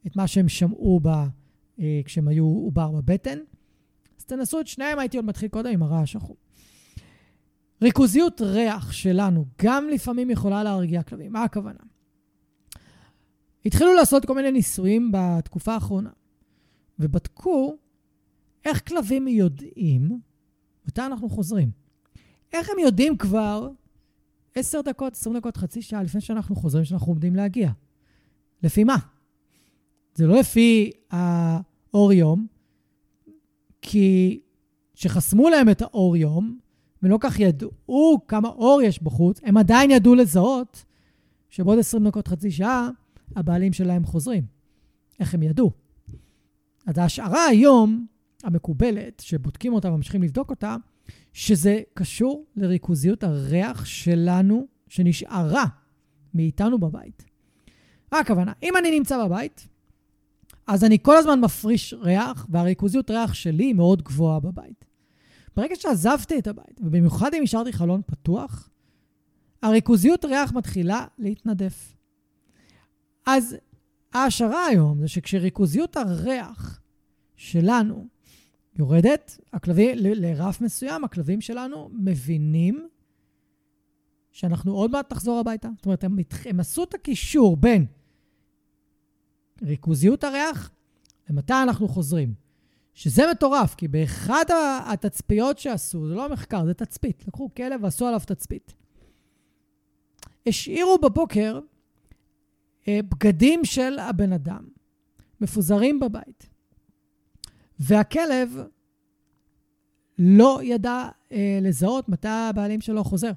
את 0.06 0.16
מה 0.16 0.26
שהם 0.26 0.48
שמעו 0.48 1.00
ב, 1.02 1.08
אה, 1.80 2.00
כשהם 2.04 2.28
היו 2.28 2.44
עובר 2.44 2.90
בבטן. 2.90 3.38
אז 4.18 4.24
תנסו 4.24 4.60
את 4.60 4.66
שניהם, 4.66 4.98
הייתי 4.98 5.16
עוד 5.16 5.26
מתחיל 5.26 5.48
קודם 5.48 5.70
עם 5.70 5.82
הרעש 5.82 6.16
החום. 6.16 6.36
ריכוזיות 7.82 8.40
ריח 8.40 8.92
שלנו 8.92 9.44
גם 9.62 9.88
לפעמים 9.88 10.30
יכולה 10.30 10.62
להרגיע 10.62 11.02
כלבים. 11.02 11.32
מה 11.32 11.44
הכוונה? 11.44 11.80
התחילו 13.66 13.94
לעשות 13.94 14.24
כל 14.24 14.34
מיני 14.34 14.50
ניסויים 14.50 15.12
בתקופה 15.12 15.74
האחרונה, 15.74 16.10
ובדקו 16.98 17.76
איך 18.64 18.88
כלבים 18.88 19.28
יודעים 19.28 20.20
מתי 20.86 21.00
אנחנו 21.00 21.28
חוזרים. 21.28 21.70
איך 22.52 22.68
הם 22.70 22.78
יודעים 22.78 23.16
כבר 23.16 23.70
עשר 24.54 24.80
דקות, 24.80 25.12
עשרים 25.12 25.36
דקות, 25.36 25.56
חצי 25.56 25.82
שעה 25.82 26.02
לפני 26.02 26.20
שאנחנו 26.20 26.56
חוזרים, 26.56 26.84
שאנחנו 26.84 27.06
עומדים 27.06 27.36
להגיע? 27.36 27.70
לפי 28.62 28.84
מה? 28.84 28.96
זה 30.14 30.26
לא 30.26 30.38
לפי 30.40 30.90
האור 31.10 32.12
יום, 32.12 32.46
כי 33.82 34.40
כשחסמו 34.94 35.48
להם 35.48 35.70
את 35.70 35.82
האור 35.82 36.16
יום, 36.16 36.58
ולא 37.02 37.18
כך 37.20 37.40
ידעו 37.40 38.26
כמה 38.28 38.48
אור 38.48 38.82
יש 38.82 39.02
בחוץ, 39.02 39.40
הם 39.42 39.56
עדיין 39.56 39.90
ידעו 39.90 40.14
לזהות 40.14 40.84
שבעוד 41.50 41.78
20 41.78 42.08
דקות, 42.08 42.28
חצי 42.28 42.50
שעה, 42.50 42.90
הבעלים 43.36 43.72
שלהם 43.72 44.04
חוזרים. 44.04 44.44
איך 45.20 45.34
הם 45.34 45.42
ידעו? 45.42 45.72
אז 46.86 46.98
ההשערה 46.98 47.46
היום, 47.46 48.06
המקובלת, 48.44 49.20
שבודקים 49.20 49.72
אותה 49.72 49.92
וממשיכים 49.92 50.22
לבדוק 50.22 50.50
אותה, 50.50 50.76
שזה 51.32 51.80
קשור 51.94 52.46
לריכוזיות 52.56 53.24
הריח 53.24 53.84
שלנו, 53.84 54.66
שנשארה 54.88 55.64
מאיתנו 56.34 56.78
בבית. 56.78 57.24
מה 58.12 58.18
הכוונה? 58.18 58.52
אם 58.62 58.76
אני 58.76 58.98
נמצא 58.98 59.24
בבית, 59.24 59.68
אז 60.66 60.84
אני 60.84 60.98
כל 61.02 61.16
הזמן 61.16 61.40
מפריש 61.40 61.94
ריח, 61.94 62.46
והריכוזיות 62.50 63.10
ריח 63.10 63.34
שלי 63.34 63.72
מאוד 63.72 64.02
גבוהה 64.02 64.40
בבית. 64.40 64.84
ברגע 65.56 65.74
שעזבתי 65.76 66.38
את 66.38 66.46
הבית, 66.46 66.80
ובמיוחד 66.80 67.34
אם 67.34 67.42
השארתי 67.42 67.72
חלון 67.72 68.00
פתוח, 68.06 68.70
הריכוזיות 69.62 70.24
ריח 70.24 70.52
מתחילה 70.52 71.06
להתנדף. 71.18 71.97
אז 73.30 73.56
ההשערה 74.12 74.66
היום 74.66 75.00
זה 75.00 75.08
שכשריכוזיות 75.08 75.96
הריח 75.96 76.80
שלנו 77.36 78.06
יורדת, 78.76 79.38
הכלבים, 79.52 79.98
לרף 79.98 80.60
מסוים, 80.60 81.04
הכלבים 81.04 81.40
שלנו 81.40 81.90
מבינים 81.92 82.88
שאנחנו 84.30 84.72
עוד 84.72 84.90
מעט 84.90 85.10
תחזור 85.10 85.38
הביתה. 85.38 85.68
זאת 85.76 85.86
אומרת, 85.86 86.04
הם, 86.04 86.16
הם 86.44 86.60
עשו 86.60 86.84
את 86.84 86.94
הקישור 86.94 87.56
בין 87.56 87.86
ריכוזיות 89.62 90.24
הריח 90.24 90.70
למתי 91.30 91.52
אנחנו 91.52 91.88
חוזרים. 91.88 92.34
שזה 92.94 93.22
מטורף, 93.30 93.74
כי 93.74 93.88
באחד 93.88 94.44
התצפיות 94.86 95.58
שעשו, 95.58 96.08
זה 96.08 96.14
לא 96.14 96.32
מחקר, 96.32 96.64
זה 96.66 96.74
תצפית. 96.74 97.24
לקחו 97.28 97.50
כלב 97.56 97.84
ועשו 97.84 98.06
עליו 98.06 98.20
תצפית. 98.26 98.74
השאירו 100.46 100.98
בבוקר 101.02 101.60
בגדים 102.90 103.64
של 103.64 103.98
הבן 103.98 104.32
אדם, 104.32 104.68
מפוזרים 105.40 106.00
בבית. 106.00 106.48
והכלב 107.80 108.56
לא 110.18 110.60
ידע 110.62 111.08
אה, 111.32 111.58
לזהות 111.62 112.08
מתי 112.08 112.28
הבעלים 112.28 112.80
שלו 112.80 113.04
חוזר. 113.04 113.32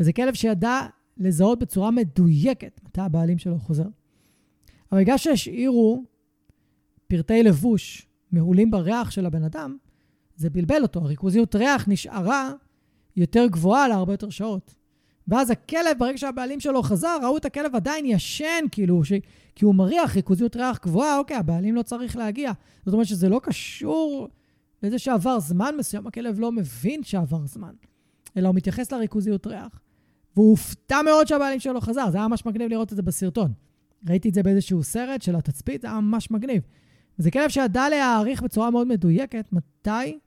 וזה 0.00 0.12
כלב 0.12 0.34
שידע 0.34 0.80
לזהות 1.16 1.58
בצורה 1.58 1.90
מדויקת 1.90 2.80
מתי 2.84 3.00
הבעלים 3.00 3.38
שלו 3.38 3.58
חוזר. 3.58 3.86
אבל 4.92 5.00
בגלל 5.00 5.18
שהשאירו 5.18 6.04
פרטי 7.08 7.42
לבוש 7.42 8.06
מהולים 8.32 8.70
בריח 8.70 9.10
של 9.10 9.26
הבן 9.26 9.44
אדם, 9.44 9.76
זה 10.36 10.50
בלבל 10.50 10.82
אותו. 10.82 11.00
הריכוזיות 11.00 11.54
ריח 11.54 11.88
נשארה 11.88 12.52
יותר 13.16 13.46
גבוהה 13.46 13.88
להרבה 13.88 14.12
יותר 14.12 14.30
שעות. 14.30 14.74
ואז 15.28 15.50
הכלב, 15.50 15.98
ברגע 15.98 16.18
שהבעלים 16.18 16.60
שלו 16.60 16.82
חזר, 16.82 17.18
ראו 17.22 17.36
את 17.36 17.44
הכלב 17.44 17.76
עדיין 17.76 18.06
ישן, 18.06 18.64
כאילו, 18.70 19.04
ש... 19.04 19.12
כי 19.54 19.64
הוא 19.64 19.74
מריח 19.74 20.16
ריכוזיות 20.16 20.56
ריח 20.56 20.78
גבוהה, 20.82 21.18
אוקיי, 21.18 21.36
הבעלים 21.36 21.74
לא 21.74 21.82
צריך 21.82 22.16
להגיע. 22.16 22.52
זאת 22.86 22.92
אומרת 22.92 23.06
שזה 23.06 23.28
לא 23.28 23.40
קשור 23.42 24.28
לזה 24.82 24.98
שעבר 24.98 25.40
זמן 25.40 25.74
מסוים, 25.78 26.06
הכלב 26.06 26.40
לא 26.40 26.52
מבין 26.52 27.02
שעבר 27.02 27.46
זמן, 27.46 27.72
אלא 28.36 28.48
הוא 28.48 28.56
מתייחס 28.56 28.92
לריכוזיות 28.92 29.46
ריח. 29.46 29.80
והוא 30.36 30.50
הופתע 30.50 31.02
מאוד 31.02 31.26
שהבעלים 31.26 31.60
שלו 31.60 31.80
חזר, 31.80 32.10
זה 32.10 32.18
היה 32.18 32.28
ממש 32.28 32.46
מגניב 32.46 32.70
לראות 32.70 32.92
את 32.92 32.96
זה 32.96 33.02
בסרטון. 33.02 33.52
ראיתי 34.08 34.28
את 34.28 34.34
זה 34.34 34.42
באיזשהו 34.42 34.82
סרט 34.82 35.22
של 35.22 35.36
התצפית, 35.36 35.80
זה 35.82 35.86
היה 35.86 36.00
ממש 36.00 36.30
מגניב. 36.30 36.62
זה 37.18 37.30
כלב 37.30 37.48
שידע 37.48 37.88
להעריך 37.88 38.42
בצורה 38.42 38.70
מאוד 38.70 38.86
מדויקת 38.86 39.52
מתי 39.52 40.18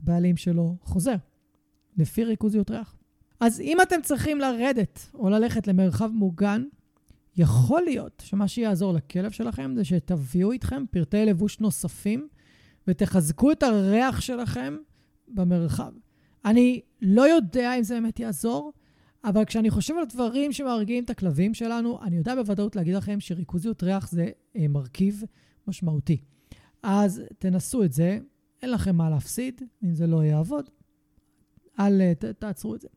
הבעלים 0.00 0.36
שלו 0.36 0.76
חוזר, 0.82 1.14
לפי 1.96 2.24
ריכוזיות 2.24 2.70
ריח. 2.70 2.95
אז 3.40 3.60
אם 3.60 3.80
אתם 3.82 4.02
צריכים 4.02 4.38
לרדת 4.38 5.10
או 5.14 5.30
ללכת 5.30 5.66
למרחב 5.66 6.10
מוגן, 6.12 6.64
יכול 7.36 7.82
להיות 7.82 8.22
שמה 8.26 8.48
שיעזור 8.48 8.92
לכלב 8.92 9.30
שלכם 9.30 9.72
זה 9.74 9.84
שתביאו 9.84 10.52
איתכם 10.52 10.84
פרטי 10.90 11.26
לבוש 11.26 11.60
נוספים 11.60 12.28
ותחזקו 12.88 13.52
את 13.52 13.62
הריח 13.62 14.20
שלכם 14.20 14.76
במרחב. 15.28 15.92
אני 16.44 16.80
לא 17.02 17.28
יודע 17.28 17.78
אם 17.78 17.82
זה 17.82 17.94
באמת 17.94 18.20
יעזור, 18.20 18.72
אבל 19.24 19.44
כשאני 19.44 19.70
חושב 19.70 19.94
על 19.94 20.04
דברים 20.04 20.52
שמרגיעים 20.52 21.04
את 21.04 21.10
הכלבים 21.10 21.54
שלנו, 21.54 22.02
אני 22.02 22.16
יודע 22.16 22.34
בוודאות 22.34 22.76
להגיד 22.76 22.94
לכם 22.94 23.20
שריכוזיות 23.20 23.82
ריח 23.82 24.10
זה 24.10 24.30
אה, 24.56 24.68
מרכיב 24.68 25.22
משמעותי. 25.66 26.20
אז 26.82 27.22
תנסו 27.38 27.84
את 27.84 27.92
זה, 27.92 28.18
אין 28.62 28.70
לכם 28.70 28.96
מה 28.96 29.10
להפסיד, 29.10 29.62
אם 29.84 29.94
זה 29.94 30.06
לא 30.06 30.24
יעבוד, 30.24 30.70
אל 31.80 32.14
תעצרו 32.38 32.74
את 32.74 32.80
זה. 32.80 32.88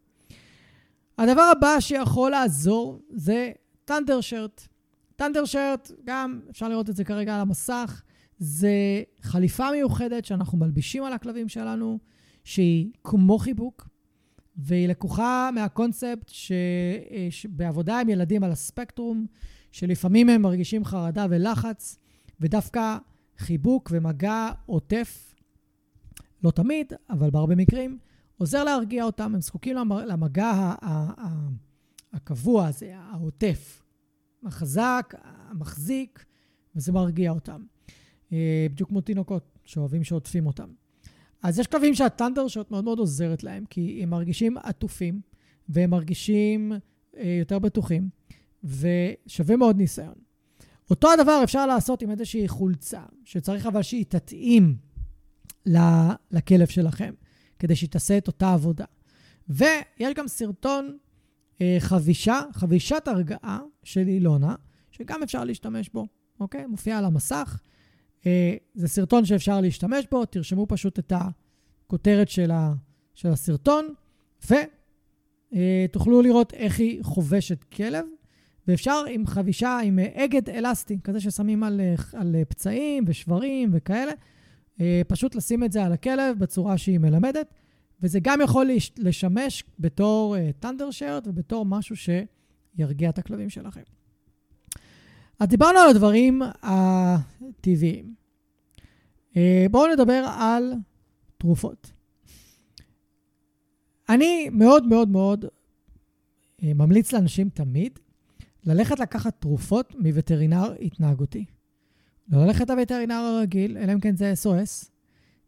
הדבר 1.20 1.41
הבא 1.41 1.80
שיכול 1.80 2.32
לעזור 2.32 3.02
זה 3.10 3.52
טנדר 3.86 4.22
שרט. 4.22 4.68
טנדר 5.16 5.46
שרט, 5.46 5.91
גם 6.06 6.40
אפשר 6.50 6.70
לראות 6.70 6.90
את 6.90 6.96
זה 6.96 7.04
כרגע 7.04 7.36
על 7.36 7.41
המסך, 7.41 8.02
זה 8.38 9.04
חליפה 9.22 9.72
מיוחדת 9.72 10.26
שאנחנו 10.26 10.58
מלבישים 10.58 11.04
על 11.04 11.14
הכלבים 11.14 11.50
שלנו, 11.50 12.00
שהיא 12.44 12.91
כמו 13.04 13.38
חיבוק, 13.38 13.88
והיא 14.58 14.88
לקוחה 14.88 15.50
מהקונספט 15.56 16.32
שבעבודה 17.30 18.00
עם 18.00 18.10
ילדים 18.10 18.44
על 18.44 18.52
הספקטרום, 18.52 19.26
שלפעמים 19.72 20.30
הם 20.30 20.41
מרגישים 20.41 20.86
חרדה 20.86 21.26
ולחץ, 21.30 21.98
ודווקא 22.40 22.98
חיבוק 23.38 23.90
ומגע 23.94 24.50
עוטף, 24.66 25.36
לא 26.44 26.52
תמיד, 26.52 26.94
אבל 27.10 27.30
בהרבה 27.30 27.56
מקרים, 27.56 27.98
עוזר 28.40 28.64
להרגיע 28.64 29.03
אותם, 29.03 29.36
הם 29.36 29.41
זקוקים 29.41 29.76
למגע 30.07 30.74
הקבוע 32.14 32.68
הזה, 32.68 32.91
העוטף, 32.98 33.84
החזק, 34.45 35.14
המחזיק, 35.22 36.26
וזה 36.76 36.91
מרגיע 36.91 37.32
אותם. 37.32 37.64
אה, 38.34 38.68
בדיוק 38.72 38.90
כמו 38.90 39.02
תינוקות 39.02 39.60
שאוהבים 39.66 40.03
שעוטפים 40.03 40.48
אותם. 40.48 40.70
אז 41.44 41.60
יש 41.60 41.68
כלבים 41.68 41.95
שהטנדר 41.95 42.48
שוט 42.48 42.72
מאוד 42.72 42.84
מאוד 42.84 42.99
עוזרת 42.99 43.44
להם, 43.44 43.66
כי 43.70 43.99
הם 44.03 44.10
מרגישים 44.10 44.57
עטופים, 44.57 45.22
והם 45.70 45.90
מרגישים 45.90 46.72
אה, 47.18 47.36
יותר 47.40 47.60
בטוחים, 47.60 48.10
ושווה 48.64 49.56
מאוד 49.56 49.78
ניסיון. 49.78 50.16
אותו 50.90 51.11
הדבר 51.14 51.41
אפשר 51.44 51.66
לעשות 51.66 52.02
עם 52.02 52.11
איזושהי 52.11 52.48
חולצה, 52.48 53.02
שצריך 53.24 53.66
אבל 53.66 53.82
שהיא 53.82 54.06
תתאים 54.06 54.78
לכלב 56.32 56.68
שלכם. 56.68 57.14
כדי 57.60 57.76
שהיא 57.76 57.90
תעשה 57.90 58.18
את 58.18 58.27
אותה 58.27 58.53
עבודה. 58.53 58.86
ויש 59.49 60.14
גם 60.15 60.27
סרטון 60.27 60.98
אה, 61.61 61.77
חבישה, 61.80 62.40
חבישת 62.53 63.07
הרגעה 63.07 63.60
של 63.84 64.07
אילונה, 64.07 64.56
שגם 64.91 65.23
אפשר 65.23 65.44
להשתמש 65.44 65.90
בו, 65.90 66.07
אוקיי? 66.40 66.65
מופיע 66.65 66.98
על 66.98 67.06
המסך. 67.06 67.60
אה, 68.26 68.56
זה 68.76 68.88
סרטון 68.88 69.26
שאפשר 69.26 69.61
להשתמש 69.61 70.06
בו, 70.11 70.26
תרשמו 70.26 70.65
פשוט 70.69 70.99
את 70.99 71.14
הכותרת 71.15 72.30
של, 72.30 72.52
ה, 72.52 72.73
של 73.14 73.30
הסרטון, 73.30 73.94
ותוכלו 74.45 76.18
אה, 76.18 76.23
לראות 76.23 76.53
איך 76.53 76.80
היא 76.80 77.03
חובשת 77.03 77.64
כלב. 77.64 78.06
ואפשר 78.69 79.03
עם 79.10 79.27
חבישה, 79.27 79.80
עם 79.84 79.99
אגד 80.14 80.49
אלסטי, 80.49 80.98
כזה 81.03 81.19
ששמים 81.19 81.64
על, 81.64 81.81
אה, 81.81 81.95
על 82.14 82.36
פצעים 82.49 83.03
ושברים 83.07 83.69
וכאלה, 83.73 84.11
אה, 84.11 84.18
פשוט 85.08 85.36
לשים 85.36 85.64
את 85.64 85.72
זה 85.72 85.86
על 85.86 85.94
הכלב 85.94 86.40
בצורה 86.40 86.78
שהיא 86.78 87.00
מלמדת, 87.00 87.54
וזה 88.02 88.20
גם 88.22 88.42
יכול 88.42 88.70
לשמש 88.98 89.64
בתור 89.80 90.36
טנדר 90.60 90.88
uh, 90.90 90.92
שרט 90.92 91.28
ובתור 91.28 91.66
משהו 91.66 91.96
שירגיע 91.96 93.10
את 93.10 93.18
הכלבים 93.18 93.50
שלכם. 93.50 93.82
אז 95.40 95.48
דיברנו 95.48 95.80
על 95.80 95.90
הדברים 95.90 96.42
הטבעיים. 96.62 98.14
אה, 99.38 99.66
בואו 99.72 99.94
נדבר 99.94 100.26
על 100.38 100.74
תרופות. 101.38 101.92
אני 104.10 104.50
מאוד 104.52 104.88
מאוד 104.88 105.10
מאוד 105.10 105.46
אה, 106.64 106.74
ממליץ 106.74 107.14
לאנשים 107.14 107.50
תמיד 107.50 108.00
ללכת 108.64 109.00
לקחת 109.00 109.42
תרופות 109.42 109.96
מווטרינר 110.00 110.74
התנהגותי. 110.82 111.46
לא 112.30 112.46
ללכת 112.46 112.70
לווטרינר 112.70 113.14
הרגיל, 113.14 113.78
אלא 113.78 113.94
אם 113.94 114.00
כן 114.00 114.16
זה 114.16 114.34
SOS, 114.44 114.90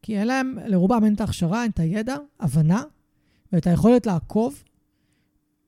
כי 0.01 0.17
אין 0.17 0.27
להם, 0.27 0.57
לרובם 0.65 1.03
אין 1.03 1.13
את 1.13 1.21
ההכשרה, 1.21 1.63
אין 1.63 1.71
את 1.71 1.79
הידע, 1.79 2.15
הבנה, 2.39 2.83
ואת 3.53 3.67
היכולת 3.67 4.05
לעקוב, 4.05 4.63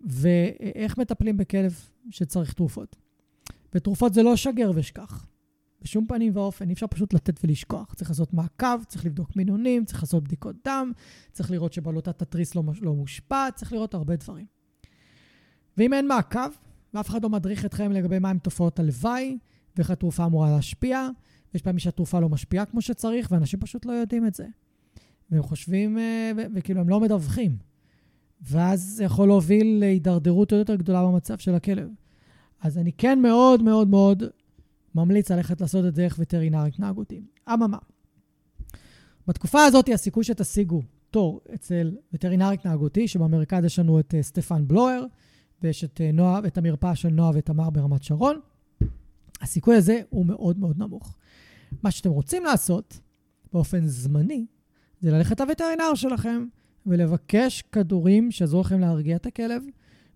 ואיך 0.02 0.98
מטפלים 0.98 1.38
בכלב 1.38 1.80
שצריך 2.10 2.54
תרופות. 2.54 2.96
ותרופות 3.74 4.14
זה 4.14 4.24
לא 4.24 4.36
שגר 4.36 4.72
ושכח. 4.76 5.28
בשום 5.82 6.06
פנים 6.06 6.36
ואופן, 6.36 6.68
אי 6.68 6.74
אפשר 6.74 6.88
פשוט 6.88 7.14
לתת 7.14 7.40
ולשכוח. 7.44 7.94
צריך 7.94 8.10
לעשות 8.10 8.34
מעקב, 8.34 8.84
צריך 8.88 9.06
לבדוק 9.06 9.36
מינונים, 9.36 9.86
צריך 9.86 10.04
לעשות 10.04 10.24
בדיקות 10.24 10.56
דם, 10.68 10.92
צריך 11.32 11.52
לראות 11.52 11.74
שבלוטת 11.74 12.22
התריס 12.22 12.56
לא, 12.56 12.64
לא 12.82 12.94
מושפעת, 12.94 13.56
צריך 13.56 13.74
לראות 13.74 13.94
הרבה 13.94 14.16
דברים. 14.16 14.46
ואם 15.78 15.94
אין 15.94 16.08
מעקב, 16.08 16.50
ואף 16.94 17.10
אחד 17.10 17.24
לא 17.24 17.30
מדריך 17.30 17.66
אתכם 17.66 17.92
לגבי 17.92 18.20
מהם 18.20 18.38
תופעות 18.38 18.80
הלוואי, 18.80 19.38
ואיך 19.78 19.92
התרופה 19.92 20.26
אמורה 20.26 20.52
להשפיע, 20.52 21.08
יש 21.54 21.62
פעמים 21.62 21.80
שהתרופה 21.80 22.20
לא 22.20 22.30
משפיעה 22.30 22.66
כמו 22.66 22.82
שצריך, 22.82 23.32
ואנשים 23.32 23.60
פשוט 23.60 23.86
לא 23.86 23.92
יודעים 23.92 24.28
את 24.28 24.36
זה. 24.36 24.46
והם 25.32 25.44
חושבים, 25.44 25.98
אה, 25.98 26.32
וכאילו 26.56 26.82
הם 26.82 26.90
לא 26.90 27.00
מדווחים. 27.00 27.58
ואז 28.42 28.82
זה 28.82 29.04
יכול 29.04 29.28
להוביל 29.28 29.80
להידרדרות 29.80 30.52
עוד 30.52 30.60
יותר 30.60 30.76
גדולה 30.76 31.04
במצב 31.04 31.38
של 31.38 31.56
הכלב. 31.56 31.90
אז 32.62 32.78
אני 32.78 32.92
כן 32.92 33.20
מאוד 33.22 33.64
מאוד 33.64 33.88
מאוד 33.88 34.24
ממליץ 34.96 35.32
ללכת 35.32 35.62
לעשות 35.62 35.86
את 35.86 35.96
זה 35.96 36.02
דרך 36.02 36.16
וטרינר 36.20 36.64
התנהגותי. 36.64 37.24
אממה, 37.54 37.78
בתקופה 39.28 39.64
הזאת 39.64 39.90
הסיכוי 39.94 40.24
שתשיגו 40.24 40.82
תור 41.12 41.42
אצל 41.54 41.96
וטרינר 42.14 42.50
התנהגותי, 42.50 43.08
שבמרכז 43.08 43.66
יש 43.66 43.80
לנו 43.80 44.00
את 44.00 44.14
uh, 44.14 44.22
סטפן 44.22 44.68
בלואר, 44.68 45.06
ויש 45.62 45.84
את, 45.84 46.02
uh, 46.02 46.16
נועה, 46.16 46.40
את 46.48 46.58
המרפאה 46.58 46.96
של 46.96 47.10
נועה 47.10 47.32
ותמר 47.34 47.70
ברמת 47.70 48.04
שרון, 48.04 48.40
הסיכוי 49.44 49.76
הזה 49.76 50.02
הוא 50.10 50.26
מאוד 50.26 50.60
מאוד 50.60 50.78
נמוך. 50.78 51.18
מה 51.84 51.92
שאתם 51.92 52.10
רוצים 52.10 52.44
לעשות 52.44 53.00
באופן 53.54 53.88
זמני, 53.88 54.46
זה 55.02 55.12
ללכת 55.12 55.40
לווטרינר 55.40 55.96
שלכם 55.96 56.46
ולבקש 56.86 57.62
כדורים 57.62 58.32
שיעזרו 58.32 58.62
לכם 58.62 58.80
להרגיע 58.80 59.16
את 59.16 59.26
הכלב, 59.26 59.64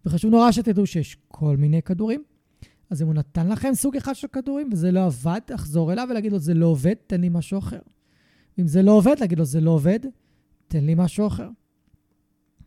וחשוב 0.06 0.32
נורא 0.32 0.52
שתדעו 0.52 0.86
שיש 0.86 1.18
כל 1.28 1.58
מיני 1.58 1.82
כדורים. 1.82 2.24
אז 2.90 3.02
אם 3.02 3.08
הוא 3.08 3.16
נתן 3.16 3.48
לכם 3.48 3.74
סוג 3.74 3.96
אחד 3.98 4.14
של 4.14 4.28
כדורים 4.28 4.70
וזה 4.72 4.92
לא 4.92 5.06
עבד, 5.06 5.40
תחזור 5.46 5.94
אליו 5.94 6.08
ולהגיד 6.10 6.32
לו, 6.32 6.40
זה 6.40 6.54
לא 6.54 6.66
עובד, 6.66 6.94
תן 7.08 7.22
לי 7.22 7.30
משהו 7.30 7.60
אחר. 7.60 7.80
אם 8.60 8.68
זה 8.68 8.82
לא 8.82 8.92
עובד, 8.92 9.20
להגיד 9.20 9.40
לו, 9.40 9.46
זה 9.46 9.62
לא 9.62 9.72
עובד, 9.72 10.00
תן 10.68 10.86
לי 10.86 10.96
משהו 10.98 11.28
אחר. 11.28 11.50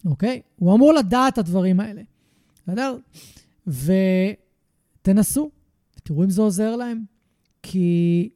אוקיי? 0.04 0.40
הוא 0.56 0.74
אמור 0.74 0.92
לדעת 0.92 1.32
את 1.32 1.38
הדברים 1.38 1.80
האלה. 1.80 2.02
בסדר? 2.66 2.96
ותנסו, 3.66 5.50
ותראו 6.10 6.24
אם 6.24 6.30
זה 6.30 6.42
עוזר 6.42 6.76
להם. 6.76 7.04
כי 7.62 8.30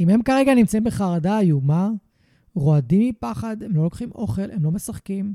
אם 0.00 0.08
הם 0.08 0.22
כרגע 0.22 0.54
נמצאים 0.54 0.84
בחרדה 0.84 1.38
איומה, 1.38 1.90
רועדים 2.54 3.08
מפחד, 3.08 3.62
הם 3.62 3.76
לא 3.76 3.82
לוקחים 3.82 4.10
אוכל, 4.14 4.50
הם 4.50 4.64
לא 4.64 4.70
משחקים, 4.70 5.34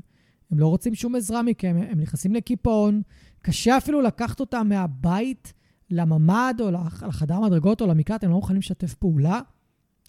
הם 0.50 0.58
לא 0.58 0.68
רוצים 0.68 0.94
שום 0.94 1.14
עזרה 1.14 1.42
מכם, 1.42 1.76
הם 1.90 2.00
נכנסים 2.00 2.34
לקיפאון. 2.34 3.02
קשה 3.42 3.76
אפילו 3.76 4.00
לקחת 4.00 4.40
אותם 4.40 4.68
מהבית 4.68 5.52
לממ"ד 5.90 6.54
או 6.60 6.70
לחדר 7.08 7.40
מדרגות 7.40 7.80
או 7.80 7.86
למקלט, 7.86 8.24
הם 8.24 8.30
לא 8.30 8.36
מוכנים 8.36 8.58
לשתף 8.58 8.94
פעולה, 8.94 9.40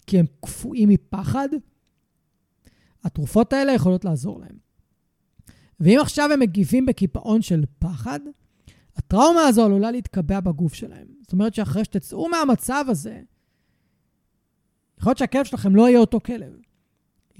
כי 0.06 0.18
הם 0.18 0.26
קפואים 0.40 0.88
מפחד. 0.88 1.48
התרופות 3.04 3.52
האלה 3.52 3.72
יכולות 3.72 4.04
לעזור 4.04 4.40
להם. 4.40 4.56
ואם 5.80 5.98
עכשיו 6.00 6.30
הם 6.32 6.40
מגיבים 6.40 6.86
בקיפאון 6.86 7.42
של 7.42 7.64
פחד, 7.78 8.20
הטראומה 8.96 9.40
הזו 9.40 9.64
עלולה 9.64 9.90
להתקבע 9.90 10.40
בגוף 10.40 10.74
שלהם. 10.74 11.06
זאת 11.30 11.32
אומרת 11.32 11.54
שאחרי 11.54 11.84
שתצאו 11.84 12.28
מהמצב 12.28 12.84
הזה, 12.88 13.20
יכול 14.98 15.10
להיות 15.10 15.18
שהכלב 15.18 15.44
שלכם 15.44 15.76
לא 15.76 15.88
יהיה 15.88 15.98
אותו 15.98 16.20
כלב. 16.20 16.52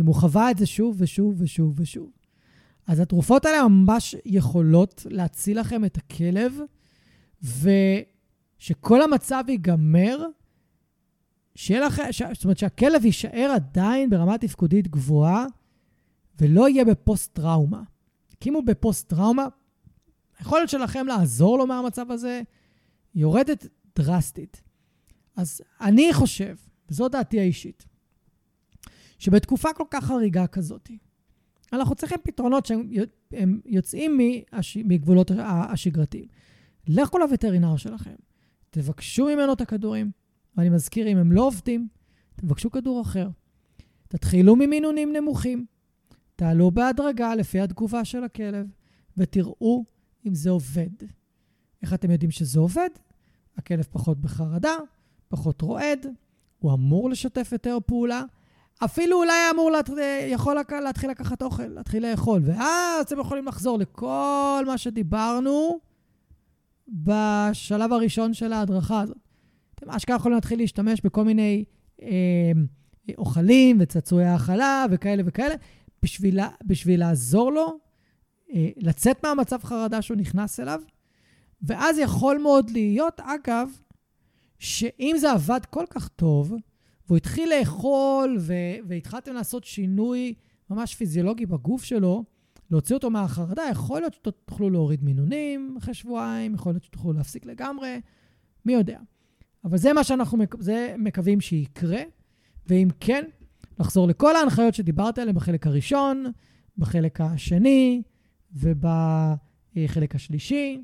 אם 0.00 0.06
הוא 0.06 0.14
חווה 0.14 0.50
את 0.50 0.58
זה 0.58 0.66
שוב 0.66 0.96
ושוב 0.98 1.34
ושוב 1.38 1.80
ושוב. 1.80 2.10
אז 2.86 3.00
התרופות 3.00 3.44
האלה 3.44 3.68
ממש 3.68 4.14
יכולות 4.24 5.06
להציל 5.10 5.60
לכם 5.60 5.84
את 5.84 5.96
הכלב, 5.96 6.58
ושכל 7.42 9.02
המצב 9.02 9.44
ייגמר, 9.48 10.26
שיהיה 11.54 11.80
לכם, 11.80 12.02
ש... 12.10 12.22
זאת 12.34 12.44
אומרת 12.44 12.58
שהכלב 12.58 13.04
יישאר 13.04 13.52
עדיין 13.54 14.10
ברמה 14.10 14.38
תפקודית 14.38 14.88
גבוהה, 14.88 15.46
ולא 16.40 16.68
יהיה 16.68 16.84
בפוסט-טראומה. 16.84 17.82
כי 18.40 18.48
אם 18.48 18.54
הוא 18.54 18.64
בפוסט-טראומה, 18.66 19.46
היכולת 20.38 20.68
שלכם 20.68 21.06
לעזור 21.06 21.58
לו 21.58 21.66
מהמצב 21.66 22.10
הזה 22.10 22.42
יורדת 23.14 23.66
דרסטית. 23.96 24.62
אז 25.36 25.60
אני 25.80 26.12
חושב, 26.12 26.56
וזו 26.90 27.08
דעתי 27.08 27.40
האישית, 27.40 27.86
שבתקופה 29.18 29.72
כל 29.72 29.84
כך 29.90 30.04
חריגה 30.04 30.46
כזאת, 30.46 30.90
אנחנו 31.72 31.94
צריכים 31.94 32.18
פתרונות 32.22 32.66
שהם 32.66 33.60
יוצאים 33.64 34.18
מגבולות 34.76 35.30
השגרתיים. 35.38 36.26
לכו 36.86 37.18
לווטרינר 37.18 37.76
שלכם, 37.76 38.14
תבקשו 38.70 39.24
ממנו 39.26 39.52
את 39.52 39.60
הכדורים, 39.60 40.10
ואני 40.56 40.68
מזכיר, 40.68 41.08
אם 41.08 41.16
הם 41.16 41.32
לא 41.32 41.46
עובדים, 41.46 41.88
תבקשו 42.36 42.70
כדור 42.70 43.02
אחר. 43.02 43.28
תתחילו 44.08 44.56
ממינונים 44.56 45.12
נמוכים, 45.12 45.66
תעלו 46.36 46.70
בהדרגה 46.70 47.34
לפי 47.34 47.60
התגובה 47.60 48.04
של 48.04 48.24
הכלב, 48.24 48.66
ותראו 49.16 49.84
אם 50.26 50.34
זה 50.34 50.50
עובד. 50.50 50.90
איך 51.82 51.94
אתם 51.94 52.10
יודעים 52.10 52.30
שזה 52.30 52.60
עובד? 52.60 52.88
הכלב 53.61 53.87
פחות 53.93 54.20
בחרדה, 54.20 54.74
פחות 55.28 55.62
רועד, 55.62 56.07
הוא 56.59 56.73
אמור 56.73 57.11
לשתף 57.11 57.49
יותר 57.53 57.78
פעולה, 57.87 58.23
אפילו 58.85 59.16
אולי 59.16 59.51
אמור, 59.55 59.70
לה, 59.70 59.81
יכול 60.27 60.57
להתחיל 60.85 61.11
לקחת 61.11 61.43
אוכל, 61.43 61.66
להתחיל 61.66 62.11
לאכול, 62.11 62.43
ואז 62.45 63.05
אתם 63.07 63.20
יכולים 63.20 63.47
לחזור 63.47 63.78
לכל 63.78 64.65
מה 64.66 64.78
שדיברנו 64.78 65.78
בשלב 66.89 67.93
הראשון 67.93 68.35
של 68.35 68.53
ההדרכה 68.53 69.01
הזאת. 69.01 69.16
אתם 69.74 69.91
אשכרה 69.91 70.16
יכולים 70.16 70.35
להתחיל 70.35 70.59
להשתמש 70.59 71.01
בכל 71.01 71.24
מיני 71.24 71.65
אה, 72.03 72.53
אוכלים 73.19 73.77
וצעצועי 73.81 74.27
האכלה 74.27 74.87
וכאלה 74.91 75.23
וכאלה, 75.27 75.55
בשביל, 76.03 76.41
בשביל 76.65 77.01
לעזור 77.01 77.53
לו 77.53 77.78
אה, 78.53 78.69
לצאת 78.77 79.24
מהמצב 79.24 79.59
חרדה 79.62 80.03
שהוא 80.03 80.16
נכנס 80.16 80.61
אליו, 80.61 80.81
ואז 81.62 81.99
יכול 81.99 82.39
מאוד 82.39 82.70
להיות, 82.70 83.20
אגב, 83.20 83.69
שאם 84.59 85.16
זה 85.19 85.32
עבד 85.32 85.61
כל 85.70 85.85
כך 85.91 86.09
טוב, 86.09 86.55
והוא 87.07 87.16
התחיל 87.16 87.51
לאכול, 87.61 88.37
ו- 88.41 88.55
והתחלתם 88.89 89.35
לעשות 89.35 89.65
שינוי 89.65 90.35
ממש 90.70 90.95
פיזיולוגי 90.95 91.47
בגוף 91.47 91.85
שלו, 91.85 92.24
להוציא 92.70 92.95
אותו 92.97 93.11
מהחרדה, 93.11 93.62
יכול 93.70 94.01
להיות 94.01 94.15
שתוכלו 94.15 94.70
להוריד 94.70 95.05
מינונים 95.05 95.74
אחרי 95.78 95.95
שבועיים, 95.95 96.55
יכול 96.55 96.73
להיות 96.73 96.85
שתוכלו 96.85 97.12
להפסיק 97.12 97.47
לגמרי, 97.47 98.01
מי 98.65 98.73
יודע. 98.73 98.99
אבל 99.65 99.78
זה 99.78 99.93
מה 99.93 100.05
שאנחנו 100.05 100.39
מק- 100.39 100.61
זה 100.62 100.95
מקווים 100.99 101.41
שיקרה, 101.41 102.03
ואם 102.66 102.89
כן, 103.01 103.24
לחזור 103.81 104.09
לכל 104.09 104.37
ההנחיות 104.37 104.74
שדיברתי 104.74 105.20
עליהן 105.20 105.37
בחלק 105.37 105.66
הראשון, 105.66 106.24
בחלק 106.78 107.20
השני 107.20 108.03
ובחלק 108.53 110.15
השלישי. 110.15 110.82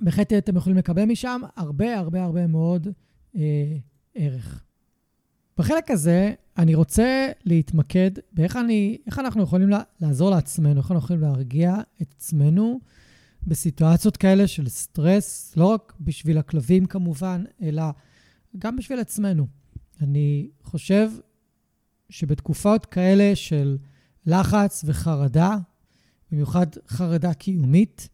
בהחלט 0.00 0.32
אתם 0.32 0.56
יכולים 0.56 0.78
לקבל 0.78 1.04
משם 1.04 1.40
הרבה 1.56 1.98
הרבה 1.98 2.24
הרבה 2.24 2.46
מאוד 2.46 2.88
אה, 3.36 3.76
ערך. 4.14 4.64
בחלק 5.58 5.90
הזה 5.90 6.34
אני 6.58 6.74
רוצה 6.74 7.28
להתמקד 7.44 8.10
באיך 8.32 8.56
אני, 8.56 8.98
איך 9.06 9.18
אנחנו 9.18 9.42
יכולים 9.42 9.70
לעזור 10.00 10.30
לעצמנו, 10.30 10.80
איך 10.80 10.90
אנחנו 10.90 11.04
יכולים 11.04 11.22
להרגיע 11.22 11.76
את 12.02 12.14
עצמנו 12.16 12.80
בסיטואציות 13.46 14.16
כאלה 14.16 14.46
של 14.46 14.68
סטרס, 14.68 15.56
לא 15.56 15.66
רק 15.66 15.92
בשביל 16.00 16.38
הכלבים 16.38 16.86
כמובן, 16.86 17.44
אלא 17.62 17.82
גם 18.58 18.76
בשביל 18.76 18.98
עצמנו. 18.98 19.46
אני 20.00 20.48
חושב 20.62 21.10
שבתקופות 22.10 22.86
כאלה 22.86 23.36
של 23.36 23.76
לחץ 24.26 24.84
וחרדה, 24.86 25.56
במיוחד 26.32 26.66
חרדה 26.88 27.34
קיומית, 27.34 28.08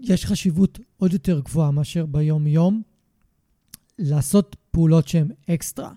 יש 0.00 0.26
חשיבות 0.26 0.78
עוד 0.96 1.12
יותר 1.12 1.40
גבוהה 1.40 1.70
מאשר 1.70 2.06
ביום-יום 2.06 2.82
לעשות 3.98 4.56
פעולות 4.70 5.08
שהן 5.08 5.28
אקסטרה. 5.50 5.92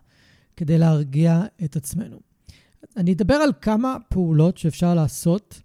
כדי 0.59 0.77
להרגיע 0.77 1.43
את 1.63 1.75
עצמנו. 1.75 2.19
אני 2.97 3.13
אדבר 3.13 3.33
על 3.33 3.51
כמה 3.61 3.97
פעולות 4.09 4.57
שאפשר 4.57 4.95
לעשות, 4.95 5.61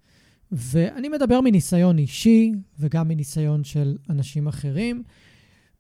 ואני 0.53 1.09
מדבר 1.09 1.41
מניסיון 1.41 1.99
אישי 1.99 2.53
וגם 2.79 3.09
מניסיון 3.09 3.65
של 3.65 3.97
אנשים 4.11 4.47
אחרים, 4.49 5.03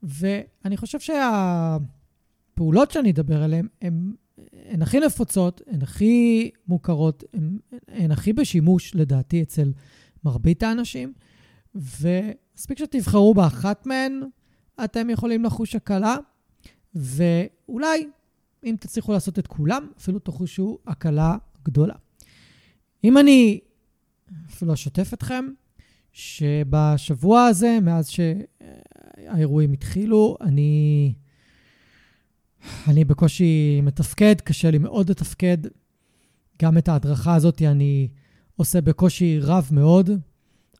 ואני 0.02 0.76
חושב 0.76 0.98
שהפעולות 1.00 2.90
שאני 2.90 3.10
אדבר 3.10 3.42
עליהן 3.42 3.68
הן, 3.82 4.12
הן 4.52 4.82
הכי 4.82 5.00
נפוצות, 5.00 5.62
הן 5.66 5.82
הכי 5.82 6.50
מוכרות, 6.68 7.24
הן, 7.32 7.58
הן 7.88 8.10
הכי 8.10 8.32
בשימוש, 8.32 8.94
לדעתי, 8.94 9.42
אצל 9.42 9.72
מרבית 10.24 10.62
האנשים, 10.62 11.12
ומספיק 12.54 12.78
שתבחרו 12.78 13.34
באחת 13.34 13.86
מהן, 13.86 14.22
אתם 14.84 15.10
יכולים 15.10 15.44
לחוש 15.44 15.74
הקלה, 15.74 16.16
ואולי, 16.94 18.08
אם 18.64 18.76
תצליחו 18.80 19.12
לעשות 19.12 19.38
את 19.38 19.46
כולם, 19.46 19.88
אפילו 19.98 20.18
תחושו 20.18 20.78
הקלה 20.86 21.36
גדולה. 21.64 21.94
אם 23.04 23.18
אני 23.18 23.60
אפילו 24.50 24.74
אשתף 24.74 25.14
אתכם, 25.14 25.44
שבשבוע 26.12 27.44
הזה, 27.44 27.78
מאז 27.82 28.08
שהאירועים 28.08 29.72
התחילו, 29.72 30.36
אני, 30.40 31.14
אני 32.88 33.04
בקושי 33.04 33.80
מתפקד, 33.82 34.40
קשה 34.40 34.70
לי 34.70 34.78
מאוד 34.78 35.10
לתפקד. 35.10 35.58
גם 36.62 36.78
את 36.78 36.88
ההדרכה 36.88 37.34
הזאת 37.34 37.62
אני 37.62 38.08
עושה 38.56 38.80
בקושי 38.80 39.38
רב 39.42 39.68
מאוד. 39.72 40.10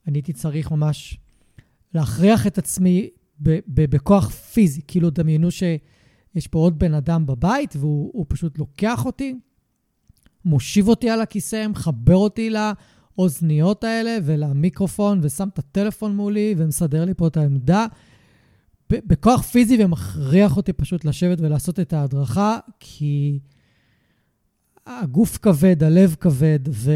אני 0.09 0.19
הייתי 0.19 0.33
צריך 0.33 0.71
ממש 0.71 1.19
להכריח 1.95 2.47
את 2.47 2.59
עצמי 2.59 3.09
בכוח 3.69 4.31
פיזי. 4.31 4.81
כאילו, 4.87 5.11
דמיינו 5.11 5.51
שיש 5.51 6.47
פה 6.51 6.59
עוד 6.59 6.79
בן 6.79 6.95
אדם 6.95 7.27
בבית, 7.27 7.77
והוא 7.77 8.27
פשוט 8.29 8.59
לוקח 8.59 9.05
אותי, 9.05 9.39
מושיב 10.45 10.89
אותי 10.89 11.11
על 11.11 11.21
הכיסא, 11.21 11.67
מחבר 11.69 12.17
אותי 12.17 12.51
לאוזניות 12.51 13.85
האלה 13.85 14.17
ולמיקרופון, 14.25 15.21
ושם 15.23 15.49
את 15.49 15.59
הטלפון 15.59 16.17
מולי 16.17 16.55
ומסדר 16.59 17.05
לי 17.05 17.15
פה 17.15 17.27
את 17.27 17.37
העמדה. 17.37 17.87
בכוח 18.91 19.43
פיזי 19.43 19.85
ומכריח 19.85 20.57
אותי 20.57 20.73
פשוט 20.73 21.05
לשבת 21.05 21.41
ולעשות 21.41 21.81
את 21.81 21.93
ההדרכה, 21.93 22.59
כי 22.81 23.39
הגוף 24.87 25.39
כבד, 25.39 25.83
הלב 25.83 26.17
כבד, 26.21 26.59
ו... 26.69 26.93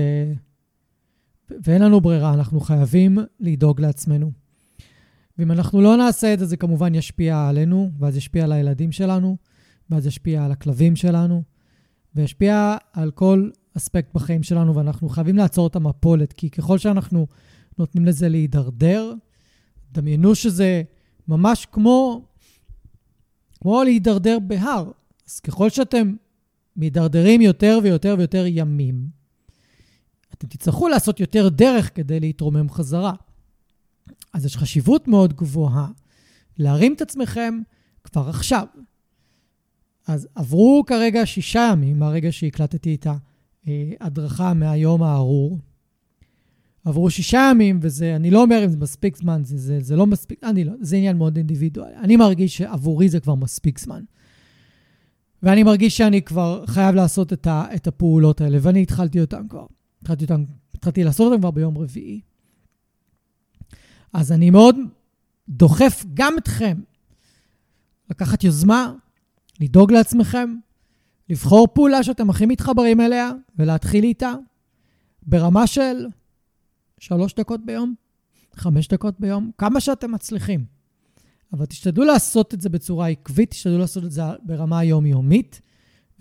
ואין 1.51 1.83
לנו 1.83 2.01
ברירה, 2.01 2.35
אנחנו 2.35 2.61
חייבים 2.61 3.19
לדאוג 3.41 3.81
לעצמנו. 3.81 4.48
ואם 5.39 5.53
אנחנו 5.53 5.81
לא 5.81 5.97
נעשה 5.97 6.35
את 6.35 6.39
זה, 6.39 6.47
זה 6.47 6.57
כמובן 6.57 6.95
ישפיע 6.95 7.49
עלינו, 7.49 7.91
ואז 7.99 8.17
ישפיע 8.17 8.45
על 8.45 8.53
הילדים 8.53 8.93
שלנו, 8.93 9.37
ואז 9.91 10.07
ישפיע 10.07 10.45
על 10.45 10.53
הכלבים 10.53 10.97
שלנו, 10.97 11.43
וישפיע 12.15 12.77
על 12.93 13.11
כל 13.11 13.51
אספקט 13.77 14.15
בחיים 14.15 14.43
שלנו, 14.43 14.75
ואנחנו 14.75 15.09
חייבים 15.09 15.37
לעצור 15.37 15.67
את 15.67 15.77
המפולת, 15.77 16.33
כי 16.33 16.51
ככל 16.51 16.79
שאנחנו 16.79 17.27
נותנים 17.79 18.05
לזה 18.05 18.29
להידרדר, 18.29 19.15
דמיינו 19.93 20.35
שזה 20.35 20.83
ממש 21.29 21.67
כמו, 21.73 22.25
כמו 23.61 23.85
להידרדר 23.85 24.39
בהר. 24.39 24.91
אז 25.29 25.41
ככל 25.41 25.71
שאתם 25.71 26.15
מידרדרים 26.77 27.41
יותר 27.41 27.79
ויותר 27.83 28.15
ויותר 28.19 28.45
ימים, 28.47 29.09
אתם 30.35 30.47
תצטרכו 30.47 30.89
לעשות 30.89 31.21
יותר 31.21 31.49
דרך 31.49 31.91
כדי 31.95 32.21
להתרומם 32.21 32.71
חזרה. 32.71 33.13
אז 34.39 34.47
יש 34.47 34.57
חשיבות 34.57 35.09
מאוד 35.09 35.33
גבוהה 35.33 35.89
להרים 36.59 36.93
את 36.93 37.01
עצמכם 37.01 37.59
כבר 38.05 38.29
עכשיו. 38.29 38.67
אז 40.07 40.29
עברו 40.35 40.85
כרגע 40.87 41.27
שישה 41.27 41.69
ימים 41.73 41.99
מהרגע 41.99 42.33
שהקלטתי 42.33 42.95
את 42.95 43.07
ההדרכה 43.67 44.55
מהיום 44.55 45.03
הארור. 45.03 45.59
עברו 46.85 47.11
שישה 47.11 47.51
ימים, 47.51 47.79
וזה, 47.83 48.17
אני 48.17 48.31
לא 48.31 48.43
אומר 48.43 48.65
אם 48.65 48.71
זה 48.71 48.77
מספיק 48.77 49.17
זמן, 49.17 49.45
זה, 49.45 49.59
זה, 49.59 49.81
זה 49.81 49.97
לא 49.97 50.07
מספיק, 50.07 50.45
אני 50.45 50.65
לא, 50.65 50.73
זה 50.81 50.97
עניין 50.97 51.17
מאוד 51.17 51.37
אינדיבידואלי. 51.37 51.97
אני 51.97 52.17
מרגיש 52.17 52.57
שעבורי 52.57 53.09
זה 53.09 53.21
כבר 53.21 53.35
מספיק 53.35 53.79
זמן. 53.79 54.03
ואני 55.43 55.63
מרגיש 55.63 55.97
שאני 55.97 56.23
כבר 56.23 56.65
חייב 56.67 56.95
לעשות 56.95 57.33
את, 57.33 57.47
ה, 57.47 57.65
את 57.75 57.87
הפעולות 57.87 58.41
האלה, 58.41 58.59
ואני 58.63 58.83
התחלתי 58.83 59.21
אותן 59.21 59.49
כבר. 59.49 59.67
התחלתי, 60.03 60.25
אותן, 60.25 60.45
התחלתי 60.75 61.05
לעשות 61.05 61.27
אותן 61.33 61.41
כבר 61.41 61.51
ביום 61.51 61.79
רביעי. 61.79 62.21
אז 64.13 64.33
אני 64.33 64.51
מאוד 64.51 64.77
דוחף 65.49 66.05
גם 66.15 66.39
אתכם 66.39 66.81
לקחת 68.11 68.45
יוזמה, 68.45 68.93
לדאוג 69.61 69.93
לעצמכם, 69.93 70.57
לבחור 71.29 71.69
פעולה 71.75 72.03
שאתם 72.03 72.31
הכי 72.31 72.47
מתחברים 72.47 73.01
אליה 73.01 73.31
ולהתחיל 73.59 74.05
איתה 74.05 74.35
ברמה 75.23 75.67
של 75.67 76.07
שלוש 76.99 77.35
דקות 77.35 77.67
ביום, 77.67 77.95
חמש 78.55 78.89
דקות 78.89 79.21
ביום, 79.21 79.51
כמה 79.59 79.81
שאתם 79.81 80.13
מצליחים. 80.13 80.65
אבל 81.53 81.67
תשתדלו 81.67 82.05
לעשות 82.05 82.55
את 82.55 82.61
זה 82.61 82.69
בצורה 82.69 83.09
עקבית, 83.09 83.51
תשתדלו 83.51 83.79
לעשות 83.79 84.05
את 84.05 84.11
זה 84.11 84.23
ברמה 84.43 84.79
היומיומית, 84.79 85.61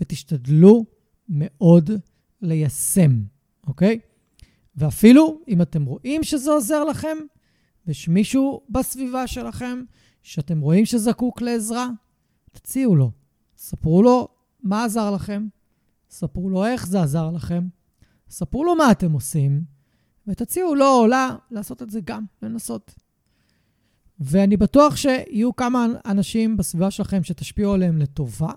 ותשתדלו 0.00 0.84
מאוד 1.28 1.90
ליישם, 2.42 3.22
אוקיי? 3.66 4.00
ואפילו 4.76 5.40
אם 5.48 5.62
אתם 5.62 5.84
רואים 5.84 6.22
שזה 6.22 6.50
עוזר 6.50 6.84
לכם, 6.84 7.18
ויש 7.88 8.08
מישהו 8.08 8.60
בסביבה 8.70 9.26
שלכם 9.26 9.82
שאתם 10.22 10.60
רואים 10.60 10.86
שזקוק 10.86 11.42
לעזרה, 11.42 11.88
תציעו 12.52 12.96
לו. 12.96 13.10
ספרו 13.56 14.02
לו 14.02 14.28
מה 14.62 14.84
עזר 14.84 15.10
לכם, 15.10 15.46
ספרו 16.10 16.50
לו 16.50 16.66
איך 16.66 16.86
זה 16.86 17.02
עזר 17.02 17.30
לכם, 17.30 17.68
ספרו 18.30 18.64
לו 18.64 18.76
מה 18.76 18.90
אתם 18.90 19.12
עושים, 19.12 19.64
ותציעו 20.26 20.74
לו 20.74 20.86
או 20.86 21.06
לה 21.06 21.36
לעשות 21.50 21.82
את 21.82 21.90
זה 21.90 22.00
גם, 22.04 22.24
לנסות. 22.42 22.94
ואני 24.20 24.56
בטוח 24.56 24.96
שיהיו 24.96 25.56
כמה 25.56 25.86
אנשים 26.06 26.56
בסביבה 26.56 26.90
שלכם 26.90 27.22
שתשפיעו 27.24 27.74
עליהם 27.74 27.98
לטובה, 27.98 28.52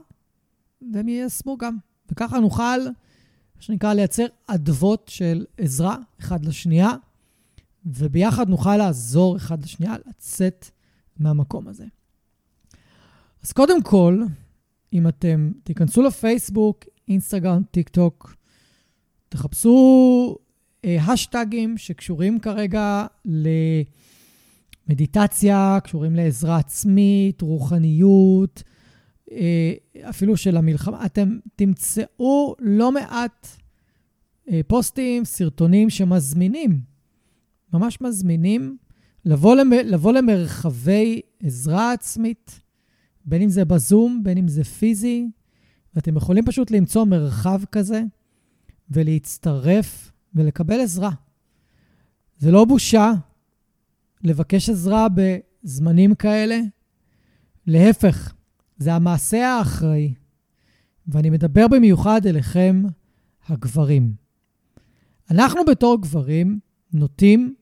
והם 0.94 1.08
יישמו 1.08 1.58
גם. 1.58 1.78
וככה 2.12 2.40
נוכל, 2.40 2.86
מה 3.56 3.62
שנקרא, 3.62 3.94
לייצר 3.94 4.26
אדוות 4.48 5.08
של 5.08 5.46
עזרה 5.58 5.98
אחד 6.20 6.46
לשנייה, 6.46 6.92
וביחד 7.86 8.50
נוכל 8.50 8.78
לעזור 8.78 9.38
אחד 9.38 9.64
לשנייה 9.64 9.96
לצאת 10.08 10.66
מהמקום 11.20 11.68
הזה. 11.68 11.86
אז 13.44 13.52
קודם 13.52 13.84
כל, 13.84 14.24
אם 14.94 15.08
אתם 15.08 15.52
תיכנסו 15.64 16.02
לפייסבוק, 16.02 16.86
אינסטגרם, 17.08 17.62
טיק 17.72 17.90
טוק, 17.90 18.36
תחפשו 19.30 20.38
השטגים 20.84 21.78
שקשורים 21.78 22.40
כרגע 22.40 23.06
למדיטציה, 24.88 25.78
קשורים 25.84 26.16
לעזרה 26.16 26.58
עצמית, 26.58 27.42
רוחניות, 27.42 28.64
אה, 29.32 29.74
אפילו 30.10 30.38
של 30.38 30.58
המלחמה. 30.58 31.06
אתם 31.06 31.38
תמצאו 31.56 32.56
לא 32.60 32.92
מעט 32.92 33.48
אה, 34.52 34.62
פוסטים, 34.68 35.26
סרטונים 35.26 35.90
שמזמינים, 35.90 36.91
ממש 37.74 38.02
מזמינים, 38.02 38.78
לבוא, 39.26 39.56
למ, 39.56 39.72
לבוא 39.72 40.14
למרחבי 40.14 41.22
עזרה 41.44 41.94
עצמית, 41.94 42.62
בין 43.26 43.42
אם 43.42 43.50
זה 43.50 43.66
בזום, 43.66 44.24
בין 44.24 44.38
אם 44.38 44.48
זה 44.48 44.64
פיזי, 44.64 45.30
ואתם 45.96 46.18
יכולים 46.18 46.46
פשוט 46.46 46.72
למצוא 46.72 47.06
מרחב 47.06 47.62
כזה 47.72 48.04
ולהצטרף 48.90 50.12
ולקבל 50.36 50.80
עזרה. 50.80 51.12
זה 52.38 52.52
לא 52.52 52.66
בושה 52.66 53.12
לבקש 54.24 54.70
עזרה 54.70 55.08
בזמנים 55.10 56.16
כאלה. 56.16 56.60
להפך, 57.68 58.34
זה 58.78 58.94
המעשה 58.94 59.48
האחראי. 59.48 60.14
ואני 61.08 61.30
מדבר 61.30 61.68
במיוחד 61.68 62.26
אליכם, 62.26 62.84
הגברים. 63.48 64.14
אנחנו 65.32 65.62
בתור 65.66 66.02
גברים 66.02 66.60
נוטים 66.94 67.56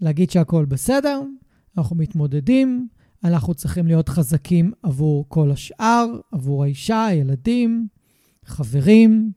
להגיד 0.00 0.30
שהכול 0.30 0.64
בסדר, 0.64 1.22
אנחנו 1.78 1.96
מתמודדים, 1.96 2.88
אנחנו 3.24 3.54
צריכים 3.54 3.86
להיות 3.86 4.08
חזקים 4.08 4.72
עבור 4.82 5.24
כל 5.28 5.50
השאר, 5.50 6.06
עבור 6.32 6.64
האישה, 6.64 7.06
הילדים, 7.06 7.88
חברים, 8.44 9.32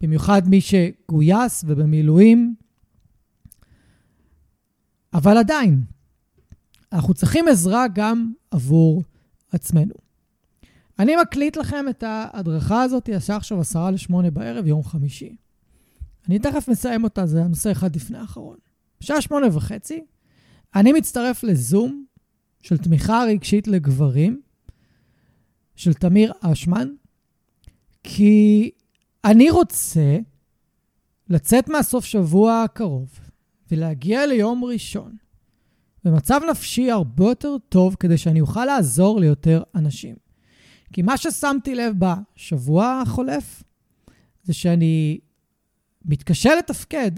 במיוחד 0.00 0.48
מי 0.48 0.60
שגויס 0.60 1.64
ובמילואים. 1.66 2.54
אבל 5.14 5.36
עדיין, 5.36 5.82
אנחנו 6.92 7.14
צריכים 7.14 7.48
עזרה 7.48 7.84
גם 7.94 8.32
עבור 8.50 9.02
עצמנו. 9.52 9.94
אני 10.98 11.16
מקליט 11.22 11.56
לכם 11.56 11.84
את 11.90 12.02
ההדרכה 12.02 12.82
הזאת, 12.82 13.08
השעה 13.16 13.36
עכשיו 13.36 13.60
עשרה 13.60 13.90
לשמונה 13.90 14.30
בערב, 14.30 14.66
יום 14.66 14.84
חמישי. 14.84 15.36
אני 16.28 16.38
תכף 16.38 16.68
מסיים 16.68 17.04
אותה, 17.04 17.26
זה 17.26 17.44
הנושא 17.44 17.72
אחד 17.72 17.96
לפני 17.96 18.18
האחרון. 18.18 18.56
בשעה 19.00 19.20
שמונה 19.20 19.46
וחצי, 19.52 20.04
אני 20.74 20.92
מצטרף 20.92 21.44
לזום 21.44 22.04
של 22.62 22.78
תמיכה 22.78 23.24
רגשית 23.28 23.68
לגברים, 23.68 24.40
של 25.76 25.94
תמיר 25.94 26.32
אשמן, 26.40 26.88
כי 28.02 28.70
אני 29.24 29.50
רוצה 29.50 30.18
לצאת 31.28 31.68
מהסוף 31.68 32.04
שבוע 32.04 32.62
הקרוב 32.62 33.20
ולהגיע 33.70 34.26
ליום 34.26 34.64
ראשון 34.64 35.16
במצב 36.04 36.40
נפשי 36.50 36.90
הרבה 36.90 37.24
יותר 37.24 37.56
טוב 37.68 37.96
כדי 38.00 38.18
שאני 38.18 38.40
אוכל 38.40 38.64
לעזור 38.64 39.20
ליותר 39.20 39.62
אנשים. 39.74 40.16
כי 40.92 41.02
מה 41.02 41.16
ששמתי 41.16 41.74
לב 41.74 41.92
בשבוע 41.98 43.00
החולף, 43.02 43.62
זה 44.42 44.52
שאני 44.52 45.18
מתקשה 46.04 46.54
לתפקד, 46.54 47.10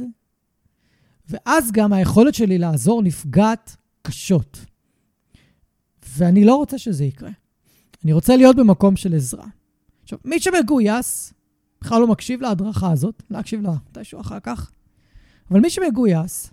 ואז 1.28 1.72
גם 1.72 1.92
היכולת 1.92 2.34
שלי 2.34 2.58
לעזור 2.58 3.02
נפגעת 3.02 3.76
קשות. 4.02 4.64
ואני 6.16 6.44
לא 6.44 6.56
רוצה 6.56 6.78
שזה 6.78 7.04
יקרה. 7.04 7.30
אני 8.04 8.12
רוצה 8.12 8.36
להיות 8.36 8.56
במקום 8.56 8.96
של 8.96 9.14
עזרה. 9.14 9.46
עכשיו, 10.02 10.18
מי 10.24 10.40
שמגויס, 10.40 11.32
בכלל 11.80 12.00
לא 12.00 12.06
מקשיב 12.06 12.40
להדרכה 12.40 12.92
הזאת, 12.92 13.22
להקשיב 13.30 13.62
לה 13.62 13.72
מתישהו 13.90 14.20
אחר 14.20 14.40
כך, 14.40 14.70
אבל 15.50 15.60
מי 15.60 15.70
שמגויס, 15.70 16.50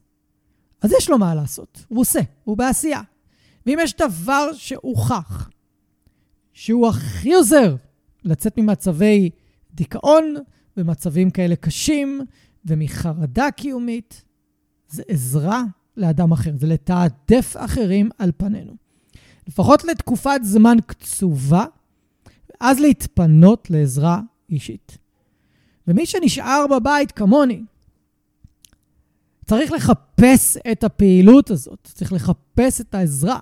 אז 0.81 0.91
יש 0.97 1.09
לו 1.09 1.17
מה 1.17 1.35
לעשות, 1.35 1.85
הוא 1.87 2.01
עושה, 2.01 2.19
הוא 2.43 2.57
בעשייה. 2.57 3.01
ואם 3.65 3.77
יש 3.81 3.93
דבר 3.93 4.53
שהוכח 4.53 5.49
שהוא 6.53 6.87
הכי 6.87 7.33
עוזר 7.33 7.75
לצאת 8.23 8.57
ממצבי 8.57 9.29
דיכאון 9.73 10.35
ומצבים 10.77 11.29
כאלה 11.29 11.55
קשים 11.55 12.21
ומחרדה 12.65 13.51
קיומית, 13.51 14.23
זה 14.95 15.03
עזרה 15.07 15.63
לאדם 15.97 16.31
אחר, 16.31 16.51
זה 16.57 16.67
לתעדף 16.67 17.55
אחרים 17.57 18.09
על 18.17 18.31
פנינו. 18.37 18.73
לפחות 19.47 19.83
לתקופת 19.83 20.39
זמן 20.43 20.77
קצובה, 20.85 21.65
ואז 22.49 22.79
להתפנות 22.79 23.69
לעזרה 23.69 24.21
אישית. 24.49 24.97
ומי 25.87 26.05
שנשאר 26.05 26.65
בבית 26.71 27.11
כמוני, 27.11 27.61
צריך 29.45 29.71
לחפש 29.71 30.57
את 30.71 30.83
הפעילות 30.83 31.49
הזאת, 31.49 31.89
צריך 31.93 32.13
לחפש 32.13 32.81
את 32.81 32.95
העזרה. 32.95 33.39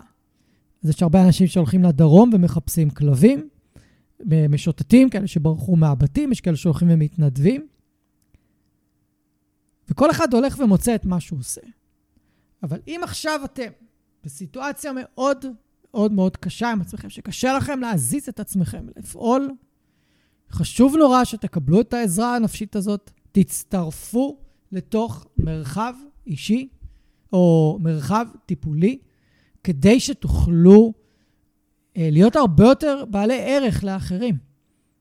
אז 0.83 0.89
יש 0.89 1.03
הרבה 1.03 1.25
אנשים 1.25 1.47
שהולכים 1.47 1.83
לדרום 1.83 2.29
ומחפשים 2.33 2.89
כלבים, 2.89 3.49
משוטטים, 4.49 5.09
כאלה 5.09 5.27
שברחו 5.27 5.75
מהבתים, 5.75 6.31
יש 6.31 6.41
כאלה 6.41 6.55
שהולכים 6.55 6.87
ומתנדבים. 6.91 7.67
וכל 9.89 10.11
אחד 10.11 10.33
הולך 10.33 10.59
ומוצא 10.59 10.95
את 10.95 11.05
מה 11.05 11.19
שהוא 11.19 11.39
עושה. 11.39 11.61
אבל 12.63 12.79
אם 12.87 13.01
עכשיו 13.03 13.39
אתם 13.45 13.69
בסיטואציה 14.23 14.91
מאוד 14.95 15.45
מאוד 15.93 16.11
מאוד 16.11 16.37
קשה 16.37 16.71
עם 16.71 16.81
עצמכם, 16.81 17.09
שקשה 17.09 17.53
לכם 17.53 17.79
להזיז 17.79 18.29
את 18.29 18.39
עצמכם, 18.39 18.85
לפעול, 18.97 19.51
חשוב 20.51 20.95
נורא 20.95 21.23
שתקבלו 21.23 21.81
את 21.81 21.93
העזרה 21.93 22.35
הנפשית 22.35 22.75
הזאת, 22.75 23.11
תצטרפו 23.31 24.37
לתוך 24.71 25.27
מרחב 25.37 25.93
אישי 26.27 26.69
או 27.33 27.77
מרחב 27.81 28.25
טיפולי, 28.45 28.99
כדי 29.63 29.99
שתוכלו 29.99 30.93
אה, 31.97 32.09
להיות 32.11 32.35
הרבה 32.35 32.63
יותר 32.63 33.05
בעלי 33.09 33.39
ערך 33.41 33.83
לאחרים. 33.83 34.37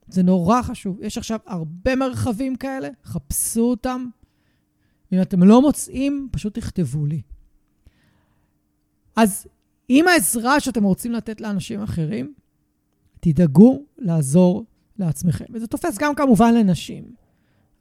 זה 0.09 0.23
נורא 0.23 0.63
חשוב. 0.63 0.99
יש 1.03 1.19
עכשיו 1.19 1.39
הרבה 1.47 1.97
מרחבים 1.97 2.57
כאלה, 2.57 2.89
חפשו 3.05 3.61
אותם. 3.61 4.07
אם 5.13 5.23
אתם 5.23 5.43
לא 5.43 5.63
מוצאים, 5.63 6.29
פשוט 6.33 6.55
תכתבו 6.59 7.07
לי. 7.07 7.23
אז 9.17 9.47
עם 9.89 10.09
העזרה 10.09 10.61
שאתם 10.61 10.85
רוצים 10.85 11.13
לתת 11.13 11.41
לאנשים 11.41 11.83
אחרים, 11.83 12.35
תדאגו 13.21 13.83
לעזור 13.99 14.65
לעצמכם. 14.99 15.45
וזה 15.53 15.67
תופס 15.67 15.99
גם 15.99 16.15
כמובן 16.15 16.55
לנשים. 16.55 17.15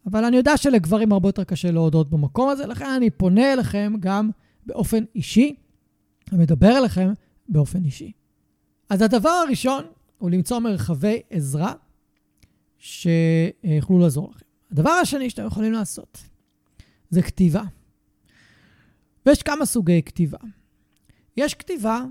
אבל 0.06 0.26
אני 0.26 0.38
יודע 0.38 0.58
שלגברים 0.58 1.12
הרבה 1.12 1.30
יותר 1.30 1.44
קשה 1.44 1.72
להודות 1.72 2.10
במקום 2.10 2.50
הזה, 2.50 2.66
לכן 2.68 2.90
אני 2.90 3.10
פונה 3.10 3.54
אליכם 3.54 3.94
גם 4.00 4.30
באופן 4.66 5.04
אישי, 5.16 5.56
ומדבר 6.32 6.78
אליכם 6.78 7.14
באופן 7.50 7.84
אישי. 7.84 8.12
אז 8.90 9.02
הדבר 9.02 9.30
הראשון 9.30 9.84
הוא 10.18 10.30
למצוא 10.30 10.60
מרחבי 10.60 11.22
עזרה 11.30 11.74
שיוכלו 12.78 14.00
לעזור 14.00 14.32
לכם. 14.32 14.46
הדבר 14.72 14.90
השני 14.90 15.30
שאתם 15.30 15.46
יכולים 15.46 15.72
לעשות 15.72 16.31
זה 17.12 17.22
כתיבה. 17.22 17.64
ויש 19.26 19.44
כמה 19.44 19.66
סוגי 19.66 20.02
כתיבה. 20.06 20.38
יש 21.38 21.54
כתיבה 21.54 22.04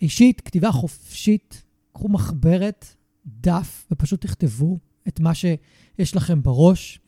אישית, 0.00 0.40
כתיבה 0.40 0.72
חופשית. 0.72 1.62
קחו 1.92 2.08
מחברת, 2.08 2.86
דף, 3.26 3.86
ופשוט 3.90 4.20
תכתבו 4.20 4.78
את 5.08 5.20
מה 5.20 5.34
שיש 5.34 6.16
לכם 6.16 6.42
בראש, 6.42 7.00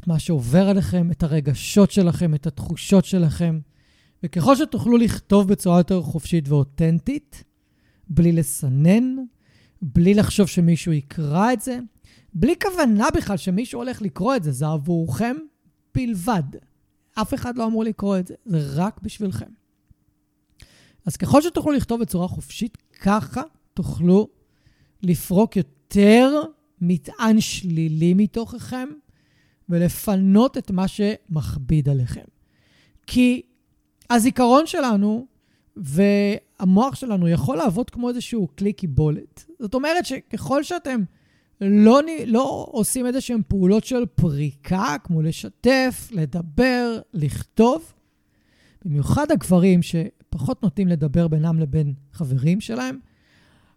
את 0.00 0.06
מה 0.06 0.18
שעובר 0.18 0.68
עליכם, 0.68 1.10
את 1.10 1.22
הרגשות 1.22 1.90
שלכם, 1.90 2.34
את 2.34 2.46
התחושות 2.46 3.04
שלכם. 3.04 3.60
וככל 4.22 4.56
שתוכלו 4.56 4.96
לכתוב 4.96 5.48
בצורה 5.48 5.78
יותר 5.78 6.02
חופשית 6.02 6.48
ואותנטית, 6.48 7.44
בלי 8.08 8.32
לסנן, 8.32 9.16
בלי 9.82 10.14
לחשוב 10.14 10.46
שמישהו 10.46 10.92
יקרא 10.92 11.52
את 11.52 11.60
זה, 11.60 11.78
בלי 12.34 12.54
כוונה 12.62 13.08
בכלל 13.16 13.36
שמישהו 13.36 13.80
הולך 13.80 14.02
לקרוא 14.02 14.36
את 14.36 14.42
זה, 14.42 14.52
זה 14.52 14.66
עבורכם 14.66 15.36
בלבד. 15.96 16.42
אף 17.14 17.34
אחד 17.34 17.58
לא 17.58 17.66
אמור 17.66 17.84
לקרוא 17.84 18.18
את 18.18 18.26
זה, 18.26 18.34
זה 18.44 18.58
רק 18.74 19.00
בשבילכם. 19.02 19.50
אז 21.06 21.16
ככל 21.16 21.42
שתוכלו 21.42 21.72
לכתוב 21.72 22.00
בצורה 22.00 22.28
חופשית, 22.28 22.78
ככה 23.00 23.42
תוכלו 23.74 24.28
לפרוק 25.02 25.56
יותר 25.56 26.42
מטען 26.80 27.40
שלילי 27.40 28.14
מתוככם 28.14 28.88
ולפנות 29.68 30.58
את 30.58 30.70
מה 30.70 30.88
שמכביד 30.88 31.88
עליכם. 31.88 32.24
כי 33.06 33.42
הזיכרון 34.10 34.66
שלנו 34.66 35.26
והמוח 35.76 36.94
שלנו 36.94 37.28
יכול 37.28 37.56
לעבוד 37.56 37.90
כמו 37.90 38.08
איזשהו 38.08 38.48
כלי 38.58 38.72
קיבולת. 38.72 39.44
זאת 39.58 39.74
אומרת 39.74 40.06
שככל 40.06 40.62
שאתם 40.62 41.00
לא, 41.60 42.00
לא 42.26 42.66
עושים 42.70 43.06
איזה 43.06 43.20
שהן 43.20 43.40
פעולות 43.48 43.84
של 43.84 44.06
פריקה, 44.14 44.96
כמו 45.04 45.22
לשתף, 45.22 46.08
לדבר, 46.12 46.98
לכתוב, 47.14 47.92
במיוחד 48.84 49.30
הגברים 49.30 49.80
שפחות 49.82 50.62
נוטים 50.62 50.88
לדבר 50.88 51.28
בינם 51.28 51.60
לבין 51.60 51.94
חברים 52.12 52.60
שלהם, 52.60 52.98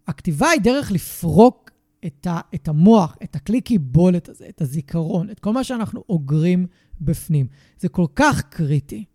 הכתיבה 0.08 0.50
היא 0.50 0.62
דרך 0.62 0.92
לפרוק 0.92 1.72
את, 2.06 2.28
ה, 2.28 2.40
את 2.56 2.68
המוח, 2.68 3.18
את 3.24 3.36
הכלי 3.36 3.62
קיבולת 3.62 4.30
הזה, 4.30 4.46
את 4.50 4.62
הזיכרון, 4.62 5.30
את 5.30 5.40
כל 5.40 5.54
מה 5.54 5.64
שאנחנו 5.64 6.04
אוגרים 6.10 6.68
בפנים. 7.02 7.48
זה 7.80 7.90
כל 7.90 8.06
כך 8.16 8.42
קריטי. 8.42 9.06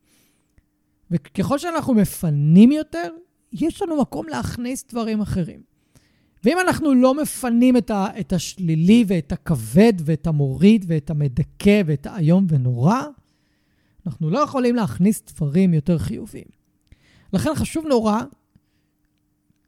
וככל 1.11 1.59
שאנחנו 1.59 1.95
מפנים 1.95 2.73
יותר, 2.73 3.09
יש 3.53 3.83
לנו 3.83 4.01
מקום 4.01 4.29
להכניס 4.29 4.85
דברים 4.89 5.21
אחרים. 5.21 5.74
ואם 6.45 6.57
אנחנו 6.61 6.95
לא 6.95 7.23
מפנים 7.23 7.77
את, 7.77 7.91
ה, 7.91 8.07
את 8.21 8.33
השלילי 8.33 9.05
ואת 9.09 9.33
הכבד 9.33 9.93
ואת 10.05 10.27
המוריד 10.27 10.85
ואת 10.89 11.11
המדכא 11.11 11.83
ואת 11.87 12.07
האיום 12.07 12.47
ונורא, 12.49 13.03
אנחנו 14.07 14.31
לא 14.31 14.39
יכולים 14.39 14.75
להכניס 14.75 15.23
דברים 15.23 15.75
יותר 15.75 15.99
חיוביים. 15.99 16.45
לכן 17.33 17.55
חשוב 17.55 17.87
נורא, 17.87 18.23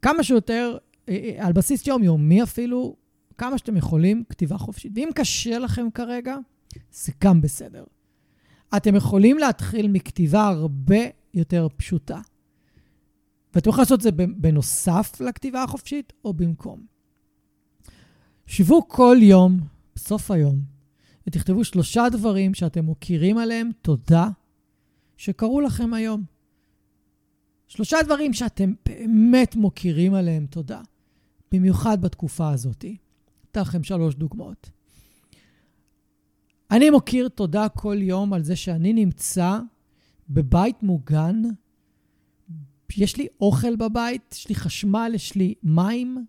כמה 0.03 0.23
שיותר, 0.23 0.77
אה, 1.09 1.15
אה, 1.15 1.47
על 1.47 1.53
בסיס 1.53 1.87
יומיומי 1.87 2.43
אפילו, 2.43 2.97
כמה 3.39 3.59
שאתם 3.59 3.77
יכולים, 3.77 4.25
כתיבה 4.29 4.59
חופשית. 4.59 4.93
ואם 4.95 5.09
קשה 5.15 5.59
לכם 5.59 5.91
כרגע, 5.95 6.37
זה 6.93 7.13
גם 7.25 7.41
בסדר. 7.41 7.85
אתם 8.77 8.95
יכולים 8.95 9.39
להתחיל 9.39 9.89
מכתיבה 9.89 10.47
הרבה 10.47 10.99
יותר 11.35 11.69
פשוטה. 11.77 12.21
ואתם 13.57 13.71
יכולים 13.71 13.83
לעשות 13.83 13.99
את 13.99 14.03
זה 14.03 14.11
בנוסף 14.13 15.21
לכתיבה 15.21 15.63
החופשית 15.63 16.13
או 16.25 16.35
במקום. 16.35 16.87
שבו 18.47 18.89
כל 18.89 19.17
יום, 19.21 19.61
בסוף 19.95 20.31
היום, 20.31 20.61
ותכתבו 21.27 21.65
שלושה 21.65 22.05
דברים 22.13 22.55
שאתם 22.55 22.85
מוקירים 22.85 23.39
עליהם 23.39 23.71
תודה 23.83 24.29
שקרו 25.17 25.61
לכם 25.61 25.95
היום. 25.95 26.25
שלושה 27.69 27.97
דברים 28.05 28.33
שאתם 28.33 28.73
באמת 28.87 29.57
מוקירים 29.57 30.15
עליהם 30.15 30.47
תודה, 30.47 30.81
במיוחד 31.53 32.03
בתקופה 32.03 32.51
הזאת. 32.51 32.85
אתן 33.51 33.61
לכם 33.61 33.83
שלוש 33.83 34.15
דוגמאות. 34.15 34.71
אני 36.71 36.91
מוקיר 36.91 37.29
תודה 37.29 37.69
כל 37.69 37.97
יום 38.01 38.33
על 38.33 38.45
זה 38.45 38.57
שאני 38.57 38.93
נמצא 38.93 39.59
בבית 40.31 40.83
מוגן, 40.83 41.43
יש 42.97 43.17
לי 43.17 43.27
אוכל 43.41 43.77
בבית, 43.77 44.35
יש 44.35 44.49
לי 44.49 44.55
חשמל, 44.55 45.13
יש 45.15 45.35
לי 45.35 45.55
מים, 45.63 46.25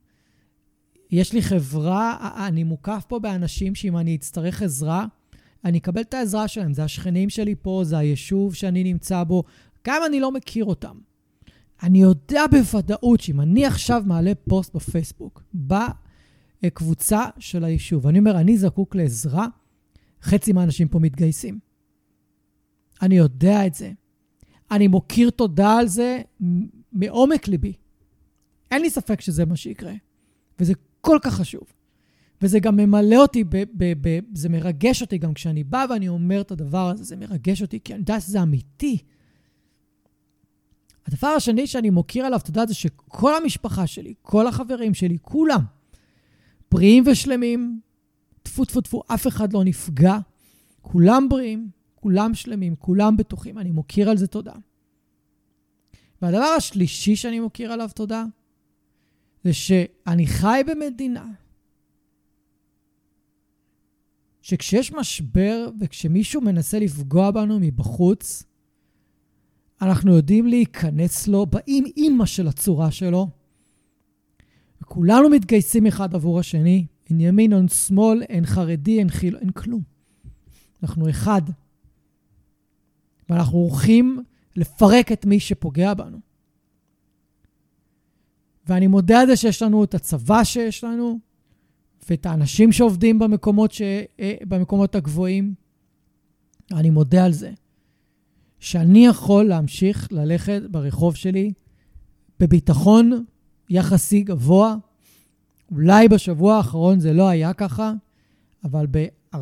יש 1.12 1.34
לי 1.34 1.42
חברה, 1.42 2.32
אני 2.48 2.64
מוקף 2.64 3.06
פה 3.08 3.20
באנשים 3.20 3.76
שאם 3.76 3.98
אני 3.98 4.16
אצטרך 4.16 4.62
עזרה, 4.62 5.06
אני 5.66 5.78
אקבל 5.78 6.02
את 6.02 6.14
העזרה 6.14 6.48
שלהם. 6.48 6.74
זה 6.74 6.84
השכנים 6.84 7.30
שלי 7.30 7.56
פה, 7.62 7.82
זה 7.84 7.98
היישוב 7.98 8.54
שאני 8.54 8.84
נמצא 8.84 9.24
בו, 9.24 9.44
גם 9.88 10.02
אני 10.06 10.20
לא 10.20 10.32
מכיר 10.32 10.66
אותם. 10.66 10.98
אני 11.84 12.02
יודע 12.02 12.44
בוודאות 12.52 13.20
שאם 13.20 13.42
אני 13.42 13.66
עכשיו 13.66 14.04
מעלה 14.06 14.32
פוסט 14.50 14.76
בפייסבוק, 14.76 15.44
בקבוצה 16.64 17.26
של 17.40 17.64
היישוב, 17.64 18.06
ואני 18.06 18.20
אומר, 18.20 18.40
אני 18.40 18.58
זקוק 18.58 18.96
לעזרה, 18.96 19.48
חצי 20.22 20.54
מהאנשים 20.54 20.88
פה 20.88 21.00
מתגייסים. 21.00 21.60
אני 23.02 23.18
יודע 23.18 23.68
את 23.68 23.74
זה. 23.74 23.92
אני 24.72 24.88
מוקיר 24.88 25.30
תודה 25.30 25.78
על 25.78 25.88
זה 25.88 26.22
מעומק 26.94 27.48
ליבי. 27.48 27.74
אין 28.72 28.82
לי 28.82 28.90
ספק 28.90 29.22
שזה 29.22 29.46
מה 29.46 29.56
שיקרה, 29.56 29.94
וזה 30.60 30.74
כל 31.02 31.18
כך 31.22 31.34
חשוב. 31.34 31.64
וזה 32.42 32.60
גם 32.60 32.76
ממלא 32.76 33.16
אותי, 33.16 33.44
ב, 33.44 33.64
ב, 33.74 33.94
ב, 34.02 34.20
זה 34.34 34.50
מרגש 34.50 35.02
אותי 35.02 35.18
גם 35.18 35.34
כשאני 35.34 35.64
בא 35.64 35.86
ואני 35.90 36.08
אומר 36.08 36.42
את 36.42 36.52
הדבר 36.52 36.90
הזה, 36.90 37.04
זה 37.04 37.16
מרגש 37.16 37.62
אותי, 37.62 37.80
כי 37.84 37.94
אני 37.94 38.00
יודע 38.00 38.20
שזה 38.20 38.42
אמיתי. 38.42 38.98
הדבר 41.08 41.28
השני 41.28 41.68
שאני 41.68 41.90
מוקיר 41.90 42.26
עליו 42.26 42.40
תודה 42.46 42.66
זה 42.66 42.74
שכל 42.74 43.36
המשפחה 43.36 43.88
שלי, 43.88 44.14
כל 44.22 44.48
החברים 44.48 44.94
שלי, 44.94 45.18
כולם 45.22 45.62
בריאים 46.72 47.04
ושלמים, 47.08 47.80
טפו 48.44 48.66
טפו 48.66 48.82
טפו, 48.82 49.04
אף 49.08 49.28
אחד 49.28 49.54
לא 49.54 49.64
נפגע, 49.64 50.18
כולם 50.82 51.30
בריאים, 51.30 51.70
כולם 52.02 52.34
שלמים, 52.34 52.76
כולם 52.76 53.18
בטוחים, 53.18 53.58
אני 53.60 53.72
מוקיר 53.72 54.10
על 54.10 54.18
זה 54.18 54.28
תודה. 54.28 54.54
והדבר 56.22 56.54
השלישי 56.58 57.16
שאני 57.16 57.40
מוקיר 57.40 57.72
עליו 57.72 57.90
תודה, 57.96 58.24
זה 59.44 59.54
שאני 59.54 60.28
חי 60.28 60.62
במדינה 60.68 61.26
שכשיש 64.42 64.94
משבר 64.94 65.70
וכשמישהו 65.80 66.42
מנסה 66.42 66.80
לפגוע 66.80 67.32
בנו 67.32 67.60
מבחוץ, 67.62 68.44
אנחנו 69.82 70.16
יודעים 70.16 70.48
להיכנס 70.48 71.28
לו 71.28 71.46
באים 71.46 71.86
אימא 71.98 72.26
של 72.26 72.48
הצורה 72.48 72.92
שלו, 72.92 73.30
וכולנו 74.82 75.30
מתגייסים 75.30 75.88
אחד 75.88 76.16
עבור 76.16 76.40
השני, 76.40 76.86
אין 77.10 77.20
ימין, 77.20 77.54
אין 77.54 77.68
שמאל, 77.68 78.24
אין 78.24 78.46
חרדי, 78.46 79.00
אין 79.00 79.10
חיל, 79.10 79.38
אין 79.38 79.50
כלום. 79.50 79.82
אנחנו 80.84 81.10
אחד. 81.10 81.42
ואנחנו 83.30 83.58
הולכים 83.58 84.24
לפרק 84.56 85.12
את 85.12 85.26
מי 85.26 85.40
שפוגע 85.40 85.94
בנו. 85.94 86.18
ואני 88.68 88.88
מודה 88.88 89.20
על 89.20 89.28
זה 89.28 89.36
שיש 89.36 89.62
לנו 89.62 89.84
את 89.84 89.94
הצבא 89.94 90.44
שיש 90.44 90.84
לנו, 90.84 91.20
ואת 92.10 92.26
האנשים 92.26 92.72
שעובדים 92.72 93.20
במקומות, 93.20 93.72
ש... 93.72 93.82
אה, 94.20 94.34
במקומות 94.48 94.96
הגבוהים. 94.96 95.54
אני 96.72 96.90
מודה 96.90 97.26
על 97.26 97.34
זה. 97.34 97.52
שאני 98.60 99.06
יכול 99.06 99.46
להמשיך 99.46 100.08
ללכת 100.12 100.62
ברחוב 100.72 101.16
שלי 101.16 101.54
בביטחון 102.40 103.26
יחסי 103.70 104.22
גבוה. 104.22 104.76
אולי 105.72 106.08
בשבוע 106.08 106.56
האחרון 106.56 107.00
זה 107.00 107.14
לא 107.14 107.28
היה 107.28 107.54
ככה, 107.54 107.94
אבל 108.64 108.88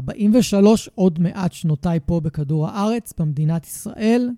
ב-43 0.02 0.56
עוד 0.96 1.20
מעט 1.20 1.54
שנותיי 1.54 2.00
פה 2.06 2.20
בכדור 2.20 2.68
הארץ, 2.68 3.14
במדינת 3.20 3.66
ישראל, 3.66 4.30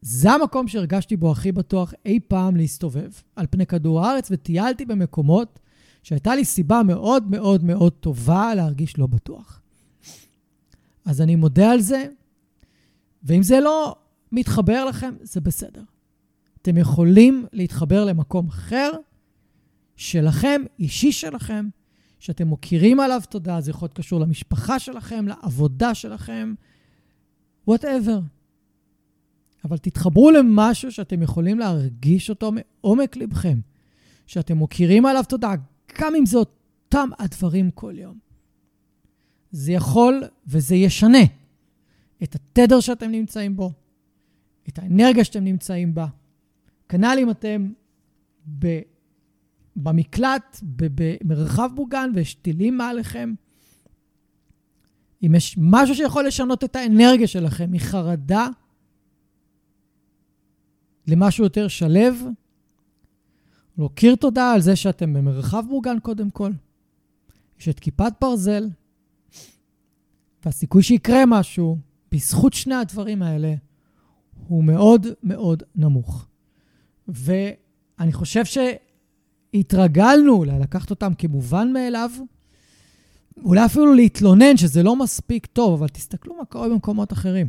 זה 0.00 0.32
המקום 0.32 0.68
שהרגשתי 0.68 1.16
בו 1.16 1.32
הכי 1.32 1.52
בטוח 1.52 1.94
אי 2.04 2.20
פעם 2.28 2.56
להסתובב 2.56 3.10
על 3.36 3.46
פני 3.50 3.66
כדור 3.66 4.04
הארץ, 4.04 4.28
וטיילתי 4.30 4.84
במקומות 4.84 5.58
שהייתה 6.02 6.34
לי 6.34 6.44
סיבה 6.44 6.82
מאוד 6.82 7.30
מאוד 7.30 7.64
מאוד 7.64 7.92
טובה 7.92 8.54
להרגיש 8.54 8.98
לא 8.98 9.06
בטוח. 9.06 9.60
אז 11.04 11.20
אני 11.20 11.36
מודה 11.36 11.70
על 11.70 11.80
זה, 11.80 12.06
ואם 13.22 13.42
זה 13.42 13.60
לא 13.60 13.96
מתחבר 14.32 14.84
לכם, 14.84 15.14
זה 15.20 15.40
בסדר. 15.40 15.82
אתם 16.62 16.78
יכולים 16.78 17.46
להתחבר 17.52 18.04
למקום 18.04 18.48
אחר 18.48 18.90
שלכם, 19.96 20.62
אישי 20.78 21.12
שלכם, 21.12 21.68
שאתם 22.18 22.46
מוקירים 22.46 23.00
עליו 23.00 23.20
תודה, 23.28 23.60
זה 23.60 23.70
יכול 23.70 23.86
להיות 23.86 23.96
קשור 23.96 24.20
למשפחה 24.20 24.78
שלכם, 24.78 25.28
לעבודה 25.28 25.94
שלכם, 25.94 26.54
וואטאבר. 27.66 28.20
אבל 29.64 29.78
תתחברו 29.78 30.30
למשהו 30.30 30.92
שאתם 30.92 31.22
יכולים 31.22 31.58
להרגיש 31.58 32.30
אותו 32.30 32.52
מעומק 32.52 33.16
לבכם, 33.16 33.60
שאתם 34.26 34.56
מוקירים 34.56 35.06
עליו 35.06 35.24
תודה, 35.28 35.52
גם 36.00 36.14
אם 36.14 36.26
זה 36.26 36.38
אותם 36.38 37.08
הדברים 37.18 37.70
כל 37.70 37.94
יום. 37.96 38.18
זה 39.50 39.72
יכול 39.72 40.22
וזה 40.46 40.74
ישנה 40.74 41.24
את 42.22 42.34
התדר 42.34 42.80
שאתם 42.80 43.10
נמצאים 43.10 43.56
בו, 43.56 43.72
את 44.68 44.78
האנרגיה 44.78 45.24
שאתם 45.24 45.44
נמצאים 45.44 45.94
בה. 45.94 46.06
כנ"ל 46.88 47.18
אם 47.18 47.30
אתם 47.30 47.70
במקלט, 49.82 50.60
במרחב 50.62 51.70
מוגן 51.74 52.10
ויש 52.14 52.34
טילים 52.34 52.76
מעליכם. 52.76 53.34
אם 55.22 55.34
יש 55.34 55.56
משהו 55.60 55.94
שיכול 55.94 56.26
לשנות 56.26 56.64
את 56.64 56.76
האנרגיה 56.76 57.26
שלכם 57.26 57.72
מחרדה 57.72 58.48
למשהו 61.06 61.44
יותר 61.44 61.68
שלב, 61.68 62.22
להכיר 63.78 64.14
תודה 64.14 64.52
על 64.52 64.60
זה 64.60 64.76
שאתם 64.76 65.12
במרחב 65.12 65.64
מוגן 65.68 65.98
קודם 65.98 66.30
כל. 66.30 66.50
יש 67.60 67.68
את 67.68 67.80
כיפת 67.80 68.12
ברזל, 68.20 68.68
והסיכוי 70.44 70.82
שיקרה 70.82 71.26
משהו 71.26 71.78
בזכות 72.12 72.52
שני 72.52 72.74
הדברים 72.74 73.22
האלה 73.22 73.54
הוא 74.48 74.64
מאוד 74.64 75.06
מאוד 75.22 75.62
נמוך. 75.74 76.26
ואני 77.08 78.12
חושב 78.12 78.44
שהתרגלנו 78.44 78.87
אולי 80.28 80.58
לקחת 80.58 80.90
אותם 80.90 81.14
כמובן 81.18 81.72
מאליו, 81.72 82.10
אולי 83.44 83.64
אפילו 83.64 83.94
להתלונן 83.94 84.56
שזה 84.56 84.82
לא 84.82 84.96
מספיק 84.96 85.46
טוב, 85.46 85.72
אבל 85.72 85.88
תסתכלו 85.88 86.36
מה 86.36 86.44
קורה 86.44 86.68
במקומות 86.68 87.12
אחרים. 87.12 87.48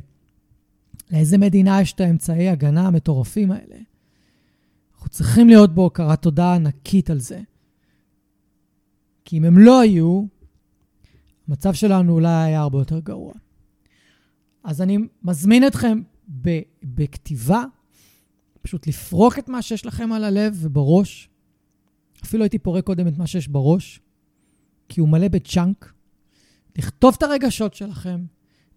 לאיזה 1.12 1.38
מדינה 1.38 1.82
יש 1.82 1.94
את 1.94 2.00
האמצעי 2.00 2.50
הגנה 2.50 2.88
המטורפים 2.88 3.52
האלה? 3.52 3.76
אנחנו 4.94 5.10
צריכים 5.10 5.48
להיות 5.48 5.76
בהוקרת 5.76 6.22
תודה 6.22 6.56
ענקית 6.56 7.10
על 7.10 7.20
זה. 7.20 7.42
כי 9.26 9.38
אם 9.38 9.46
הם 9.46 9.58
לא 9.58 9.80
היו, 9.80 10.26
המצב 11.48 11.74
שלנו 11.74 12.14
אולי 12.14 12.28
היה 12.28 12.62
הרבה 12.62 12.80
יותר 12.80 13.00
גרוע. 13.00 13.34
אז 14.64 14.82
אני 14.82 14.98
מזמין 15.24 15.68
אתכם 15.68 16.02
בכתיבה, 16.84 17.64
פשוט 18.62 18.88
לפרוק 18.88 19.40
את 19.40 19.50
מה 19.50 19.62
שיש 19.62 19.86
לכם 19.86 20.12
על 20.12 20.24
הלב 20.24 20.58
ובראש. 20.62 21.30
אפילו 22.24 22.44
הייתי 22.44 22.60
פורק 22.60 22.84
קודם 22.84 23.08
את 23.08 23.18
מה 23.18 23.28
שיש 23.28 23.48
בראש, 23.48 24.00
כי 24.90 25.02
הוא 25.02 25.10
מלא 25.10 25.28
בצ'אנק. 25.28 25.94
לכתוב 26.78 27.16
את 27.18 27.24
הרגשות 27.24 27.74
שלכם, 27.74 28.26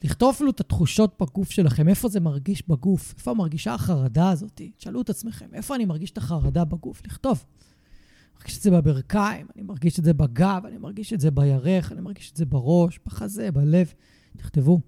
לכתוב 0.05 0.35
אפילו 0.35 0.51
את 0.51 0.61
התחושות 0.61 1.23
בגוף 1.23 1.51
שלכם, 1.51 1.89
איפה 1.89 2.09
זה 2.09 2.21
מרגיש 2.21 2.69
בגוף, 2.69 3.15
איפה 3.19 3.35
מרגישה 3.35 3.75
החרדה 3.75 4.31
הזאת. 4.31 4.61
תשאלו 4.77 5.01
את 5.01 5.11
עצמכם, 5.11 5.47
איפה 5.53 5.75
אני 5.75 5.85
מרגיש 5.85 6.11
את 6.11 6.19
החרדה 6.19 6.65
בגוף? 6.65 7.03
לכתוב. 7.07 7.45
אני 7.45 8.39
מרגיש 8.39 8.59
את 8.59 8.63
זה 8.63 8.71
בברכיים, 8.71 9.47
אני 9.57 9.63
מרגיש 9.63 9.99
את 9.99 10.05
זה 10.05 10.13
בגב, 10.13 10.63
אני 10.67 10.79
מרגיש 10.79 11.13
את 11.13 11.21
זה 11.21 11.31
בירך, 11.31 11.93
אני 11.93 12.01
מרגיש 12.01 12.31
את 12.33 12.37
זה 12.37 12.47
בראש, 12.47 12.99
בחזה, 13.07 13.51
בלב. 13.51 13.93
תכתבו. 14.37 14.81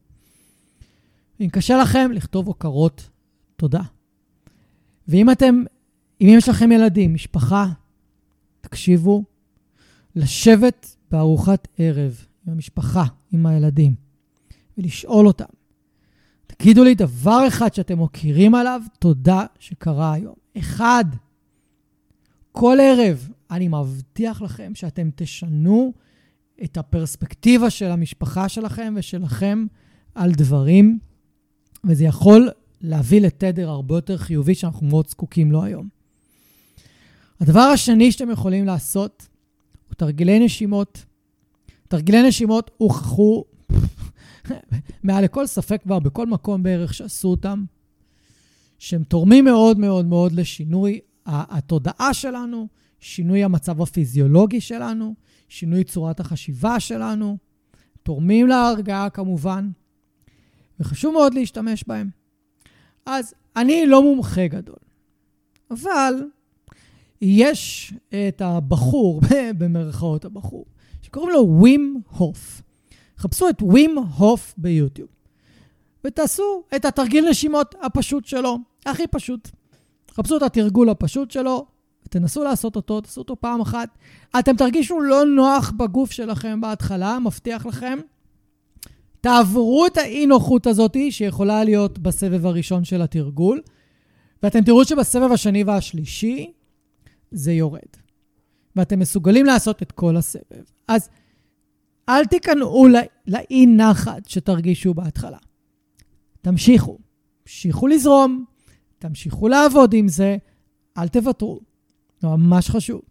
אם 1.40 1.48
קשה 1.52 1.76
לכם, 1.76 2.10
לכתוב 2.14 2.47
הוקרות 2.47 3.10
תודה. 3.56 3.82
ואם 5.09 5.31
אתם, 5.31 5.62
אם 6.20 6.28
יש 6.31 6.48
לכם 6.48 6.72
ילדים, 6.72 7.14
משפחה, 7.14 7.66
תקשיבו, 8.65 9.24
לשבת 10.16 10.97
בארוחת 11.11 11.69
ערב 11.78 12.27
עם 12.47 12.53
המשפחה, 12.53 13.05
עם 13.32 13.47
הילדים. 13.47 13.95
ולשאול 14.78 15.27
אותם, 15.27 15.45
תגידו 16.47 16.85
לי 16.85 16.95
דבר 16.95 17.49
אחד 17.49 17.74
שאתם 17.74 17.99
מוקירים 17.99 18.55
עליו, 18.55 18.81
תודה 18.99 19.47
שקרה 19.59 20.12
היום. 20.12 20.35
אחד, 20.59 21.05
כל 22.53 22.78
ערב, 22.81 23.28
אני 23.51 23.69
מבטיח 23.69 24.43
לכם 24.43 24.74
שאתם 24.74 25.11
תשנו 25.15 25.93
את 26.65 26.77
הפרספקטיבה 26.77 27.70
של 27.70 27.91
המשפחה 27.91 28.49
שלכם 28.49 28.95
ושלכם 28.97 29.66
על 30.15 30.32
דברים, 30.32 30.99
וזה 31.85 32.05
יכול 32.05 32.51
להביא 32.81 33.20
לתדר 33.20 33.70
הרבה 33.70 33.95
יותר 33.95 34.16
חיובי 34.16 34.55
שאנחנו 34.55 34.86
מאוד 34.86 35.09
זקוקים 35.09 35.53
לו 35.53 35.62
היום. 35.62 35.89
הדבר 37.40 37.61
השני 37.61 38.12
שאתם 38.12 38.31
יכולים 38.31 38.65
לעשות 38.65 39.28
הוא 39.89 39.94
תרגילי 39.94 40.39
נשימות. 40.39 41.05
תרגילי 41.89 42.28
נשימות 42.28 42.70
הוכחו 42.77 43.44
מעל 45.05 45.24
לכל 45.24 45.47
ספק 45.47 45.82
כבר 45.82 45.98
בכל 45.98 46.27
מקום 46.27 46.62
בערך 46.62 46.94
שעשו 46.94 47.28
אותם, 47.28 47.65
שהם 48.78 49.05
תורמים 49.05 49.44
מאוד 49.44 49.78
מאוד 49.78 50.06
מאוד 50.06 50.32
לשינוי 50.32 51.01
התודעה 51.27 52.15
שלנו, 52.15 52.69
שינוי 53.01 53.44
המצב 53.44 53.82
הפיזיולוגי 53.82 54.61
שלנו, 54.61 55.15
שינוי 55.48 55.85
צורת 55.85 56.20
החשיבה 56.20 56.81
שלנו, 56.81 57.36
תורמים 58.02 58.47
להרגעה 58.47 59.11
כמובן, 59.11 59.70
וחשוב 60.81 61.12
מאוד 61.12 61.35
להשתמש 61.35 61.85
בהם. 61.86 62.11
אז 63.06 63.35
אני 63.56 63.86
לא 63.86 64.02
מומחה 64.02 64.47
גדול, 64.47 64.77
אבל 65.70 66.15
יש 67.27 67.93
את 68.29 68.41
הבחור, 68.41 69.21
במרכאות 69.59 70.25
הבחור, 70.25 70.67
שקוראים 71.03 71.31
לו 71.31 71.47
ווים 71.49 72.01
הוף. 72.11 72.63
חפשו 73.19 73.49
את 73.49 73.63
ווים 73.63 73.99
הוף 73.99 74.55
ביוטיוב. 74.57 75.09
ותעשו 76.05 76.63
את 76.77 76.85
התרגיל 76.85 77.29
נשימות 77.31 77.75
הפשוט 77.83 78.25
שלו, 78.25 78.59
הכי 78.87 79.07
פשוט. 79.07 79.51
חפשו 80.11 80.37
את 80.37 80.43
התרגול 80.43 80.89
הפשוט 80.91 81.31
שלו, 81.31 81.67
ותנסו 82.07 82.45
לעשות 82.45 82.77
אותו, 82.77 83.01
תעשו 83.01 83.21
אותו 83.21 83.37
פעם 83.41 83.61
אחת. 83.61 83.89
אתם 84.39 84.57
תרגישו 84.57 85.01
לא 85.01 85.25
נוח 85.25 85.73
בגוף 85.77 86.11
שלכם 86.11 86.61
בהתחלה, 86.61 87.19
מבטיח 87.19 87.67
לכם. 87.67 87.99
תעברו 89.21 89.87
את 89.87 89.99
האי-נוחות 89.99 90.67
הזאת, 90.67 90.97
שיכולה 91.11 91.65
להיות 91.65 91.99
בסבב 91.99 92.47
הראשון 92.47 92.85
של 92.85 93.03
התרגול, 93.03 93.61
ואתם 94.43 94.65
תראו 94.65 94.85
שבסבב 94.85 95.33
השני 95.33 95.65
והשלישי 95.65 96.53
זה 97.35 97.52
יורד. 97.52 97.81
ואתם 98.77 98.98
מסוגלים 98.98 99.47
לעשות 99.47 99.82
את 99.82 99.93
כל 99.93 100.16
הסבב. 100.16 100.65
אז 100.89 101.09
אל 102.09 102.24
תיכנעו 102.24 102.86
לאי-נחת 103.27 104.28
שתרגישו 104.28 104.94
בהתחלה. 104.94 105.39
תמשיכו, 106.43 106.98
תמשיכו 107.43 107.86
לזרום, 107.86 108.44
תמשיכו 108.98 109.48
לעבוד 109.48 109.94
עם 109.94 110.09
זה, 110.09 110.36
אל 110.98 111.09
תוותרו. 111.09 111.61
זה 112.20 112.28
ממש 112.28 112.70
חשוב. 112.70 113.02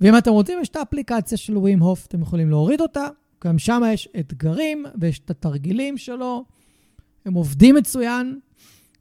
ואם 0.00 0.18
אתם 0.18 0.30
רוצים, 0.30 0.58
יש 0.62 0.68
את 0.68 0.76
האפליקציה 0.76 1.38
של 1.38 1.56
ווים 1.56 1.82
הוף, 1.82 2.06
אתם 2.06 2.22
יכולים 2.22 2.50
להוריד 2.50 2.80
אותה, 2.80 3.08
גם 3.44 3.58
שם 3.58 3.82
יש 3.92 4.08
אתגרים 4.20 4.84
ויש 5.00 5.18
את 5.18 5.30
התרגילים 5.30 5.98
שלו, 5.98 6.44
הם 7.24 7.34
עובדים 7.34 7.74
מצוין. 7.74 8.38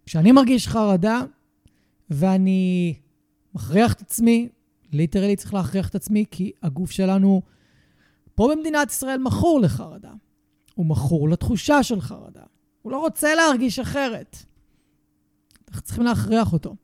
כשאני 0.05 0.31
מרגיש 0.31 0.67
חרדה 0.67 1.21
ואני 2.09 2.93
מכריח 3.59 3.93
את 3.93 4.01
עצמי, 4.01 4.49
ליטרלי 4.91 5.35
צריך 5.35 5.53
להכריח 5.53 5.89
את 5.89 5.95
עצמי, 5.95 6.25
כי 6.31 6.51
הגוף 6.63 6.91
שלנו 6.91 7.41
פה 8.35 8.51
במדינת 8.55 8.91
ישראל 8.91 9.17
מכור 9.17 9.59
לחרדה. 9.59 10.13
הוא 10.75 10.85
מכור 10.85 11.29
לתחושה 11.29 11.83
של 11.83 12.01
חרדה. 12.01 12.43
הוא 12.81 12.91
לא 12.91 12.99
רוצה 12.99 13.35
להרגיש 13.35 13.79
אחרת. 13.79 14.37
אנחנו 15.67 15.81
צריכים 15.81 16.03
להכריח 16.03 16.53
אותו. 16.53 16.75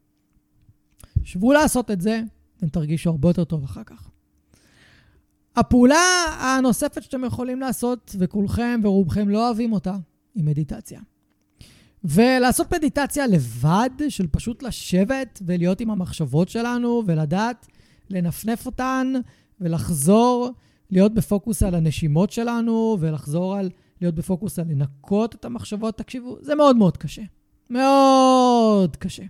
שבו 1.24 1.54
לעשות 1.54 1.92
את 1.92 2.02
זה, 2.02 2.22
אתם 2.58 2.70
תרגישו 2.70 3.10
הרבה 3.10 3.30
יותר 3.30 3.44
טוב 3.44 3.64
אחר 3.64 3.84
כך. 3.84 4.10
הפעולה 5.56 6.26
הנוספת 6.40 7.04
שאתם 7.04 7.24
יכולים 7.24 7.60
לעשות, 7.60 8.16
וכולכם 8.20 8.80
ורובכם 8.84 9.30
לא 9.30 9.48
אוהבים 9.48 9.74
אותה, 9.74 9.98
היא 10.36 10.44
מדיטציה. 10.44 11.02
ולעשות 12.06 12.74
מדיטציה 12.74 13.28
לבד, 13.28 13.90
של 14.10 14.28
פשוט 14.28 14.64
לשבת 14.64 15.42
ולהיות 15.46 15.82
עם 15.82 15.90
המחשבות 15.90 16.50
שלנו, 16.50 17.04
ולדעת 17.06 17.68
לנפנף 18.10 18.66
אותן, 18.66 19.14
ולחזור, 19.62 20.52
להיות 20.92 21.14
בפוקוס 21.14 21.64
על 21.64 21.76
הנשימות 21.76 22.32
שלנו, 22.32 22.98
ולחזור 23.00 23.56
על 23.56 23.70
להיות 24.02 24.16
בפוקוס 24.16 24.60
על 24.60 24.66
לנקות 24.70 25.36
את 25.36 25.46
המחשבות. 25.46 25.98
תקשיבו, 25.98 26.38
זה 26.42 26.56
מאוד 26.56 26.78
מאוד 26.78 26.98
קשה. 26.98 27.22
מאוד 27.70 28.96
קשה. 28.96 29.24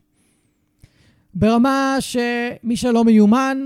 ברמה 1.33 1.97
שמי 1.99 2.77
שלא 2.77 3.03
מיומן, 3.03 3.65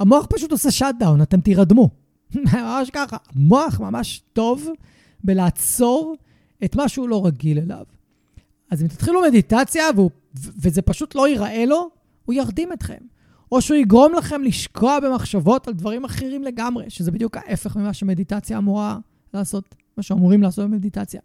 המוח 0.00 0.26
פשוט 0.30 0.52
עושה 0.52 0.70
שאט 0.70 0.94
דאון, 0.98 1.22
אתם 1.22 1.40
תירדמו. 1.40 1.90
ממש 2.34 2.90
ככה. 2.92 3.16
המוח 3.34 3.80
ממש 3.80 4.22
טוב 4.32 4.68
בלעצור 5.24 6.16
את 6.64 6.76
מה 6.76 6.88
שהוא 6.88 7.08
לא 7.08 7.26
רגיל 7.26 7.58
אליו. 7.58 7.84
אז 8.70 8.82
אם 8.82 8.88
תתחילו 8.88 9.22
מדיטציה 9.22 9.84
והוא, 9.94 10.10
וזה 10.34 10.82
פשוט 10.82 11.14
לא 11.14 11.28
ייראה 11.28 11.64
לו, 11.66 11.90
הוא 12.24 12.34
ירדים 12.34 12.72
אתכם. 12.72 12.98
או 13.52 13.62
שהוא 13.62 13.76
יגרום 13.76 14.14
לכם 14.14 14.42
לשקוע 14.42 15.00
במחשבות 15.00 15.68
על 15.68 15.74
דברים 15.74 16.04
אחרים 16.04 16.42
לגמרי, 16.42 16.90
שזה 16.90 17.10
בדיוק 17.10 17.36
ההפך 17.36 17.76
ממה 17.76 17.92
שמדיטציה 17.92 18.58
אמורה 18.58 18.98
לעשות, 19.34 19.74
מה 19.96 20.02
שאמורים 20.02 20.42
לעשות 20.42 20.64
במדיטציה. 20.64 21.20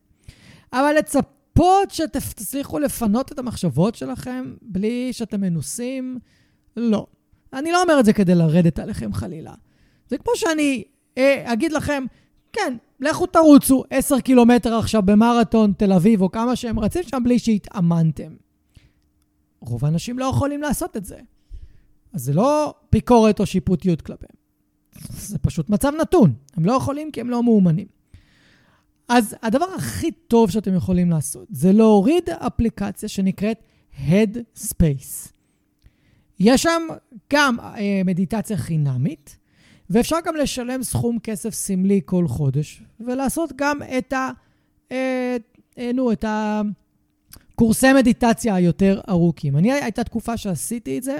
אבל 0.73 0.93
לצפות 0.97 1.91
שתצליחו 1.91 2.79
לפנות 2.79 3.31
את 3.31 3.39
המחשבות 3.39 3.95
שלכם 3.95 4.53
בלי 4.61 5.13
שאתם 5.13 5.41
מנוסים, 5.41 6.19
לא. 6.77 7.07
אני 7.53 7.71
לא 7.71 7.81
אומר 7.81 7.99
את 7.99 8.05
זה 8.05 8.13
כדי 8.13 8.35
לרדת 8.35 8.79
עליכם 8.79 9.13
חלילה. 9.13 9.53
זה 10.07 10.17
כמו 10.17 10.31
שאני 10.35 10.83
אה, 11.17 11.53
אגיד 11.53 11.71
לכם, 11.71 12.03
כן, 12.53 12.77
לכו 13.01 13.25
תרוצו 13.25 13.83
10 13.89 14.19
קילומטר 14.19 14.73
עכשיו 14.75 15.01
במרתון 15.01 15.73
תל 15.77 15.93
אביב, 15.93 16.21
או 16.21 16.31
כמה 16.31 16.55
שהם 16.55 16.79
רצים 16.79 17.03
שם 17.03 17.23
בלי 17.23 17.39
שהתאמנתם. 17.39 18.31
רוב 19.59 19.85
האנשים 19.85 20.19
לא 20.19 20.25
יכולים 20.25 20.61
לעשות 20.61 20.97
את 20.97 21.05
זה. 21.05 21.17
אז 22.13 22.23
זה 22.23 22.33
לא 22.33 22.73
ביקורת 22.91 23.39
או 23.39 23.45
שיפוטיות 23.45 24.01
כלפיהם. 24.01 24.39
זה 25.09 25.39
פשוט 25.39 25.69
מצב 25.69 25.91
נתון. 26.01 26.33
הם 26.57 26.65
לא 26.65 26.73
יכולים 26.73 27.11
כי 27.11 27.21
הם 27.21 27.29
לא 27.29 27.43
מאומנים. 27.43 27.87
אז 29.09 29.35
הדבר 29.43 29.65
הכי 29.75 30.11
טוב 30.11 30.51
שאתם 30.51 30.73
יכולים 30.73 31.09
לעשות 31.09 31.47
זה 31.51 31.71
להוריד 31.71 32.29
אפליקציה 32.29 33.09
שנקראת 33.09 33.63
Headspace. 34.07 35.31
יש 36.39 36.63
שם 36.63 36.81
גם 37.33 37.59
אה, 37.59 38.01
מדיטציה 38.05 38.57
חינמית, 38.57 39.37
ואפשר 39.89 40.15
גם 40.25 40.35
לשלם 40.35 40.83
סכום 40.83 41.19
כסף 41.19 41.53
סמלי 41.53 42.01
כל 42.05 42.27
חודש, 42.27 42.83
ולעשות 42.99 43.53
גם 43.55 43.79
את 43.97 44.13
ה... 44.13 44.31
אה, 44.91 45.37
אה, 45.77 45.91
נו, 45.93 46.11
את 46.11 46.25
הקורסי 46.27 47.93
מדיטציה 47.93 48.55
היותר 48.55 49.01
ארוכים. 49.09 49.57
אני, 49.57 49.71
הייתה 49.71 50.03
תקופה 50.03 50.37
שעשיתי 50.37 50.97
את 50.97 51.03
זה, 51.03 51.17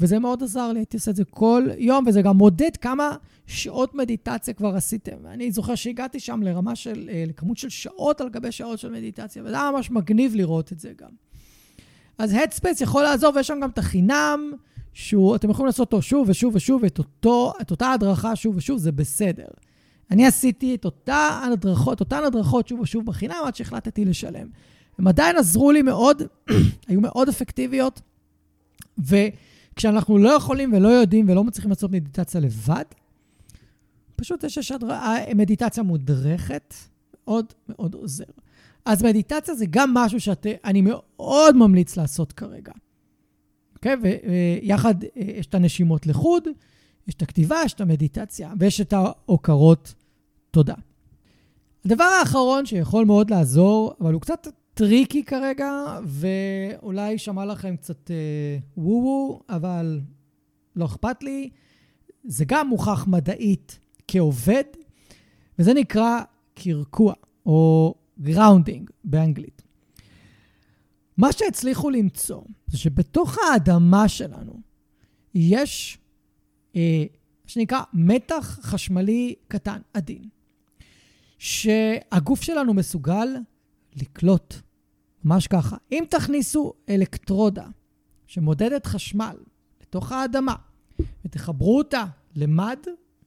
וזה 0.00 0.18
מאוד 0.18 0.42
עזר 0.42 0.72
לי, 0.72 0.80
הייתי 0.80 0.96
עושה 0.96 1.10
את 1.10 1.16
זה 1.16 1.24
כל 1.24 1.66
יום, 1.78 2.04
וזה 2.06 2.22
גם 2.22 2.36
מודד 2.36 2.76
כמה 2.76 3.16
שעות 3.46 3.94
מדיטציה 3.94 4.54
כבר 4.54 4.76
עשיתם. 4.76 5.26
אני 5.26 5.52
זוכר 5.52 5.74
שהגעתי 5.74 6.20
שם 6.20 6.42
לרמה 6.42 6.76
של, 6.76 7.10
אה, 7.12 7.24
לכמות 7.26 7.56
של 7.56 7.68
שעות 7.68 8.20
על 8.20 8.28
גבי 8.28 8.52
שעות 8.52 8.78
של 8.78 8.90
מדיטציה, 8.90 9.42
וזה 9.42 9.60
היה 9.60 9.70
ממש 9.70 9.90
מגניב 9.90 10.34
לראות 10.34 10.72
את 10.72 10.80
זה 10.80 10.92
גם. 10.98 11.10
אז 12.18 12.34
Headspace 12.34 12.82
יכול 12.82 13.02
לעזור, 13.02 13.32
ויש 13.36 13.46
שם 13.46 13.58
גם 13.62 13.70
את 13.70 13.78
החינם, 13.78 14.52
שאתם 14.96 15.50
יכולים 15.50 15.66
לעשות 15.66 15.80
אותו 15.80 16.02
שוב 16.02 16.28
ושוב 16.28 16.54
ושוב, 16.56 16.84
את, 16.84 16.98
אותו, 16.98 17.52
את 17.60 17.70
אותה 17.70 17.92
הדרכה 17.92 18.36
שוב 18.36 18.56
ושוב, 18.56 18.78
זה 18.78 18.92
בסדר. 18.92 19.46
אני 20.10 20.26
עשיתי 20.26 20.74
את 20.74 20.84
אותה 20.84 21.40
הדרכות, 21.52 22.00
אותן 22.00 22.24
הדרכות 22.24 22.68
שוב 22.68 22.80
ושוב 22.80 23.06
בחינם, 23.06 23.36
עד 23.46 23.54
שהחלטתי 23.54 24.04
לשלם. 24.04 24.48
הם 24.98 25.08
עדיין 25.08 25.36
עזרו 25.36 25.72
לי 25.72 25.82
מאוד, 25.82 26.22
היו 26.88 27.00
מאוד 27.00 27.28
אפקטיביות, 27.28 28.00
וכשאנחנו 28.98 30.18
לא 30.18 30.30
יכולים 30.30 30.72
ולא 30.72 30.88
יודעים 30.88 31.28
ולא 31.28 31.44
מצליחים 31.44 31.70
לעשות 31.70 31.90
מדיטציה 31.90 32.40
לבד, 32.40 32.84
פשוט 34.16 34.44
יש 34.44 34.72
מדיטציה 35.34 35.82
מודרכת, 35.82 36.74
מאוד 37.24 37.46
מאוד 37.68 37.94
עוזר. 37.94 38.24
אז 38.84 39.02
מדיטציה 39.02 39.54
זה 39.54 39.64
גם 39.70 39.94
משהו 39.94 40.20
שאני 40.20 40.80
מאוד 40.80 41.56
ממליץ 41.56 41.96
לעשות 41.96 42.32
כרגע. 42.32 42.72
אוקיי? 43.86 44.10
ויחד 44.62 45.04
אה, 45.04 45.08
יש 45.16 45.46
את 45.46 45.54
הנשימות 45.54 46.06
לחוד, 46.06 46.44
יש 47.08 47.14
את 47.14 47.22
הכתיבה, 47.22 47.56
יש 47.64 47.72
את 47.72 47.80
המדיטציה, 47.80 48.52
ויש 48.58 48.80
את 48.80 48.92
ההוקרות 48.92 49.94
תודה. 50.50 50.74
הדבר 51.84 52.04
האחרון 52.04 52.66
שיכול 52.66 53.04
מאוד 53.04 53.30
לעזור, 53.30 53.94
אבל 54.00 54.12
הוא 54.12 54.20
קצת 54.20 54.48
tricky 54.74 55.24
כרגע, 55.24 55.98
ואולי 56.04 57.18
ישמע 57.18 57.44
לכם 57.44 57.76
קצת 57.76 58.10
אה, 58.10 58.58
וו-וו, 58.76 59.40
אבל 59.48 60.00
לא 60.76 60.84
אכפת 60.84 61.22
לי, 61.22 61.50
זה 62.24 62.44
גם 62.44 62.68
מוכח 62.68 63.06
מדעית 63.06 63.78
כעובד, 64.08 64.64
וזה 65.58 65.74
נקרא 65.74 66.20
קרקוע, 66.54 67.14
או 67.46 67.94
grounding 68.20 68.90
באנגלית. 69.04 69.62
מה 71.16 71.32
שהצליחו 71.32 71.90
למצוא 71.90 72.40
זה 72.66 72.78
שבתוך 72.78 73.36
האדמה 73.38 74.08
שלנו 74.08 74.60
יש 75.34 75.98
אה, 76.76 77.04
שנקרא 77.46 77.80
מתח 77.92 78.58
חשמלי 78.62 79.34
קטן, 79.48 79.80
עדין, 79.94 80.28
שהגוף 81.38 82.42
שלנו 82.42 82.74
מסוגל 82.74 83.28
לקלוט, 83.96 84.54
ממש 85.24 85.46
ככה. 85.46 85.76
אם 85.92 86.04
תכניסו 86.10 86.72
אלקטרודה 86.88 87.66
שמודדת 88.26 88.86
חשמל 88.86 89.36
לתוך 89.82 90.12
האדמה 90.12 90.54
ותחברו 91.24 91.78
אותה 91.78 92.04
למד 92.36 92.78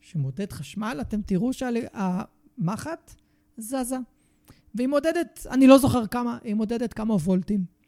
שמודד 0.01 0.51
חשמל, 0.51 0.97
אתם 1.01 1.21
תראו 1.21 1.53
שהמחט 1.53 3.11
זזה. 3.57 3.97
והיא 4.75 4.87
מודדת, 4.87 5.47
אני 5.51 5.67
לא 5.67 5.77
זוכר 5.77 6.07
כמה, 6.07 6.37
היא 6.43 6.53
מודדת 6.55 6.93
כמה 6.93 7.13
וולטים. 7.13 7.78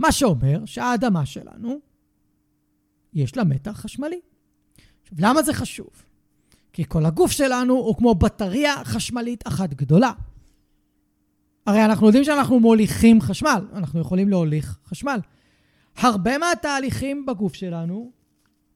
מה 0.00 0.12
שאומר 0.12 0.64
שהאדמה 0.66 1.26
שלנו, 1.26 1.78
יש 3.14 3.36
לה 3.36 3.44
מתח 3.44 3.70
חשמלי. 3.70 4.20
עכשיו, 5.02 5.18
למה 5.20 5.42
זה 5.42 5.54
חשוב? 5.54 5.90
כי 6.72 6.84
כל 6.88 7.06
הגוף 7.06 7.30
שלנו 7.30 7.74
הוא 7.74 7.96
כמו 7.96 8.14
בטריה 8.14 8.84
חשמלית 8.84 9.46
אחת 9.46 9.74
גדולה. 9.74 10.12
הרי 11.66 11.84
אנחנו 11.84 12.06
יודעים 12.06 12.24
שאנחנו 12.24 12.60
מוליכים 12.60 13.20
חשמל, 13.20 13.66
אנחנו 13.72 14.00
יכולים 14.00 14.28
להוליך 14.28 14.78
חשמל. 14.86 15.20
הרבה 15.96 16.38
מהתהליכים 16.38 17.26
בגוף 17.26 17.54
שלנו 17.54 18.12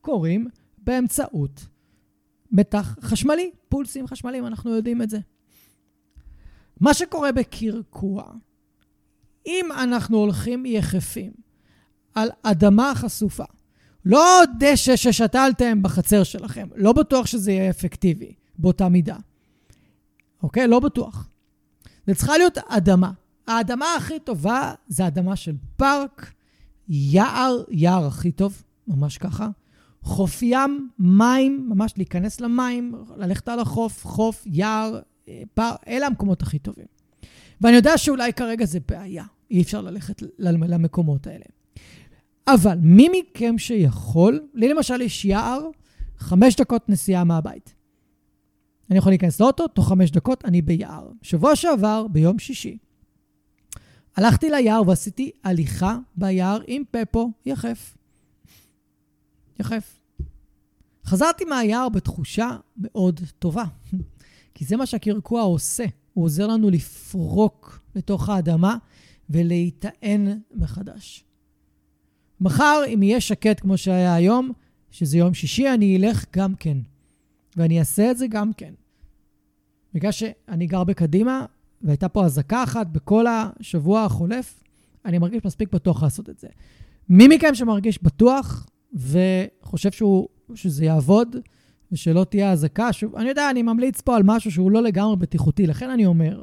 קורים 0.00 0.48
באמצעות 0.78 1.66
מתח 2.52 2.96
חשמלי, 3.00 3.50
פולסים 3.68 4.06
חשמליים, 4.06 4.46
אנחנו 4.46 4.70
יודעים 4.70 5.02
את 5.02 5.10
זה. 5.10 5.18
מה 6.80 6.94
שקורה 6.94 7.32
בקרקוע, 7.32 8.32
אם 9.46 9.68
אנחנו 9.82 10.16
הולכים 10.18 10.66
יחפים 10.66 11.30
על 12.14 12.28
אדמה 12.42 12.92
חשופה, 12.94 13.44
לא 14.04 14.42
דשא 14.58 14.96
ששתלתם 14.96 15.82
בחצר 15.82 16.22
שלכם, 16.22 16.68
לא 16.74 16.92
בטוח 16.92 17.26
שזה 17.26 17.52
יהיה 17.52 17.70
אפקטיבי 17.70 18.34
באותה 18.58 18.88
מידה. 18.88 19.16
אוקיי? 20.42 20.68
לא 20.68 20.80
בטוח. 20.80 21.28
זה 22.06 22.14
צריכה 22.14 22.38
להיות 22.38 22.58
אדמה. 22.58 23.10
האדמה 23.46 23.86
הכי 23.96 24.18
טובה 24.18 24.72
זה 24.88 25.06
אדמה 25.06 25.36
של 25.36 25.54
פארק, 25.76 26.32
יער, 26.88 27.62
יער 27.70 28.06
הכי 28.06 28.32
טוב, 28.32 28.62
ממש 28.88 29.18
ככה. 29.18 29.48
חוף 30.02 30.42
ים, 30.42 30.88
מים, 30.98 31.66
ממש 31.68 31.94
להיכנס 31.96 32.40
למים, 32.40 32.94
ללכת 33.16 33.48
על 33.48 33.60
החוף, 33.60 34.06
חוף, 34.06 34.42
יער, 34.46 35.00
אה, 35.28 35.42
פארק, 35.54 35.80
אלה 35.88 36.06
המקומות 36.06 36.42
הכי 36.42 36.58
טובים. 36.58 36.86
ואני 37.60 37.76
יודע 37.76 37.98
שאולי 37.98 38.32
כרגע 38.32 38.64
זה 38.64 38.78
בעיה, 38.88 39.24
אי 39.50 39.62
אפשר 39.62 39.80
ללכת 39.80 40.22
למקומות 40.38 41.26
האלה. 41.26 41.44
אבל 42.46 42.78
מי 42.82 43.08
מכם 43.08 43.58
שיכול, 43.58 44.48
לי 44.54 44.68
למשל 44.68 45.00
יש 45.00 45.24
יער, 45.24 45.60
חמש 46.18 46.56
דקות 46.56 46.88
נסיעה 46.88 47.24
מהבית. 47.24 47.74
אני 48.90 48.98
יכול 48.98 49.12
להיכנס 49.12 49.40
לאוטו, 49.40 49.68
תוך 49.68 49.88
חמש 49.88 50.10
דקות 50.10 50.44
אני 50.44 50.62
ביער. 50.62 51.10
שבוע 51.22 51.56
שעבר, 51.56 52.06
ביום 52.08 52.38
שישי, 52.38 52.78
הלכתי 54.16 54.50
ליער 54.50 54.88
ועשיתי 54.88 55.30
הליכה 55.44 55.98
ביער 56.16 56.60
עם 56.66 56.82
פפו 56.90 57.32
יחף. 57.46 57.96
יחף. 59.60 60.00
חזרתי 61.06 61.44
מהיער 61.44 61.88
בתחושה 61.88 62.56
מאוד 62.76 63.20
טובה, 63.38 63.64
כי 64.54 64.64
זה 64.64 64.76
מה 64.76 64.86
שהקרקוע 64.86 65.42
עושה. 65.42 65.84
הוא 66.14 66.24
עוזר 66.24 66.46
לנו 66.46 66.70
לפרוק 66.70 67.80
לתוך 67.94 68.28
האדמה 68.28 68.76
ולהיטען 69.30 70.40
מחדש. 70.54 71.24
מחר, 72.40 72.80
אם 72.94 73.02
יהיה 73.02 73.20
שקט 73.20 73.60
כמו 73.60 73.78
שהיה 73.78 74.14
היום, 74.14 74.52
שזה 74.90 75.18
יום 75.18 75.34
שישי, 75.34 75.68
אני 75.74 75.96
אלך 75.96 76.24
גם 76.36 76.54
כן. 76.54 76.78
ואני 77.56 77.78
אעשה 77.78 78.10
את 78.10 78.18
זה 78.18 78.26
גם 78.26 78.52
כן. 78.52 78.74
בגלל 79.94 80.12
שאני 80.12 80.66
גר 80.66 80.84
בקדימה, 80.84 81.46
והייתה 81.82 82.08
פה 82.08 82.24
אזעקה 82.24 82.62
אחת 82.62 82.86
בכל 82.86 83.24
השבוע 83.26 84.04
החולף, 84.04 84.62
אני 85.04 85.18
מרגיש 85.18 85.44
מספיק 85.44 85.72
בטוח 85.72 86.02
לעשות 86.02 86.30
את 86.30 86.38
זה. 86.38 86.48
מי 87.08 87.28
מכם 87.28 87.54
שמרגיש 87.54 88.02
בטוח 88.02 88.66
וחושב 88.94 89.92
שהוא, 89.92 90.28
שזה 90.54 90.84
יעבוד 90.84 91.36
ושלא 91.92 92.24
תהיה 92.24 92.52
אזעקה, 92.52 92.92
שוב, 92.92 93.16
אני 93.16 93.28
יודע, 93.28 93.50
אני 93.50 93.62
ממליץ 93.62 94.00
פה 94.00 94.16
על 94.16 94.22
משהו 94.24 94.50
שהוא 94.50 94.70
לא 94.70 94.82
לגמרי 94.82 95.16
בטיחותי, 95.16 95.66
לכן 95.66 95.90
אני 95.90 96.06
אומר, 96.06 96.42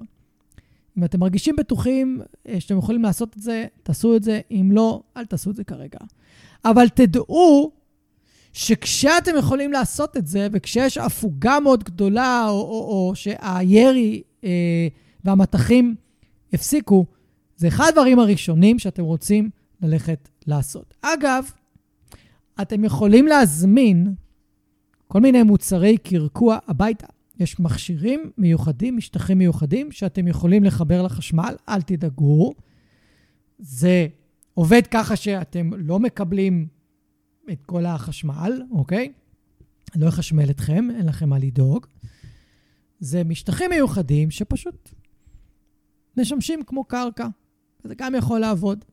אם 0.98 1.04
אתם 1.04 1.20
מרגישים 1.20 1.56
בטוחים 1.56 2.22
אה, 2.48 2.60
שאתם 2.60 2.78
יכולים 2.78 3.04
לעשות 3.04 3.38
את 3.38 3.42
זה, 3.42 3.66
תעשו 3.84 4.16
את 4.16 4.24
זה, 4.24 4.40
אם 4.52 4.70
לא, 4.72 5.02
אל 5.18 5.26
תעשו 5.26 5.50
את 5.50 5.56
זה 5.56 5.64
כרגע. 5.64 6.00
אבל 6.66 6.90
תדעו 6.90 7.72
שכשאתם 8.54 9.32
יכולים 9.40 9.72
לעשות 9.72 10.18
את 10.18 10.28
זה, 10.28 10.48
וכשיש 10.52 10.98
הפוגה 10.98 11.60
מאוד 11.60 11.84
גדולה, 11.84 12.46
או, 12.50 12.62
או, 12.62 13.08
או 13.10 13.16
שהירי 13.16 14.22
אה, 14.44 14.88
והמטחים 15.24 15.96
הפסיקו, 16.54 17.06
זה 17.58 17.68
אחד 17.68 17.86
הדברים 17.90 18.20
הראשונים 18.20 18.80
שאתם 18.80 19.04
רוצים 19.04 19.50
ללכת 19.82 20.30
לעשות. 20.48 20.94
אגב, 21.02 21.52
אתם 22.62 22.84
יכולים 22.84 23.28
להזמין 23.28 24.14
כל 25.12 25.20
מיני 25.20 25.44
מוצרי 25.44 25.98
קרקוע 25.98 26.58
הביתה. 26.68 27.08
יש 27.40 27.60
מכשירים 27.60 28.32
מיוחדים, 28.38 28.98
משטחים 28.98 29.38
מיוחדים, 29.38 29.92
שאתם 29.92 30.28
יכולים 30.28 30.64
לחבר 30.64 31.02
לחשמל, 31.02 31.56
אל 31.70 31.82
תדאגו. 31.82 32.54
זה 33.60 34.08
עובד 34.54 34.82
ככה 34.92 35.16
שאתם 35.16 35.70
לא 35.78 36.00
מקבלים 36.00 36.68
את 37.52 37.66
כל 37.66 37.86
החשמל, 37.86 38.62
אוקיי? 38.72 39.12
לא 39.96 40.08
יחשמל 40.08 40.50
אתכם, 40.50 40.88
אין 40.98 41.06
לכם 41.06 41.30
מה 41.30 41.40
לדאוג. 41.40 41.86
זה 43.00 43.24
משטחים 43.24 43.70
מיוחדים 43.70 44.32
שפשוט 44.32 44.90
משמשים 46.18 46.64
כמו 46.64 46.84
קרקע, 46.84 47.28
וזה 47.86 47.96
גם 47.96 48.16
יכול 48.16 48.40
לעבוד. 48.40 48.86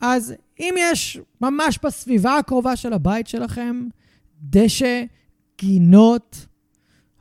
אז 0.00 0.34
אם 0.60 0.74
יש 0.78 1.18
ממש 1.40 1.78
בסביבה 1.84 2.38
הקרובה 2.38 2.76
של 2.76 2.92
הבית 2.92 3.26
שלכם 3.26 3.88
דשא, 4.50 5.04
גינות, 5.58 6.46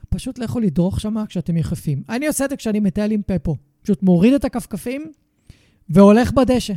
פשוט 0.10 0.40
לכו 0.40 0.60
לדרוך 0.60 1.00
שם 1.00 1.26
כשאתם 1.30 1.58
יחפים. 1.58 2.04
אני 2.10 2.28
עושה 2.28 2.46
את 2.46 2.50
זה 2.50 2.56
כשאני 2.56 2.80
מטייל 2.80 3.12
עם 3.12 3.22
פפו. 3.26 3.56
פשוט 3.82 4.04
מוריד 4.04 4.34
את 4.34 4.46
הכפכפים 4.46 5.12
והולך 5.90 6.32
בדשא. 6.32 6.74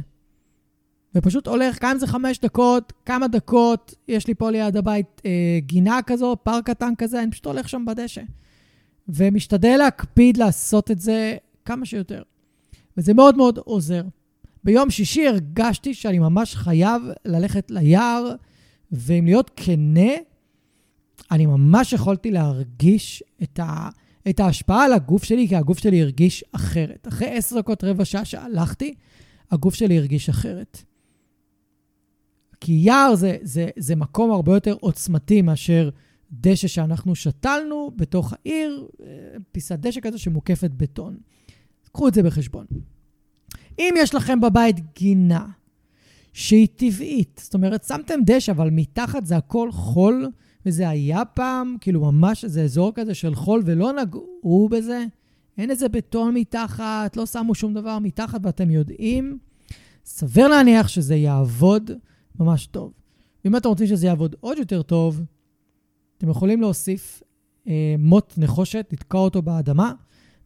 ופשוט 1.14 1.46
הולך, 1.46 1.84
אם 1.84 1.98
זה 1.98 2.06
חמש 2.06 2.38
דקות, 2.38 2.92
כמה 3.06 3.28
דקות, 3.28 3.94
יש 4.08 4.26
לי 4.26 4.34
פה 4.34 4.50
ליד 4.50 4.76
הבית 4.76 5.22
אה, 5.26 5.58
גינה 5.58 6.00
כזו, 6.06 6.36
פארק 6.42 6.66
קטן 6.66 6.94
כזה, 6.98 7.22
אני 7.22 7.30
פשוט 7.30 7.46
הולך 7.46 7.68
שם 7.68 7.84
בדשא. 7.86 8.22
ומשתדל 9.08 9.76
להקפיד 9.78 10.36
לעשות 10.36 10.90
את 10.90 10.98
זה 10.98 11.36
כמה 11.64 11.86
שיותר. 11.86 12.22
וזה 12.96 13.14
מאוד 13.14 13.36
מאוד 13.36 13.58
עוזר. 13.58 14.02
ביום 14.64 14.90
שישי 14.90 15.28
הרגשתי 15.28 15.94
שאני 15.94 16.18
ממש 16.18 16.54
חייב 16.54 17.02
ללכת 17.24 17.70
ליער, 17.70 18.34
ואם 18.92 19.24
להיות 19.24 19.50
כנה, 19.56 20.10
אני 21.30 21.46
ממש 21.46 21.92
יכולתי 21.92 22.30
להרגיש 22.30 23.22
את, 23.42 23.58
ה, 23.58 23.88
את 24.28 24.40
ההשפעה 24.40 24.84
על 24.84 24.92
הגוף 24.92 25.24
שלי, 25.24 25.48
כי 25.48 25.56
הגוף 25.56 25.78
שלי 25.78 26.02
הרגיש 26.02 26.44
אחרת. 26.52 27.08
אחרי 27.08 27.28
עשר 27.28 27.58
דקות, 27.58 27.84
רבע 27.84 28.04
שעה 28.04 28.24
שהלכתי, 28.24 28.94
הגוף 29.50 29.74
שלי 29.74 29.98
הרגיש 29.98 30.28
אחרת. 30.28 30.82
כי 32.60 32.72
יער 32.72 33.14
זה, 33.14 33.36
זה, 33.42 33.68
זה 33.76 33.96
מקום 33.96 34.30
הרבה 34.30 34.54
יותר 34.54 34.76
עוצמתי 34.80 35.42
מאשר 35.42 35.90
דשא 36.32 36.68
שאנחנו 36.68 37.14
שתלנו 37.14 37.90
בתוך 37.96 38.32
העיר, 38.32 38.88
אה, 39.02 39.06
פיסת 39.52 39.78
דשא 39.78 40.00
כזו 40.00 40.18
שמוקפת 40.18 40.70
בטון. 40.70 41.16
קחו 41.92 42.08
את 42.08 42.14
זה 42.14 42.22
בחשבון. 42.22 42.66
אם 43.78 43.94
יש 43.98 44.14
לכם 44.14 44.40
בבית 44.40 44.76
גינה 44.96 45.46
שהיא 46.32 46.68
טבעית, 46.76 47.40
זאת 47.44 47.54
אומרת, 47.54 47.84
שמתם 47.84 48.14
דשא, 48.26 48.52
אבל 48.52 48.70
מתחת 48.70 49.26
זה 49.26 49.36
הכל 49.36 49.72
חול, 49.72 50.30
וזה 50.66 50.88
היה 50.88 51.24
פעם, 51.24 51.76
כאילו 51.80 52.00
ממש 52.00 52.44
איזה 52.44 52.62
אזור 52.62 52.92
כזה 52.94 53.14
של 53.14 53.34
חול, 53.34 53.62
ולא 53.64 53.92
נגעו 53.92 54.68
בזה, 54.68 55.04
אין 55.58 55.70
איזה 55.70 55.88
בטון 55.88 56.34
מתחת, 56.34 57.16
לא 57.16 57.26
שמו 57.26 57.54
שום 57.54 57.74
דבר 57.74 57.98
מתחת, 57.98 58.40
ואתם 58.42 58.70
יודעים, 58.70 59.38
סביר 60.04 60.48
להניח 60.48 60.88
שזה 60.88 61.16
יעבוד 61.16 61.90
ממש 62.40 62.66
טוב. 62.66 62.92
ואם 63.44 63.56
אתם 63.56 63.68
רוצים 63.68 63.86
שזה 63.86 64.06
יעבוד 64.06 64.36
עוד 64.40 64.58
יותר 64.58 64.82
טוב, 64.82 65.22
אתם 66.18 66.30
יכולים 66.30 66.60
להוסיף 66.60 67.22
אה, 67.68 67.94
מוט 67.98 68.34
נחושת, 68.36 68.88
לתקוע 68.92 69.20
אותו 69.20 69.42
באדמה, 69.42 69.92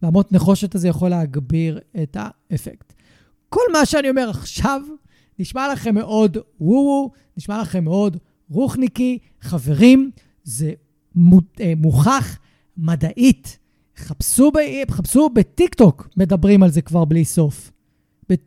והמוט 0.03 0.33
נחושת 0.33 0.75
הזה 0.75 0.89
יכול 0.89 1.09
להגביר 1.09 1.81
את 2.03 2.17
האפקט. 2.21 2.93
כל 3.49 3.61
מה 3.73 3.87
שאני 3.87 4.11
אומר 4.11 4.31
עכשיו 4.31 4.83
נשמע 5.39 5.73
לכם 5.73 5.95
מאוד 5.95 6.37
וואו, 6.61 7.11
נשמע 7.37 7.63
לכם 7.63 7.85
מאוד 7.85 8.17
רוחניקי. 8.53 9.19
חברים, 9.41 10.11
זה 10.45 10.73
אה, 11.61 11.73
מוכח 11.77 12.39
מדעית. 12.77 13.59
חפשו, 13.97 14.51
ב, 14.51 14.91
חפשו 14.91 15.29
בטיקטוק, 15.29 16.09
מדברים 16.17 16.63
על 16.63 16.71
זה 16.71 16.83
כבר 16.83 17.05
בלי 17.05 17.25
סוף. 17.25 17.71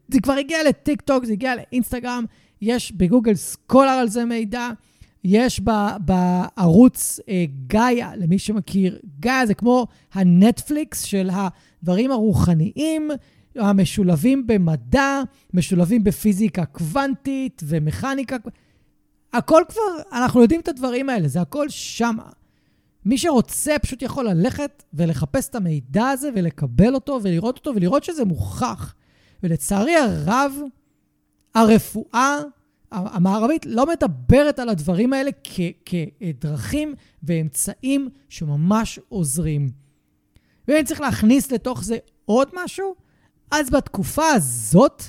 זה 0.07 0.19
כבר 0.23 0.33
הגיע 0.33 0.57
לטיקטוק, 0.69 1.25
זה 1.25 1.33
הגיע 1.33 1.53
לאינסטגרם, 1.55 2.25
יש 2.61 2.91
בגוגל 2.91 3.35
סקולר 3.35 3.89
על 3.89 4.07
זה 4.07 4.25
מידע, 4.25 4.69
יש 5.23 5.61
בערוץ 5.99 7.19
אה, 7.29 7.45
גאיה, 7.67 8.15
למי 8.15 8.39
שמכיר, 8.39 8.99
גאיה 9.19 9.45
זה 9.45 9.53
כמו 9.53 9.87
הנטפליקס 10.13 11.01
של 11.01 11.29
הדברים 11.33 12.11
הרוחניים, 12.11 13.09
המשולבים 13.55 14.47
במדע, 14.47 15.21
משולבים 15.53 16.03
בפיזיקה 16.03 16.65
קוונטית 16.65 17.61
ומכניקה. 17.65 18.35
הכל 19.37 19.61
כבר, 19.69 19.81
אנחנו 20.11 20.41
יודעים 20.41 20.61
את 20.61 20.67
הדברים 20.67 21.09
האלה, 21.09 21.27
זה 21.27 21.41
הכל 21.41 21.69
שמה. 21.69 22.29
מי 23.05 23.17
שרוצה 23.17 23.75
פשוט 23.81 24.01
יכול 24.01 24.29
ללכת 24.29 24.83
ולחפש 24.93 25.49
את 25.49 25.55
המידע 25.55 26.07
הזה 26.07 26.29
ולקבל 26.35 26.95
אותו 26.95 27.19
ולראות 27.23 27.57
אותו 27.57 27.71
ולראות 27.75 28.03
שזה 28.03 28.25
מוכח. 28.25 28.93
ולצערי 29.43 29.95
הרב, 29.95 30.53
הרפואה 31.55 32.39
המערבית 32.91 33.65
לא 33.65 33.85
מדברת 33.85 34.59
על 34.59 34.69
הדברים 34.69 35.13
האלה 35.13 35.31
כ- 35.43 35.59
כדרכים 35.85 36.93
ואמצעים 37.23 38.09
שממש 38.29 38.99
עוזרים. 39.09 39.71
ואם 40.67 40.83
צריך 40.85 41.01
להכניס 41.01 41.51
לתוך 41.51 41.83
זה 41.83 41.97
עוד 42.25 42.49
משהו, 42.53 42.95
אז 43.51 43.69
בתקופה 43.69 44.27
הזאת, 44.27 45.03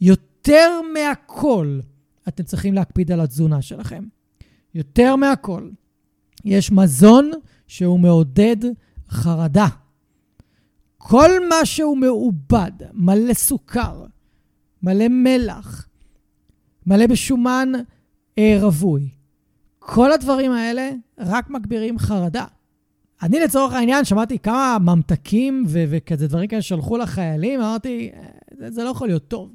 יותר 0.00 0.80
מהכל, 0.94 1.80
אתם 2.28 2.42
צריכים 2.42 2.74
להקפיד 2.74 3.12
על 3.12 3.20
התזונה 3.20 3.62
שלכם. 3.62 4.04
יותר 4.74 5.16
מהכל. 5.16 5.70
יש 6.44 6.72
מזון 6.72 7.30
שהוא 7.66 8.00
מעודד 8.00 8.56
חרדה. 9.10 9.66
כל 10.98 11.30
מה 11.48 11.64
שהוא 11.66 11.96
מעובד, 11.96 12.72
מלא 12.92 13.34
סוכר, 13.34 14.04
מלא 14.82 15.08
מלח, 15.08 15.88
מלא 16.86 17.06
בשומן 17.06 17.72
אה, 18.38 18.58
רווי, 18.60 19.08
כל 19.78 20.12
הדברים 20.12 20.52
האלה 20.52 20.90
רק 21.18 21.50
מגבירים 21.50 21.98
חרדה. 21.98 22.44
אני 23.22 23.40
לצורך 23.40 23.72
העניין 23.72 24.04
שמעתי 24.04 24.38
כמה 24.38 24.76
ממתקים 24.80 25.64
ו- 25.68 25.84
וכזה 25.88 26.28
דברים 26.28 26.48
כאלה 26.48 26.62
שלחו 26.62 26.96
לחיילים, 26.96 27.60
אמרתי, 27.60 28.10
אה, 28.14 28.22
זה, 28.58 28.70
זה 28.70 28.84
לא 28.84 28.88
יכול 28.88 29.08
להיות 29.08 29.28
טוב. 29.28 29.50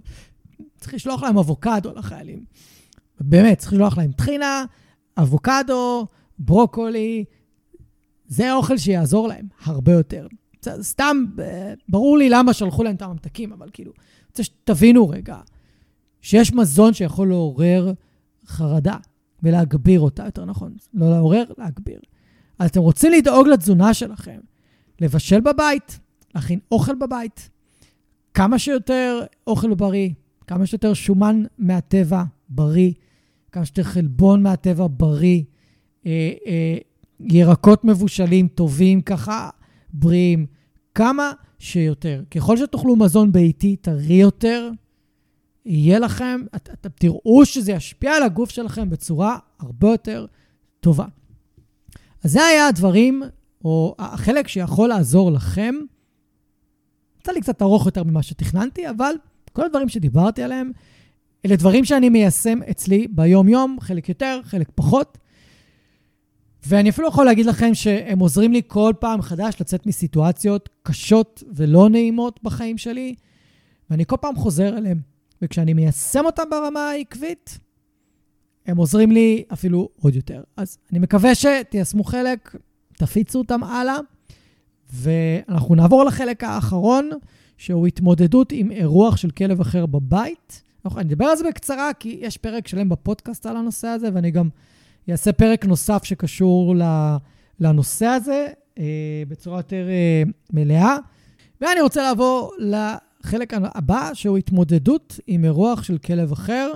צריך 0.78 0.94
לשלוח 0.94 1.24
להם 1.24 1.38
אבוקדו 1.38 1.94
לחיילים. 1.96 2.46
באמת, 3.20 3.58
צריך 3.58 3.74
לשלוח 3.74 3.98
להם 3.98 4.12
טחינה, 4.12 4.66
אבוקדו, 5.18 6.08
ברוקולי, 6.40 7.26
זה 8.28 8.54
אוכל 8.54 8.78
שיעזור 8.78 9.28
להם 9.28 9.48
הרבה 9.64 9.92
יותר. 9.92 10.28
סתם, 10.82 11.26
ברור 11.90 12.18
לי 12.18 12.30
למה 12.30 12.54
שלחו 12.54 12.84
להם 12.84 12.96
את 12.96 13.02
הממתקים, 13.02 13.54
אבל 13.54 13.70
כאילו, 13.74 13.92
רוצה 14.28 14.44
שתבינו 14.44 15.10
רגע, 15.10 15.38
שיש 16.22 16.54
מזון 16.54 16.94
שיכול 16.94 17.30
לעורר 17.30 17.94
חרדה 18.46 18.98
ולהגביר 19.44 20.00
אותה, 20.00 20.26
יותר 20.26 20.46
נכון. 20.46 20.76
לא 20.94 21.10
לעורר, 21.10 21.44
להגביר. 21.58 22.00
אז 22.60 22.70
אתם 22.70 22.80
רוצים 22.80 23.12
לדאוג 23.12 23.48
לתזונה 23.48 23.94
שלכם, 23.94 24.40
לבשל 25.02 25.42
בבית, 25.42 26.00
להכין 26.36 26.60
אוכל 26.72 26.96
בבית, 26.96 27.50
כמה 28.34 28.60
שיותר 28.60 29.22
אוכל 29.48 29.76
בריא, 29.76 30.10
כמה 30.48 30.66
שיותר 30.66 30.94
שומן 30.94 31.44
מהטבע 31.58 32.24
בריא, 32.50 32.92
כמה 33.52 33.66
שיותר 33.66 33.84
חלבון 33.84 34.44
מהטבע 34.44 34.88
בריא, 34.92 35.44
אה, 36.06 36.32
אה, 36.48 36.78
ירקות 37.20 37.84
מבושלים 37.84 38.48
טובים 38.48 39.02
ככה, 39.02 39.50
בריאים, 39.94 40.46
כמה 40.96 41.32
שיותר. 41.60 42.24
ככל 42.32 42.58
שתאכלו 42.58 42.96
מזון 42.96 43.32
ביתי 43.32 43.76
טרי 43.76 44.14
יותר, 44.14 44.70
יהיה 45.66 46.00
לכם, 46.00 46.42
את, 46.56 46.70
אתם 46.74 46.90
תראו 46.96 47.46
שזה 47.46 47.72
ישפיע 47.72 48.12
על 48.12 48.24
הגוף 48.24 48.50
שלכם 48.50 48.90
בצורה 48.90 49.38
הרבה 49.60 49.88
יותר 49.88 50.26
טובה. 50.80 51.06
אז 52.24 52.32
זה 52.32 52.46
היה 52.46 52.68
הדברים, 52.68 53.24
או 53.66 53.96
החלק 54.00 54.48
שיכול 54.48 54.90
לעזור 54.90 55.32
לכם. 55.32 55.76
יצא 57.20 57.32
לי 57.32 57.42
קצת 57.42 57.62
ארוך 57.62 57.86
יותר 57.86 58.04
ממה 58.04 58.24
שתכננתי, 58.24 58.90
אבל 58.90 59.16
כל 59.58 59.66
הדברים 59.66 59.90
שדיברתי 59.90 60.44
עליהם, 60.44 60.72
אלה 61.46 61.56
דברים 61.56 61.86
שאני 61.86 62.10
מיישם 62.10 62.60
אצלי 62.72 63.08
ביום-יום, 63.10 63.78
חלק 63.82 64.10
יותר, 64.10 64.40
חלק 64.44 64.68
פחות. 64.76 65.18
ואני 66.68 66.90
אפילו 66.90 67.08
יכול 67.08 67.26
להגיד 67.26 67.46
לכם 67.46 67.74
שהם 67.74 68.20
עוזרים 68.20 68.54
לי 68.54 68.62
כל 68.68 68.94
פעם 69.00 69.20
מחדש 69.20 69.62
לצאת 69.62 69.86
מסיטואציות 69.86 70.70
קשות 70.84 71.44
ולא 71.56 71.90
נעימות 71.90 72.40
בחיים 72.44 72.78
שלי, 72.78 73.16
ואני 73.90 74.06
כל 74.06 74.16
פעם 74.22 74.36
חוזר 74.36 74.78
אליהם. 74.78 75.00
וכשאני 75.42 75.74
מיישם 75.74 76.26
אותם 76.26 76.44
ברמה 76.52 76.90
העקבית, 76.90 77.60
הם 78.66 78.78
עוזרים 78.78 79.12
לי 79.12 79.44
אפילו 79.54 79.90
עוד 80.02 80.16
יותר. 80.16 80.44
אז 80.58 80.78
אני 80.92 81.00
מקווה 81.00 81.36
שתיישמו 81.36 82.04
חלק, 82.04 82.56
תפיצו 82.94 83.40
אותם 83.40 83.64
הלאה, 83.64 83.98
ואנחנו 84.94 85.76
נעבור 85.76 86.04
לחלק 86.04 86.44
האחרון, 86.44 87.10
שהוא 87.58 87.88
התמודדות 87.88 88.52
עם 88.52 88.72
אירוח 88.72 89.18
של 89.18 89.30
כלב 89.30 89.62
אחר 89.62 89.86
בבית. 89.86 90.62
אני 90.86 91.02
אדבר 91.02 91.26
על 91.26 91.38
זה 91.38 91.44
בקצרה, 91.48 91.94
כי 91.94 92.20
יש 92.22 92.38
פרק 92.38 92.68
שלם 92.68 92.90
בפודקאסט 92.90 93.46
על 93.46 93.58
הנושא 93.58 93.88
הזה, 93.88 94.10
ואני 94.14 94.32
גם 94.32 94.50
אעשה 95.10 95.32
פרק 95.32 95.66
נוסף 95.66 96.04
שקשור 96.04 96.76
לנושא 97.60 98.06
הזה 98.06 98.48
אה, 98.80 99.24
בצורה 99.28 99.60
יותר 99.60 99.88
אה, 99.90 100.24
מלאה. 100.54 100.98
ואני 101.62 101.82
רוצה 101.82 102.02
לעבור 102.04 102.54
לחלק 102.60 103.54
הבא, 103.54 104.10
שהוא 104.14 104.38
התמודדות 104.38 105.20
עם 105.28 105.46
אירוח 105.46 105.84
של 105.84 105.98
כלב 105.98 106.32
אחר. 106.32 106.72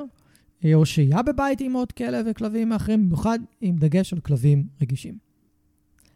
אה, 0.65 0.73
או 0.73 0.85
שהייה 0.85 1.21
בבית 1.21 1.61
עם 1.61 1.73
עוד 1.73 1.91
כלב 1.91 2.25
וכלבים 2.29 2.73
אחרים, 2.73 3.05
במיוחד 3.05 3.39
עם 3.61 3.75
דגש 3.75 4.13
על 4.13 4.19
כלבים 4.19 4.63
רגישים. 4.81 5.30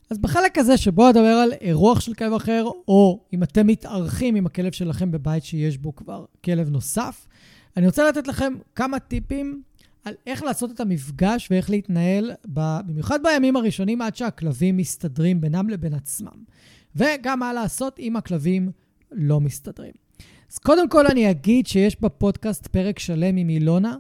אז 0.10 0.18
בחלק 0.18 0.57
הזה 0.57 0.77
שבו 0.77 1.10
אדבר 1.10 1.22
על 1.44 1.53
אירוח 1.61 1.99
של 1.99 2.14
כלב 2.14 2.34
אחר, 2.34 2.65
או 2.88 3.19
אם 3.34 3.44
אתם 3.44 3.68
מתארחים 3.68 4.36
עם 4.36 4.45
הכלב 4.45 4.72
שלכם 4.72 5.11
בבית 5.11 5.44
שיש 5.44 5.77
בו 5.77 5.95
כבר 5.95 6.26
כלב 6.44 6.69
נוסף, 6.69 7.27
אני 7.77 7.86
רוצה 7.86 8.10
לתת 8.10 8.27
לכם 8.27 8.53
כמה 8.76 8.99
טיפים 8.99 9.61
על 10.03 10.14
איך 10.27 10.44
לעשות 10.44 10.72
את 10.72 10.80
המפגש 10.80 11.48
ואיך 11.52 11.69
להתנהל, 11.69 12.32
במיוחד 12.45 13.19
בימים 13.23 13.56
הראשונים 13.56 14.02
עד 14.02 14.15
שהכלבים 14.15 14.77
מסתדרים 14.77 15.41
בינם 15.41 15.69
לבין 15.69 15.94
עצמם. 15.94 16.44
וגם 16.95 17.40
מה 17.40 17.53
לעשות 17.53 17.99
אם 17.99 18.15
הכלבים 18.15 18.72
לא 19.11 19.41
מסתדרים. 19.41 19.94
אז 20.52 20.57
קודם 20.57 20.90
כל 20.90 21.07
אני 21.07 21.32
אגיד 21.32 21.68
שיש 21.68 22.02
בפודקאסט 22.02 22.68
פרק 22.68 22.99
שלם 22.99 23.36
עם 23.36 23.49
אילונה, 23.49 23.95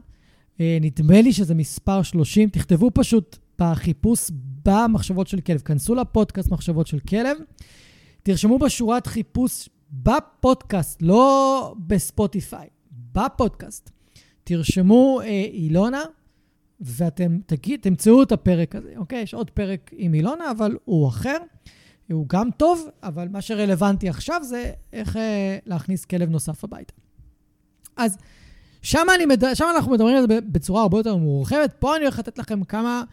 אה, 0.59 0.77
נדמה 0.81 1.21
לי 1.21 1.33
שזה 1.33 1.55
מספר 1.55 2.01
30, 2.01 2.49
תכתבו 2.49 2.91
פשוט 2.93 3.37
בחיפוש 3.59 4.31
במחשבות 4.65 5.27
של 5.27 5.41
כלב. 5.41 5.61
כנסו 5.61 5.95
לפודקאסט 5.95 6.51
מחשבות 6.51 6.87
של 6.87 6.99
כלב, 6.99 7.37
תרשמו 8.23 8.59
בשורת 8.59 9.07
חיפוש 9.07 9.69
בפודקאסט, 9.91 11.01
לא 11.01 11.75
בספוטיפיי, 11.87 12.67
בפודקאסט. 13.11 13.91
תרשמו 14.43 15.21
אה, 15.21 15.27
אילונה, 15.53 16.03
ואתם 16.79 17.37
תגיד, 17.45 17.79
תמצאו 17.81 18.23
את 18.23 18.31
הפרק 18.31 18.75
הזה, 18.75 18.93
אוקיי? 18.97 19.21
יש 19.21 19.33
עוד 19.33 19.49
פרק 19.49 19.91
עם 19.93 20.13
אילונה, 20.13 20.51
אבל 20.51 20.77
הוא 20.85 21.07
אחר. 21.07 21.37
הוא 22.11 22.25
גם 22.29 22.49
טוב, 22.57 22.87
אבל 23.03 23.27
מה 23.27 23.41
שרלוונטי 23.41 24.09
עכשיו 24.09 24.43
זה 24.43 24.71
איך 24.93 25.17
אה, 25.17 25.57
להכניס 25.65 26.05
כלב 26.05 26.29
נוסף 26.29 26.63
הביתה. 26.63 26.93
אז 27.97 28.17
שם, 28.81 29.07
מד... 29.27 29.55
שם 29.55 29.65
אנחנו 29.75 29.91
מדברים 29.91 30.15
על 30.17 30.21
זה 30.27 30.41
בצורה 30.41 30.81
הרבה 30.81 30.97
יותר 30.97 31.15
מורחבת. 31.15 31.73
פה 31.79 31.95
אני 31.95 32.03
הולך 32.03 32.19
לתת 32.19 32.37
לכם 32.37 32.63
כמה 32.63 33.03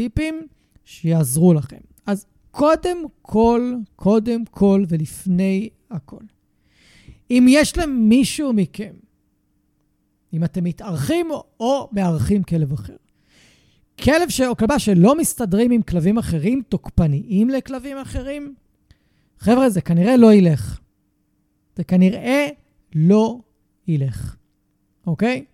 טיפים 0.00 0.46
שיעזרו 0.84 1.54
לכם. 1.54 1.80
אז 2.06 2.26
קודם 2.50 2.98
כל, 3.22 3.74
קודם 3.96 4.44
כל 4.44 4.84
ולפני 4.88 5.68
הכל, 5.90 6.24
אם 7.30 7.46
יש 7.48 7.78
למישהו 7.78 8.52
מכם, 8.52 8.92
אם 10.32 10.44
אתם 10.44 10.64
מתארחים 10.64 11.30
או 11.60 11.88
מארחים 11.92 12.42
כלב 12.42 12.72
אחר, 12.72 12.96
כלב 14.02 14.28
ש... 14.28 14.40
או 14.40 14.56
כלבה 14.56 14.78
שלא 14.78 15.18
מסתדרים 15.18 15.70
עם 15.70 15.82
כלבים 15.82 16.18
אחרים, 16.18 16.62
תוקפניים 16.68 17.50
לכלבים 17.50 17.98
אחרים, 17.98 18.54
חבר'ה, 19.38 19.70
זה 19.70 19.80
כנראה 19.80 20.16
לא 20.16 20.32
ילך. 20.32 20.80
זה 21.76 21.84
כנראה 21.84 22.48
לא 22.94 23.40
ילך. 23.88 24.36
אוקיי? 25.06 25.44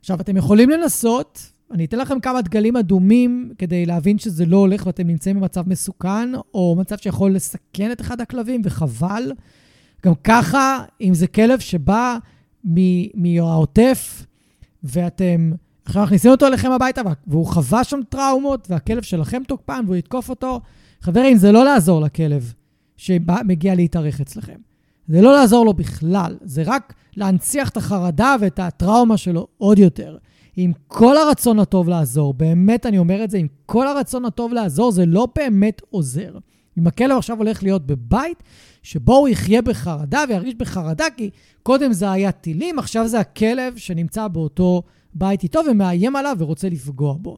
עכשיו, 0.00 0.20
אתם 0.20 0.36
יכולים 0.36 0.70
לנסות, 0.70 1.52
אני 1.70 1.84
אתן 1.84 1.98
לכם 1.98 2.20
כמה 2.20 2.42
דגלים 2.42 2.76
אדומים 2.76 3.52
כדי 3.58 3.86
להבין 3.86 4.18
שזה 4.18 4.46
לא 4.46 4.56
הולך 4.56 4.86
ואתם 4.86 5.06
נמצאים 5.06 5.40
במצב 5.40 5.68
מסוכן, 5.68 6.34
או 6.54 6.76
מצב 6.78 6.96
שיכול 6.96 7.34
לסכן 7.34 7.92
את 7.92 8.00
אחד 8.00 8.20
הכלבים, 8.20 8.60
וחבל. 8.64 9.32
גם 10.06 10.12
ככה, 10.24 10.84
אם 11.00 11.14
זה 11.14 11.26
כלב 11.26 11.58
שבא 11.58 12.18
מהעוטף, 13.14 14.26
ואתם 14.84 15.52
עכשיו 15.84 16.02
מכניסים 16.02 16.30
אותו 16.30 16.46
אליכם 16.46 16.70
הביתה, 16.70 17.00
והוא 17.26 17.46
חווה 17.46 17.84
שם 17.84 18.00
טראומות, 18.08 18.66
והכלב 18.70 19.02
שלכם 19.02 19.42
תוקפן, 19.48 19.84
והוא 19.86 19.96
יתקוף 19.96 20.30
אותו, 20.30 20.60
חברים, 21.00 21.36
זה 21.36 21.52
לא 21.52 21.64
לעזור 21.64 22.00
לכלב 22.00 22.52
שמגיע 22.96 23.74
להתארך 23.74 24.20
אצלכם. 24.20 24.56
זה 25.08 25.20
לא 25.20 25.32
לעזור 25.32 25.64
לו 25.64 25.74
בכלל, 25.74 26.36
זה 26.40 26.62
רק 26.66 26.94
להנציח 27.16 27.68
את 27.68 27.76
החרדה 27.76 28.36
ואת 28.40 28.58
הטראומה 28.58 29.16
שלו 29.16 29.46
עוד 29.58 29.78
יותר. 29.78 30.16
עם 30.60 30.72
כל 30.86 31.16
הרצון 31.16 31.58
הטוב 31.58 31.88
לעזור, 31.88 32.34
באמת 32.34 32.86
אני 32.86 32.98
אומר 32.98 33.24
את 33.24 33.30
זה, 33.30 33.38
עם 33.38 33.46
כל 33.66 33.88
הרצון 33.88 34.24
הטוב 34.24 34.52
לעזור, 34.52 34.92
זה 34.92 35.06
לא 35.06 35.28
באמת 35.36 35.82
עוזר. 35.90 36.38
אם 36.78 36.86
הכלב 36.86 37.18
עכשיו 37.18 37.38
הולך 37.38 37.62
להיות 37.62 37.86
בבית, 37.86 38.42
שבו 38.82 39.16
הוא 39.16 39.28
יחיה 39.28 39.62
בחרדה 39.62 40.24
וירגיש 40.28 40.54
בחרדה, 40.54 41.04
כי 41.16 41.30
קודם 41.62 41.92
זה 41.92 42.10
היה 42.10 42.32
טילים, 42.32 42.78
עכשיו 42.78 43.08
זה 43.08 43.20
הכלב 43.20 43.76
שנמצא 43.76 44.28
באותו 44.28 44.82
בית 45.14 45.42
איתו 45.42 45.60
ומאיים 45.70 46.16
עליו 46.16 46.36
ורוצה 46.38 46.68
לפגוע 46.68 47.14
בו. 47.20 47.36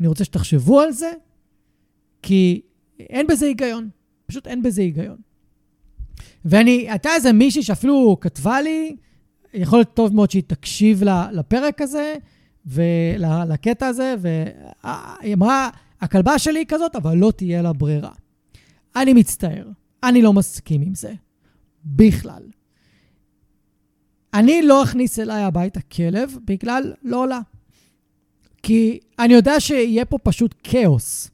אני 0.00 0.08
רוצה 0.08 0.24
שתחשבו 0.24 0.80
על 0.80 0.92
זה, 0.92 1.12
כי 2.22 2.60
אין 3.00 3.26
בזה 3.26 3.46
היגיון. 3.46 3.88
פשוט 4.26 4.46
אין 4.46 4.62
בזה 4.62 4.82
היגיון. 4.82 5.16
ואני, 6.44 6.90
הייתה 6.90 7.10
איזה 7.14 7.32
מישהי 7.32 7.62
שאפילו 7.62 8.16
כתבה 8.20 8.60
לי, 8.60 8.96
יכול 9.54 9.78
להיות 9.78 9.94
טוב 9.94 10.14
מאוד 10.14 10.30
שהיא 10.30 10.42
תקשיב 10.46 11.02
לפרק 11.32 11.80
הזה 11.80 12.14
ולקטע 12.68 13.86
הזה, 13.86 14.14
והיא 14.18 15.34
אמרה, 15.34 15.70
הכלבה 16.00 16.38
שלי 16.38 16.58
היא 16.58 16.66
כזאת, 16.68 16.96
אבל 16.96 17.16
לא 17.16 17.32
תהיה 17.36 17.62
לה 17.62 17.72
ברירה. 17.72 18.12
אני 18.96 19.12
מצטער, 19.12 19.68
אני 20.02 20.22
לא 20.22 20.32
מסכים 20.32 20.82
עם 20.82 20.94
זה. 20.94 21.12
בכלל. 21.84 22.42
אני 24.34 24.62
לא 24.62 24.82
אכניס 24.82 25.18
אליי 25.18 25.42
הביתה 25.42 25.80
כלב 25.80 26.36
בגלל 26.44 26.92
לא 27.02 27.22
עולה. 27.22 27.40
כי 28.62 28.98
אני 29.18 29.34
יודע 29.34 29.60
שיהיה 29.60 30.04
פה 30.04 30.18
פשוט 30.18 30.54
כאוס. 30.62 31.30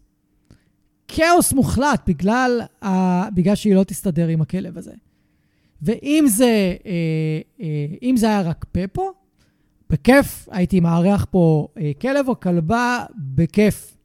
כאוס 1.09 1.53
מוחלט 1.53 2.03
בגלל, 2.07 2.61
ה... 2.85 3.31
בגלל 3.31 3.55
שהיא 3.55 3.75
לא 3.75 3.85
תסתדר 3.85 4.29
עם 4.29 4.41
הכלב 4.41 4.79
הזה. 4.79 4.93
ואם 5.83 6.25
זה, 6.29 6.77
אה, 6.87 7.41
אה, 8.03 8.17
זה 8.17 8.27
היה 8.27 8.41
רק 8.41 8.65
פפו, 8.73 9.13
בכיף 9.95 10.49
הייתי 10.51 10.81
מארח 10.81 11.27
פה 11.31 11.69
אה, 11.79 11.93
כלב 12.01 12.29
או 12.29 12.41
כלבה 12.41 13.05
בכיף. 13.17 13.97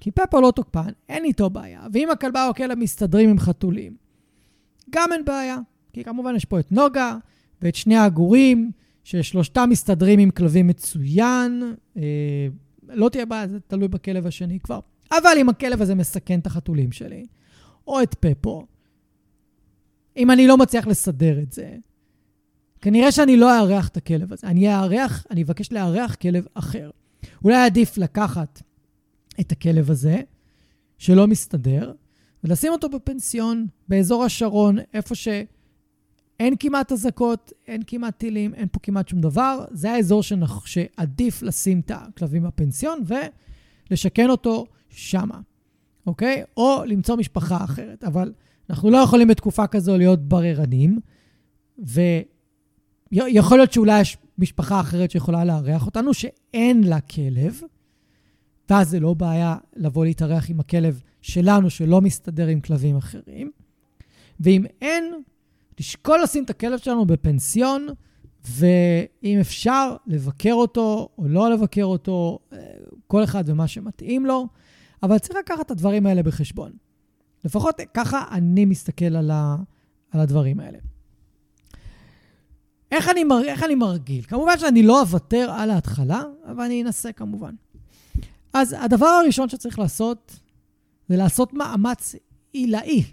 כי 0.00 0.10
פפו 0.10 0.40
לא 0.40 0.50
תוקפן, 0.50 0.88
אין 1.08 1.24
איתו 1.24 1.50
בעיה. 1.50 1.86
ואם 1.92 2.10
הכלבה 2.10 2.44
או 2.44 2.50
הכלב 2.50 2.78
מסתדרים 2.78 3.30
עם 3.30 3.38
חתולים, 3.38 3.96
גם 4.90 5.12
אין 5.12 5.24
בעיה. 5.24 5.58
כי 5.92 6.04
כמובן 6.04 6.36
יש 6.36 6.44
פה 6.44 6.60
את 6.60 6.72
נוגה 6.72 7.16
ואת 7.62 7.74
שני 7.74 7.96
העגורים, 7.96 8.70
ששלושתם 9.04 9.68
מסתדרים 9.70 10.18
עם 10.18 10.30
כלבים 10.30 10.66
מצוין. 10.66 11.74
אה, 11.96 12.02
לא 12.88 13.08
תהיה 13.08 13.26
בעיה, 13.26 13.48
זה 13.48 13.60
תלוי 13.60 13.88
בכלב 13.88 14.26
השני 14.26 14.58
כבר. 14.60 14.80
אבל 15.10 15.36
אם 15.36 15.48
הכלב 15.48 15.82
הזה 15.82 15.94
מסכן 15.94 16.38
את 16.38 16.46
החתולים 16.46 16.92
שלי, 16.92 17.24
או 17.86 18.02
את 18.02 18.14
פפו, 18.20 18.66
אם 20.16 20.30
אני 20.30 20.46
לא 20.46 20.56
מצליח 20.56 20.86
לסדר 20.86 21.40
את 21.42 21.52
זה, 21.52 21.76
כנראה 22.84 23.12
שאני 23.12 23.36
לא 23.36 23.58
אארח 23.58 23.88
את 23.88 23.96
הכלב 23.96 24.32
הזה. 24.32 24.46
אני 24.46 24.74
אארח, 24.74 25.26
אני 25.30 25.42
אבקש 25.42 25.72
לארח 25.72 26.14
כלב 26.14 26.46
אחר. 26.54 26.90
אולי 27.44 27.56
עדיף 27.56 27.98
לקחת 27.98 28.62
את 29.40 29.52
הכלב 29.52 29.90
הזה, 29.90 30.20
שלא 30.98 31.26
מסתדר, 31.26 31.92
ולשים 32.44 32.72
אותו 32.72 32.88
בפנסיון, 32.88 33.66
באזור 33.88 34.24
השרון, 34.24 34.76
איפה 34.94 35.14
שאין 35.14 36.54
כמעט 36.60 36.92
אזעקות, 36.92 37.52
אין 37.66 37.82
כמעט 37.86 38.18
טילים, 38.18 38.54
אין 38.54 38.68
פה 38.72 38.78
כמעט 38.82 39.08
שום 39.08 39.20
דבר. 39.20 39.64
זה 39.70 39.92
האזור 39.92 40.22
שנח... 40.22 40.66
שעדיף 40.66 41.42
לשים 41.42 41.80
את 41.80 41.90
הכלבים 41.94 42.42
בפנסיון 42.42 43.04
ולשכן 43.90 44.30
אותו 44.30 44.66
שמה, 44.88 45.40
אוקיי? 46.06 46.42
או 46.56 46.82
למצוא 46.86 47.16
משפחה 47.16 47.64
אחרת. 47.64 48.04
אבל 48.04 48.32
אנחנו 48.70 48.90
לא 48.90 48.96
יכולים 48.96 49.28
בתקופה 49.28 49.66
כזו 49.66 49.96
להיות 49.96 50.28
בררנים, 50.28 50.98
ויכול 53.12 53.58
להיות 53.58 53.72
שאולי 53.72 54.00
יש 54.00 54.16
משפחה 54.38 54.80
אחרת 54.80 55.10
שיכולה 55.10 55.44
לארח 55.44 55.86
אותנו, 55.86 56.14
שאין 56.14 56.84
לה 56.84 57.00
כלב, 57.00 57.60
ואז 58.70 58.88
זה 58.88 59.00
לא 59.00 59.14
בעיה 59.14 59.56
לבוא 59.76 60.04
להתארח 60.04 60.50
עם 60.50 60.60
הכלב 60.60 61.02
שלנו, 61.22 61.70
שלא 61.70 62.00
מסתדר 62.00 62.46
עם 62.46 62.60
כלבים 62.60 62.96
אחרים. 62.96 63.50
ואם 64.40 64.64
אין, 64.82 65.14
לשקול 65.80 66.22
לשים 66.22 66.44
את 66.44 66.50
הכלב 66.50 66.78
שלנו 66.78 67.06
בפנסיון, 67.06 67.86
ואם 68.48 69.38
אפשר, 69.40 69.96
לבקר 70.06 70.52
אותו 70.52 71.08
או 71.18 71.28
לא 71.28 71.50
לבקר 71.50 71.84
אותו, 71.84 72.38
אה, 72.52 72.58
כל 73.06 73.24
אחד 73.24 73.44
ומה 73.46 73.68
שמתאים 73.68 74.26
לו, 74.26 74.48
אבל 75.02 75.18
צריך 75.18 75.38
לקחת 75.38 75.66
את 75.66 75.70
הדברים 75.70 76.06
האלה 76.06 76.22
בחשבון. 76.22 76.72
לפחות 77.44 77.80
ככה 77.94 78.24
אני 78.30 78.64
מסתכל 78.64 79.16
על, 79.16 79.30
ה, 79.30 79.56
על 80.10 80.20
הדברים 80.20 80.60
האלה. 80.60 80.78
איך 82.94 83.08
אני, 83.08 83.24
מר, 83.24 83.42
איך 83.44 83.62
אני 83.62 83.74
מרגיל? 83.74 84.22
כמובן 84.22 84.58
שאני 84.58 84.82
לא 84.82 85.00
אוותר 85.00 85.50
על 85.50 85.70
ההתחלה, 85.70 86.22
אבל 86.46 86.64
אני 86.64 86.82
אנסה 86.82 87.12
כמובן. 87.12 87.54
אז 88.52 88.76
הדבר 88.78 89.06
הראשון 89.06 89.48
שצריך 89.48 89.78
לעשות, 89.78 90.40
זה 91.08 91.16
לעשות 91.16 91.52
מאמץ 91.52 92.14
עילאי. 92.52 93.04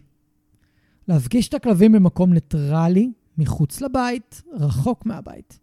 להפגיש 1.07 1.47
את 1.47 1.53
הכלבים 1.53 1.91
במקום 1.91 2.33
ניטרלי, 2.33 3.11
מחוץ 3.37 3.81
לבית, 3.81 4.41
רחוק 4.53 5.05
מהבית. 5.05 5.59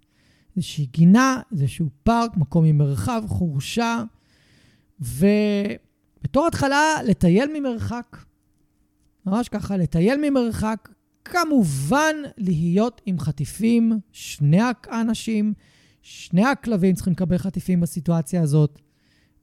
איזושהי 0.56 0.86
גינה, 0.86 1.40
איזשהו 1.52 1.86
פארק, 2.02 2.36
מקום 2.36 2.64
עם 2.64 2.78
מרחב, 2.78 3.22
חורשה, 3.28 4.02
ובתור 5.00 6.46
התחלה, 6.46 7.02
לטייל 7.04 7.60
ממרחק. 7.60 8.16
ממש 9.26 9.48
ככה, 9.48 9.76
לטייל 9.76 10.30
ממרחק, 10.30 10.88
כמובן 11.32 12.16
להיות 12.38 13.00
עם 13.06 13.18
חטיפים, 13.18 13.92
שני 14.12 14.60
האנשים, 14.86 15.54
שני 16.02 16.46
הכלבים 16.46 16.94
צריכים 16.94 17.12
לקבל 17.12 17.38
חטיפים 17.38 17.80
בסיטואציה 17.80 18.42
הזאת, 18.42 18.78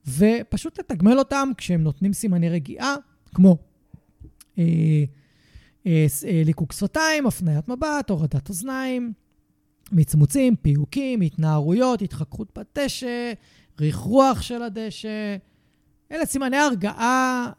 ופשוט 0.08 0.78
לתגמל 0.78 1.18
אותם 1.18 1.48
כשהם 1.56 1.82
נותנים 1.82 2.12
סימני 2.12 2.48
רגיעה, 2.48 2.94
כמו 3.34 3.56
אה, 4.58 4.64
אה, 5.86 6.06
אה, 6.26 6.42
ליקוק 6.44 6.72
שפתיים, 6.72 7.26
הפניית 7.26 7.68
מבט, 7.68 8.10
הורדת 8.10 8.48
אוזניים, 8.48 9.12
מצמוצים, 9.92 10.56
פיוקים, 10.56 11.20
התנערויות, 11.20 12.02
התחככות 12.02 12.58
בדשא, 12.58 13.32
ריח 13.80 14.42
של 14.42 14.62
הדשא. 14.62 15.36
אלה 16.12 16.26
סימני 16.26 16.56
הרגעה 16.56 17.50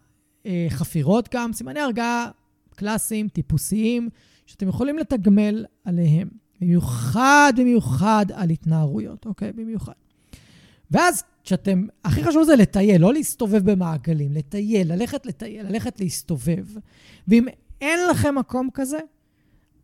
אה, 0.45 0.67
חפירות 0.69 1.29
גם, 1.33 1.53
סימני 1.53 1.79
הרגעה 1.79 2.29
קלאסיים, 2.77 3.27
טיפוסיים, 3.27 4.09
שאתם 4.45 4.67
יכולים 4.67 4.97
לתגמל 4.97 5.65
עליהם. 5.85 6.29
במיוחד, 6.61 7.53
במיוחד 7.57 8.25
על 8.33 8.49
התנערויות, 8.49 9.25
אוקיי? 9.25 9.51
במיוחד. 9.51 9.93
ואז 10.91 11.23
כשאתם, 11.43 11.85
הכי 12.05 12.23
חשוב 12.23 12.43
זה 12.43 12.55
לטייל, 12.55 13.01
לא 13.01 13.13
להסתובב 13.13 13.71
במעגלים, 13.71 14.31
לטייל, 14.31 14.93
ללכת 14.93 15.25
לטייל, 15.25 15.67
ללכת 15.67 15.99
להסתובב. 15.99 16.65
ואם 17.27 17.45
אין 17.81 17.99
לכם 18.09 18.35
מקום 18.35 18.69
כזה, 18.73 18.99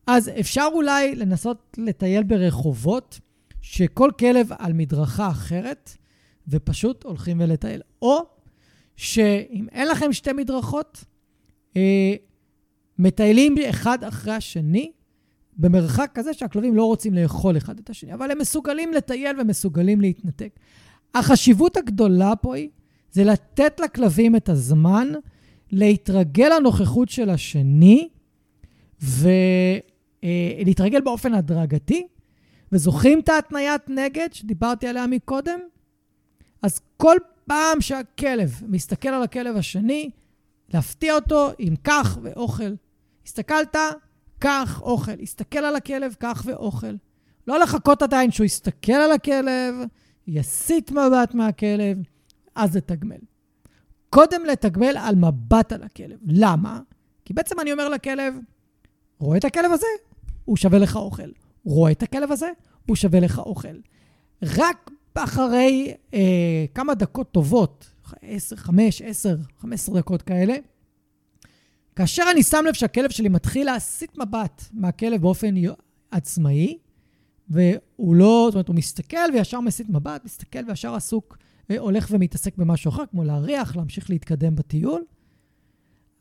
אז 0.08 0.32
אפשר 0.40 0.68
אולי 0.74 1.16
לנסות 1.16 1.78
לטייל 1.78 2.24
ברחובות, 2.24 3.20
שכל 3.62 4.10
כלב 4.20 4.50
על 4.60 4.74
מדרכה 4.74 5.30
אחרת, 5.30 5.98
ופשוט 6.48 7.04
הולכים 7.04 7.42
ולטייל. 7.42 7.82
או 8.02 8.20
שאם 8.96 9.68
אין 9.72 9.88
לכם 9.88 10.14
שתי 10.14 10.34
מדרכות, 10.34 11.06
אה, 11.78 12.16
מטיילים 13.00 13.56
אחד 13.70 14.04
אחרי 14.04 14.34
השני, 14.34 14.92
במרחק 15.58 16.12
כזה 16.14 16.34
שהכלבים 16.34 16.76
לא 16.76 16.86
רוצים 16.86 17.14
לאכול 17.14 17.58
אחד 17.58 17.80
את 17.80 17.90
השני, 17.90 18.14
אבל 18.14 18.32
הם 18.32 18.38
מסוגלים 18.38 18.94
לטייל 18.94 19.42
ומסוגלים 19.42 20.02
להתנתק. 20.02 20.60
החשיבות 21.16 21.78
הגדולה 21.78 22.36
פה 22.36 22.56
היא, 22.56 22.70
זה 23.12 23.24
לתת 23.24 23.80
לכלבים 23.80 24.36
את 24.36 24.50
הזמן 24.50 25.08
להתרגל 25.72 26.50
לנוכחות 26.56 27.10
של 27.10 27.30
השני, 27.30 28.10
ולהתרגל 29.02 30.98
אה, 30.98 31.02
באופן 31.02 31.34
הדרגתי. 31.34 32.08
וזוכרים 32.72 33.20
את 33.20 33.30
ההתניית 33.30 33.90
נגד 33.90 34.34
שדיברתי 34.34 34.88
עליה 34.88 35.08
מקודם? 35.08 35.60
אז 36.62 36.82
כל 36.98 37.18
פעם 37.46 37.82
שהכלב 37.82 38.62
מסתכל 38.68 39.10
על 39.10 39.24
הכלב 39.24 39.58
השני, 39.58 40.10
להפתיע 40.74 41.16
אותו 41.16 41.50
עם 41.58 41.76
כך 41.84 42.18
ואוכל. 42.22 42.74
הסתכלת, 43.26 43.76
כך 44.42 44.82
אוכל. 44.82 45.12
הסתכל 45.22 45.60
על 45.60 45.76
הכלב, 45.76 46.16
כך 46.20 46.44
ואוכל. 46.46 46.96
לא 47.48 47.60
לחכות 47.60 48.02
עדיין 48.02 48.32
שהוא 48.32 48.46
יסתכל 48.46 48.92
על 48.92 49.12
הכלב, 49.12 49.76
יסיט 50.28 50.92
מבט 50.92 51.34
מהכלב, 51.34 51.98
אז 52.56 52.76
לתגמל. 52.76 53.18
קודם 54.10 54.46
לתגמל 54.46 54.98
על 54.98 55.16
מבט 55.16 55.72
על 55.72 55.84
הכלב. 55.84 56.18
למה? 56.26 56.80
כי 57.26 57.34
בעצם 57.34 57.60
אני 57.60 57.72
אומר 57.72 57.90
לכלב, 57.90 58.34
רואה 59.20 59.38
את 59.38 59.46
הכלב 59.46 59.72
הזה? 59.72 59.88
הוא 60.46 60.58
שווה 60.58 60.80
לך 60.80 60.96
אוכל. 60.96 61.30
רואה 61.66 61.92
את 61.92 62.04
הכלב 62.04 62.32
הזה? 62.32 62.50
הוא 62.86 62.96
שווה 62.96 63.20
לך 63.20 63.40
אוכל. 63.40 63.78
רק 64.44 64.92
אחרי 65.14 65.94
אה, 66.14 66.66
כמה 66.76 66.94
דקות 66.94 67.32
טובות, 67.32 67.90
10, 68.22 68.56
5, 68.56 69.02
10, 69.02 69.36
15 69.60 70.00
דקות 70.00 70.22
כאלה, 70.22 70.56
כאשר 71.96 72.24
אני 72.32 72.44
שם 72.44 72.64
לב 72.68 72.74
שהכלב 72.74 73.10
שלי 73.10 73.30
מתחיל 73.30 73.66
להסיט 73.66 74.18
מבט 74.18 74.64
מהכלב 74.74 75.22
באופן 75.22 75.56
עצמאי, 76.12 76.78
והוא 77.50 78.16
לא, 78.16 78.46
זאת 78.48 78.54
אומרת, 78.56 78.68
הוא 78.68 78.76
מסתכל 78.76 79.18
וישר 79.34 79.60
מסיט 79.60 79.90
מבט, 79.90 80.26
מסתכל 80.26 80.60
וישר 80.68 80.96
עסוק, 80.96 81.38
אה, 81.72 81.80
הולך 81.80 82.08
ומתעסק 82.12 82.58
במשהו 82.58 82.90
אחר, 82.90 83.04
כמו 83.12 83.24
להריח, 83.24 83.76
להמשיך 83.76 84.10
להתקדם 84.10 84.56
בטיול, 84.56 85.04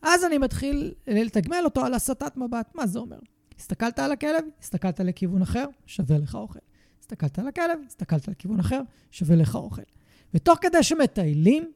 אז 0.03 0.25
אני 0.25 0.39
מתחיל 0.39 0.95
לתגמל 1.07 1.61
אותו 1.65 1.85
על 1.85 1.95
הסטת 1.95 2.37
מבט. 2.37 2.75
מה 2.75 2.87
זה 2.87 2.99
אומר? 2.99 3.19
הסתכלת 3.59 3.99
על 3.99 4.13
הכלב, 4.13 4.45
הסתכלת 4.61 5.01
לכיוון 5.01 5.43
אחר, 5.43 5.67
שווה 5.87 6.19
לך 6.19 6.35
אוכל. 6.35 6.59
הסתכלת 7.01 7.39
על 7.39 7.49
הכלב, 7.49 7.79
הסתכלת 7.87 8.29
על 8.29 8.35
כיוון 8.35 8.61
אחר, 8.61 8.81
שווה 9.11 9.37
לך 9.37 9.55
אוכל. 9.55 9.83
ותוך 10.35 10.59
כדי 10.63 10.83
שמטיילים, 10.83 11.73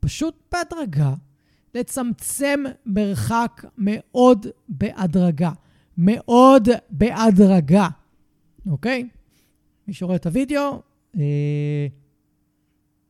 פשוט 0.00 0.36
בהדרגה, 0.52 1.14
לצמצם 1.74 2.64
מרחק 2.86 3.64
מאוד 3.78 4.46
בהדרגה. 4.68 5.52
מאוד 5.98 6.68
בהדרגה, 6.90 7.88
אוקיי? 8.66 9.08
מי 9.88 9.94
שרואה 9.94 10.16
את 10.16 10.26
הוידאו, 10.26 10.82
אה, 11.18 11.86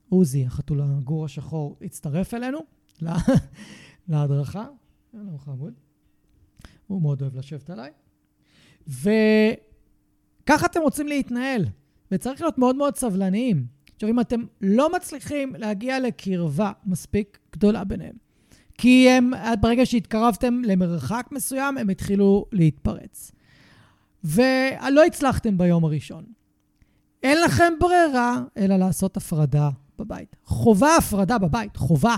עוזי, 0.09 0.47
החתול 0.47 0.81
הגור 0.81 1.25
השחור, 1.25 1.77
הצטרף 1.83 2.35
אלינו 2.35 2.59
להדרכה. 4.09 4.67
שלום 5.13 5.39
חמוד. 5.39 5.75
הוא 6.87 7.03
מאוד 7.03 7.23
אוהב 7.23 7.37
לשבת 7.37 7.71
עליי. 7.71 7.91
וככה 8.87 10.67
אתם 10.67 10.81
רוצים 10.81 11.07
להתנהל, 11.07 11.65
וצריך 12.11 12.41
להיות 12.41 12.59
מאוד 12.59 12.77
מאוד 12.77 12.97
סבלניים. 12.97 13.67
עכשיו, 13.95 14.09
אם 14.09 14.21
אתם 14.21 14.41
לא 14.61 14.93
מצליחים 14.93 15.55
להגיע 15.55 16.01
לקרבה 16.01 16.73
מספיק 16.87 17.39
גדולה 17.53 17.85
ביניהם, 17.85 18.17
כי 18.79 19.11
הם, 19.11 19.31
ברגע 19.61 19.87
שהתקרבתם 19.87 20.63
למרחק 20.65 21.27
מסוים, 21.33 21.79
הם 21.79 21.91
התחילו 21.91 22.45
להתפרץ. 22.53 23.33
ולא 24.25 25.05
הצלחתם 25.07 25.59
ביום 25.59 25.85
הראשון. 25.85 26.25
אין 27.23 27.41
לכם 27.41 27.73
ברירה 27.81 28.43
אלא 28.57 28.77
לעשות 28.77 29.17
הפרדה 29.17 29.71
בבית. 29.99 30.37
חובה 30.45 30.97
הפרדה 30.97 31.39
בבית, 31.39 31.77
חובה. 31.77 32.17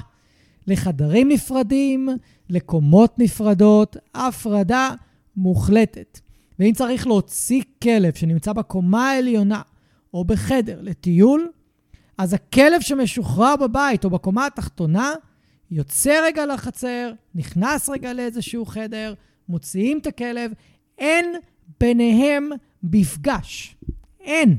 לחדרים 0.67 1.29
נפרדים, 1.29 2.09
לקומות 2.51 3.19
נפרדות, 3.19 3.97
הפרדה 4.15 4.91
מוחלטת. 5.37 6.21
ואם 6.59 6.73
צריך 6.75 7.07
להוציא 7.07 7.63
כלב 7.83 8.15
שנמצא 8.15 8.53
בקומה 8.53 9.11
העליונה 9.11 9.63
או 10.15 10.25
בחדר 10.25 10.79
לטיול, 10.83 11.49
אז 12.19 12.33
הכלב 12.33 12.81
שמשוחרר 12.81 13.57
בבית 13.57 14.05
או 14.05 14.11
בקומה 14.11 14.47
התחתונה 14.47 15.13
יוצא 15.71 16.21
רגע 16.25 16.47
לחצר, 16.47 17.13
נכנס 17.35 17.89
רגע 17.89 18.13
לאיזשהו 18.13 18.67
חדר, 18.67 19.15
מוציאים 19.49 19.99
את 19.99 20.07
הכלב, 20.07 20.53
אין 20.99 21.35
ביניהם 21.81 22.51
מפגש. 22.83 23.77
אין. 24.21 24.59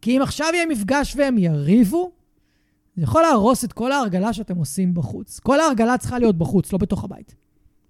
כי 0.00 0.16
אם 0.16 0.22
עכשיו 0.22 0.48
יהיה 0.54 0.66
מפגש 0.66 1.16
והם 1.16 1.38
יריבו, 1.38 2.12
זה 2.96 3.02
יכול 3.02 3.22
להרוס 3.22 3.64
את 3.64 3.72
כל 3.72 3.92
ההרגלה 3.92 4.32
שאתם 4.32 4.56
עושים 4.56 4.94
בחוץ. 4.94 5.38
כל 5.38 5.60
ההרגלה 5.60 5.98
צריכה 5.98 6.18
להיות 6.18 6.38
בחוץ, 6.38 6.72
לא 6.72 6.78
בתוך 6.78 7.04
הבית. 7.04 7.34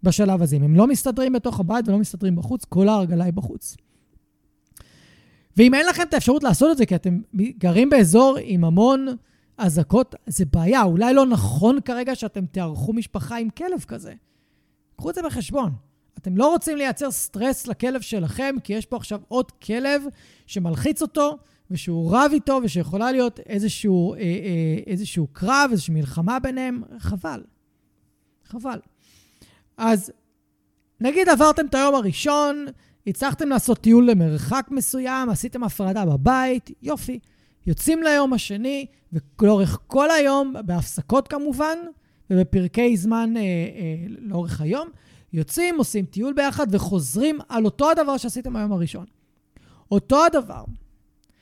בשלב 0.02 0.42
הזה. 0.42 0.56
אם 0.56 0.62
הם 0.62 0.76
לא 0.76 0.86
מסתדרים 0.86 1.32
בתוך 1.32 1.60
הבית 1.60 1.88
ולא 1.88 1.98
מסתדרים 1.98 2.36
בחוץ, 2.36 2.64
כל 2.64 2.88
ההרגלה 2.88 3.24
היא 3.24 3.32
בחוץ. 3.32 3.76
ואם 5.56 5.74
אין 5.74 5.86
לכם 5.86 6.02
את 6.02 6.14
האפשרות 6.14 6.42
לעשות 6.42 6.70
את 6.72 6.76
זה, 6.76 6.86
כי 6.86 6.94
אתם 6.94 7.20
גרים 7.58 7.90
באזור 7.90 8.38
עם 8.42 8.64
המון 8.64 9.06
אזעקות, 9.60 10.14
זה 10.26 10.44
בעיה. 10.44 10.82
אולי 10.82 11.14
לא 11.14 11.26
נכון 11.26 11.80
כרגע 11.84 12.14
שאתם 12.14 12.46
תארחו 12.46 12.92
משפחה 12.92 13.36
עם 13.36 13.50
כלב 13.50 13.84
כזה. 13.86 14.14
קחו 14.96 15.10
את 15.10 15.14
זה 15.14 15.22
בחשבון. 15.22 15.72
אתם 16.18 16.36
לא 16.36 16.48
רוצים 16.48 16.76
לייצר 16.76 17.10
סטרס 17.10 17.66
לכלב 17.66 18.00
שלכם, 18.00 18.54
כי 18.64 18.72
יש 18.72 18.86
פה 18.86 18.96
עכשיו 18.96 19.20
עוד 19.28 19.50
כלב 19.50 20.02
שמלחיץ 20.46 21.02
אותו, 21.02 21.38
ושהוא 21.70 22.16
רב 22.16 22.30
איתו, 22.32 22.60
ושיכולה 22.64 23.12
להיות 23.12 23.40
איזשהו, 23.40 24.14
אה, 24.14 24.18
אה, 24.20 24.24
איזשהו 24.86 25.26
קרב, 25.32 25.68
איזושהי 25.70 25.94
מלחמה 25.94 26.38
ביניהם. 26.38 26.82
חבל. 26.98 27.42
חבל. 28.44 28.78
אז 29.76 30.12
נגיד 31.00 31.28
עברתם 31.28 31.66
את 31.66 31.74
היום 31.74 31.94
הראשון, 31.94 32.66
הצלחתם 33.06 33.48
לעשות 33.48 33.78
טיול 33.78 34.10
למרחק 34.10 34.66
מסוים, 34.70 35.30
עשיתם 35.30 35.64
הפרדה 35.64 36.04
בבית, 36.06 36.70
יופי. 36.82 37.18
יוצאים 37.66 38.02
ליום 38.02 38.32
השני, 38.32 38.86
ולאורך 39.12 39.78
כל 39.86 40.10
היום, 40.10 40.54
בהפסקות 40.66 41.28
כמובן, 41.28 41.78
ובפרקי 42.30 42.96
זמן 42.96 43.36
אה, 43.36 43.40
אה, 43.42 43.46
לאורך 44.08 44.60
היום, 44.60 44.88
יוצאים, 45.32 45.78
עושים 45.78 46.04
טיול 46.04 46.32
ביחד 46.32 46.66
וחוזרים 46.70 47.38
על 47.48 47.64
אותו 47.64 47.90
הדבר 47.90 48.16
שעשיתם 48.16 48.56
היום 48.56 48.72
הראשון. 48.72 49.06
אותו 49.90 50.26
הדבר. 50.26 50.64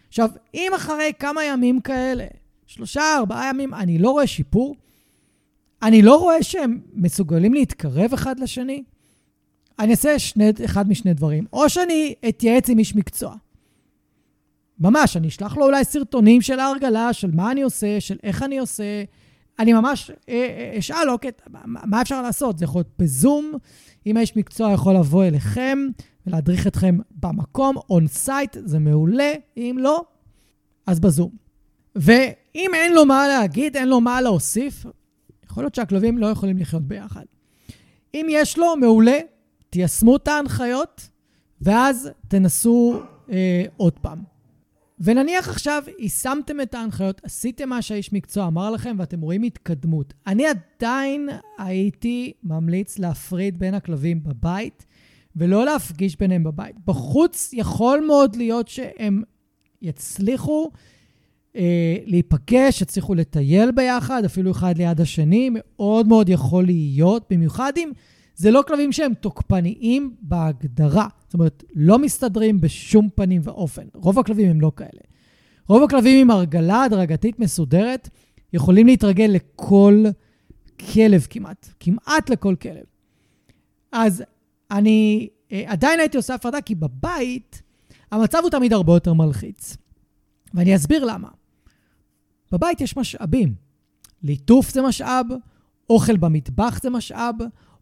עכשיו, 0.08 0.30
אם 0.54 0.72
אחרי 0.76 1.12
כמה 1.18 1.44
ימים 1.44 1.80
כאלה, 1.80 2.26
שלושה, 2.66 3.02
ארבעה 3.18 3.48
ימים, 3.48 3.74
אני 3.74 3.98
לא 3.98 4.10
רואה 4.10 4.26
שיפור, 4.26 4.76
אני 5.82 6.02
לא 6.02 6.16
רואה 6.16 6.42
שהם 6.42 6.80
מסוגלים 6.92 7.54
להתקרב 7.54 8.12
אחד 8.14 8.40
לשני, 8.40 8.82
אני 9.78 9.90
אעשה 9.90 10.18
שני, 10.18 10.50
אחד 10.64 10.88
משני 10.88 11.14
דברים. 11.14 11.44
או 11.52 11.68
שאני 11.68 12.14
אתייעץ 12.28 12.68
עם 12.70 12.78
איש 12.78 12.96
מקצוע. 12.96 13.36
ממש, 14.80 15.16
אני 15.16 15.28
אשלח 15.28 15.56
לו 15.56 15.64
אולי 15.64 15.84
סרטונים 15.84 16.42
של 16.42 16.58
ההרגלה, 16.58 17.12
של 17.12 17.30
מה 17.34 17.50
אני 17.50 17.62
עושה, 17.62 18.00
של 18.00 18.16
איך 18.22 18.42
אני 18.42 18.58
עושה. 18.58 19.04
אני 19.58 19.72
ממש 19.72 20.10
אה, 20.28 20.34
אה, 20.34 20.78
אשאל, 20.78 21.10
אוקיי, 21.10 21.30
מה 21.64 22.02
אפשר 22.02 22.22
לעשות? 22.22 22.58
זה 22.58 22.64
יכול 22.64 22.78
להיות 22.78 22.92
בזום, 22.98 23.52
אם 24.06 24.16
האיש 24.16 24.36
מקצוע 24.36 24.72
יכול 24.72 24.94
לבוא 24.94 25.24
אליכם 25.24 25.78
ולהדריך 26.26 26.66
אתכם 26.66 26.98
במקום, 27.10 27.76
on 27.90 28.06
site, 28.06 28.56
זה 28.64 28.78
מעולה. 28.78 29.32
אם 29.56 29.76
לא, 29.80 30.04
אז 30.86 31.00
בזום. 31.00 31.30
ואם 31.96 32.70
אין 32.74 32.94
לו 32.94 33.04
מה 33.04 33.28
להגיד, 33.28 33.76
אין 33.76 33.88
לו 33.88 34.00
מה 34.00 34.20
להוסיף, 34.20 34.86
יכול 35.44 35.62
להיות 35.62 35.74
שהכלבים 35.74 36.18
לא 36.18 36.26
יכולים 36.26 36.58
לחיות 36.58 36.82
ביחד. 36.82 37.24
אם 38.14 38.26
יש 38.30 38.58
לו, 38.58 38.76
מעולה, 38.76 39.18
תיישמו 39.70 40.16
את 40.16 40.28
ההנחיות, 40.28 41.08
ואז 41.60 42.10
תנסו 42.28 43.00
אה, 43.30 43.64
עוד 43.76 43.92
פעם. 43.92 44.37
ונניח 45.00 45.48
עכשיו 45.48 45.82
יישמתם 45.98 46.60
את 46.60 46.74
ההנחיות, 46.74 47.20
עשיתם 47.24 47.68
מה 47.68 47.82
שהאיש 47.82 48.12
מקצוע 48.12 48.46
אמר 48.46 48.70
לכם 48.70 48.96
ואתם 48.98 49.20
רואים 49.20 49.42
התקדמות. 49.42 50.14
אני 50.26 50.44
עדיין 50.46 51.28
הייתי 51.58 52.32
ממליץ 52.42 52.98
להפריד 52.98 53.58
בין 53.58 53.74
הכלבים 53.74 54.22
בבית 54.22 54.86
ולא 55.36 55.64
להפגיש 55.64 56.16
ביניהם 56.18 56.44
בבית. 56.44 56.76
בחוץ 56.86 57.50
יכול 57.52 58.04
מאוד 58.06 58.36
להיות 58.36 58.68
שהם 58.68 59.22
יצליחו 59.82 60.70
אה, 61.56 61.96
להיפגש, 62.06 62.82
יצליחו 62.82 63.14
לטייל 63.14 63.70
ביחד, 63.70 64.24
אפילו 64.24 64.50
אחד 64.50 64.78
ליד 64.78 65.00
השני, 65.00 65.50
מאוד 65.52 66.08
מאוד 66.08 66.28
יכול 66.28 66.64
להיות, 66.64 67.26
במיוחד 67.30 67.72
אם 67.76 67.90
זה 68.38 68.50
לא 68.50 68.62
כלבים 68.66 68.92
שהם 68.92 69.14
תוקפניים 69.14 70.16
בהגדרה. 70.20 71.08
זאת 71.24 71.34
אומרת, 71.34 71.64
לא 71.74 71.98
מסתדרים 71.98 72.60
בשום 72.60 73.08
פנים 73.14 73.40
ואופן. 73.44 73.82
רוב 73.94 74.18
הכלבים 74.18 74.50
הם 74.50 74.60
לא 74.60 74.72
כאלה. 74.76 75.00
רוב 75.68 75.82
הכלבים 75.82 76.20
עם 76.20 76.30
הרגלה 76.30 76.82
הדרגתית 76.82 77.38
מסודרת 77.38 78.08
יכולים 78.52 78.86
להתרגל 78.86 79.30
לכל 79.34 80.04
כלב 80.92 81.26
כמעט, 81.30 81.68
כמעט 81.80 82.30
לכל 82.30 82.54
כלב. 82.62 82.84
אז 83.92 84.22
אני 84.70 85.28
אה, 85.52 85.64
עדיין 85.66 86.00
הייתי 86.00 86.16
עושה 86.16 86.34
הפרדה, 86.34 86.60
כי 86.60 86.74
בבית 86.74 87.62
המצב 88.12 88.38
הוא 88.42 88.50
תמיד 88.50 88.72
הרבה 88.72 88.92
יותר 88.92 89.12
מלחיץ. 89.12 89.76
ואני 90.54 90.76
אסביר 90.76 91.04
למה. 91.04 91.28
בבית 92.52 92.80
יש 92.80 92.96
משאבים. 92.96 93.54
ליטוף 94.22 94.70
זה 94.70 94.82
משאב, 94.82 95.26
אוכל 95.90 96.16
במטבח 96.16 96.82
זה 96.82 96.90
משאב, 96.90 97.34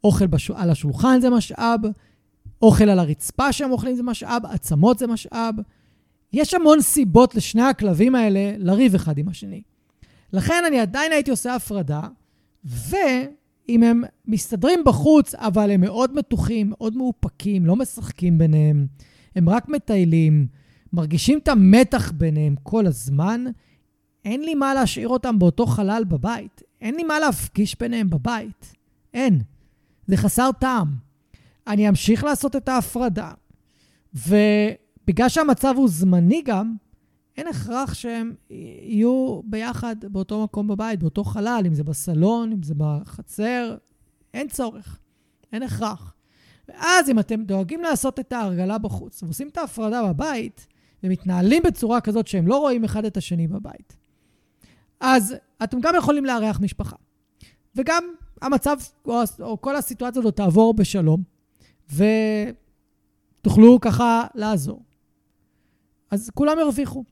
אוכל 0.06 0.26
בש... 0.26 0.50
על 0.50 0.70
השולחן 0.70 1.20
זה 1.20 1.30
משאב, 1.30 1.80
אוכל 2.62 2.88
על 2.88 2.98
הרצפה 2.98 3.52
שהם 3.52 3.70
אוכלים 3.70 3.94
זה 3.94 4.02
משאב, 4.02 4.42
עצמות 4.46 4.98
זה 4.98 5.06
משאב. 5.06 5.54
יש 6.32 6.54
המון 6.54 6.80
סיבות 6.80 7.34
לשני 7.34 7.62
הכלבים 7.62 8.14
האלה 8.14 8.52
לריב 8.58 8.94
אחד 8.94 9.18
עם 9.18 9.28
השני. 9.28 9.62
לכן 10.32 10.62
אני 10.66 10.80
עדיין 10.80 11.12
הייתי 11.12 11.30
עושה 11.30 11.54
הפרדה, 11.54 12.00
ואם 12.64 13.82
הם 13.82 14.02
מסתדרים 14.26 14.84
בחוץ, 14.84 15.34
אבל 15.34 15.70
הם 15.70 15.80
מאוד 15.80 16.14
מתוחים, 16.14 16.70
מאוד 16.70 16.96
מאופקים, 16.96 17.66
לא 17.66 17.76
משחקים 17.76 18.38
ביניהם, 18.38 18.86
הם 19.36 19.48
רק 19.48 19.68
מטיילים, 19.68 20.46
מרגישים 20.92 21.38
את 21.38 21.48
המתח 21.48 22.12
ביניהם 22.12 22.54
כל 22.62 22.86
הזמן, 22.86 23.44
אין 24.24 24.40
לי 24.40 24.54
מה 24.54 24.74
להשאיר 24.74 25.08
אותם 25.08 25.38
באותו 25.38 25.66
חלל 25.66 26.04
בבית. 26.08 26.62
אין 26.80 26.94
לי 26.94 27.02
מה 27.02 27.20
להפגיש 27.20 27.76
ביניהם 27.80 28.10
בבית. 28.10 28.74
אין. 29.14 29.42
זה 30.06 30.16
חסר 30.16 30.50
טעם. 30.60 30.88
אני 31.66 31.88
אמשיך 31.88 32.24
לעשות 32.24 32.56
את 32.56 32.68
ההפרדה, 32.68 33.30
ובגלל 34.14 35.28
שהמצב 35.28 35.74
הוא 35.76 35.88
זמני 35.88 36.42
גם, 36.44 36.74
אין 37.36 37.46
הכרח 37.46 37.94
שהם 37.94 38.34
יהיו 38.50 39.40
ביחד 39.44 39.96
באותו 40.02 40.44
מקום 40.44 40.68
בבית, 40.68 41.00
באותו 41.00 41.24
חלל, 41.24 41.62
אם 41.66 41.74
זה 41.74 41.84
בסלון, 41.84 42.52
אם 42.52 42.62
זה 42.62 42.74
בחצר, 42.76 43.76
אין 44.34 44.48
צורך, 44.48 44.98
אין 45.52 45.62
הכרח. 45.62 46.14
ואז 46.68 47.10
אם 47.10 47.18
אתם 47.18 47.44
דואגים 47.44 47.80
לעשות 47.82 48.20
את 48.20 48.32
ההרגלה 48.32 48.78
בחוץ 48.78 49.22
ועושים 49.22 49.48
את 49.48 49.58
ההפרדה 49.58 50.12
בבית, 50.12 50.66
ומתנהלים 51.02 51.62
בצורה 51.62 52.00
כזאת 52.00 52.26
שהם 52.26 52.46
לא 52.48 52.58
רואים 52.58 52.84
אחד 52.84 53.04
את 53.04 53.16
השני 53.16 53.48
בבית, 53.48 53.96
אז 55.00 55.34
אתם 55.62 55.80
גם 55.80 55.94
יכולים 55.98 56.24
לארח 56.24 56.60
משפחה. 56.60 56.96
וגם 57.74 58.04
המצב, 58.42 58.76
או, 59.04 59.22
או 59.40 59.60
כל 59.60 59.76
הסיטואציה 59.76 60.20
הזאת 60.20 60.36
תעבור 60.36 60.74
בשלום, 60.74 61.22
ותוכלו 63.40 63.80
ככה 63.80 64.26
לעזור. 64.34 64.82
אז 66.10 66.30
כולם 66.34 66.58
ירוויחו. 66.58 67.04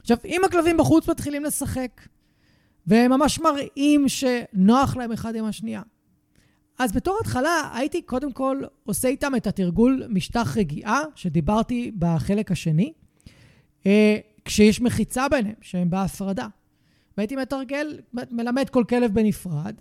עכשיו, 0.00 0.16
אם 0.24 0.44
הכלבים 0.44 0.76
בחוץ 0.76 1.08
מתחילים 1.08 1.44
לשחק, 1.44 2.00
והם 2.86 3.10
ממש 3.10 3.40
מראים 3.40 4.08
שנוח 4.08 4.96
להם 4.96 5.12
אחד 5.12 5.36
עם 5.36 5.44
השנייה, 5.44 5.82
אז 6.78 6.92
בתור 6.92 7.18
התחלה 7.20 7.70
הייתי 7.74 8.02
קודם 8.02 8.32
כל 8.32 8.60
עושה 8.84 9.08
איתם 9.08 9.32
את 9.36 9.46
התרגול 9.46 10.04
משטח 10.08 10.56
רגיעה, 10.56 11.02
שדיברתי 11.14 11.92
בחלק 11.98 12.52
השני, 12.52 12.92
אה, 13.86 14.18
כשיש 14.44 14.80
מחיצה 14.80 15.28
ביניהם, 15.28 15.54
שהם 15.60 15.90
בהפרדה. 15.90 16.46
והייתי 17.16 17.36
מתרגל, 17.36 18.00
מלמד 18.30 18.68
כל 18.68 18.84
כלב 18.88 19.14
בנפרד, 19.14 19.80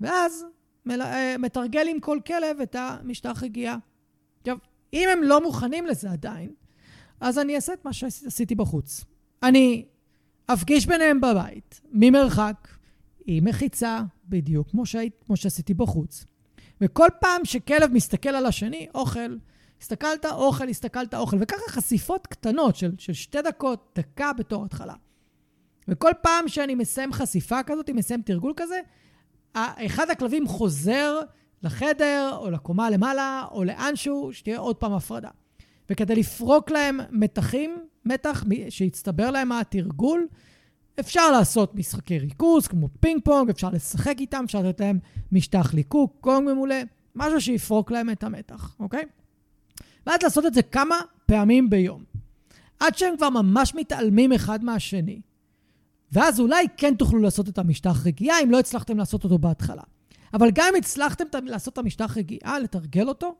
ואז 0.00 0.44
מל... 0.86 1.02
אה, 1.02 1.36
מתרגל 1.38 1.88
עם 1.88 2.00
כל 2.00 2.18
כלב 2.26 2.60
את 2.62 2.76
המשטח 2.78 3.42
רגיעה. 3.42 3.76
עכשיו, 4.40 4.56
אם 4.92 5.08
הם 5.12 5.22
לא 5.22 5.42
מוכנים 5.42 5.86
לזה 5.86 6.10
עדיין, 6.10 6.50
אז 7.20 7.38
אני 7.38 7.56
אעשה 7.56 7.72
את 7.72 7.84
מה 7.84 7.92
שעשיתי 7.92 8.54
בחוץ. 8.54 9.04
אני 9.42 9.84
אפגיש 10.46 10.86
ביניהם 10.86 11.20
בבית, 11.20 11.80
ממרחק, 11.92 12.68
עם 13.26 13.44
מחיצה, 13.44 14.00
בדיוק 14.28 14.70
כמו, 14.70 14.86
שהי... 14.86 15.10
כמו 15.26 15.36
שעשיתי 15.36 15.74
בחוץ. 15.74 16.24
וכל 16.80 17.08
פעם 17.20 17.44
שכלב 17.44 17.92
מסתכל 17.92 18.28
על 18.28 18.46
השני, 18.46 18.86
אוכל, 18.94 19.36
הסתכלת 19.80 20.26
אוכל, 20.26 20.68
הסתכלת 20.68 21.14
אוכל, 21.14 21.36
וככה 21.40 21.62
חשיפות 21.68 22.26
קטנות 22.26 22.76
של, 22.76 22.92
של 22.98 23.12
שתי 23.12 23.42
דקות, 23.42 23.98
דקה 23.98 24.32
בתור 24.32 24.64
התחלה. 24.64 24.94
וכל 25.88 26.10
פעם 26.22 26.48
שאני 26.48 26.74
מסיים 26.74 27.12
חשיפה 27.12 27.62
כזאת, 27.62 27.90
מסיים 27.90 28.22
תרגול 28.22 28.52
כזה, 28.56 28.80
אחד 29.86 30.10
הכלבים 30.10 30.48
חוזר 30.48 31.20
לחדר, 31.62 32.36
או 32.40 32.50
לקומה 32.50 32.90
למעלה, 32.90 33.44
או 33.50 33.64
לאנשהו, 33.64 34.32
שתהיה 34.32 34.58
עוד 34.58 34.76
פעם 34.76 34.92
הפרדה. 34.92 35.30
וכדי 35.90 36.14
לפרוק 36.14 36.70
להם 36.70 37.00
מתחים, 37.10 37.78
מתח 38.04 38.44
שהצטבר 38.68 39.30
להם 39.30 39.48
מהתרגול, 39.48 40.26
אפשר 41.00 41.30
לעשות 41.30 41.74
משחקי 41.74 42.18
ריכוז, 42.18 42.66
כמו 42.66 42.88
פינג 43.00 43.20
פונג, 43.24 43.50
אפשר 43.50 43.68
לשחק 43.70 44.14
איתם, 44.18 44.42
אפשר 44.44 44.62
לתת 44.62 44.80
להם 44.80 44.98
משטח 45.32 45.74
ליקוק, 45.74 46.16
קונג 46.20 46.48
ממולא, 46.50 46.76
משהו 47.14 47.40
שיפרוק 47.40 47.90
להם 47.90 48.10
את 48.10 48.24
המתח, 48.24 48.76
אוקיי? 48.80 49.04
ואז 50.06 50.22
לעשות 50.22 50.46
את 50.46 50.54
זה 50.54 50.62
כמה 50.62 50.96
פעמים 51.26 51.70
ביום. 51.70 52.04
עד 52.80 52.96
שהם 52.96 53.16
כבר 53.16 53.30
ממש 53.30 53.74
מתעלמים 53.74 54.32
אחד 54.32 54.64
מהשני. 54.64 55.20
ואז 56.12 56.40
אולי 56.40 56.66
כן 56.76 56.94
תוכלו 56.94 57.18
לעשות 57.18 57.48
את 57.48 57.58
המשטח 57.58 58.06
רגיעה, 58.06 58.42
אם 58.42 58.50
לא 58.50 58.58
הצלחתם 58.58 58.98
לעשות 58.98 59.24
אותו 59.24 59.38
בהתחלה. 59.38 59.82
אבל 60.34 60.50
גם 60.54 60.66
אם 60.70 60.78
הצלחתם 60.78 61.44
לעשות 61.44 61.72
את 61.72 61.78
המשטח 61.78 62.16
רגיעה, 62.16 62.58
לתרגל 62.58 63.08
אותו, 63.08 63.34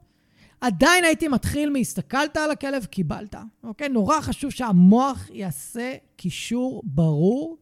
עדיין 0.61 1.03
הייתי 1.03 1.27
מתחיל 1.27 1.69
מהסתכלת 1.69 2.37
על 2.37 2.51
הכלב, 2.51 2.85
קיבלת. 2.85 3.35
אוקיי? 3.63 3.89
נורא 3.89 4.21
חשוב 4.21 4.51
שהמוח 4.51 5.29
יעשה 5.33 5.95
קישור 6.15 6.81
ברור. 6.85 7.57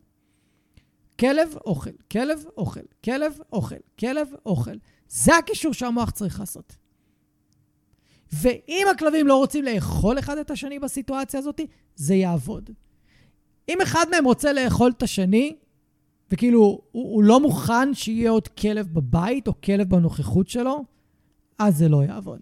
כלב, 1.20 1.56
אוכל, 1.66 1.90
כלב, 2.12 2.44
אוכל, 2.58 2.80
כלב, 3.06 3.38
אוכל, 3.52 3.76
כלב, 4.00 4.28
אוכל. 4.46 4.76
זה 5.10 5.38
הקישור 5.38 5.74
שהמוח 5.74 6.12
צריך 6.12 6.40
לעשות. 6.40 6.76
ואם 8.34 8.88
הכלבים 8.92 9.28
לא 9.28 9.38
רוצים 9.38 9.66
לאכול 9.66 10.20
אחד 10.20 10.38
את 10.38 10.52
השני 10.52 10.80
בסיטואציה 10.80 11.40
הזאת, 11.40 11.62
זה 11.96 12.16
יעבוד. 12.16 12.70
אם 13.70 13.82
אחד 13.82 14.06
מהם 14.12 14.26
רוצה 14.26 14.54
לאכול 14.54 14.92
את 14.98 15.04
השני, 15.04 15.56
וכאילו 16.32 16.60
הוא, 16.60 16.82
הוא 16.92 17.24
לא 17.24 17.40
מוכן 17.40 17.94
שיהיה 17.94 18.30
עוד 18.30 18.48
כלב 18.48 18.88
בבית 18.94 19.48
או 19.48 19.62
כלב 19.62 19.90
בנוכחות 19.90 20.50
שלו, 20.50 20.86
אז 21.60 21.78
זה 21.78 21.90
לא 21.90 22.04
יעבוד. 22.04 22.40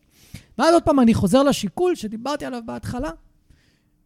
ואז 0.57 0.73
עוד 0.73 0.83
פעם 0.83 0.99
אני 0.99 1.13
חוזר 1.13 1.43
לשיקול 1.43 1.95
שדיברתי 1.95 2.45
עליו 2.45 2.61
בהתחלה, 2.65 3.11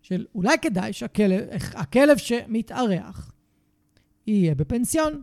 של 0.02 0.26
אולי 0.36 0.58
כדאי 0.62 0.94
שהכלב 0.94 2.18
שמתארח 2.18 3.32
יהיה 4.28 4.56
בפנסיון, 4.56 5.22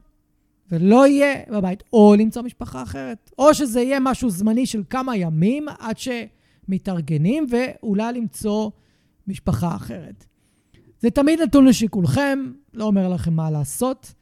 ולא 0.70 1.06
יהיה 1.06 1.42
בבית, 1.50 1.82
או 1.92 2.14
למצוא 2.18 2.42
משפחה 2.42 2.82
אחרת, 2.82 3.30
או 3.38 3.54
שזה 3.54 3.80
יהיה 3.80 4.00
משהו 4.00 4.30
זמני 4.30 4.66
של 4.66 4.82
כמה 4.90 5.16
ימים 5.16 5.66
עד 5.78 5.96
שמתארגנים, 5.98 7.46
ואולי 7.50 8.12
למצוא 8.12 8.70
משפחה 9.26 9.76
אחרת. 9.76 10.26
זה 11.06 11.10
תמיד 11.10 11.40
נתון 11.40 11.66
לשיקולכם, 11.66 12.38
לא 12.74 12.84
אומר 12.84 13.08
לכם 13.08 13.32
מה 13.32 13.50
לעשות. 13.50 14.14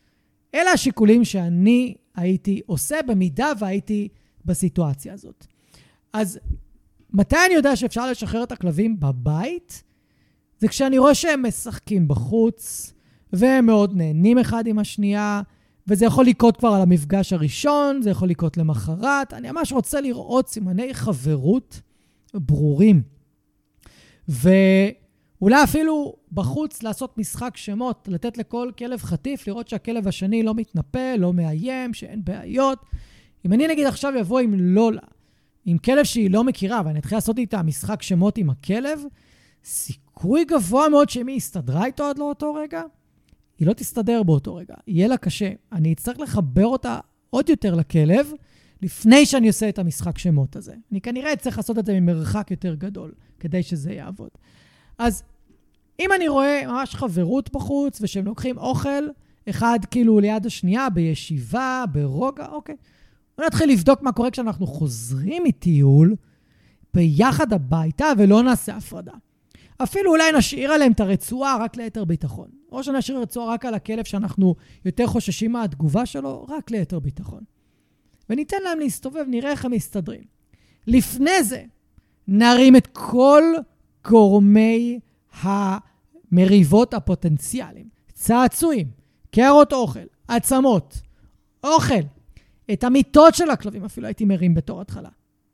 אלה 0.54 0.70
השיקולים 0.70 1.24
שאני 1.24 1.94
הייתי 2.14 2.60
עושה 2.66 2.96
במידה 3.06 3.52
והייתי 3.58 4.08
בסיטואציה 4.44 5.14
הזאת. 5.14 5.46
אז 6.12 6.38
מתי 7.12 7.36
אני 7.46 7.54
יודע 7.54 7.76
שאפשר 7.76 8.10
לשחרר 8.10 8.42
את 8.42 8.52
הכלבים 8.52 9.00
בבית? 9.00 9.82
זה 10.58 10.68
כשאני 10.68 10.98
רואה 10.98 11.14
שהם 11.14 11.46
משחקים 11.46 12.08
בחוץ, 12.08 12.92
והם 13.32 13.66
מאוד 13.66 13.96
נהנים 13.96 14.38
אחד 14.38 14.66
עם 14.66 14.78
השנייה, 14.78 15.42
וזה 15.86 16.04
יכול 16.04 16.24
לקרות 16.24 16.56
כבר 16.56 16.68
על 16.68 16.82
המפגש 16.82 17.32
הראשון, 17.32 18.02
זה 18.02 18.10
יכול 18.10 18.28
לקרות 18.28 18.56
למחרת. 18.56 19.32
אני 19.32 19.50
ממש 19.50 19.72
רוצה 19.72 20.00
לראות 20.00 20.48
סימני 20.48 20.94
חברות 20.94 21.80
ברורים. 22.34 23.02
ואולי 25.44 25.64
אפילו 25.64 26.16
בחוץ 26.32 26.82
לעשות 26.82 27.18
משחק 27.18 27.56
שמות, 27.56 28.08
לתת 28.10 28.38
לכל 28.38 28.70
כלב 28.78 29.02
חטיף, 29.02 29.46
לראות 29.46 29.68
שהכלב 29.68 30.08
השני 30.08 30.42
לא 30.42 30.54
מתנפל, 30.54 31.16
לא 31.18 31.32
מאיים, 31.32 31.94
שאין 31.94 32.24
בעיות. 32.24 32.78
אם 33.46 33.52
אני 33.52 33.68
נגיד 33.68 33.86
עכשיו 33.86 34.12
אבוא 34.20 34.40
עם 34.40 34.54
לולה, 34.54 35.02
עם 35.64 35.78
כלב 35.78 36.04
שהיא 36.04 36.30
לא 36.30 36.44
מכירה, 36.44 36.82
ואני 36.84 36.98
אתחיל 36.98 37.16
לעשות 37.16 37.38
איתה 37.38 37.62
משחק 37.62 38.02
שמות 38.02 38.38
עם 38.38 38.50
הכלב, 38.50 39.00
סיכוי 39.64 40.44
גבוה 40.44 40.88
מאוד 40.88 41.08
היא 41.14 41.36
הסתדרה 41.36 41.86
איתו 41.86 42.04
עד 42.04 42.18
לאותו 42.18 42.54
רגע, 42.54 42.82
היא 43.58 43.68
לא 43.68 43.72
תסתדר 43.72 44.22
באותו 44.22 44.54
רגע, 44.54 44.74
יהיה 44.86 45.08
לה 45.08 45.16
קשה. 45.16 45.50
אני 45.72 45.92
אצטרך 45.92 46.20
לחבר 46.20 46.66
אותה 46.66 46.98
עוד 47.30 47.48
יותר 47.48 47.74
לכלב 47.74 48.32
לפני 48.82 49.26
שאני 49.26 49.48
עושה 49.48 49.68
את 49.68 49.78
המשחק 49.78 50.18
שמות 50.18 50.56
הזה. 50.56 50.74
אני 50.92 51.00
כנראה 51.00 51.32
אצטרך 51.32 51.56
לעשות 51.56 51.78
את 51.78 51.86
זה 51.86 52.00
ממרחק 52.00 52.50
יותר 52.50 52.74
גדול, 52.74 53.12
כדי 53.40 53.62
שזה 53.62 53.92
יעבוד. 53.92 54.30
אז 54.98 55.22
אם 56.00 56.10
אני 56.16 56.28
רואה 56.28 56.62
ממש 56.66 56.94
חברות 56.94 57.52
בחוץ, 57.52 57.98
ושהם 58.02 58.24
לוקחים 58.24 58.58
אוכל, 58.58 59.04
אחד 59.50 59.78
כאילו 59.90 60.20
ליד 60.20 60.46
השנייה, 60.46 60.90
בישיבה, 60.90 61.84
ברוגע, 61.92 62.46
אוקיי. 62.46 62.76
בוא 63.38 63.46
נתחיל 63.46 63.70
לבדוק 63.70 64.02
מה 64.02 64.12
קורה 64.12 64.30
כשאנחנו 64.30 64.66
חוזרים 64.66 65.42
מטיול 65.44 66.14
ביחד 66.94 67.52
הביתה 67.52 68.06
ולא 68.18 68.42
נעשה 68.42 68.76
הפרדה. 68.76 69.12
אפילו 69.82 70.10
אולי 70.10 70.32
נשאיר 70.38 70.72
עליהם 70.72 70.92
את 70.92 71.00
הרצועה 71.00 71.56
רק 71.60 71.76
ליתר 71.76 72.04
ביטחון. 72.04 72.48
או 72.72 72.82
שנשאיר 72.82 73.18
רצועה 73.18 73.54
רק 73.54 73.64
על 73.64 73.74
הכלב 73.74 74.04
שאנחנו 74.04 74.54
יותר 74.84 75.06
חוששים 75.06 75.52
מהתגובה 75.52 76.06
שלו, 76.06 76.46
רק 76.48 76.70
ליתר 76.70 76.98
ביטחון. 76.98 77.40
וניתן 78.30 78.56
להם 78.64 78.78
להסתובב, 78.78 79.24
נראה 79.28 79.50
איך 79.50 79.64
הם 79.64 79.72
מסתדרים. 79.72 80.24
לפני 80.86 81.42
זה, 81.42 81.64
נרים 82.28 82.76
את 82.76 82.86
כל 82.92 83.42
גורמי 84.08 84.98
המריבות 85.42 86.94
הפוטנציאליים. 86.94 87.88
צעצועים, 88.12 88.86
קערות 89.30 89.72
אוכל, 89.72 90.00
עצמות, 90.28 91.00
אוכל, 91.64 91.94
את 92.72 92.84
המיטות 92.84 93.34
של 93.34 93.50
הכלבים 93.50 93.84
אפילו 93.84 94.06
הייתי 94.06 94.24
מרים 94.24 94.54
בתור 94.54 94.80
התחלה, 94.80 95.08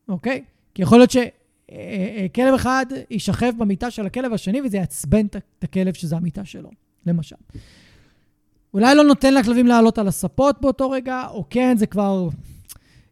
אוקיי? 0.09 0.45
כי 0.75 0.83
יכול 0.83 0.99
להיות 0.99 1.11
שכלב 1.11 2.55
אחד 2.55 2.87
יישכב 3.11 3.53
במיטה 3.59 3.91
של 3.91 4.07
הכלב 4.07 4.33
השני 4.33 4.61
וזה 4.61 4.77
יעצבן 4.77 5.27
את 5.27 5.65
הכלב 5.65 5.95
שזה 5.95 6.17
המיטה 6.17 6.45
שלו, 6.45 6.71
למשל. 7.07 7.37
אולי 8.75 8.95
לא 8.95 9.05
נותן 9.05 9.35
לכלבים 9.35 9.67
לעלות 9.67 9.99
על 9.99 10.09
הספות 10.09 10.61
באותו 10.61 10.91
רגע, 10.91 11.27
או 11.31 11.45
כן, 11.51 11.77
זה 11.77 11.87
כבר 11.87 12.29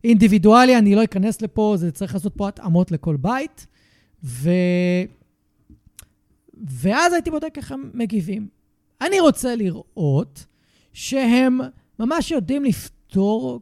אינדיבידואלי, 0.04 0.78
אני 0.78 0.94
לא 0.94 1.04
אכנס 1.04 1.42
לפה, 1.42 1.74
זה 1.76 1.90
צריך 1.90 2.14
לעשות 2.14 2.34
פה 2.36 2.48
התאמות 2.48 2.90
לכל 2.90 3.16
בית. 3.16 3.66
ו... 4.24 4.50
ואז 6.66 7.12
הייתי 7.12 7.30
בודק 7.30 7.54
איך 7.56 7.72
הם 7.72 7.90
מגיבים. 7.94 8.48
אני 9.00 9.20
רוצה 9.20 9.56
לראות 9.56 10.46
שהם 10.92 11.60
ממש 11.98 12.30
יודעים 12.30 12.64
לפתור. 12.64 12.98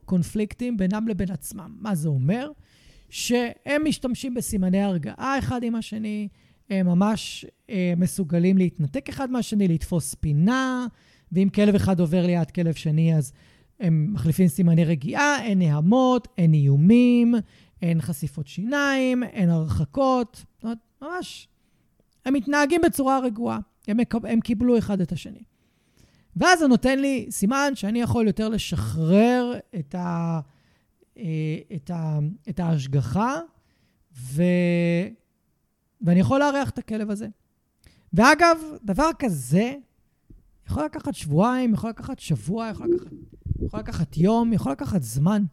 קונפליקטים 0.05 0.76
בינם 0.76 1.08
לבין 1.08 1.31
עצמם. 1.31 1.76
מה 1.81 1.94
זה 1.94 2.08
אומר? 2.08 2.50
שהם 3.10 3.84
משתמשים 3.84 4.34
בסימני 4.34 4.83
הרגעה 4.83 5.39
אחד 5.39 5.62
עם 5.62 5.75
השני, 5.75 6.28
הם 6.70 6.86
ממש 6.86 7.47
אה, 7.70 7.92
מסוגלים 7.97 8.58
להתנתק 8.58 9.08
אחד 9.08 9.31
מהשני, 9.31 9.68
לתפוס 9.68 10.15
פינה, 10.15 10.86
ואם 11.33 11.49
כלב 11.55 11.75
אחד 11.75 12.00
עובר 12.00 12.26
ליד 12.26 12.50
כלב 12.50 12.75
שני, 12.75 13.16
אז 13.16 13.33
הם 13.81 14.12
מחליפים 14.12 14.49
סימני 14.49 14.84
רגיעה, 14.84 15.42
אין 15.42 15.58
נהמות, 15.58 16.28
אין 16.39 16.55
איומים, 16.55 17.34
אין 17.83 18.00
חשיפות 18.00 18.47
שיניים, 18.47 19.23
אין 19.23 19.50
הרחקות. 19.50 20.44
זאת 20.55 20.65
אומרת, 20.65 20.78
ממש, 21.02 21.49
הם 22.27 22.35
מתנהגים 22.35 22.81
בצורה 22.81 23.19
רגועה. 23.19 23.59
הם, 23.89 23.97
הם 24.25 24.41
קיבלו 24.41 24.79
אחד 24.79 25.01
את 25.01 25.13
השני. 25.13 25.43
ואז 26.37 26.59
זה 26.59 26.67
נותן 26.67 26.99
לי 26.99 27.27
סימן 27.31 27.73
שאני 27.75 28.01
יכול 28.01 28.27
יותר 28.27 28.49
לשחרר 28.49 29.53
את, 29.79 29.95
ה, 29.95 30.41
אה, 31.19 31.59
את, 31.77 31.91
ה, 31.91 32.19
את 32.49 32.61
ההשגחה, 32.61 33.41
ו, 34.17 34.43
ואני 36.01 36.21
יכול 36.21 36.41
לארח 36.41 36.71
את 36.71 36.79
הכלב 36.79 37.11
הזה. 37.11 37.29
ואגב, 38.13 38.59
דבר 38.85 39.11
כזה 39.19 39.75
יכול 40.67 40.85
לקחת 40.85 41.15
שבועיים, 41.15 41.75
יכול 41.75 41.91
לקחת 41.91 42.19
שבוע, 42.19 42.69
יכול 42.69 42.87
לקחת, 42.95 43.13
יכול 43.63 43.81
לקחת 43.81 44.17
יום, 44.17 44.53
יכול 44.53 44.73
לקחת 44.73 45.03
זמן. 45.03 45.45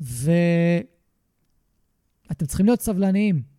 ואתם 0.00 0.46
צריכים 2.46 2.66
להיות 2.66 2.80
סבלניים. 2.80 3.55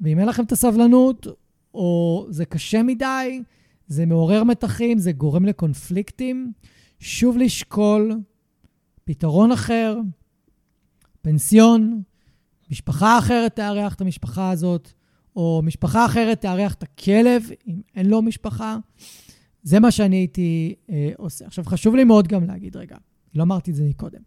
ואם 0.00 0.18
אין 0.18 0.28
לכם 0.28 0.44
את 0.44 0.52
הסבלנות, 0.52 1.26
או 1.74 2.26
זה 2.30 2.44
קשה 2.44 2.82
מדי, 2.82 3.42
זה 3.88 4.06
מעורר 4.06 4.44
מתחים, 4.44 4.98
זה 4.98 5.12
גורם 5.12 5.44
לקונפליקטים. 5.44 6.52
שוב 7.00 7.38
לשקול 7.38 8.20
פתרון 9.04 9.52
אחר, 9.52 9.98
פנסיון, 11.22 12.02
משפחה 12.70 13.18
אחרת 13.18 13.56
תארח 13.56 13.94
את 13.94 14.00
המשפחה 14.00 14.50
הזאת, 14.50 14.92
או 15.36 15.60
משפחה 15.64 16.06
אחרת 16.06 16.40
תארח 16.40 16.74
את 16.74 16.82
הכלב, 16.82 17.50
אם 17.68 17.80
אין 17.94 18.06
לו 18.06 18.22
משפחה. 18.22 18.78
זה 19.62 19.80
מה 19.80 19.90
שאני 19.90 20.16
הייתי 20.16 20.74
אה, 20.90 21.10
עושה. 21.16 21.46
עכשיו, 21.46 21.64
חשוב 21.64 21.96
לי 21.96 22.04
מאוד 22.04 22.28
גם 22.28 22.44
להגיד, 22.44 22.76
רגע, 22.76 22.96
לא 23.34 23.42
אמרתי 23.42 23.70
את 23.70 23.76
זה 23.76 23.84
מקודם. 23.84 24.20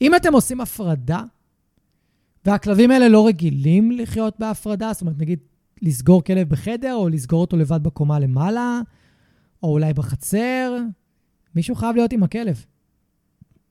אם 0.00 0.14
אתם 0.14 0.32
עושים 0.32 0.60
הפרדה 0.60 1.22
והכלבים 2.46 2.90
האלה 2.90 3.08
לא 3.08 3.26
רגילים 3.26 3.90
לחיות 3.90 4.34
בהפרדה, 4.38 4.92
זאת 4.92 5.00
אומרת, 5.00 5.18
נגיד, 5.18 5.38
לסגור 5.82 6.24
כלב 6.24 6.48
בחדר, 6.48 6.94
או 6.94 7.08
לסגור 7.08 7.40
אותו 7.40 7.56
לבד 7.56 7.82
בקומה 7.82 8.18
למעלה, 8.18 8.80
או 9.62 9.72
אולי 9.72 9.94
בחצר. 9.94 10.78
מישהו 11.54 11.74
חייב 11.74 11.96
להיות 11.96 12.12
עם 12.12 12.22
הכלב. 12.22 12.64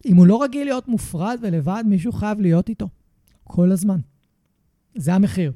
אם 0.05 0.15
הוא 0.15 0.27
לא 0.27 0.43
רגיל 0.43 0.63
להיות 0.63 0.87
מופרד 0.87 1.39
ולבד, 1.41 1.83
מישהו 1.85 2.11
חייב 2.11 2.39
להיות 2.39 2.69
איתו. 2.69 2.89
כל 3.43 3.71
הזמן. 3.71 3.99
זה 4.95 5.13
המחיר. 5.13 5.51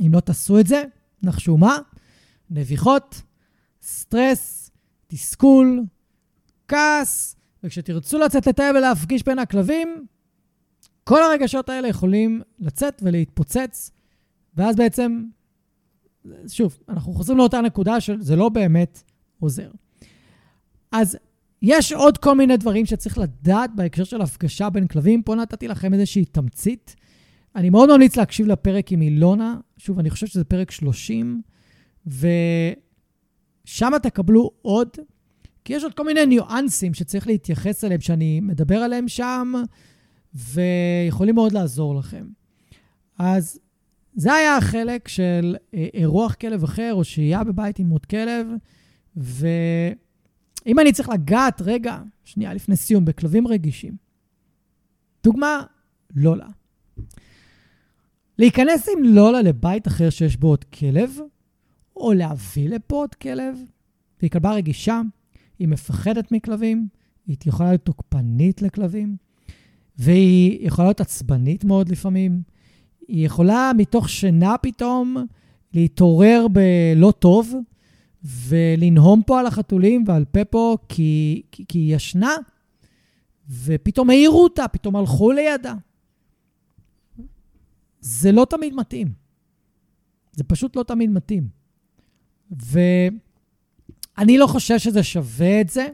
אם 0.00 0.12
לא 0.12 0.20
תעשו 0.20 0.60
את 0.60 0.66
זה, 0.66 0.82
נחשו 1.22 1.56
מה? 1.56 1.78
נביחות, 2.50 3.22
סטרס, 3.82 4.70
תסכול, 5.06 5.82
כעס, 6.68 7.36
וכשתרצו 7.64 8.18
לצאת 8.18 8.46
לטייל 8.46 8.76
ולהפגיש 8.76 9.22
בין 9.22 9.38
הכלבים, 9.38 10.06
כל 11.04 11.22
הרגשות 11.22 11.68
האלה 11.68 11.88
יכולים 11.88 12.42
לצאת 12.58 13.02
ולהתפוצץ, 13.04 13.90
ואז 14.56 14.76
בעצם, 14.76 15.22
שוב, 16.48 16.78
אנחנו 16.88 17.12
חוזרים 17.12 17.38
לאותה 17.38 17.60
נקודה 17.60 18.00
של 18.00 18.20
זה 18.20 18.36
לא 18.36 18.48
באמת 18.48 19.02
עוזר. 19.40 19.70
אז 20.92 21.16
יש 21.62 21.92
עוד 21.92 22.18
כל 22.18 22.34
מיני 22.34 22.56
דברים 22.56 22.86
שצריך 22.86 23.18
לדעת 23.18 23.70
בהקשר 23.74 24.04
של 24.04 24.20
הפגשה 24.20 24.70
בין 24.70 24.86
כלבים. 24.86 25.22
פה 25.22 25.34
נתתי 25.34 25.68
לכם 25.68 25.94
איזושהי 25.94 26.24
תמצית. 26.24 26.96
אני 27.56 27.70
מאוד 27.70 27.92
ממליץ 27.92 28.16
להקשיב 28.16 28.46
לפרק 28.46 28.92
עם 28.92 29.02
אילונה. 29.02 29.56
שוב, 29.76 29.98
אני 29.98 30.10
חושב 30.10 30.26
שזה 30.26 30.44
פרק 30.44 30.70
30, 30.70 31.42
ושם 32.06 33.92
תקבלו 34.02 34.50
עוד, 34.62 34.88
כי 35.64 35.72
יש 35.72 35.84
עוד 35.84 35.94
כל 35.94 36.04
מיני 36.04 36.26
ניואנסים 36.26 36.94
שצריך 36.94 37.26
להתייחס 37.26 37.84
אליהם, 37.84 38.00
שאני 38.00 38.40
מדבר 38.40 38.76
עליהם 38.76 39.08
שם, 39.08 39.52
ויכולים 40.34 41.34
מאוד 41.34 41.52
לעזור 41.52 41.94
לכם. 41.94 42.26
אז 43.18 43.58
זה 44.14 44.32
היה 44.32 44.56
החלק 44.56 45.08
של 45.08 45.56
אה, 45.74 45.86
אירוח 45.94 46.34
כלב 46.34 46.64
אחר, 46.64 46.90
או 46.94 47.04
שהייה 47.04 47.44
בבית 47.44 47.78
עם 47.78 47.90
עוד 47.90 48.06
כלב, 48.06 48.46
ואם 49.16 50.78
אני 50.78 50.92
צריך 50.92 51.08
לגעת 51.08 51.62
רגע, 51.64 51.98
שנייה 52.24 52.54
לפני 52.54 52.76
סיום, 52.76 53.04
בכלבים 53.04 53.48
רגישים. 53.48 53.96
דוגמה, 55.24 55.62
לולה. 56.16 56.48
להיכנס 58.38 58.88
עם 58.88 59.04
לולה 59.04 59.42
לבית 59.42 59.88
אחר 59.88 60.10
שיש 60.10 60.36
בו 60.36 60.48
עוד 60.48 60.64
כלב, 60.64 61.10
או 61.96 62.12
להביא 62.12 62.68
לפה 62.68 62.96
עוד 62.96 63.14
כלב, 63.14 63.58
והיא 64.20 64.30
כלבה 64.30 64.52
רגישה, 64.52 65.00
היא 65.58 65.68
מפחדת 65.68 66.32
מכלבים, 66.32 66.88
היא 67.26 67.36
יכולה 67.46 67.68
להיות 67.68 67.84
תוקפנית 67.84 68.62
לכלבים, 68.62 69.16
והיא 69.98 70.66
יכולה 70.66 70.88
להיות 70.88 71.00
עצבנית 71.00 71.64
מאוד 71.64 71.88
לפעמים. 71.88 72.42
היא 73.08 73.26
יכולה 73.26 73.70
מתוך 73.76 74.08
שינה 74.08 74.58
פתאום 74.58 75.26
להתעורר 75.72 76.46
בלא 76.52 77.12
טוב 77.18 77.54
ולנהום 78.24 79.22
פה 79.26 79.40
על 79.40 79.46
החתולים 79.46 80.04
ועל 80.06 80.24
פפו 80.32 80.78
כי, 80.88 81.42
כי, 81.52 81.64
כי 81.68 81.78
היא 81.78 81.96
ישנה, 81.96 82.36
ופתאום 83.64 84.10
העירו 84.10 84.42
אותה, 84.42 84.68
פתאום 84.68 84.96
הלכו 84.96 85.32
לידה. 85.32 85.74
זה 88.00 88.32
לא 88.32 88.46
תמיד 88.50 88.74
מתאים. 88.74 89.12
זה 90.32 90.44
פשוט 90.44 90.76
לא 90.76 90.82
תמיד 90.82 91.10
מתאים. 91.10 91.48
ואני 92.50 94.38
לא 94.38 94.46
חושב 94.46 94.78
שזה 94.78 95.02
שווה 95.02 95.60
את 95.60 95.68
זה, 95.68 95.88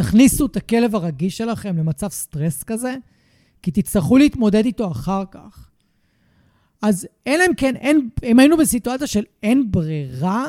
שתכניסו 0.00 0.46
את 0.46 0.56
הכלב 0.56 0.94
הרגיש 0.94 1.36
שלכם 1.36 1.76
למצב 1.76 2.08
סטרס 2.08 2.62
כזה, 2.62 2.96
כי 3.62 3.70
תצטרכו 3.70 4.16
להתמודד 4.16 4.64
איתו 4.64 4.90
אחר 4.90 5.22
כך. 5.30 5.70
אז 6.82 7.08
אלא 7.26 7.44
אם 7.48 7.54
כן, 7.54 7.76
אין, 7.76 8.08
אם 8.22 8.38
היינו 8.38 8.56
בסיטואציה 8.56 9.06
של 9.06 9.24
אין 9.42 9.70
ברירה, 9.70 10.48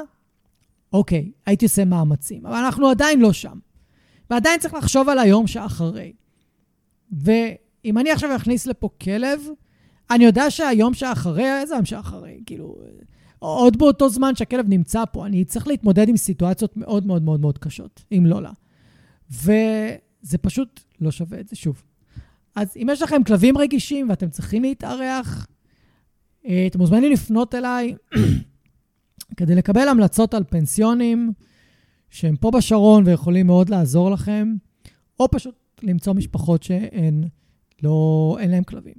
אוקיי, 0.93 1.31
הייתי 1.45 1.65
עושה 1.65 1.85
מאמצים, 1.85 2.45
אבל 2.45 2.55
אנחנו 2.55 2.89
עדיין 2.89 3.19
לא 3.19 3.33
שם. 3.33 3.59
ועדיין 4.29 4.59
צריך 4.59 4.73
לחשוב 4.73 5.09
על 5.09 5.19
היום 5.19 5.47
שאחרי. 5.47 6.13
ואם 7.11 7.97
אני 7.97 8.11
עכשיו 8.11 8.35
אכניס 8.35 8.67
לפה 8.67 8.89
כלב, 9.01 9.41
אני 10.11 10.25
יודע 10.25 10.51
שהיום 10.51 10.93
שאחרי, 10.93 11.59
איזה 11.61 11.75
יום 11.75 11.85
שאחרי? 11.85 12.41
כאילו, 12.45 12.75
עוד 13.39 13.77
באותו 13.77 14.09
זמן 14.09 14.35
שהכלב 14.35 14.65
נמצא 14.69 15.03
פה, 15.11 15.25
אני 15.25 15.45
צריך 15.45 15.67
להתמודד 15.67 16.09
עם 16.09 16.17
סיטואציות 16.17 16.77
מאוד 16.77 17.05
מאוד 17.05 17.23
מאוד 17.23 17.39
מאוד 17.39 17.57
קשות, 17.57 18.03
אם 18.11 18.25
לא 18.25 18.41
לה. 18.41 18.51
וזה 19.31 20.37
פשוט 20.41 20.79
לא 21.01 21.11
שווה 21.11 21.39
את 21.39 21.47
זה, 21.47 21.55
שוב. 21.55 21.83
אז 22.55 22.77
אם 22.77 22.87
יש 22.91 23.01
לכם 23.01 23.23
כלבים 23.23 23.57
רגישים 23.57 24.09
ואתם 24.09 24.29
צריכים 24.29 24.61
להתארח, 24.61 25.47
אה, 26.47 26.67
אתם 26.67 26.79
מוזמנים 26.79 27.11
לפנות 27.11 27.55
אליי 27.55 27.95
כדי 29.37 29.55
לקבל 29.55 29.87
המלצות 29.87 30.33
על 30.33 30.43
פנסיונים 30.49 31.31
שהם 32.09 32.35
פה 32.35 32.51
בשרון 32.51 33.03
ויכולים 33.07 33.47
מאוד 33.47 33.69
לעזור 33.69 34.11
לכם, 34.11 34.53
או 35.19 35.31
פשוט 35.31 35.55
למצוא 35.83 36.13
משפחות 36.13 36.63
שאין 36.63 37.23
לא, 37.83 38.37
אין 38.39 38.51
להם 38.51 38.63
כלבים. 38.63 38.93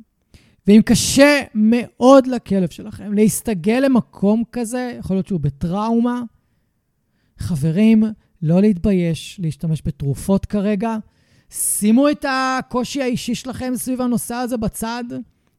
ואם 0.66 0.80
קשה 0.84 1.40
מאוד 1.54 2.26
לכלב 2.26 2.70
שלכם 2.70 3.12
להסתגל 3.12 3.82
למקום 3.84 4.42
כזה, 4.52 4.96
יכול 4.98 5.16
להיות 5.16 5.26
שהוא 5.26 5.40
בטראומה, 5.40 6.22
חברים, 7.38 8.04
לא 8.42 8.60
להתבייש 8.60 9.40
להשתמש 9.42 9.82
בתרופות 9.84 10.46
כרגע. 10.46 10.96
שימו 11.50 12.08
את 12.08 12.24
הקושי 12.28 13.02
האישי 13.02 13.34
שלכם 13.34 13.72
סביב 13.76 14.00
הנושא 14.00 14.34
הזה 14.34 14.56
בצד, 14.56 15.04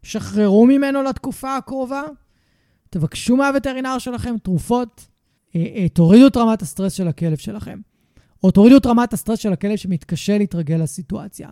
שחררו 0.03 0.66
ממנו 0.66 1.03
לתקופה 1.03 1.58
הקרובה, 1.58 2.03
תבקשו 2.90 3.36
מהווטרינר 3.36 3.98
שלכם 4.00 4.36
תרופות, 4.44 5.08
אה, 5.56 5.66
אה, 5.76 5.90
תורידו 5.90 6.28
את 6.28 6.38
רמת 6.38 6.62
הסטרס 6.62 6.94
של 6.94 7.08
הכלב 7.08 7.38
שלכם, 7.38 7.80
או 8.44 8.52
תורידו 8.52 8.78
את 8.78 8.86
רמת 8.86 9.14
הסטרס 9.14 9.40
של 9.40 9.53
הכלב 9.53 9.76
שמתקשה 9.76 10.38
להתרגל 10.38 10.76
לסיטואציה. 10.76 11.50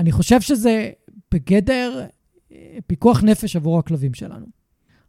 אני 0.00 0.12
חושב 0.12 0.40
שזה 0.40 0.90
בגדר 1.32 2.06
אה, 2.52 2.78
פיקוח 2.86 3.22
נפש 3.24 3.56
עבור 3.56 3.78
הכלבים 3.78 4.14
שלנו. 4.14 4.46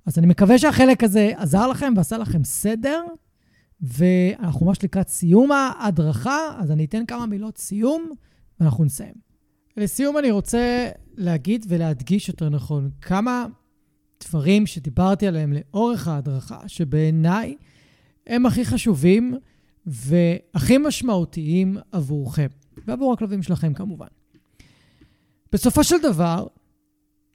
אז 0.06 0.20
אני 0.20 0.28
מקווה 0.28 0.58
שהחלק 0.58 1.04
הזה 1.04 1.32
עזר 1.38 1.68
לכם 1.68 1.94
ועשה 1.98 2.18
לכם 2.18 2.44
סדר, 2.44 3.04
ואנחנו 3.82 4.66
ממש 4.66 4.84
לקראת 4.84 5.10
סיום 5.10 5.52
ההדרכה, 5.52 6.38
אז 6.58 6.72
אני 6.72 6.86
אתן 6.86 7.06
כמה 7.06 7.26
מילות 7.26 7.58
סיום. 7.58 8.12
ואנחנו 8.60 8.86
נסיים. 8.86 9.14
לסיום 9.78 10.18
אני 10.18 10.32
רוצה 10.32 10.90
להגיד 11.18 11.66
ולהדגיש 11.70 12.30
יותר 12.30 12.50
נכון 12.50 12.90
כמה 13.02 13.46
דברים 14.24 14.66
שדיברתי 14.68 15.28
עליהם 15.28 15.54
לאורך 15.54 16.08
ההדרכה, 16.08 16.60
שבעיניי 16.68 17.56
הם 18.28 18.46
הכי 18.46 18.66
חשובים 18.66 19.38
והכי 19.86 20.78
משמעותיים 20.78 21.78
עבורכם, 21.92 22.48
ועבור 22.88 23.14
הכלבים 23.14 23.44
שלכם 23.44 23.74
כמובן. 23.74 24.08
בסופו 25.52 25.84
של 25.84 25.96
דבר, 26.04 26.48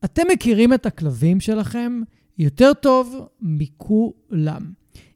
אתם 0.05 0.23
מכירים 0.33 0.75
את 0.75 0.87
הכלבים 0.87 1.41
שלכם 1.41 2.01
יותר 2.39 2.75
טוב 2.75 3.29
מכולם. 3.41 4.73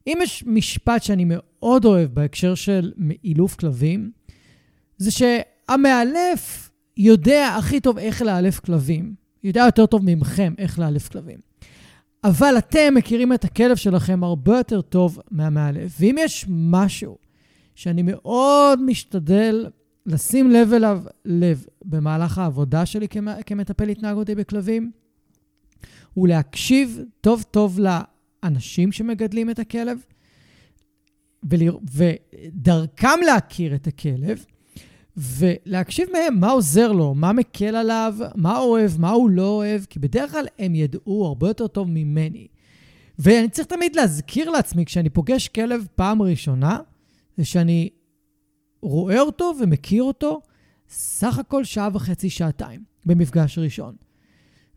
אם 0.09 0.17
יש 0.21 0.43
משפט 0.47 1.03
שאני 1.03 1.25
מאוד 1.27 1.85
אוהב 1.85 2.13
בהקשר 2.13 2.55
של 2.55 2.91
אילוף 3.23 3.55
כלבים, 3.55 4.11
זה 4.97 5.11
ש... 5.11 5.21
המאלף 5.69 6.71
יודע 6.97 7.55
הכי 7.57 7.79
טוב 7.79 7.97
איך 7.97 8.21
לאלף 8.21 8.59
כלבים. 8.59 9.13
יודע 9.43 9.61
יותר 9.65 9.85
טוב 9.85 10.01
ממכם 10.05 10.53
איך 10.57 10.79
לאלף 10.79 11.09
כלבים. 11.09 11.39
אבל 12.23 12.57
אתם 12.57 12.93
מכירים 12.95 13.33
את 13.33 13.45
הכלב 13.45 13.75
שלכם 13.75 14.23
הרבה 14.23 14.57
יותר 14.57 14.81
טוב 14.81 15.19
מהמאלף. 15.31 15.95
ואם 15.99 16.15
יש 16.19 16.45
משהו 16.49 17.17
שאני 17.75 18.01
מאוד 18.01 18.81
משתדל 18.81 19.67
לשים 20.05 20.51
לב 20.51 20.73
אליו 20.73 21.01
לב 21.25 21.65
במהלך 21.85 22.37
העבודה 22.37 22.85
שלי 22.85 23.07
כמטפל 23.45 23.89
התנהגותי 23.89 24.35
בכלבים, 24.35 24.91
הוא 26.13 26.27
להקשיב 26.27 26.99
טוב 27.21 27.43
טוב 27.51 27.79
לאנשים 28.43 28.91
שמגדלים 28.91 29.49
את 29.49 29.59
הכלב, 29.59 29.99
ודרכם 31.93 33.19
להכיר 33.25 33.75
את 33.75 33.87
הכלב, 33.87 34.45
ולהקשיב 35.17 36.07
מהם 36.13 36.39
מה 36.39 36.51
עוזר 36.51 36.91
לו, 36.91 37.13
מה 37.13 37.33
מקל 37.33 37.75
עליו, 37.75 38.15
מה 38.35 38.57
אוהב, 38.57 38.91
מה 38.97 39.09
הוא 39.09 39.29
לא 39.29 39.47
אוהב, 39.47 39.85
כי 39.89 39.99
בדרך 39.99 40.31
כלל 40.31 40.45
הם 40.59 40.75
ידעו 40.75 41.25
הרבה 41.25 41.47
יותר 41.47 41.67
טוב 41.67 41.89
ממני. 41.89 42.47
ואני 43.19 43.49
צריך 43.49 43.67
תמיד 43.67 43.95
להזכיר 43.95 44.49
לעצמי, 44.49 44.85
כשאני 44.85 45.09
פוגש 45.09 45.47
כלב 45.47 45.87
פעם 45.95 46.21
ראשונה, 46.21 46.79
זה 47.37 47.45
שאני 47.45 47.89
רואה 48.81 49.19
אותו 49.19 49.53
ומכיר 49.61 50.03
אותו 50.03 50.41
סך 50.89 51.39
הכל 51.39 51.63
שעה 51.63 51.89
וחצי, 51.93 52.29
שעתיים, 52.29 52.83
במפגש 53.05 53.57
ראשון. 53.57 53.95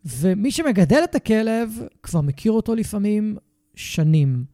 ומי 0.05 0.51
שמגדל 0.51 1.01
את 1.03 1.15
הכלב 1.15 1.81
כבר 2.03 2.21
מכיר 2.21 2.51
אותו 2.51 2.75
לפעמים 2.75 3.37
שנים. 3.75 4.45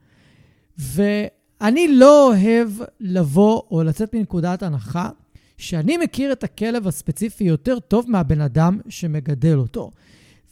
ואני 0.77 1.87
לא 1.87 2.27
אוהב 2.27 2.69
לבוא 2.99 3.61
או 3.71 3.83
לצאת 3.83 4.15
מנקודת 4.15 4.63
הנחה 4.63 5.09
שאני 5.57 5.97
מכיר 5.97 6.31
את 6.31 6.43
הכלב 6.43 6.87
הספציפי 6.87 7.43
יותר 7.43 7.79
טוב 7.79 8.05
מהבן 8.11 8.41
אדם 8.41 8.79
שמגדל 8.89 9.57
אותו. 9.57 9.91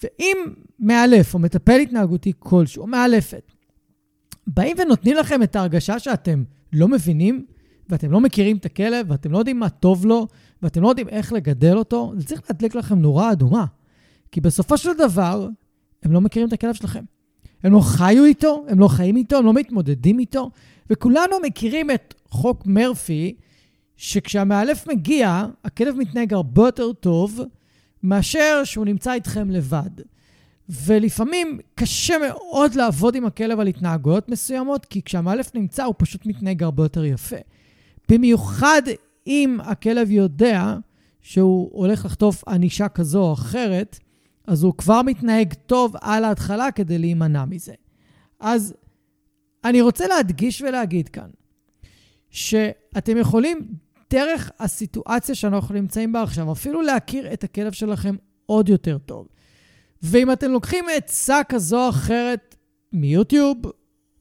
ואם 0.03 0.37
מאלף 0.79 1.33
או 1.33 1.39
מטפל 1.39 1.79
התנהגותי 1.79 2.33
כלשהו, 2.39 2.81
או 2.81 2.87
מאלפת, 2.87 3.51
באים 4.47 4.77
ונותנים 4.79 5.17
לכם 5.17 5.43
את 5.43 5.55
ההרגשה 5.55 5.99
שאתם 5.99 6.43
לא 6.73 6.87
מבינים, 6.87 7.45
ואתם 7.89 8.11
לא 8.11 8.19
מכירים 8.19 8.57
את 8.57 8.65
הכלב, 8.65 9.11
ואתם 9.11 9.31
לא 9.31 9.37
יודעים 9.37 9.59
מה 9.59 9.69
טוב 9.69 10.05
לו, 10.05 10.27
ואתם 10.61 10.81
לא 10.81 10.89
יודעים 10.89 11.09
איך 11.09 11.33
לגדל 11.33 11.77
אותו, 11.77 12.13
זה 12.17 12.25
צריך 12.25 12.41
להדליק 12.49 12.75
לכם 12.75 12.99
נורה 12.99 13.31
אדומה. 13.31 13.65
כי 14.31 14.41
בסופו 14.41 14.77
של 14.77 14.93
דבר, 14.97 15.49
הם 16.03 16.11
לא 16.11 16.21
מכירים 16.21 16.47
את 16.47 16.53
הכלב 16.53 16.73
שלכם. 16.73 17.03
הם 17.67 17.73
לא 17.73 17.79
חיו 17.79 18.25
איתו, 18.25 18.65
הם 18.67 18.79
לא 18.79 18.87
חיים 18.87 19.15
איתו, 19.15 19.37
הם 19.37 19.45
לא 19.45 19.53
מתמודדים 19.53 20.19
איתו, 20.19 20.51
וכולנו 20.89 21.35
מכירים 21.43 21.91
את 21.91 22.13
חוק 22.29 22.65
מרפי, 22.65 23.35
שכשהמאלף 23.97 24.87
מגיע, 24.87 25.45
הכלב 25.63 25.95
מתנהג 25.95 26.33
הרבה 26.33 26.67
יותר 26.67 26.93
טוב 26.93 27.41
מאשר 28.03 28.61
שהוא 28.63 28.85
נמצא 28.85 29.13
איתכם 29.13 29.51
לבד. 29.51 29.89
ולפעמים 30.69 31.59
קשה 31.75 32.15
מאוד 32.27 32.75
לעבוד 32.75 33.15
עם 33.15 33.25
הכלב 33.25 33.59
על 33.59 33.67
התנהגויות 33.67 34.29
מסוימות, 34.29 34.85
כי 34.85 35.01
כשהמאלף 35.01 35.55
נמצא 35.55 35.83
הוא 35.83 35.95
פשוט 35.97 36.25
מתנהג 36.25 36.63
הרבה 36.63 36.83
יותר 36.83 37.05
יפה. 37.05 37.35
במיוחד 38.09 38.81
אם 39.27 39.57
הכלב 39.63 40.11
יודע 40.11 40.77
שהוא 41.21 41.69
הולך 41.73 42.05
לחטוף 42.05 42.47
ענישה 42.47 42.87
כזו 42.87 43.21
או 43.21 43.33
אחרת, 43.33 43.99
אז 44.47 44.63
הוא 44.63 44.73
כבר 44.77 45.01
מתנהג 45.01 45.53
טוב 45.53 45.95
על 46.01 46.23
ההתחלה 46.23 46.71
כדי 46.71 46.97
להימנע 46.97 47.45
מזה. 47.45 47.73
אז 48.39 48.73
אני 49.63 49.81
רוצה 49.81 50.07
להדגיש 50.07 50.61
ולהגיד 50.61 51.09
כאן, 51.09 51.29
שאתם 52.29 53.17
יכולים, 53.17 53.67
דרך 54.09 54.51
הסיטואציה 54.59 55.35
שאנחנו 55.35 55.75
נמצאים 55.75 56.13
בה 56.13 56.23
עכשיו, 56.23 56.51
אפילו 56.51 56.81
להכיר 56.81 57.33
את 57.33 57.43
הכלב 57.43 57.71
שלכם 57.71 58.15
עוד 58.45 58.69
יותר 58.69 58.97
טוב. 58.97 59.27
ואם 60.01 60.31
אתם 60.31 60.51
לוקחים 60.51 60.85
עצה 60.95 61.41
כזו 61.49 61.85
או 61.85 61.89
אחרת 61.89 62.55
מיוטיוב, 62.93 63.57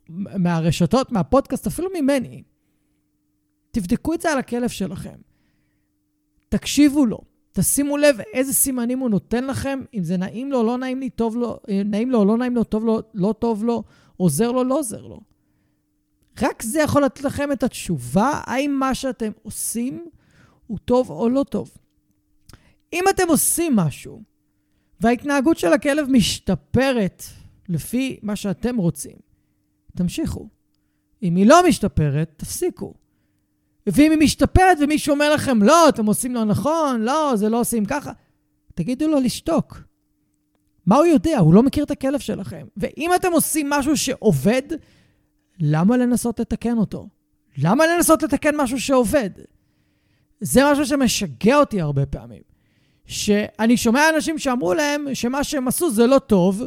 מהרשתות, 0.08 1.12
מהפודקאסט, 1.12 1.66
אפילו 1.66 1.88
ממני, 2.00 2.42
תבדקו 3.70 4.14
את 4.14 4.20
זה 4.20 4.32
על 4.32 4.38
הכלב 4.38 4.68
שלכם. 4.68 5.16
תקשיבו 6.48 7.06
לו, 7.06 7.20
תשימו 7.58 7.96
לב 7.96 8.16
איזה 8.32 8.52
סימנים 8.52 8.98
הוא 8.98 9.10
נותן 9.10 9.44
לכם, 9.44 9.80
אם 9.94 10.04
זה 10.04 10.16
נעים 10.16 10.52
לו, 10.52 10.62
לא 10.62 10.78
נעים 10.78 11.00
לי, 11.00 11.10
טוב 11.10 11.36
לו, 11.36 11.58
נעים 11.84 12.10
לו, 12.10 12.24
לא 12.24 12.38
נעים 12.38 12.56
לו, 12.56 12.64
טוב 12.64 12.84
לו, 12.84 13.02
לא 13.14 13.34
טוב 13.38 13.64
לו, 13.64 13.82
עוזר 14.16 14.52
לו, 14.52 14.64
לא 14.64 14.78
עוזר 14.78 15.06
לו. 15.06 15.20
רק 16.42 16.62
זה 16.62 16.80
יכול 16.80 17.04
לתת 17.04 17.24
לכם 17.24 17.52
את 17.52 17.62
התשובה, 17.62 18.40
האם 18.44 18.70
מה 18.70 18.94
שאתם 18.94 19.30
עושים 19.42 20.04
הוא 20.66 20.78
טוב 20.84 21.10
או 21.10 21.28
לא 21.28 21.44
טוב. 21.50 21.70
אם 22.92 23.04
אתם 23.10 23.28
עושים 23.28 23.76
משהו, 23.76 24.22
וההתנהגות 25.00 25.58
של 25.58 25.72
הכלב 25.72 26.08
משתפרת 26.10 27.22
לפי 27.68 28.18
מה 28.22 28.36
שאתם 28.36 28.76
רוצים, 28.76 29.16
תמשיכו. 29.96 30.48
אם 31.22 31.36
היא 31.36 31.46
לא 31.46 31.68
משתפרת, 31.68 32.34
תפסיקו. 32.36 32.94
ואם 33.86 34.10
היא 34.10 34.18
משתפרת 34.18 34.78
ומישהו 34.80 35.14
אומר 35.14 35.34
לכם, 35.34 35.62
לא, 35.62 35.88
אתם 35.88 36.06
עושים 36.06 36.34
לא 36.34 36.44
נכון, 36.44 37.00
לא, 37.00 37.32
זה 37.36 37.48
לא 37.48 37.60
עושים 37.60 37.84
ככה, 37.84 38.12
תגידו 38.74 39.08
לו 39.08 39.20
לשתוק. 39.20 39.82
מה 40.86 40.96
הוא 40.96 41.06
יודע? 41.06 41.38
הוא 41.38 41.54
לא 41.54 41.62
מכיר 41.62 41.84
את 41.84 41.90
הכלב 41.90 42.20
שלכם. 42.20 42.66
ואם 42.76 43.10
אתם 43.14 43.32
עושים 43.32 43.70
משהו 43.70 43.96
שעובד, 43.96 44.62
למה 45.60 45.96
לנסות 45.96 46.40
לתקן 46.40 46.78
אותו? 46.78 47.08
למה 47.58 47.84
לנסות 47.86 48.22
לתקן 48.22 48.56
משהו 48.56 48.80
שעובד? 48.80 49.30
זה 50.40 50.60
משהו 50.72 50.86
שמשגע 50.86 51.56
אותי 51.56 51.80
הרבה 51.80 52.06
פעמים. 52.06 52.42
שאני 53.06 53.76
שומע 53.76 54.00
אנשים 54.14 54.38
שאמרו 54.38 54.74
להם 54.74 55.14
שמה 55.14 55.44
שהם 55.44 55.68
עשו 55.68 55.90
זה 55.90 56.06
לא 56.06 56.18
טוב, 56.18 56.62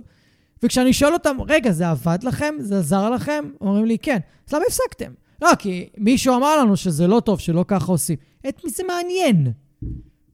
וכשאני 0.63 0.93
שואל 0.93 1.13
אותם, 1.13 1.37
רגע, 1.47 1.71
זה 1.71 1.89
עבד 1.89 2.23
לכם? 2.23 2.55
זה 2.59 2.79
עזר 2.79 3.09
לכם? 3.09 3.45
אומרים 3.61 3.85
לי, 3.85 3.97
כן. 3.97 4.17
אז 4.47 4.53
למה 4.53 4.63
הפסקתם? 4.67 5.11
לא, 5.41 5.55
כי 5.59 5.89
מישהו 5.97 6.35
אמר 6.35 6.57
לנו 6.57 6.77
שזה 6.77 7.07
לא 7.07 7.19
טוב, 7.19 7.39
שלא 7.39 7.65
ככה 7.67 7.91
עושים. 7.91 8.17
את 8.49 8.63
מי 8.63 8.69
זה 8.69 8.83
מעניין? 8.83 9.51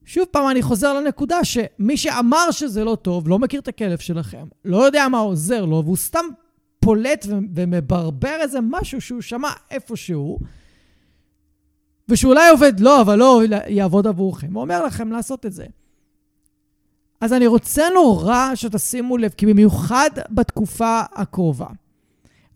שוב 0.04 0.24
פעם, 0.30 0.50
אני 0.50 0.62
חוזר 0.62 1.00
לנקודה 1.00 1.44
שמי 1.44 1.96
שאמר 1.96 2.50
שזה 2.50 2.84
לא 2.84 2.96
טוב, 3.02 3.28
לא 3.28 3.38
מכיר 3.38 3.60
את 3.60 3.68
הכלב 3.68 3.98
שלכם, 3.98 4.46
לא 4.64 4.84
יודע 4.84 5.08
מה 5.08 5.18
עוזר 5.18 5.64
לו, 5.64 5.82
והוא 5.84 5.96
סתם 5.96 6.24
פולט 6.80 7.26
ומברבר 7.54 8.36
איזה 8.40 8.58
משהו 8.62 9.00
שהוא 9.00 9.20
שמע 9.20 9.50
איפשהו, 9.70 10.38
ושאולי 12.08 12.48
עובד 12.48 12.80
לא, 12.80 13.00
אבל 13.00 13.18
לא 13.18 13.42
יעבוד 13.68 14.06
עבורכם. 14.06 14.54
הוא 14.54 14.62
אומר 14.62 14.84
לכם 14.84 15.12
לעשות 15.12 15.46
את 15.46 15.52
זה. 15.52 15.66
אז 17.20 17.32
אני 17.32 17.46
רוצה 17.46 17.82
נורא 17.94 18.54
שתשימו 18.54 19.16
לב, 19.16 19.30
כי 19.36 19.46
במיוחד 19.46 20.10
בתקופה 20.30 21.00
הקרובה, 21.12 21.66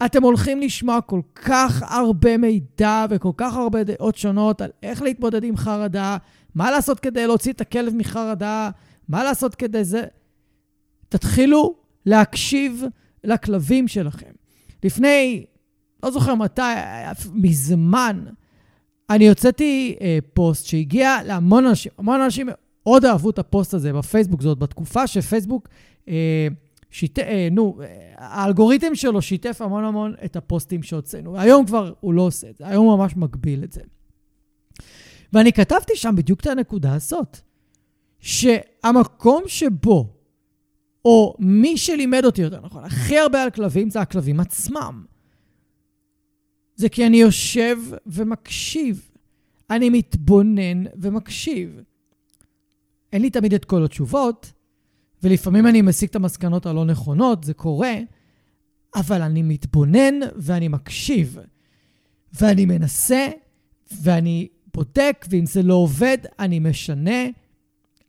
אתם 0.05 0.23
הולכים 0.23 0.61
לשמוע 0.61 1.01
כל 1.01 1.21
כך 1.35 1.83
הרבה 1.83 2.37
מידע 2.37 3.07
וכל 3.11 3.33
כך 3.37 3.57
הרבה 3.57 3.85
דעות 3.85 4.17
שונות 4.17 4.61
על 4.61 4.71
איך 4.83 5.03
להתמודד 5.03 5.45
עם 5.45 5.57
חרדה, 5.57 6.17
מה 6.55 6.71
לעשות 6.71 7.01
כדי 7.01 7.27
להוציא 7.27 7.53
את 7.53 7.61
הכלב 7.61 7.95
מחרדה, 7.95 8.71
מה 9.09 9.25
לעשות 9.25 9.55
כדי 9.55 9.85
זה. 9.85 10.05
תתחילו 11.09 11.75
להקשיב 12.07 12.85
לכלבים 13.25 13.89
שלכם. 13.89 14.31
לפני, 14.85 15.45
לא 16.03 16.11
זוכר 16.11 16.35
מתי, 16.35 16.63
מזמן, 17.33 18.25
אני 19.11 19.29
הוצאתי 19.29 19.97
אה, 20.01 20.19
פוסט 20.35 20.67
שהגיע 20.67 21.17
להמון 21.27 21.67
אנשים, 21.67 21.93
המון 21.99 22.21
אנשים 22.21 22.49
מאוד 22.83 23.05
אהבו 23.05 23.31
את 23.31 23.39
הפוסט 23.39 23.75
הזה 23.75 23.93
בפייסבוק, 23.93 24.43
זאת 24.43 24.59
בתקופה 24.59 25.07
שפייסבוק, 25.07 25.69
אה, 26.09 26.49
שיט, 26.91 27.19
אה, 27.19 27.49
נו, 27.51 27.79
אה, 27.83 28.13
האלגוריתם 28.17 28.95
שלו 28.95 29.23
שיתף 29.23 29.63
המון 29.63 29.85
המון 29.85 30.15
את 30.25 30.37
הפוסטים 30.37 30.83
שהוצאנו. 30.83 31.39
היום 31.39 31.67
כבר 31.67 31.93
הוא 32.01 32.15
לא 32.15 32.23
עושה 32.23 32.51
את 32.51 32.57
זה, 32.57 32.69
היום 32.69 32.87
הוא 32.87 32.99
ממש 32.99 33.17
מגביל 33.17 33.65
את 33.65 33.73
זה. 33.73 33.81
ואני 35.33 35.53
כתבתי 35.53 35.97
שם 35.97 36.17
בדיוק 36.17 36.41
את 36.41 36.47
הנקודה 36.47 36.95
הזאת, 36.95 37.39
שהמקום 38.19 39.43
שבו, 39.47 40.13
או 41.05 41.37
מי 41.39 41.77
שלימד 41.77 42.25
אותי 42.25 42.43
יותר 42.43 42.61
נכון, 42.61 42.85
הכי 42.85 43.19
הרבה 43.19 43.43
על 43.43 43.51
כלבים 43.51 43.91
זה 43.91 44.01
הכלבים 44.01 44.41
עצמם. 44.41 45.05
זה 46.77 46.89
כי 46.89 47.07
אני 47.07 47.17
יושב 47.17 47.77
ומקשיב. 48.07 49.11
אני 49.71 49.91
מתבונן 49.91 50.85
ומקשיב. 50.97 51.83
אין 53.13 53.23
לי 53.23 53.31
תמיד 53.31 53.55
את 53.55 53.65
כל 53.65 53.85
התשובות, 53.85 54.53
ולפעמים 55.23 55.67
אני 55.67 55.83
מסיק 55.83 56.11
את 56.11 56.17
המסקנות 56.17 56.67
הלא 56.67 56.85
נכונות, 56.85 57.45
זה 57.45 57.55
קורה, 57.55 57.95
אבל 58.95 59.23
אני 59.23 59.43
מתבונן 59.43 60.21
ואני 60.37 60.69
מקשיב. 60.69 61.39
ואני 62.33 62.67
מנסה, 62.67 63.29
ואני 64.03 64.49
בודק, 64.75 65.27
ואם 65.31 65.47
זה 65.47 65.63
לא 65.63 65.75
עובד, 65.75 66.19
אני 66.39 66.59
משנה. 66.59 67.27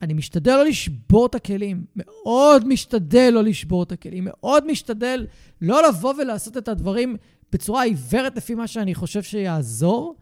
אני 0.02 0.14
משתדל 0.14 0.52
לא 0.52 0.66
לשבור 0.66 1.26
את 1.26 1.36
הכלים. 1.36 1.86
מאוד 1.96 2.68
משתדל 2.68 3.30
לא 3.34 3.44
לשבור 3.44 3.84
את 3.84 3.92
הכלים. 3.92 4.24
מאוד 4.28 4.72
משתדל 4.72 5.28
לא 5.62 5.88
לבוא 5.88 6.14
ולעשות 6.18 6.58
את 6.58 6.68
הדברים 6.68 7.16
בצורה 7.52 7.84
עיוורת 7.84 8.38
לפי 8.38 8.56
מה 8.56 8.68
שאני 8.68 8.96
חושב 8.96 9.24
שיעזור, 9.24 10.16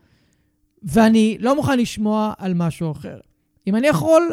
ואני 0.83 1.37
לא 1.39 1.55
מוכן 1.55 1.79
לשמוע 1.79 2.33
על 2.37 2.53
משהו 2.53 2.91
אחר. 2.91 3.19
אם 3.67 3.75
אני 3.75 3.87
יכול 3.87 4.29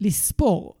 לספור 0.00 0.75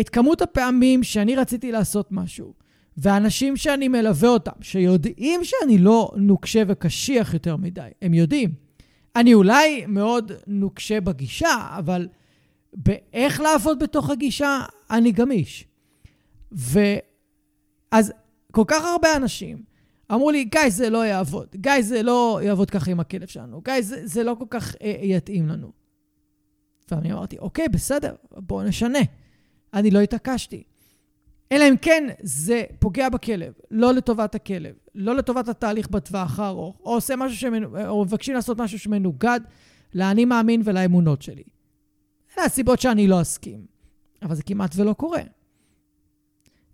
את 0.00 0.08
כמות 0.08 0.42
הפעמים 0.42 1.02
שאני 1.02 1.36
רציתי 1.36 1.72
לעשות 1.72 2.08
משהו, 2.10 2.54
ואנשים 2.96 3.56
שאני 3.56 3.88
מלווה 3.88 4.28
אותם, 4.28 4.52
שיודעים 4.60 5.40
שאני 5.44 5.78
לא 5.78 6.12
נוקשה 6.16 6.62
וקשיח 6.68 7.34
יותר 7.34 7.56
מדי, 7.56 7.88
הם 8.02 8.14
יודעים. 8.14 8.52
אני 9.16 9.34
אולי 9.34 9.86
מאוד 9.86 10.32
נוקשה 10.46 11.00
בגישה, 11.00 11.68
אבל 11.78 12.08
באיך 12.74 13.40
לעבוד 13.40 13.78
בתוך 13.82 14.10
הגישה, 14.10 14.60
אני 14.90 15.12
גמיש. 15.12 15.66
ואז 16.52 18.12
כל 18.52 18.64
כך 18.66 18.84
הרבה 18.84 19.16
אנשים 19.16 19.62
אמרו 20.12 20.30
לי, 20.30 20.44
גיא, 20.44 20.68
זה 20.68 20.90
לא 20.90 21.06
יעבוד. 21.06 21.46
גיא, 21.56 21.80
זה 21.80 22.02
לא 22.02 22.40
יעבוד 22.42 22.70
ככה 22.70 22.90
עם 22.90 23.00
הכלב 23.00 23.28
שלנו. 23.28 23.60
גיא, 23.64 23.80
זה, 23.80 24.06
זה 24.06 24.22
לא 24.22 24.36
כל 24.38 24.44
כך 24.50 24.74
אה, 24.82 24.96
יתאים 25.02 25.48
לנו. 25.48 25.72
ואני 26.90 27.12
אמרתי, 27.12 27.38
אוקיי, 27.38 27.68
בסדר, 27.68 28.14
בואו 28.30 28.62
נשנה. 28.62 28.98
אני 29.74 29.90
לא 29.90 30.00
התעקשתי. 30.00 30.62
אלא 31.52 31.64
אם 31.68 31.74
כן 31.82 32.08
זה 32.22 32.62
פוגע 32.78 33.08
בכלב, 33.08 33.52
לא 33.70 33.94
לטובת 33.94 34.34
הכלב, 34.34 34.74
לא 34.94 35.16
לטובת 35.16 35.48
התהליך 35.48 35.88
בטווח 35.88 36.38
הארוך, 36.38 36.80
או 36.80 36.94
עושה 36.94 37.16
משהו 37.16 37.38
שמנ... 37.38 37.86
או 37.86 38.04
מבקשים 38.04 38.34
לעשות 38.34 38.60
משהו 38.60 38.78
שמנוגד 38.78 39.40
לאני 39.94 40.24
מאמין 40.24 40.62
ולאמונות 40.64 41.22
שלי. 41.22 41.42
אלה 42.38 42.46
הסיבות 42.46 42.80
שאני 42.80 43.06
לא 43.06 43.20
אסכים, 43.20 43.66
אבל 44.22 44.34
זה 44.34 44.42
כמעט 44.42 44.72
ולא 44.76 44.92
קורה. 44.92 45.22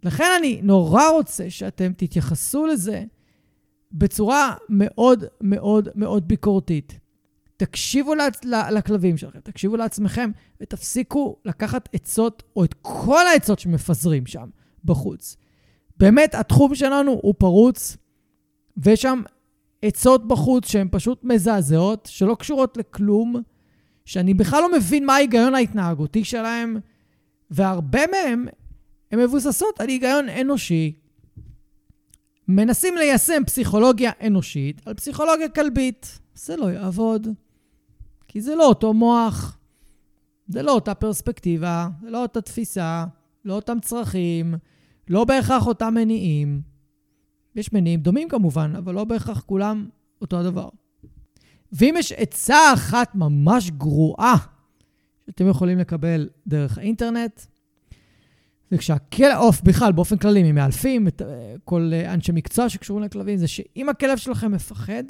לכן 0.02 0.28
אני 0.38 0.60
נורא 0.62 1.08
רוצה 1.08 1.50
שאתם 1.50 1.92
תתייחסו 1.92 2.66
לזה 2.66 3.04
בצורה 3.92 4.54
מאוד 4.68 5.24
מאוד 5.40 5.88
מאוד 5.94 6.28
ביקורתית. 6.28 6.98
תקשיבו 7.56 8.14
לכלבים 8.70 9.16
שלכם, 9.16 9.40
תקשיבו 9.40 9.76
לעצמכם, 9.76 10.30
ותפסיקו 10.60 11.36
לקחת 11.44 11.88
עצות, 11.92 12.42
או 12.56 12.64
את 12.64 12.74
כל 12.82 13.26
העצות 13.26 13.58
שמפזרים 13.58 14.26
שם 14.26 14.48
בחוץ. 14.84 15.36
באמת, 15.96 16.34
התחום 16.34 16.74
שלנו 16.74 17.20
הוא 17.22 17.34
פרוץ, 17.38 17.96
ויש 18.76 19.02
שם 19.02 19.22
עצות 19.82 20.28
בחוץ 20.28 20.68
שהן 20.68 20.88
פשוט 20.90 21.24
מזעזעות, 21.24 22.08
שלא 22.12 22.36
קשורות 22.38 22.76
לכלום, 22.76 23.42
שאני 24.04 24.34
בכלל 24.34 24.60
לא 24.62 24.72
מבין 24.72 25.06
מה 25.06 25.14
ההיגיון 25.14 25.54
ההתנהגותי 25.54 26.24
שלהם, 26.24 26.76
והרבה 27.50 28.00
מהם 28.10 28.46
הן 29.10 29.20
מבוססות 29.20 29.80
על 29.80 29.88
היגיון 29.88 30.28
אנושי. 30.28 30.92
מנסים 32.48 32.96
ליישם 32.96 33.42
פסיכולוגיה 33.46 34.10
אנושית 34.26 34.80
על 34.86 34.94
פסיכולוגיה 34.94 35.48
כלבית. 35.48 36.18
זה 36.34 36.56
לא 36.56 36.70
יעבוד, 36.70 37.28
כי 38.28 38.40
זה 38.40 38.54
לא 38.54 38.68
אותו 38.68 38.94
מוח, 38.94 39.58
זה 40.48 40.62
לא 40.62 40.72
אותה 40.72 40.94
פרספקטיבה, 40.94 41.88
זה 42.02 42.10
לא 42.10 42.22
אותה 42.22 42.40
תפיסה, 42.40 43.04
לא 43.44 43.54
אותם 43.54 43.80
צרכים, 43.80 44.54
לא 45.08 45.24
בהכרח 45.24 45.66
אותם 45.66 45.94
מניעים. 45.94 46.60
יש 47.54 47.72
מניעים 47.72 48.00
דומים 48.00 48.28
כמובן, 48.28 48.72
אבל 48.78 48.94
לא 48.94 49.04
בהכרח 49.04 49.40
כולם 49.40 49.88
אותו 50.20 50.40
הדבר. 50.40 50.68
ואם 51.72 51.94
יש 51.98 52.12
עצה 52.12 52.72
אחת 52.74 53.14
ממש 53.14 53.70
גרועה 53.70 54.36
שאתם 55.26 55.48
יכולים 55.48 55.78
לקבל 55.78 56.28
דרך 56.46 56.78
האינטרנט, 56.78 57.40
וכשהכלב, 58.72 59.36
או 59.36 59.50
בכלל, 59.64 59.92
באופן 59.92 60.16
כללי, 60.16 60.52
ממאלפים, 60.52 61.08
את, 61.08 61.22
כל 61.64 61.90
אנשי 62.08 62.32
מקצוע 62.32 62.68
שקשורים 62.68 63.04
לכלבים, 63.04 63.36
זה 63.36 63.48
שאם 63.48 63.88
הכלב 63.88 64.18
שלכם 64.18 64.52
מפחד, 64.52 65.04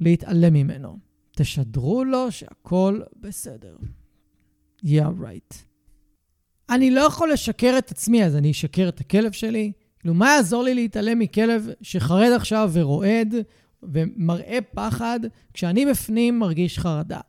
להתעלם 0.00 0.54
ממנו. 0.54 1.07
תשדרו 1.38 2.04
לו 2.04 2.32
שהכל 2.32 3.00
בסדר. 3.16 3.76
Yeah, 4.84 5.22
right. 5.22 5.54
אני 6.70 6.90
לא 6.90 7.00
יכול 7.00 7.32
לשקר 7.32 7.74
את 7.78 7.90
עצמי, 7.90 8.24
אז 8.24 8.36
אני 8.36 8.50
אשקר 8.50 8.88
את 8.88 9.00
הכלב 9.00 9.32
שלי. 9.32 9.72
כאילו, 9.98 10.14
מה 10.14 10.28
יעזור 10.28 10.62
לי 10.62 10.74
להתעלם 10.74 11.18
מכלב 11.18 11.68
שחרד 11.82 12.32
עכשיו 12.32 12.70
ורועד 12.72 13.34
ומראה 13.82 14.58
פחד, 14.74 15.20
כשאני 15.54 15.86
בפנים 15.86 16.38
מרגיש 16.38 16.78
חרדה? 16.78 17.20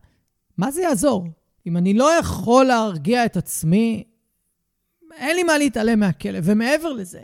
מה 0.57 0.71
זה 0.71 0.81
יעזור? 0.81 1.27
אם 1.67 1.77
אני 1.77 1.93
לא 1.93 2.11
יכול 2.19 2.65
להרגיע 2.65 3.25
את 3.25 3.37
עצמי, 3.37 4.03
אין 5.15 5.35
לי 5.35 5.43
מה 5.43 5.57
להתעלם 5.57 5.99
מהכלב. 5.99 6.43
ומעבר 6.45 6.93
לזה, 6.93 7.21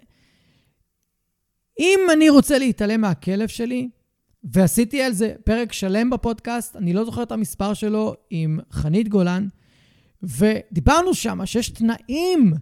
אם 1.79 1.99
אני 2.13 2.29
רוצה 2.29 2.57
להתעלם 2.57 3.01
מהכלב 3.01 3.47
שלי, 3.47 3.89
ועשיתי 4.53 5.01
על 5.01 5.13
זה 5.13 5.33
פרק 5.43 5.73
שלם 5.73 6.09
בפודקאסט, 6.09 6.75
אני 6.75 6.93
לא 6.93 7.05
זוכר 7.05 7.23
את 7.23 7.31
המספר 7.31 7.73
שלו, 7.73 8.13
עם 8.29 8.59
חנית 8.71 9.09
גולן, 9.09 9.47
ודיברנו 10.23 11.13
שם 11.13 11.45
שיש 11.45 11.69
תנאים 11.69 12.53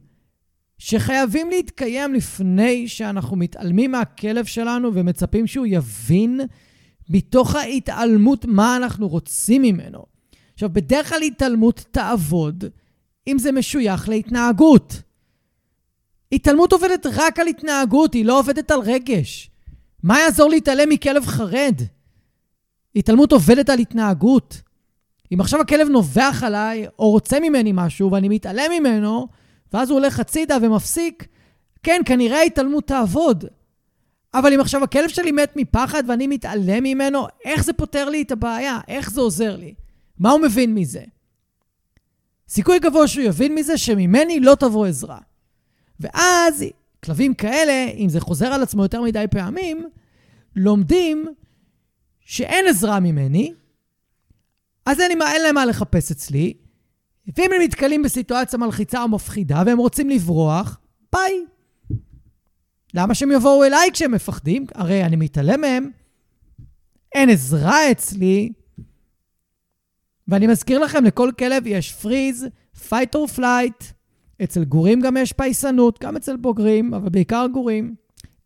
שחייבים 0.78 1.50
להתקיים 1.50 2.14
לפני 2.14 2.88
שאנחנו 2.88 3.38
מתעלמים 3.38 3.92
מהכלב 3.92 4.46
שלנו 4.46 4.94
ומצפים 4.94 5.48
שהוא 5.48 5.66
יבין 5.70 6.40
מתוך 7.10 7.56
ההתעלמות 7.56 8.46
מה 8.46 8.78
אנחנו 8.78 9.08
רוצים 9.08 9.62
ממנו. 9.62 10.06
עכשיו, 10.54 10.70
בדרך 10.74 11.10
כלל 11.10 11.22
התעלמות 11.22 11.86
תעבוד 11.92 12.64
אם 13.28 13.40
זה 13.40 13.52
משוייך 13.52 14.10
להתנהגות. 14.10 15.02
התעלמות 16.32 16.74
עובדת 16.74 17.06
רק 17.14 17.40
על 17.40 17.48
התנהגות, 17.48 18.14
היא 18.14 18.26
לא 18.26 18.40
עובדת 18.40 18.72
על 18.72 18.80
רגש. 18.80 19.50
מה 20.04 20.20
יעזור 20.20 20.50
להתעלם 20.50 20.90
מכלב 20.90 21.26
חרד? 21.26 21.76
התעלמות 22.96 23.32
עובדת 23.32 23.70
על 23.70 23.80
התנהגות. 23.80 24.62
אם 25.34 25.42
עכשיו 25.42 25.62
הכלב 25.62 25.88
נובח 25.88 26.44
עליי, 26.46 26.88
או 27.00 27.12
רוצה 27.12 27.40
ממני 27.40 27.72
משהו, 27.74 28.12
ואני 28.12 28.30
מתעלם 28.30 28.72
ממנו, 28.80 29.28
ואז 29.74 29.90
הוא 29.90 30.00
הולך 30.00 30.20
הצידה 30.20 30.58
ומפסיק, 30.62 31.28
כן, 31.84 32.02
כנראה 32.06 32.38
ההתעלמות 32.38 32.88
תעבוד. 32.88 33.46
אבל 34.34 34.54
אם 34.54 34.60
עכשיו 34.60 34.84
הכלב 34.84 35.10
שלי 35.10 35.32
מת 35.32 35.54
מפחד 35.56 36.04
ואני 36.08 36.28
מתעלם 36.28 36.84
ממנו, 36.84 37.28
איך 37.46 37.64
זה 37.64 37.74
פותר 37.74 38.10
לי 38.10 38.22
את 38.22 38.32
הבעיה? 38.32 38.80
איך 38.88 39.12
זה 39.12 39.22
עוזר 39.22 39.56
לי? 39.56 39.74
מה 40.20 40.32
הוא 40.32 40.42
מבין 40.42 40.74
מזה? 40.74 41.04
סיכוי 42.50 42.80
גבוה 42.80 43.08
שהוא 43.08 43.26
יבין 43.26 43.56
מזה 43.56 43.78
שממני 43.78 44.40
לא 44.40 44.56
תבוא 44.56 44.88
עזרה. 44.88 45.20
ואז 46.00 46.64
כלבים 47.04 47.34
כאלה, 47.34 47.92
אם 47.98 48.10
זה 48.10 48.20
חוזר 48.20 48.48
על 48.48 48.64
עצמו 48.64 48.84
יותר 48.84 49.02
מדי 49.02 49.26
פעמים, 49.32 49.90
לומדים 50.56 51.26
שאין 52.20 52.66
עזרה 52.68 53.00
ממני, 53.00 53.54
אז 54.86 55.00
אין, 55.00 55.22
אין 55.22 55.42
להם 55.42 55.56
מה 55.56 55.66
לחפש 55.66 56.12
אצלי, 56.12 56.54
ואם 57.38 57.52
הם 57.56 57.62
נתקלים 57.62 58.04
בסיטואציה 58.04 58.60
מלחיצה 58.60 59.04
או 59.04 59.08
מפחידה 59.08 59.64
והם 59.66 59.78
רוצים 59.78 60.10
לברוח, 60.10 60.80
ביי. 61.14 61.46
למה 62.94 63.16
שהם 63.16 63.32
יבואו 63.32 63.64
אליי 63.64 63.90
כשהם 63.94 64.12
מפחדים? 64.12 64.66
הרי 64.76 65.04
אני 65.04 65.16
מתעלם 65.16 65.62
מהם, 65.62 65.92
אין 67.16 67.30
עזרה 67.30 67.92
אצלי. 67.92 68.54
ואני 70.28 70.48
מזכיר 70.48 70.80
לכם, 70.80 71.04
לכל 71.04 71.32
כלב 71.40 71.68
יש 71.68 71.94
פריז, 71.94 72.48
fight 72.90 73.16
or 73.16 73.38
flight, 73.38 73.84
אצל 74.44 74.64
גורים 74.64 75.02
גם 75.02 75.18
יש 75.18 75.34
פייסנות, 75.34 76.00
גם 76.04 76.16
אצל 76.16 76.38
בוגרים, 76.38 76.94
אבל 76.94 77.10
בעיקר 77.10 77.46
גורים. 77.54 77.96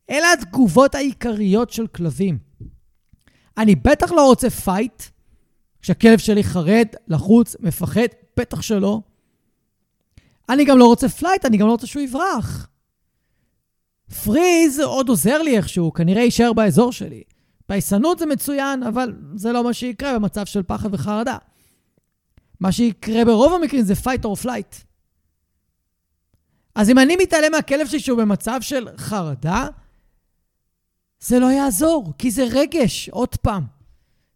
אלה 0.09 0.33
התגובות 0.33 0.95
העיקריות 0.95 1.69
של 1.69 1.87
כלבים. 1.87 2.37
אני 3.57 3.75
בטח 3.75 4.11
לא 4.11 4.25
רוצה 4.25 4.49
fight, 4.49 5.03
כשהכלב 5.81 6.17
שלי 6.17 6.43
חרד, 6.43 6.87
לחוץ, 7.07 7.55
מפחד, 7.59 8.07
בטח 8.37 8.61
שלא. 8.61 9.01
אני 10.49 10.65
גם 10.65 10.77
לא 10.77 10.85
רוצה 10.85 11.09
flight, 11.09 11.45
אני 11.45 11.57
גם 11.57 11.67
לא 11.67 11.71
רוצה 11.71 11.87
שהוא 11.87 12.03
יברח. 12.03 12.67
freeze 14.23 14.79
עוד 14.79 15.09
עוזר 15.09 15.41
לי 15.41 15.57
איכשהו, 15.57 15.93
כנראה 15.93 16.21
יישאר 16.21 16.53
באזור 16.53 16.91
שלי. 16.91 17.23
פייסנות 17.67 18.19
זה 18.19 18.25
מצוין, 18.25 18.83
אבל 18.83 19.13
זה 19.35 19.51
לא 19.51 19.63
מה 19.63 19.73
שיקרה 19.73 20.19
במצב 20.19 20.45
של 20.45 20.63
פחד 20.63 20.93
וחרדה. 20.93 21.37
מה 22.59 22.71
שיקרה 22.71 23.25
ברוב 23.25 23.53
המקרים 23.53 23.83
זה 23.83 23.93
fight 23.93 24.25
or 24.25 24.45
flight. 24.45 24.86
אז 26.77 26.89
אם 26.89 26.99
אני 26.99 27.15
מתעלם 27.15 27.51
מהכלב 27.51 27.87
שלי 27.87 27.99
שהוא 27.99 28.17
במצב 28.17 28.57
של 28.61 28.87
חרדה, 28.97 29.67
זה 31.19 31.39
לא 31.39 31.45
יעזור, 31.45 32.13
כי 32.17 32.31
זה 32.31 32.45
רגש, 32.51 33.09
עוד 33.09 33.35
פעם. 33.35 33.63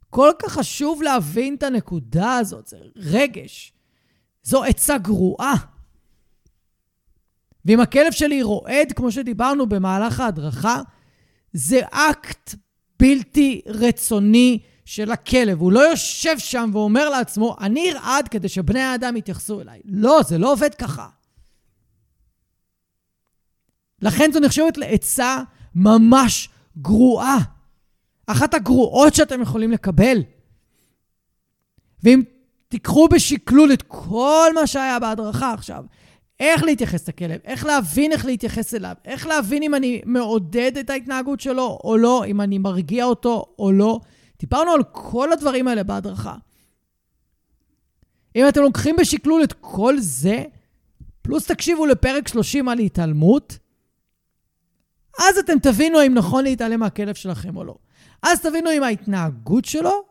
כל 0.09 0.31
כך 0.39 0.51
חשוב 0.51 1.01
להבין 1.01 1.55
את 1.55 1.63
הנקודה 1.63 2.35
הזאת, 2.35 2.67
זה 2.67 2.77
רגש. 2.95 3.73
זו 4.43 4.63
עצה 4.63 4.97
גרועה. 4.97 5.53
ואם 7.65 7.79
הכלב 7.79 8.11
שלי 8.11 8.43
רועד, 8.43 8.91
כמו 8.95 9.11
שדיברנו 9.11 9.69
במהלך 9.69 10.19
ההדרכה, 10.19 10.81
זה 11.53 11.79
אקט 11.91 12.55
בלתי 12.99 13.61
רצוני 13.65 14.59
של 14.85 15.11
הכלב. 15.11 15.59
הוא 15.59 15.71
לא 15.71 15.79
יושב 15.79 16.39
שם 16.39 16.69
ואומר 16.73 17.09
לעצמו, 17.09 17.55
אני 17.59 17.91
ארעד 17.91 18.27
כדי 18.27 18.49
שבני 18.49 18.81
האדם 18.81 19.17
יתייחסו 19.17 19.61
אליי. 19.61 19.81
לא, 19.85 20.21
זה 20.27 20.37
לא 20.37 20.51
עובד 20.51 20.75
ככה. 20.75 21.20
לכן 24.01 24.31
זו 24.31 24.39
נחשבת 24.39 24.77
לעצה 24.77 25.37
ממש 25.75 26.49
גרועה. 26.77 27.37
אחת 28.27 28.53
הגרועות 28.53 29.15
שאתם 29.15 29.41
יכולים 29.41 29.71
לקבל. 29.71 30.17
ואם 32.03 32.21
תיקחו 32.67 33.07
בשקלול 33.07 33.73
את 33.73 33.83
כל 33.87 34.51
מה 34.55 34.67
שהיה 34.67 34.99
בהדרכה 34.99 35.53
עכשיו, 35.53 35.83
איך 36.39 36.63
להתייחס 36.63 37.07
לכלב, 37.07 37.39
איך 37.43 37.65
להבין 37.65 38.11
איך 38.11 38.25
להתייחס 38.25 38.73
אליו, 38.73 38.95
איך 39.05 39.27
להבין 39.27 39.63
אם 39.63 39.75
אני 39.75 40.01
מעודד 40.05 40.77
את 40.77 40.89
ההתנהגות 40.89 41.39
שלו 41.39 41.79
או 41.83 41.97
לא, 41.97 42.25
אם 42.25 42.41
אני 42.41 42.57
מרגיע 42.57 43.05
אותו 43.05 43.45
או 43.59 43.71
לא. 43.71 43.99
דיברנו 44.39 44.71
על 44.71 44.83
כל 44.91 45.33
הדברים 45.33 45.67
האלה 45.67 45.83
בהדרכה. 45.83 46.35
אם 48.35 48.47
אתם 48.47 48.61
לוקחים 48.61 48.95
בשקלול 48.95 49.43
את 49.43 49.53
כל 49.53 49.99
זה, 49.99 50.43
פלוס 51.21 51.47
תקשיבו 51.47 51.85
לפרק 51.85 52.27
30 52.27 52.69
על 52.69 52.79
התעלמות, 52.79 53.57
אז 55.19 55.37
אתם 55.37 55.59
תבינו 55.59 56.05
אם 56.05 56.13
נכון 56.13 56.43
להתעלם 56.43 56.79
מהכלב 56.79 57.15
שלכם 57.15 57.57
או 57.57 57.63
לא. 57.63 57.75
אז 58.23 58.41
תבינו 58.41 58.71
אם 58.71 58.83
ההתנהגות 58.83 59.65
שלו 59.65 60.03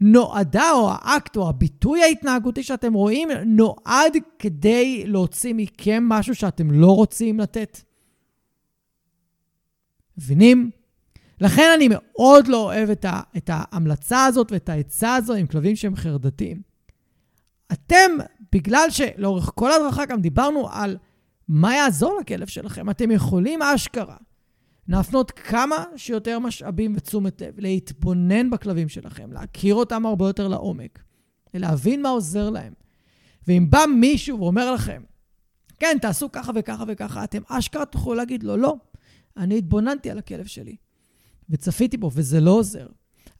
נועדה, 0.00 0.70
או 0.72 0.90
האקט, 0.90 1.36
או 1.36 1.48
הביטוי 1.48 2.02
ההתנהגותי 2.02 2.62
שאתם 2.62 2.92
רואים, 2.92 3.28
נועד 3.46 4.16
כדי 4.38 5.04
להוציא 5.06 5.54
מכם 5.56 6.04
משהו 6.08 6.34
שאתם 6.34 6.70
לא 6.70 6.96
רוצים 6.96 7.40
לתת. 7.40 7.78
מבינים? 10.18 10.70
לכן 11.40 11.70
אני 11.76 11.88
מאוד 11.90 12.48
לא 12.48 12.62
אוהב 12.62 12.90
את, 12.90 13.04
ה, 13.04 13.20
את 13.36 13.50
ההמלצה 13.52 14.24
הזאת 14.24 14.52
ואת 14.52 14.68
העצה 14.68 15.14
הזו 15.14 15.34
עם 15.34 15.46
כלבים 15.46 15.76
שהם 15.76 15.96
חרדתיים. 15.96 16.62
אתם, 17.72 18.10
בגלל 18.52 18.86
שלאורך 18.90 19.50
כל 19.54 19.72
ההדרכה 19.72 20.04
גם 20.06 20.20
דיברנו 20.20 20.68
על 20.70 20.96
מה 21.48 21.74
יעזור 21.74 22.18
לכלב 22.20 22.46
שלכם, 22.46 22.90
אתם 22.90 23.10
יכולים 23.10 23.62
אשכרה 23.62 24.16
להפנות 24.88 25.30
כמה 25.30 25.84
שיותר 25.96 26.38
משאבים 26.38 26.94
ותשומת 26.96 27.40
לב, 27.40 27.54
להתבונן 27.60 28.50
בכלבים 28.50 28.88
שלכם, 28.88 29.32
להכיר 29.32 29.74
אותם 29.74 30.06
הרבה 30.06 30.26
יותר 30.26 30.48
לעומק, 30.48 31.02
להבין 31.54 32.02
מה 32.02 32.08
עוזר 32.08 32.50
להם. 32.50 32.72
ואם 33.46 33.70
בא 33.70 33.84
מישהו 33.96 34.40
ואומר 34.40 34.72
לכם, 34.72 35.02
כן, 35.78 35.96
תעשו 36.00 36.32
ככה 36.32 36.52
וככה 36.54 36.84
וככה, 36.88 37.24
אתם 37.24 37.42
אשכרה 37.48 37.86
תוכלו 37.86 38.14
להגיד 38.14 38.42
לו, 38.42 38.56
לא, 38.56 38.76
אני 39.36 39.58
התבוננתי 39.58 40.10
על 40.10 40.18
הכלב 40.18 40.46
שלי 40.46 40.76
וצפיתי 41.50 41.96
בו, 41.96 42.10
וזה 42.14 42.40
לא 42.40 42.50
עוזר. 42.50 42.86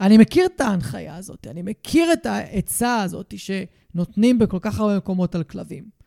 אני 0.01 0.19
מכיר 0.19 0.47
את 0.47 0.61
ההנחיה 0.61 1.17
הזאת, 1.17 1.47
אני 1.47 1.63
מכיר 1.63 2.13
את 2.13 2.27
העצה 2.27 3.03
הזאת 3.03 3.35
שנותנים 3.37 4.39
בכל 4.39 4.59
כך 4.61 4.81
הרבה 4.81 4.97
מקומות 4.97 5.35
על 5.35 5.43
כלבים. 5.43 5.98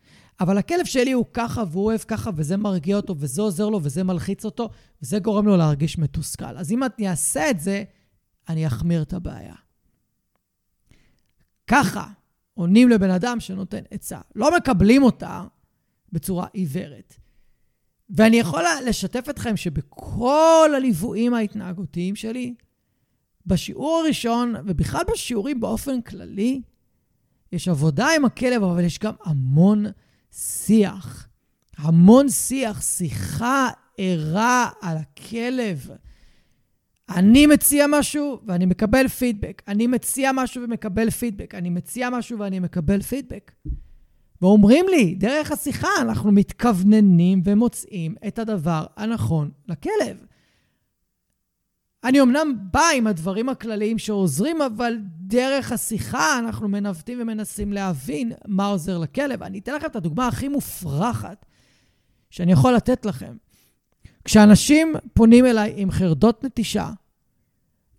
אבל 0.42 0.58
הכלב 0.58 0.86
שלי 0.86 1.12
הוא 1.12 1.26
ככה, 1.34 1.64
והוא 1.72 1.86
אוהב 1.86 2.00
ככה, 2.00 2.30
וזה 2.36 2.58
מרגיע 2.58 2.96
אותו, 2.96 3.16
וזה 3.18 3.42
עוזר 3.42 3.70
לו, 3.70 3.80
וזה 3.84 4.04
מלחיץ 4.04 4.46
אותו, 4.46 4.70
וזה 5.02 5.20
גורם 5.20 5.48
לו 5.48 5.58
להרגיש 5.58 5.98
מתוסכל. 5.98 6.58
אז 6.58 6.72
אם 6.72 6.84
אני 6.84 7.10
אעשה 7.10 7.50
את 7.50 7.60
זה, 7.60 7.84
אני 8.50 8.68
אחמיר 8.68 9.02
את 9.02 9.14
הבעיה. 9.14 9.56
ככה 11.68 12.08
עונים 12.54 12.90
לבן 12.90 13.10
אדם 13.10 13.40
שנותן 13.40 13.82
עצה. 13.92 14.20
לא 14.36 14.58
מקבלים 14.58 15.04
אותה 15.04 15.44
בצורה 16.12 16.48
עיוורת. 16.54 17.16
ואני 18.10 18.38
יכול 18.38 18.64
לשתף 18.86 19.26
אתכם 19.30 19.58
שבכל 19.58 20.70
הליוויים 20.76 21.34
ההתנהגותיים 21.34 22.16
שלי, 22.16 22.54
בשיעור 23.46 24.02
הראשון, 24.04 24.56
ובכלל 24.66 25.02
בשיעורים 25.14 25.60
באופן 25.60 26.02
כללי, 26.02 26.62
יש 27.52 27.68
עבודה 27.68 28.08
עם 28.16 28.26
הכלב, 28.26 28.64
אבל 28.64 28.84
יש 28.84 29.00
גם 29.00 29.14
המון 29.24 29.86
שיח. 30.34 31.28
המון 31.78 32.30
שיח, 32.30 32.82
שיחה 32.82 33.70
ערה 33.98 34.70
על 34.82 34.98
הכלב. 34.98 35.90
אני 37.10 37.46
מציע 37.46 37.86
משהו 37.90 38.40
ואני 38.46 38.66
מקבל 38.66 39.08
פידבק. 39.08 39.62
אני 39.68 39.88
מציע 39.88 40.32
משהו 40.34 40.64
ומקבל 40.64 41.10
פידבק. 41.10 41.56
אני 41.56 41.70
מציע 41.70 42.10
משהו 42.10 42.40
ואני 42.40 42.60
מקבל 42.60 43.02
פידבק. 43.02 43.52
ואומרים 44.42 44.86
לי, 44.90 45.16
דרך 45.16 45.52
השיחה 45.52 45.88
אנחנו 46.02 46.32
מתכווננים 46.32 47.42
ומוצאים 47.46 48.16
את 48.28 48.40
הדבר 48.40 48.86
הנכון 48.98 49.52
לכלב. 49.68 50.26
אני 52.04 52.22
אמנם 52.22 52.56
בא 52.72 52.84
עם 52.96 53.08
הדברים 53.08 53.50
הכלליים 53.50 53.98
שעוזרים, 54.00 54.62
אבל 54.62 54.98
דרך 55.18 55.72
השיחה 55.72 56.40
אנחנו 56.40 56.68
מנווטים 56.68 57.22
ומנסים 57.22 57.74
להבין 57.74 58.32
מה 58.48 58.66
עוזר 58.66 58.98
לכלב. 58.98 59.44
אני 59.44 59.60
אתן 59.60 59.76
לכם 59.76 59.88
את 59.88 59.96
הדוגמה 59.96 60.28
הכי 60.28 60.48
מופרכת 60.48 61.46
שאני 62.30 62.52
יכול 62.52 62.74
לתת 62.74 63.06
לכם. 63.06 63.36
כשאנשים 64.26 64.94
פונים 65.14 65.46
אליי 65.46 65.74
עם 65.76 65.92
חרדות 65.92 66.44
נטישה, 66.44 66.90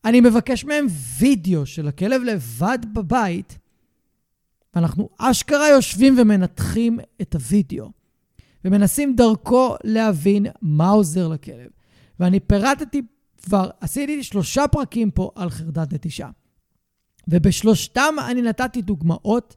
אני 0.04 0.20
מבקש 0.20 0.64
מהם 0.64 0.86
וידאו 1.18 1.66
של 1.66 1.88
הכלב 1.88 2.22
לבד 2.22 2.78
בבית, 2.92 3.58
ואנחנו 4.74 5.08
אשכרה 5.18 5.68
יושבים 5.68 6.14
ומנתחים 6.18 6.98
את 7.22 7.34
הוידאו, 7.34 7.90
ומנסים 8.64 9.16
דרכו 9.16 9.76
להבין 9.84 10.46
מה 10.62 10.88
עוזר 10.88 11.28
לכלב. 11.28 11.70
ואני 12.20 12.40
פירטתי 12.40 13.02
כבר, 13.42 13.70
עשיתי 13.80 14.22
שלושה 14.22 14.68
פרקים 14.68 15.10
פה 15.10 15.30
על 15.34 15.50
חרדת 15.50 15.92
נטישה. 15.92 16.28
ובשלושתם 17.28 18.14
אני 18.30 18.42
נתתי 18.42 18.82
דוגמאות 18.82 19.56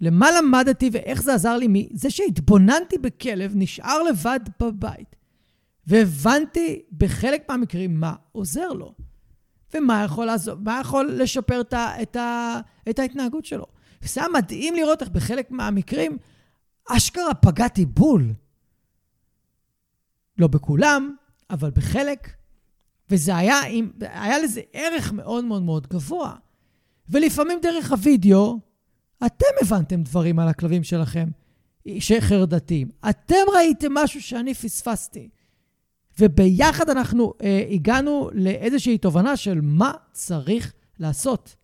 למה 0.00 0.30
למדתי 0.30 0.90
ואיך 0.92 1.22
זה 1.22 1.34
עזר 1.34 1.56
לי 1.56 1.66
מזה 1.68 2.10
שהתבוננתי 2.10 2.98
בכלב, 2.98 3.52
נשאר 3.54 4.02
לבד 4.02 4.40
בבית, 4.60 5.16
והבנתי 5.86 6.82
בחלק 6.98 7.48
מהמקרים 7.48 8.00
מה 8.00 8.14
עוזר 8.32 8.68
לו, 8.68 8.94
ומה 9.74 10.02
יכול, 10.04 10.26
לעזור, 10.26 10.56
מה 10.60 10.78
יכול 10.80 11.10
לשפר 11.12 11.60
את, 11.60 11.72
ה, 11.72 12.02
את, 12.02 12.16
ה, 12.16 12.60
את 12.90 12.98
ההתנהגות 12.98 13.44
שלו. 13.44 13.66
וזה 14.02 14.20
היה 14.20 14.28
מדהים 14.34 14.74
לראות 14.74 15.02
איך 15.02 15.08
בחלק 15.08 15.50
מהמקרים 15.50 16.18
אשכרה 16.88 17.34
פגעתי 17.34 17.86
בול. 17.86 18.32
לא 20.38 20.46
בכולם, 20.46 21.16
אבל 21.50 21.70
בחלק. 21.70 22.37
וזה 23.10 23.36
היה, 23.36 23.60
היה 24.00 24.38
לזה 24.38 24.60
ערך 24.72 25.12
מאוד 25.12 25.44
מאוד 25.44 25.62
מאוד 25.62 25.86
גבוה. 25.86 26.34
ולפעמים 27.08 27.58
דרך 27.62 27.92
הוידאו, 27.92 28.58
אתם 29.26 29.46
הבנתם 29.62 30.02
דברים 30.02 30.38
על 30.38 30.48
הכלבים 30.48 30.84
שלכם 30.84 31.28
שחרדתיים. 31.98 32.88
אתם 33.10 33.34
ראיתם 33.54 33.94
משהו 33.94 34.22
שאני 34.22 34.54
פספסתי. 34.54 35.28
וביחד 36.18 36.90
אנחנו 36.90 37.34
אה, 37.42 37.64
הגענו 37.70 38.30
לאיזושהי 38.32 38.98
תובנה 38.98 39.36
של 39.36 39.60
מה 39.62 39.92
צריך 40.12 40.72
לעשות. 40.98 41.54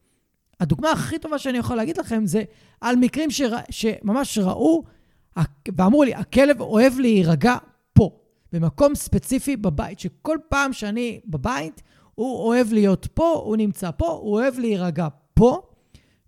הדוגמה 0.60 0.90
הכי 0.90 1.18
טובה 1.18 1.38
שאני 1.38 1.58
יכול 1.58 1.76
להגיד 1.76 1.96
לכם 1.96 2.26
זה 2.26 2.42
על 2.80 2.96
מקרים 2.96 3.30
שרא, 3.30 3.58
שממש 3.70 4.38
ראו 4.38 4.84
ואמרו 5.76 6.04
לי, 6.04 6.14
הכלב 6.14 6.60
אוהב 6.60 6.98
להירגע 6.98 7.56
במקום 8.54 8.94
ספציפי 8.94 9.56
בבית, 9.56 10.00
שכל 10.00 10.38
פעם 10.48 10.72
שאני 10.72 11.20
בבית, 11.26 11.82
הוא 12.14 12.38
אוהב 12.38 12.72
להיות 12.72 13.08
פה, 13.14 13.42
הוא 13.44 13.56
נמצא 13.56 13.90
פה, 13.90 14.10
הוא 14.10 14.32
אוהב 14.32 14.58
להירגע 14.58 15.08
פה, 15.34 15.62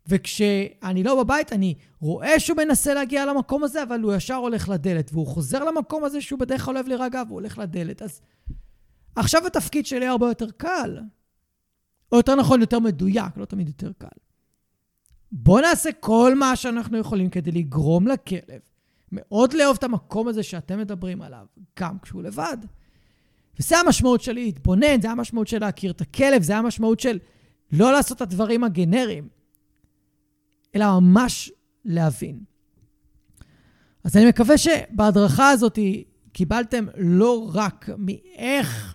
וכשאני 0.06 1.02
לא 1.02 1.24
בבית, 1.24 1.52
אני 1.52 1.74
רואה 2.00 2.40
שהוא 2.40 2.56
מנסה 2.56 2.94
להגיע 2.94 3.26
למקום 3.26 3.64
הזה, 3.64 3.82
אבל 3.82 4.00
הוא 4.00 4.14
ישר 4.14 4.34
הולך 4.34 4.68
לדלת, 4.68 5.10
והוא 5.12 5.26
חוזר 5.26 5.64
למקום 5.64 6.04
הזה 6.04 6.20
שהוא 6.20 6.38
בדרך 6.38 6.64
כלל 6.64 6.74
אוהב 6.74 6.88
להירגע, 6.88 7.22
והוא 7.26 7.40
הולך 7.40 7.58
לדלת. 7.58 8.02
אז 8.02 8.20
עכשיו 9.16 9.46
התפקיד 9.46 9.86
שלי 9.86 10.06
הרבה 10.06 10.28
יותר 10.28 10.50
קל. 10.50 10.98
או 12.12 12.16
יותר 12.16 12.34
נכון, 12.34 12.60
יותר 12.60 12.78
מדויק, 12.78 13.36
לא 13.36 13.44
תמיד 13.44 13.68
יותר 13.68 13.92
קל. 13.98 14.18
בואו 15.32 15.60
נעשה 15.60 15.92
כל 16.00 16.34
מה 16.34 16.56
שאנחנו 16.56 16.98
יכולים 16.98 17.30
כדי 17.30 17.50
לגרום 17.50 18.08
לכלב 18.08 18.60
מאוד 19.12 19.52
לאהוב 19.52 19.76
את 19.76 19.84
המקום 19.84 20.28
הזה 20.28 20.42
שאתם 20.42 20.78
מדברים 20.78 21.22
עליו, 21.22 21.46
גם 21.80 21.98
כשהוא 21.98 22.22
לבד. 22.22 22.56
וזה 23.60 23.78
המשמעות 23.78 24.20
של 24.20 24.32
להתבונן, 24.32 25.00
זה 25.00 25.10
המשמעות 25.10 25.48
של 25.48 25.58
להכיר 25.58 25.90
את 25.90 26.00
הכלב, 26.00 26.42
זה 26.42 26.56
המשמעות 26.56 27.00
של 27.00 27.18
לא 27.72 27.92
לעשות 27.92 28.16
את 28.16 28.22
הדברים 28.22 28.64
הגנריים, 28.64 29.28
אלא 30.74 31.00
ממש 31.00 31.52
להבין. 31.84 32.40
אז 34.04 34.16
אני 34.16 34.28
מקווה 34.28 34.58
שבהדרכה 34.58 35.50
הזאת 35.50 35.78
קיבלתם 36.32 36.86
לא 36.96 37.50
רק 37.54 37.90
מאיך 37.98 38.94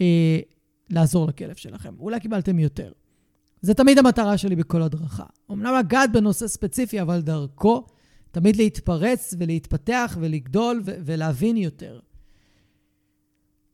אה, 0.00 0.40
לעזור 0.90 1.28
לכלב 1.28 1.54
שלכם, 1.54 1.94
אולי 1.98 2.20
קיבלתם 2.20 2.58
יותר. 2.58 2.92
זה 3.62 3.74
תמיד 3.74 3.98
המטרה 3.98 4.38
שלי 4.38 4.56
בכל 4.56 4.82
הדרכה. 4.82 5.24
אמנם 5.50 5.74
לגעת 5.78 6.12
בנושא 6.12 6.48
ספציפי, 6.48 7.00
אבל 7.02 7.20
דרכו 7.20 7.86
תמיד 8.32 8.56
להתפרץ 8.56 9.34
ולהתפתח 9.38 10.16
ולגדול 10.20 10.82
ו- 10.84 10.96
ולהבין 11.04 11.56
יותר. 11.56 12.00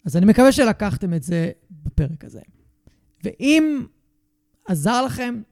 אז 0.04 0.16
אני 0.16 0.26
מקווה 0.26 0.52
שלקחתם 0.52 1.14
את 1.14 1.22
זה 1.22 1.50
בפרק 1.70 2.24
הזה. 2.24 2.40
ואם 3.24 3.86
עזר 4.68 5.04
לכם, 5.04 5.42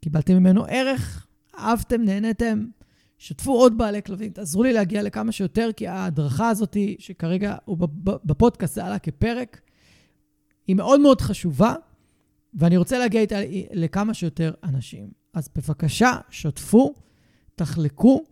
קיבלתם 0.00 0.34
ממנו 0.34 0.64
ערך, 0.68 1.26
אהבתם, 1.58 2.02
נהנתם, 2.02 2.66
שתפו 3.18 3.52
עוד 3.52 3.78
בעלי 3.78 4.02
כלבים, 4.02 4.32
תעזרו 4.32 4.62
לי 4.62 4.72
להגיע 4.72 5.02
לכמה 5.02 5.32
שיותר, 5.32 5.70
כי 5.76 5.88
ההדרכה 5.88 6.48
הזאת, 6.48 6.76
שכרגע 6.98 7.56
הוא 7.64 7.78
בפודקאסט, 8.24 8.74
זה 8.74 8.84
עלה 8.84 8.98
כפרק, 8.98 9.60
היא 10.66 10.76
מאוד 10.76 11.00
מאוד 11.00 11.20
חשובה, 11.20 11.74
ואני 12.54 12.76
רוצה 12.76 12.98
להגיע 12.98 13.20
איתה 13.20 13.36
לכמה 13.72 14.14
שיותר 14.14 14.52
אנשים. 14.64 15.10
אז 15.34 15.48
בבקשה, 15.56 16.16
שתפו, 16.30 16.94
תחלקו, 17.54 18.24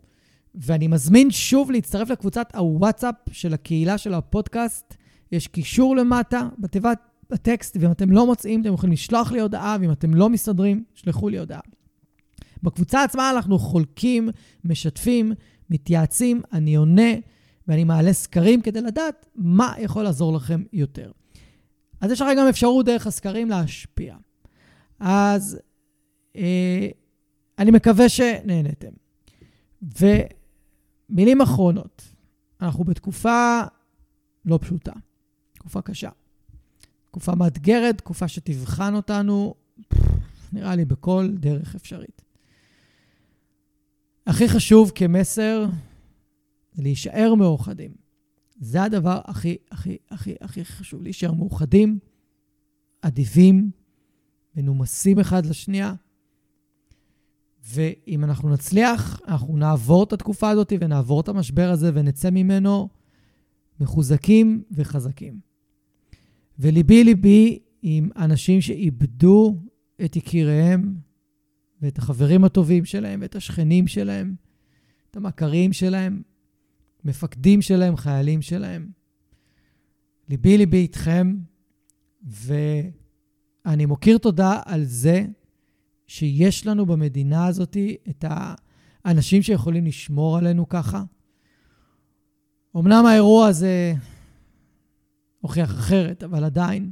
ואני 0.55 0.87
מזמין 0.87 1.31
שוב 1.31 1.71
להצטרף 1.71 2.09
לקבוצת 2.09 2.55
הוואטסאפ 2.55 3.15
של 3.31 3.53
הקהילה 3.53 3.97
של 3.97 4.13
הפודקאסט. 4.13 4.93
יש 5.31 5.47
קישור 5.47 5.95
למטה 5.95 6.49
בתיבת 6.59 6.97
הטקסט, 7.31 7.77
ואם 7.79 7.91
אתם 7.91 8.11
לא 8.11 8.25
מוצאים, 8.25 8.61
אתם 8.61 8.73
יכולים 8.73 8.93
לשלוח 8.93 9.31
לי 9.31 9.41
הודעה, 9.41 9.77
ואם 9.81 9.91
אתם 9.91 10.13
לא 10.13 10.29
מסתדרים, 10.29 10.83
שלחו 10.93 11.29
לי 11.29 11.39
הודעה. 11.39 11.59
בקבוצה 12.63 13.03
עצמה 13.03 13.29
אנחנו 13.29 13.59
חולקים, 13.59 14.29
משתפים, 14.63 15.33
מתייעצים, 15.69 16.41
אני 16.53 16.75
עונה, 16.75 17.11
ואני 17.67 17.83
מעלה 17.83 18.13
סקרים 18.13 18.61
כדי 18.61 18.81
לדעת 18.81 19.25
מה 19.35 19.73
יכול 19.79 20.03
לעזור 20.03 20.33
לכם 20.33 20.63
יותר. 20.73 21.11
אז 22.01 22.11
יש 22.11 22.21
לך 22.21 22.27
גם 22.37 22.47
אפשרות 22.47 22.85
דרך 22.85 23.07
הסקרים 23.07 23.49
להשפיע. 23.49 24.15
אז 24.99 25.59
אה, 26.35 26.87
אני 27.59 27.71
מקווה 27.71 28.09
שנהנתם. 28.09 29.00
ומילים 29.81 31.41
אחרונות, 31.41 32.01
אנחנו 32.61 32.83
בתקופה 32.83 33.61
לא 34.45 34.59
פשוטה, 34.61 34.93
תקופה 35.53 35.81
קשה. 35.81 36.09
תקופה 37.11 37.35
מאתגרת, 37.35 37.97
תקופה 37.97 38.27
שתבחן 38.27 38.95
אותנו, 38.95 39.53
נראה 40.53 40.75
לי, 40.75 40.85
בכל 40.85 41.29
דרך 41.33 41.75
אפשרית. 41.75 42.21
הכי 44.27 44.49
חשוב 44.49 44.91
כמסר 44.95 45.65
זה 46.73 46.83
להישאר 46.83 47.35
מאוחדים. 47.35 47.91
זה 48.59 48.83
הדבר 48.83 49.21
הכי, 49.25 49.57
הכי, 49.71 49.97
הכי, 50.09 50.35
הכי 50.41 50.65
חשוב, 50.65 51.01
להישאר 51.01 51.31
מאוחדים, 51.33 51.99
אדיבים, 53.01 53.71
מנומסים 54.55 55.19
אחד 55.19 55.45
לשנייה. 55.45 55.93
ואם 57.65 58.23
אנחנו 58.23 58.49
נצליח, 58.49 59.21
אנחנו 59.27 59.57
נעבור 59.57 60.03
את 60.03 60.13
התקופה 60.13 60.49
הזאת 60.49 60.73
ונעבור 60.79 61.21
את 61.21 61.29
המשבר 61.29 61.69
הזה 61.71 61.91
ונצא 61.93 62.29
ממנו 62.29 62.89
מחוזקים 63.79 64.63
וחזקים. 64.71 65.39
וליבי 66.59 67.03
ליבי 67.03 67.59
עם 67.81 68.09
אנשים 68.15 68.61
שאיבדו 68.61 69.57
את 70.05 70.15
יקיריהם 70.15 70.95
ואת 71.81 71.97
החברים 71.97 72.43
הטובים 72.43 72.85
שלהם 72.85 73.19
ואת 73.21 73.35
השכנים 73.35 73.87
שלהם, 73.87 74.35
את 75.11 75.17
המכרים 75.17 75.73
שלהם, 75.73 76.21
מפקדים 77.05 77.61
שלהם, 77.61 77.97
חיילים 77.97 78.41
שלהם. 78.41 78.89
ליבי 80.29 80.57
ליבי 80.57 80.77
איתכם, 80.77 81.35
ואני 82.23 83.85
מוקיר 83.85 84.17
תודה 84.17 84.61
על 84.65 84.83
זה 84.83 85.25
שיש 86.11 86.67
לנו 86.67 86.85
במדינה 86.85 87.45
הזאת 87.47 87.77
את 88.09 88.25
האנשים 89.05 89.41
שיכולים 89.41 89.85
לשמור 89.85 90.37
עלינו 90.37 90.69
ככה. 90.69 91.03
אמנם 92.77 93.05
האירוע 93.05 93.47
הזה 93.47 93.93
הוכיח 95.41 95.71
אחרת, 95.71 96.23
אבל 96.23 96.43
עדיין 96.43 96.91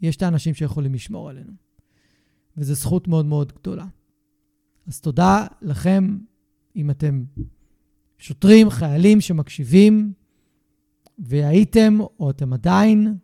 יש 0.00 0.16
את 0.16 0.22
האנשים 0.22 0.54
שיכולים 0.54 0.94
לשמור 0.94 1.30
עלינו. 1.30 1.52
וזו 2.56 2.74
זכות 2.74 3.08
מאוד 3.08 3.26
מאוד 3.26 3.52
גדולה. 3.52 3.86
אז 4.86 5.00
תודה 5.00 5.46
לכם, 5.62 6.18
אם 6.76 6.90
אתם 6.90 7.24
שוטרים, 8.18 8.70
חיילים 8.70 9.20
שמקשיבים, 9.20 10.12
והייתם, 11.18 11.98
או 12.20 12.30
אתם 12.30 12.52
עדיין, 12.52 13.16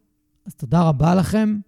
אז 0.46 0.54
תודה 0.54 0.82
רבה 0.88 1.14
לכם, 1.14 1.60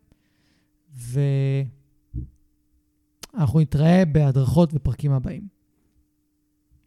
ואנחנו 3.35 3.61
נתראה 3.61 4.03
בהדרכות 4.13 4.71
ופרקים 4.75 5.13
הבאים. 5.13 5.49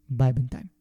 ביי 0.09 0.33
בינתיים. 0.33 0.74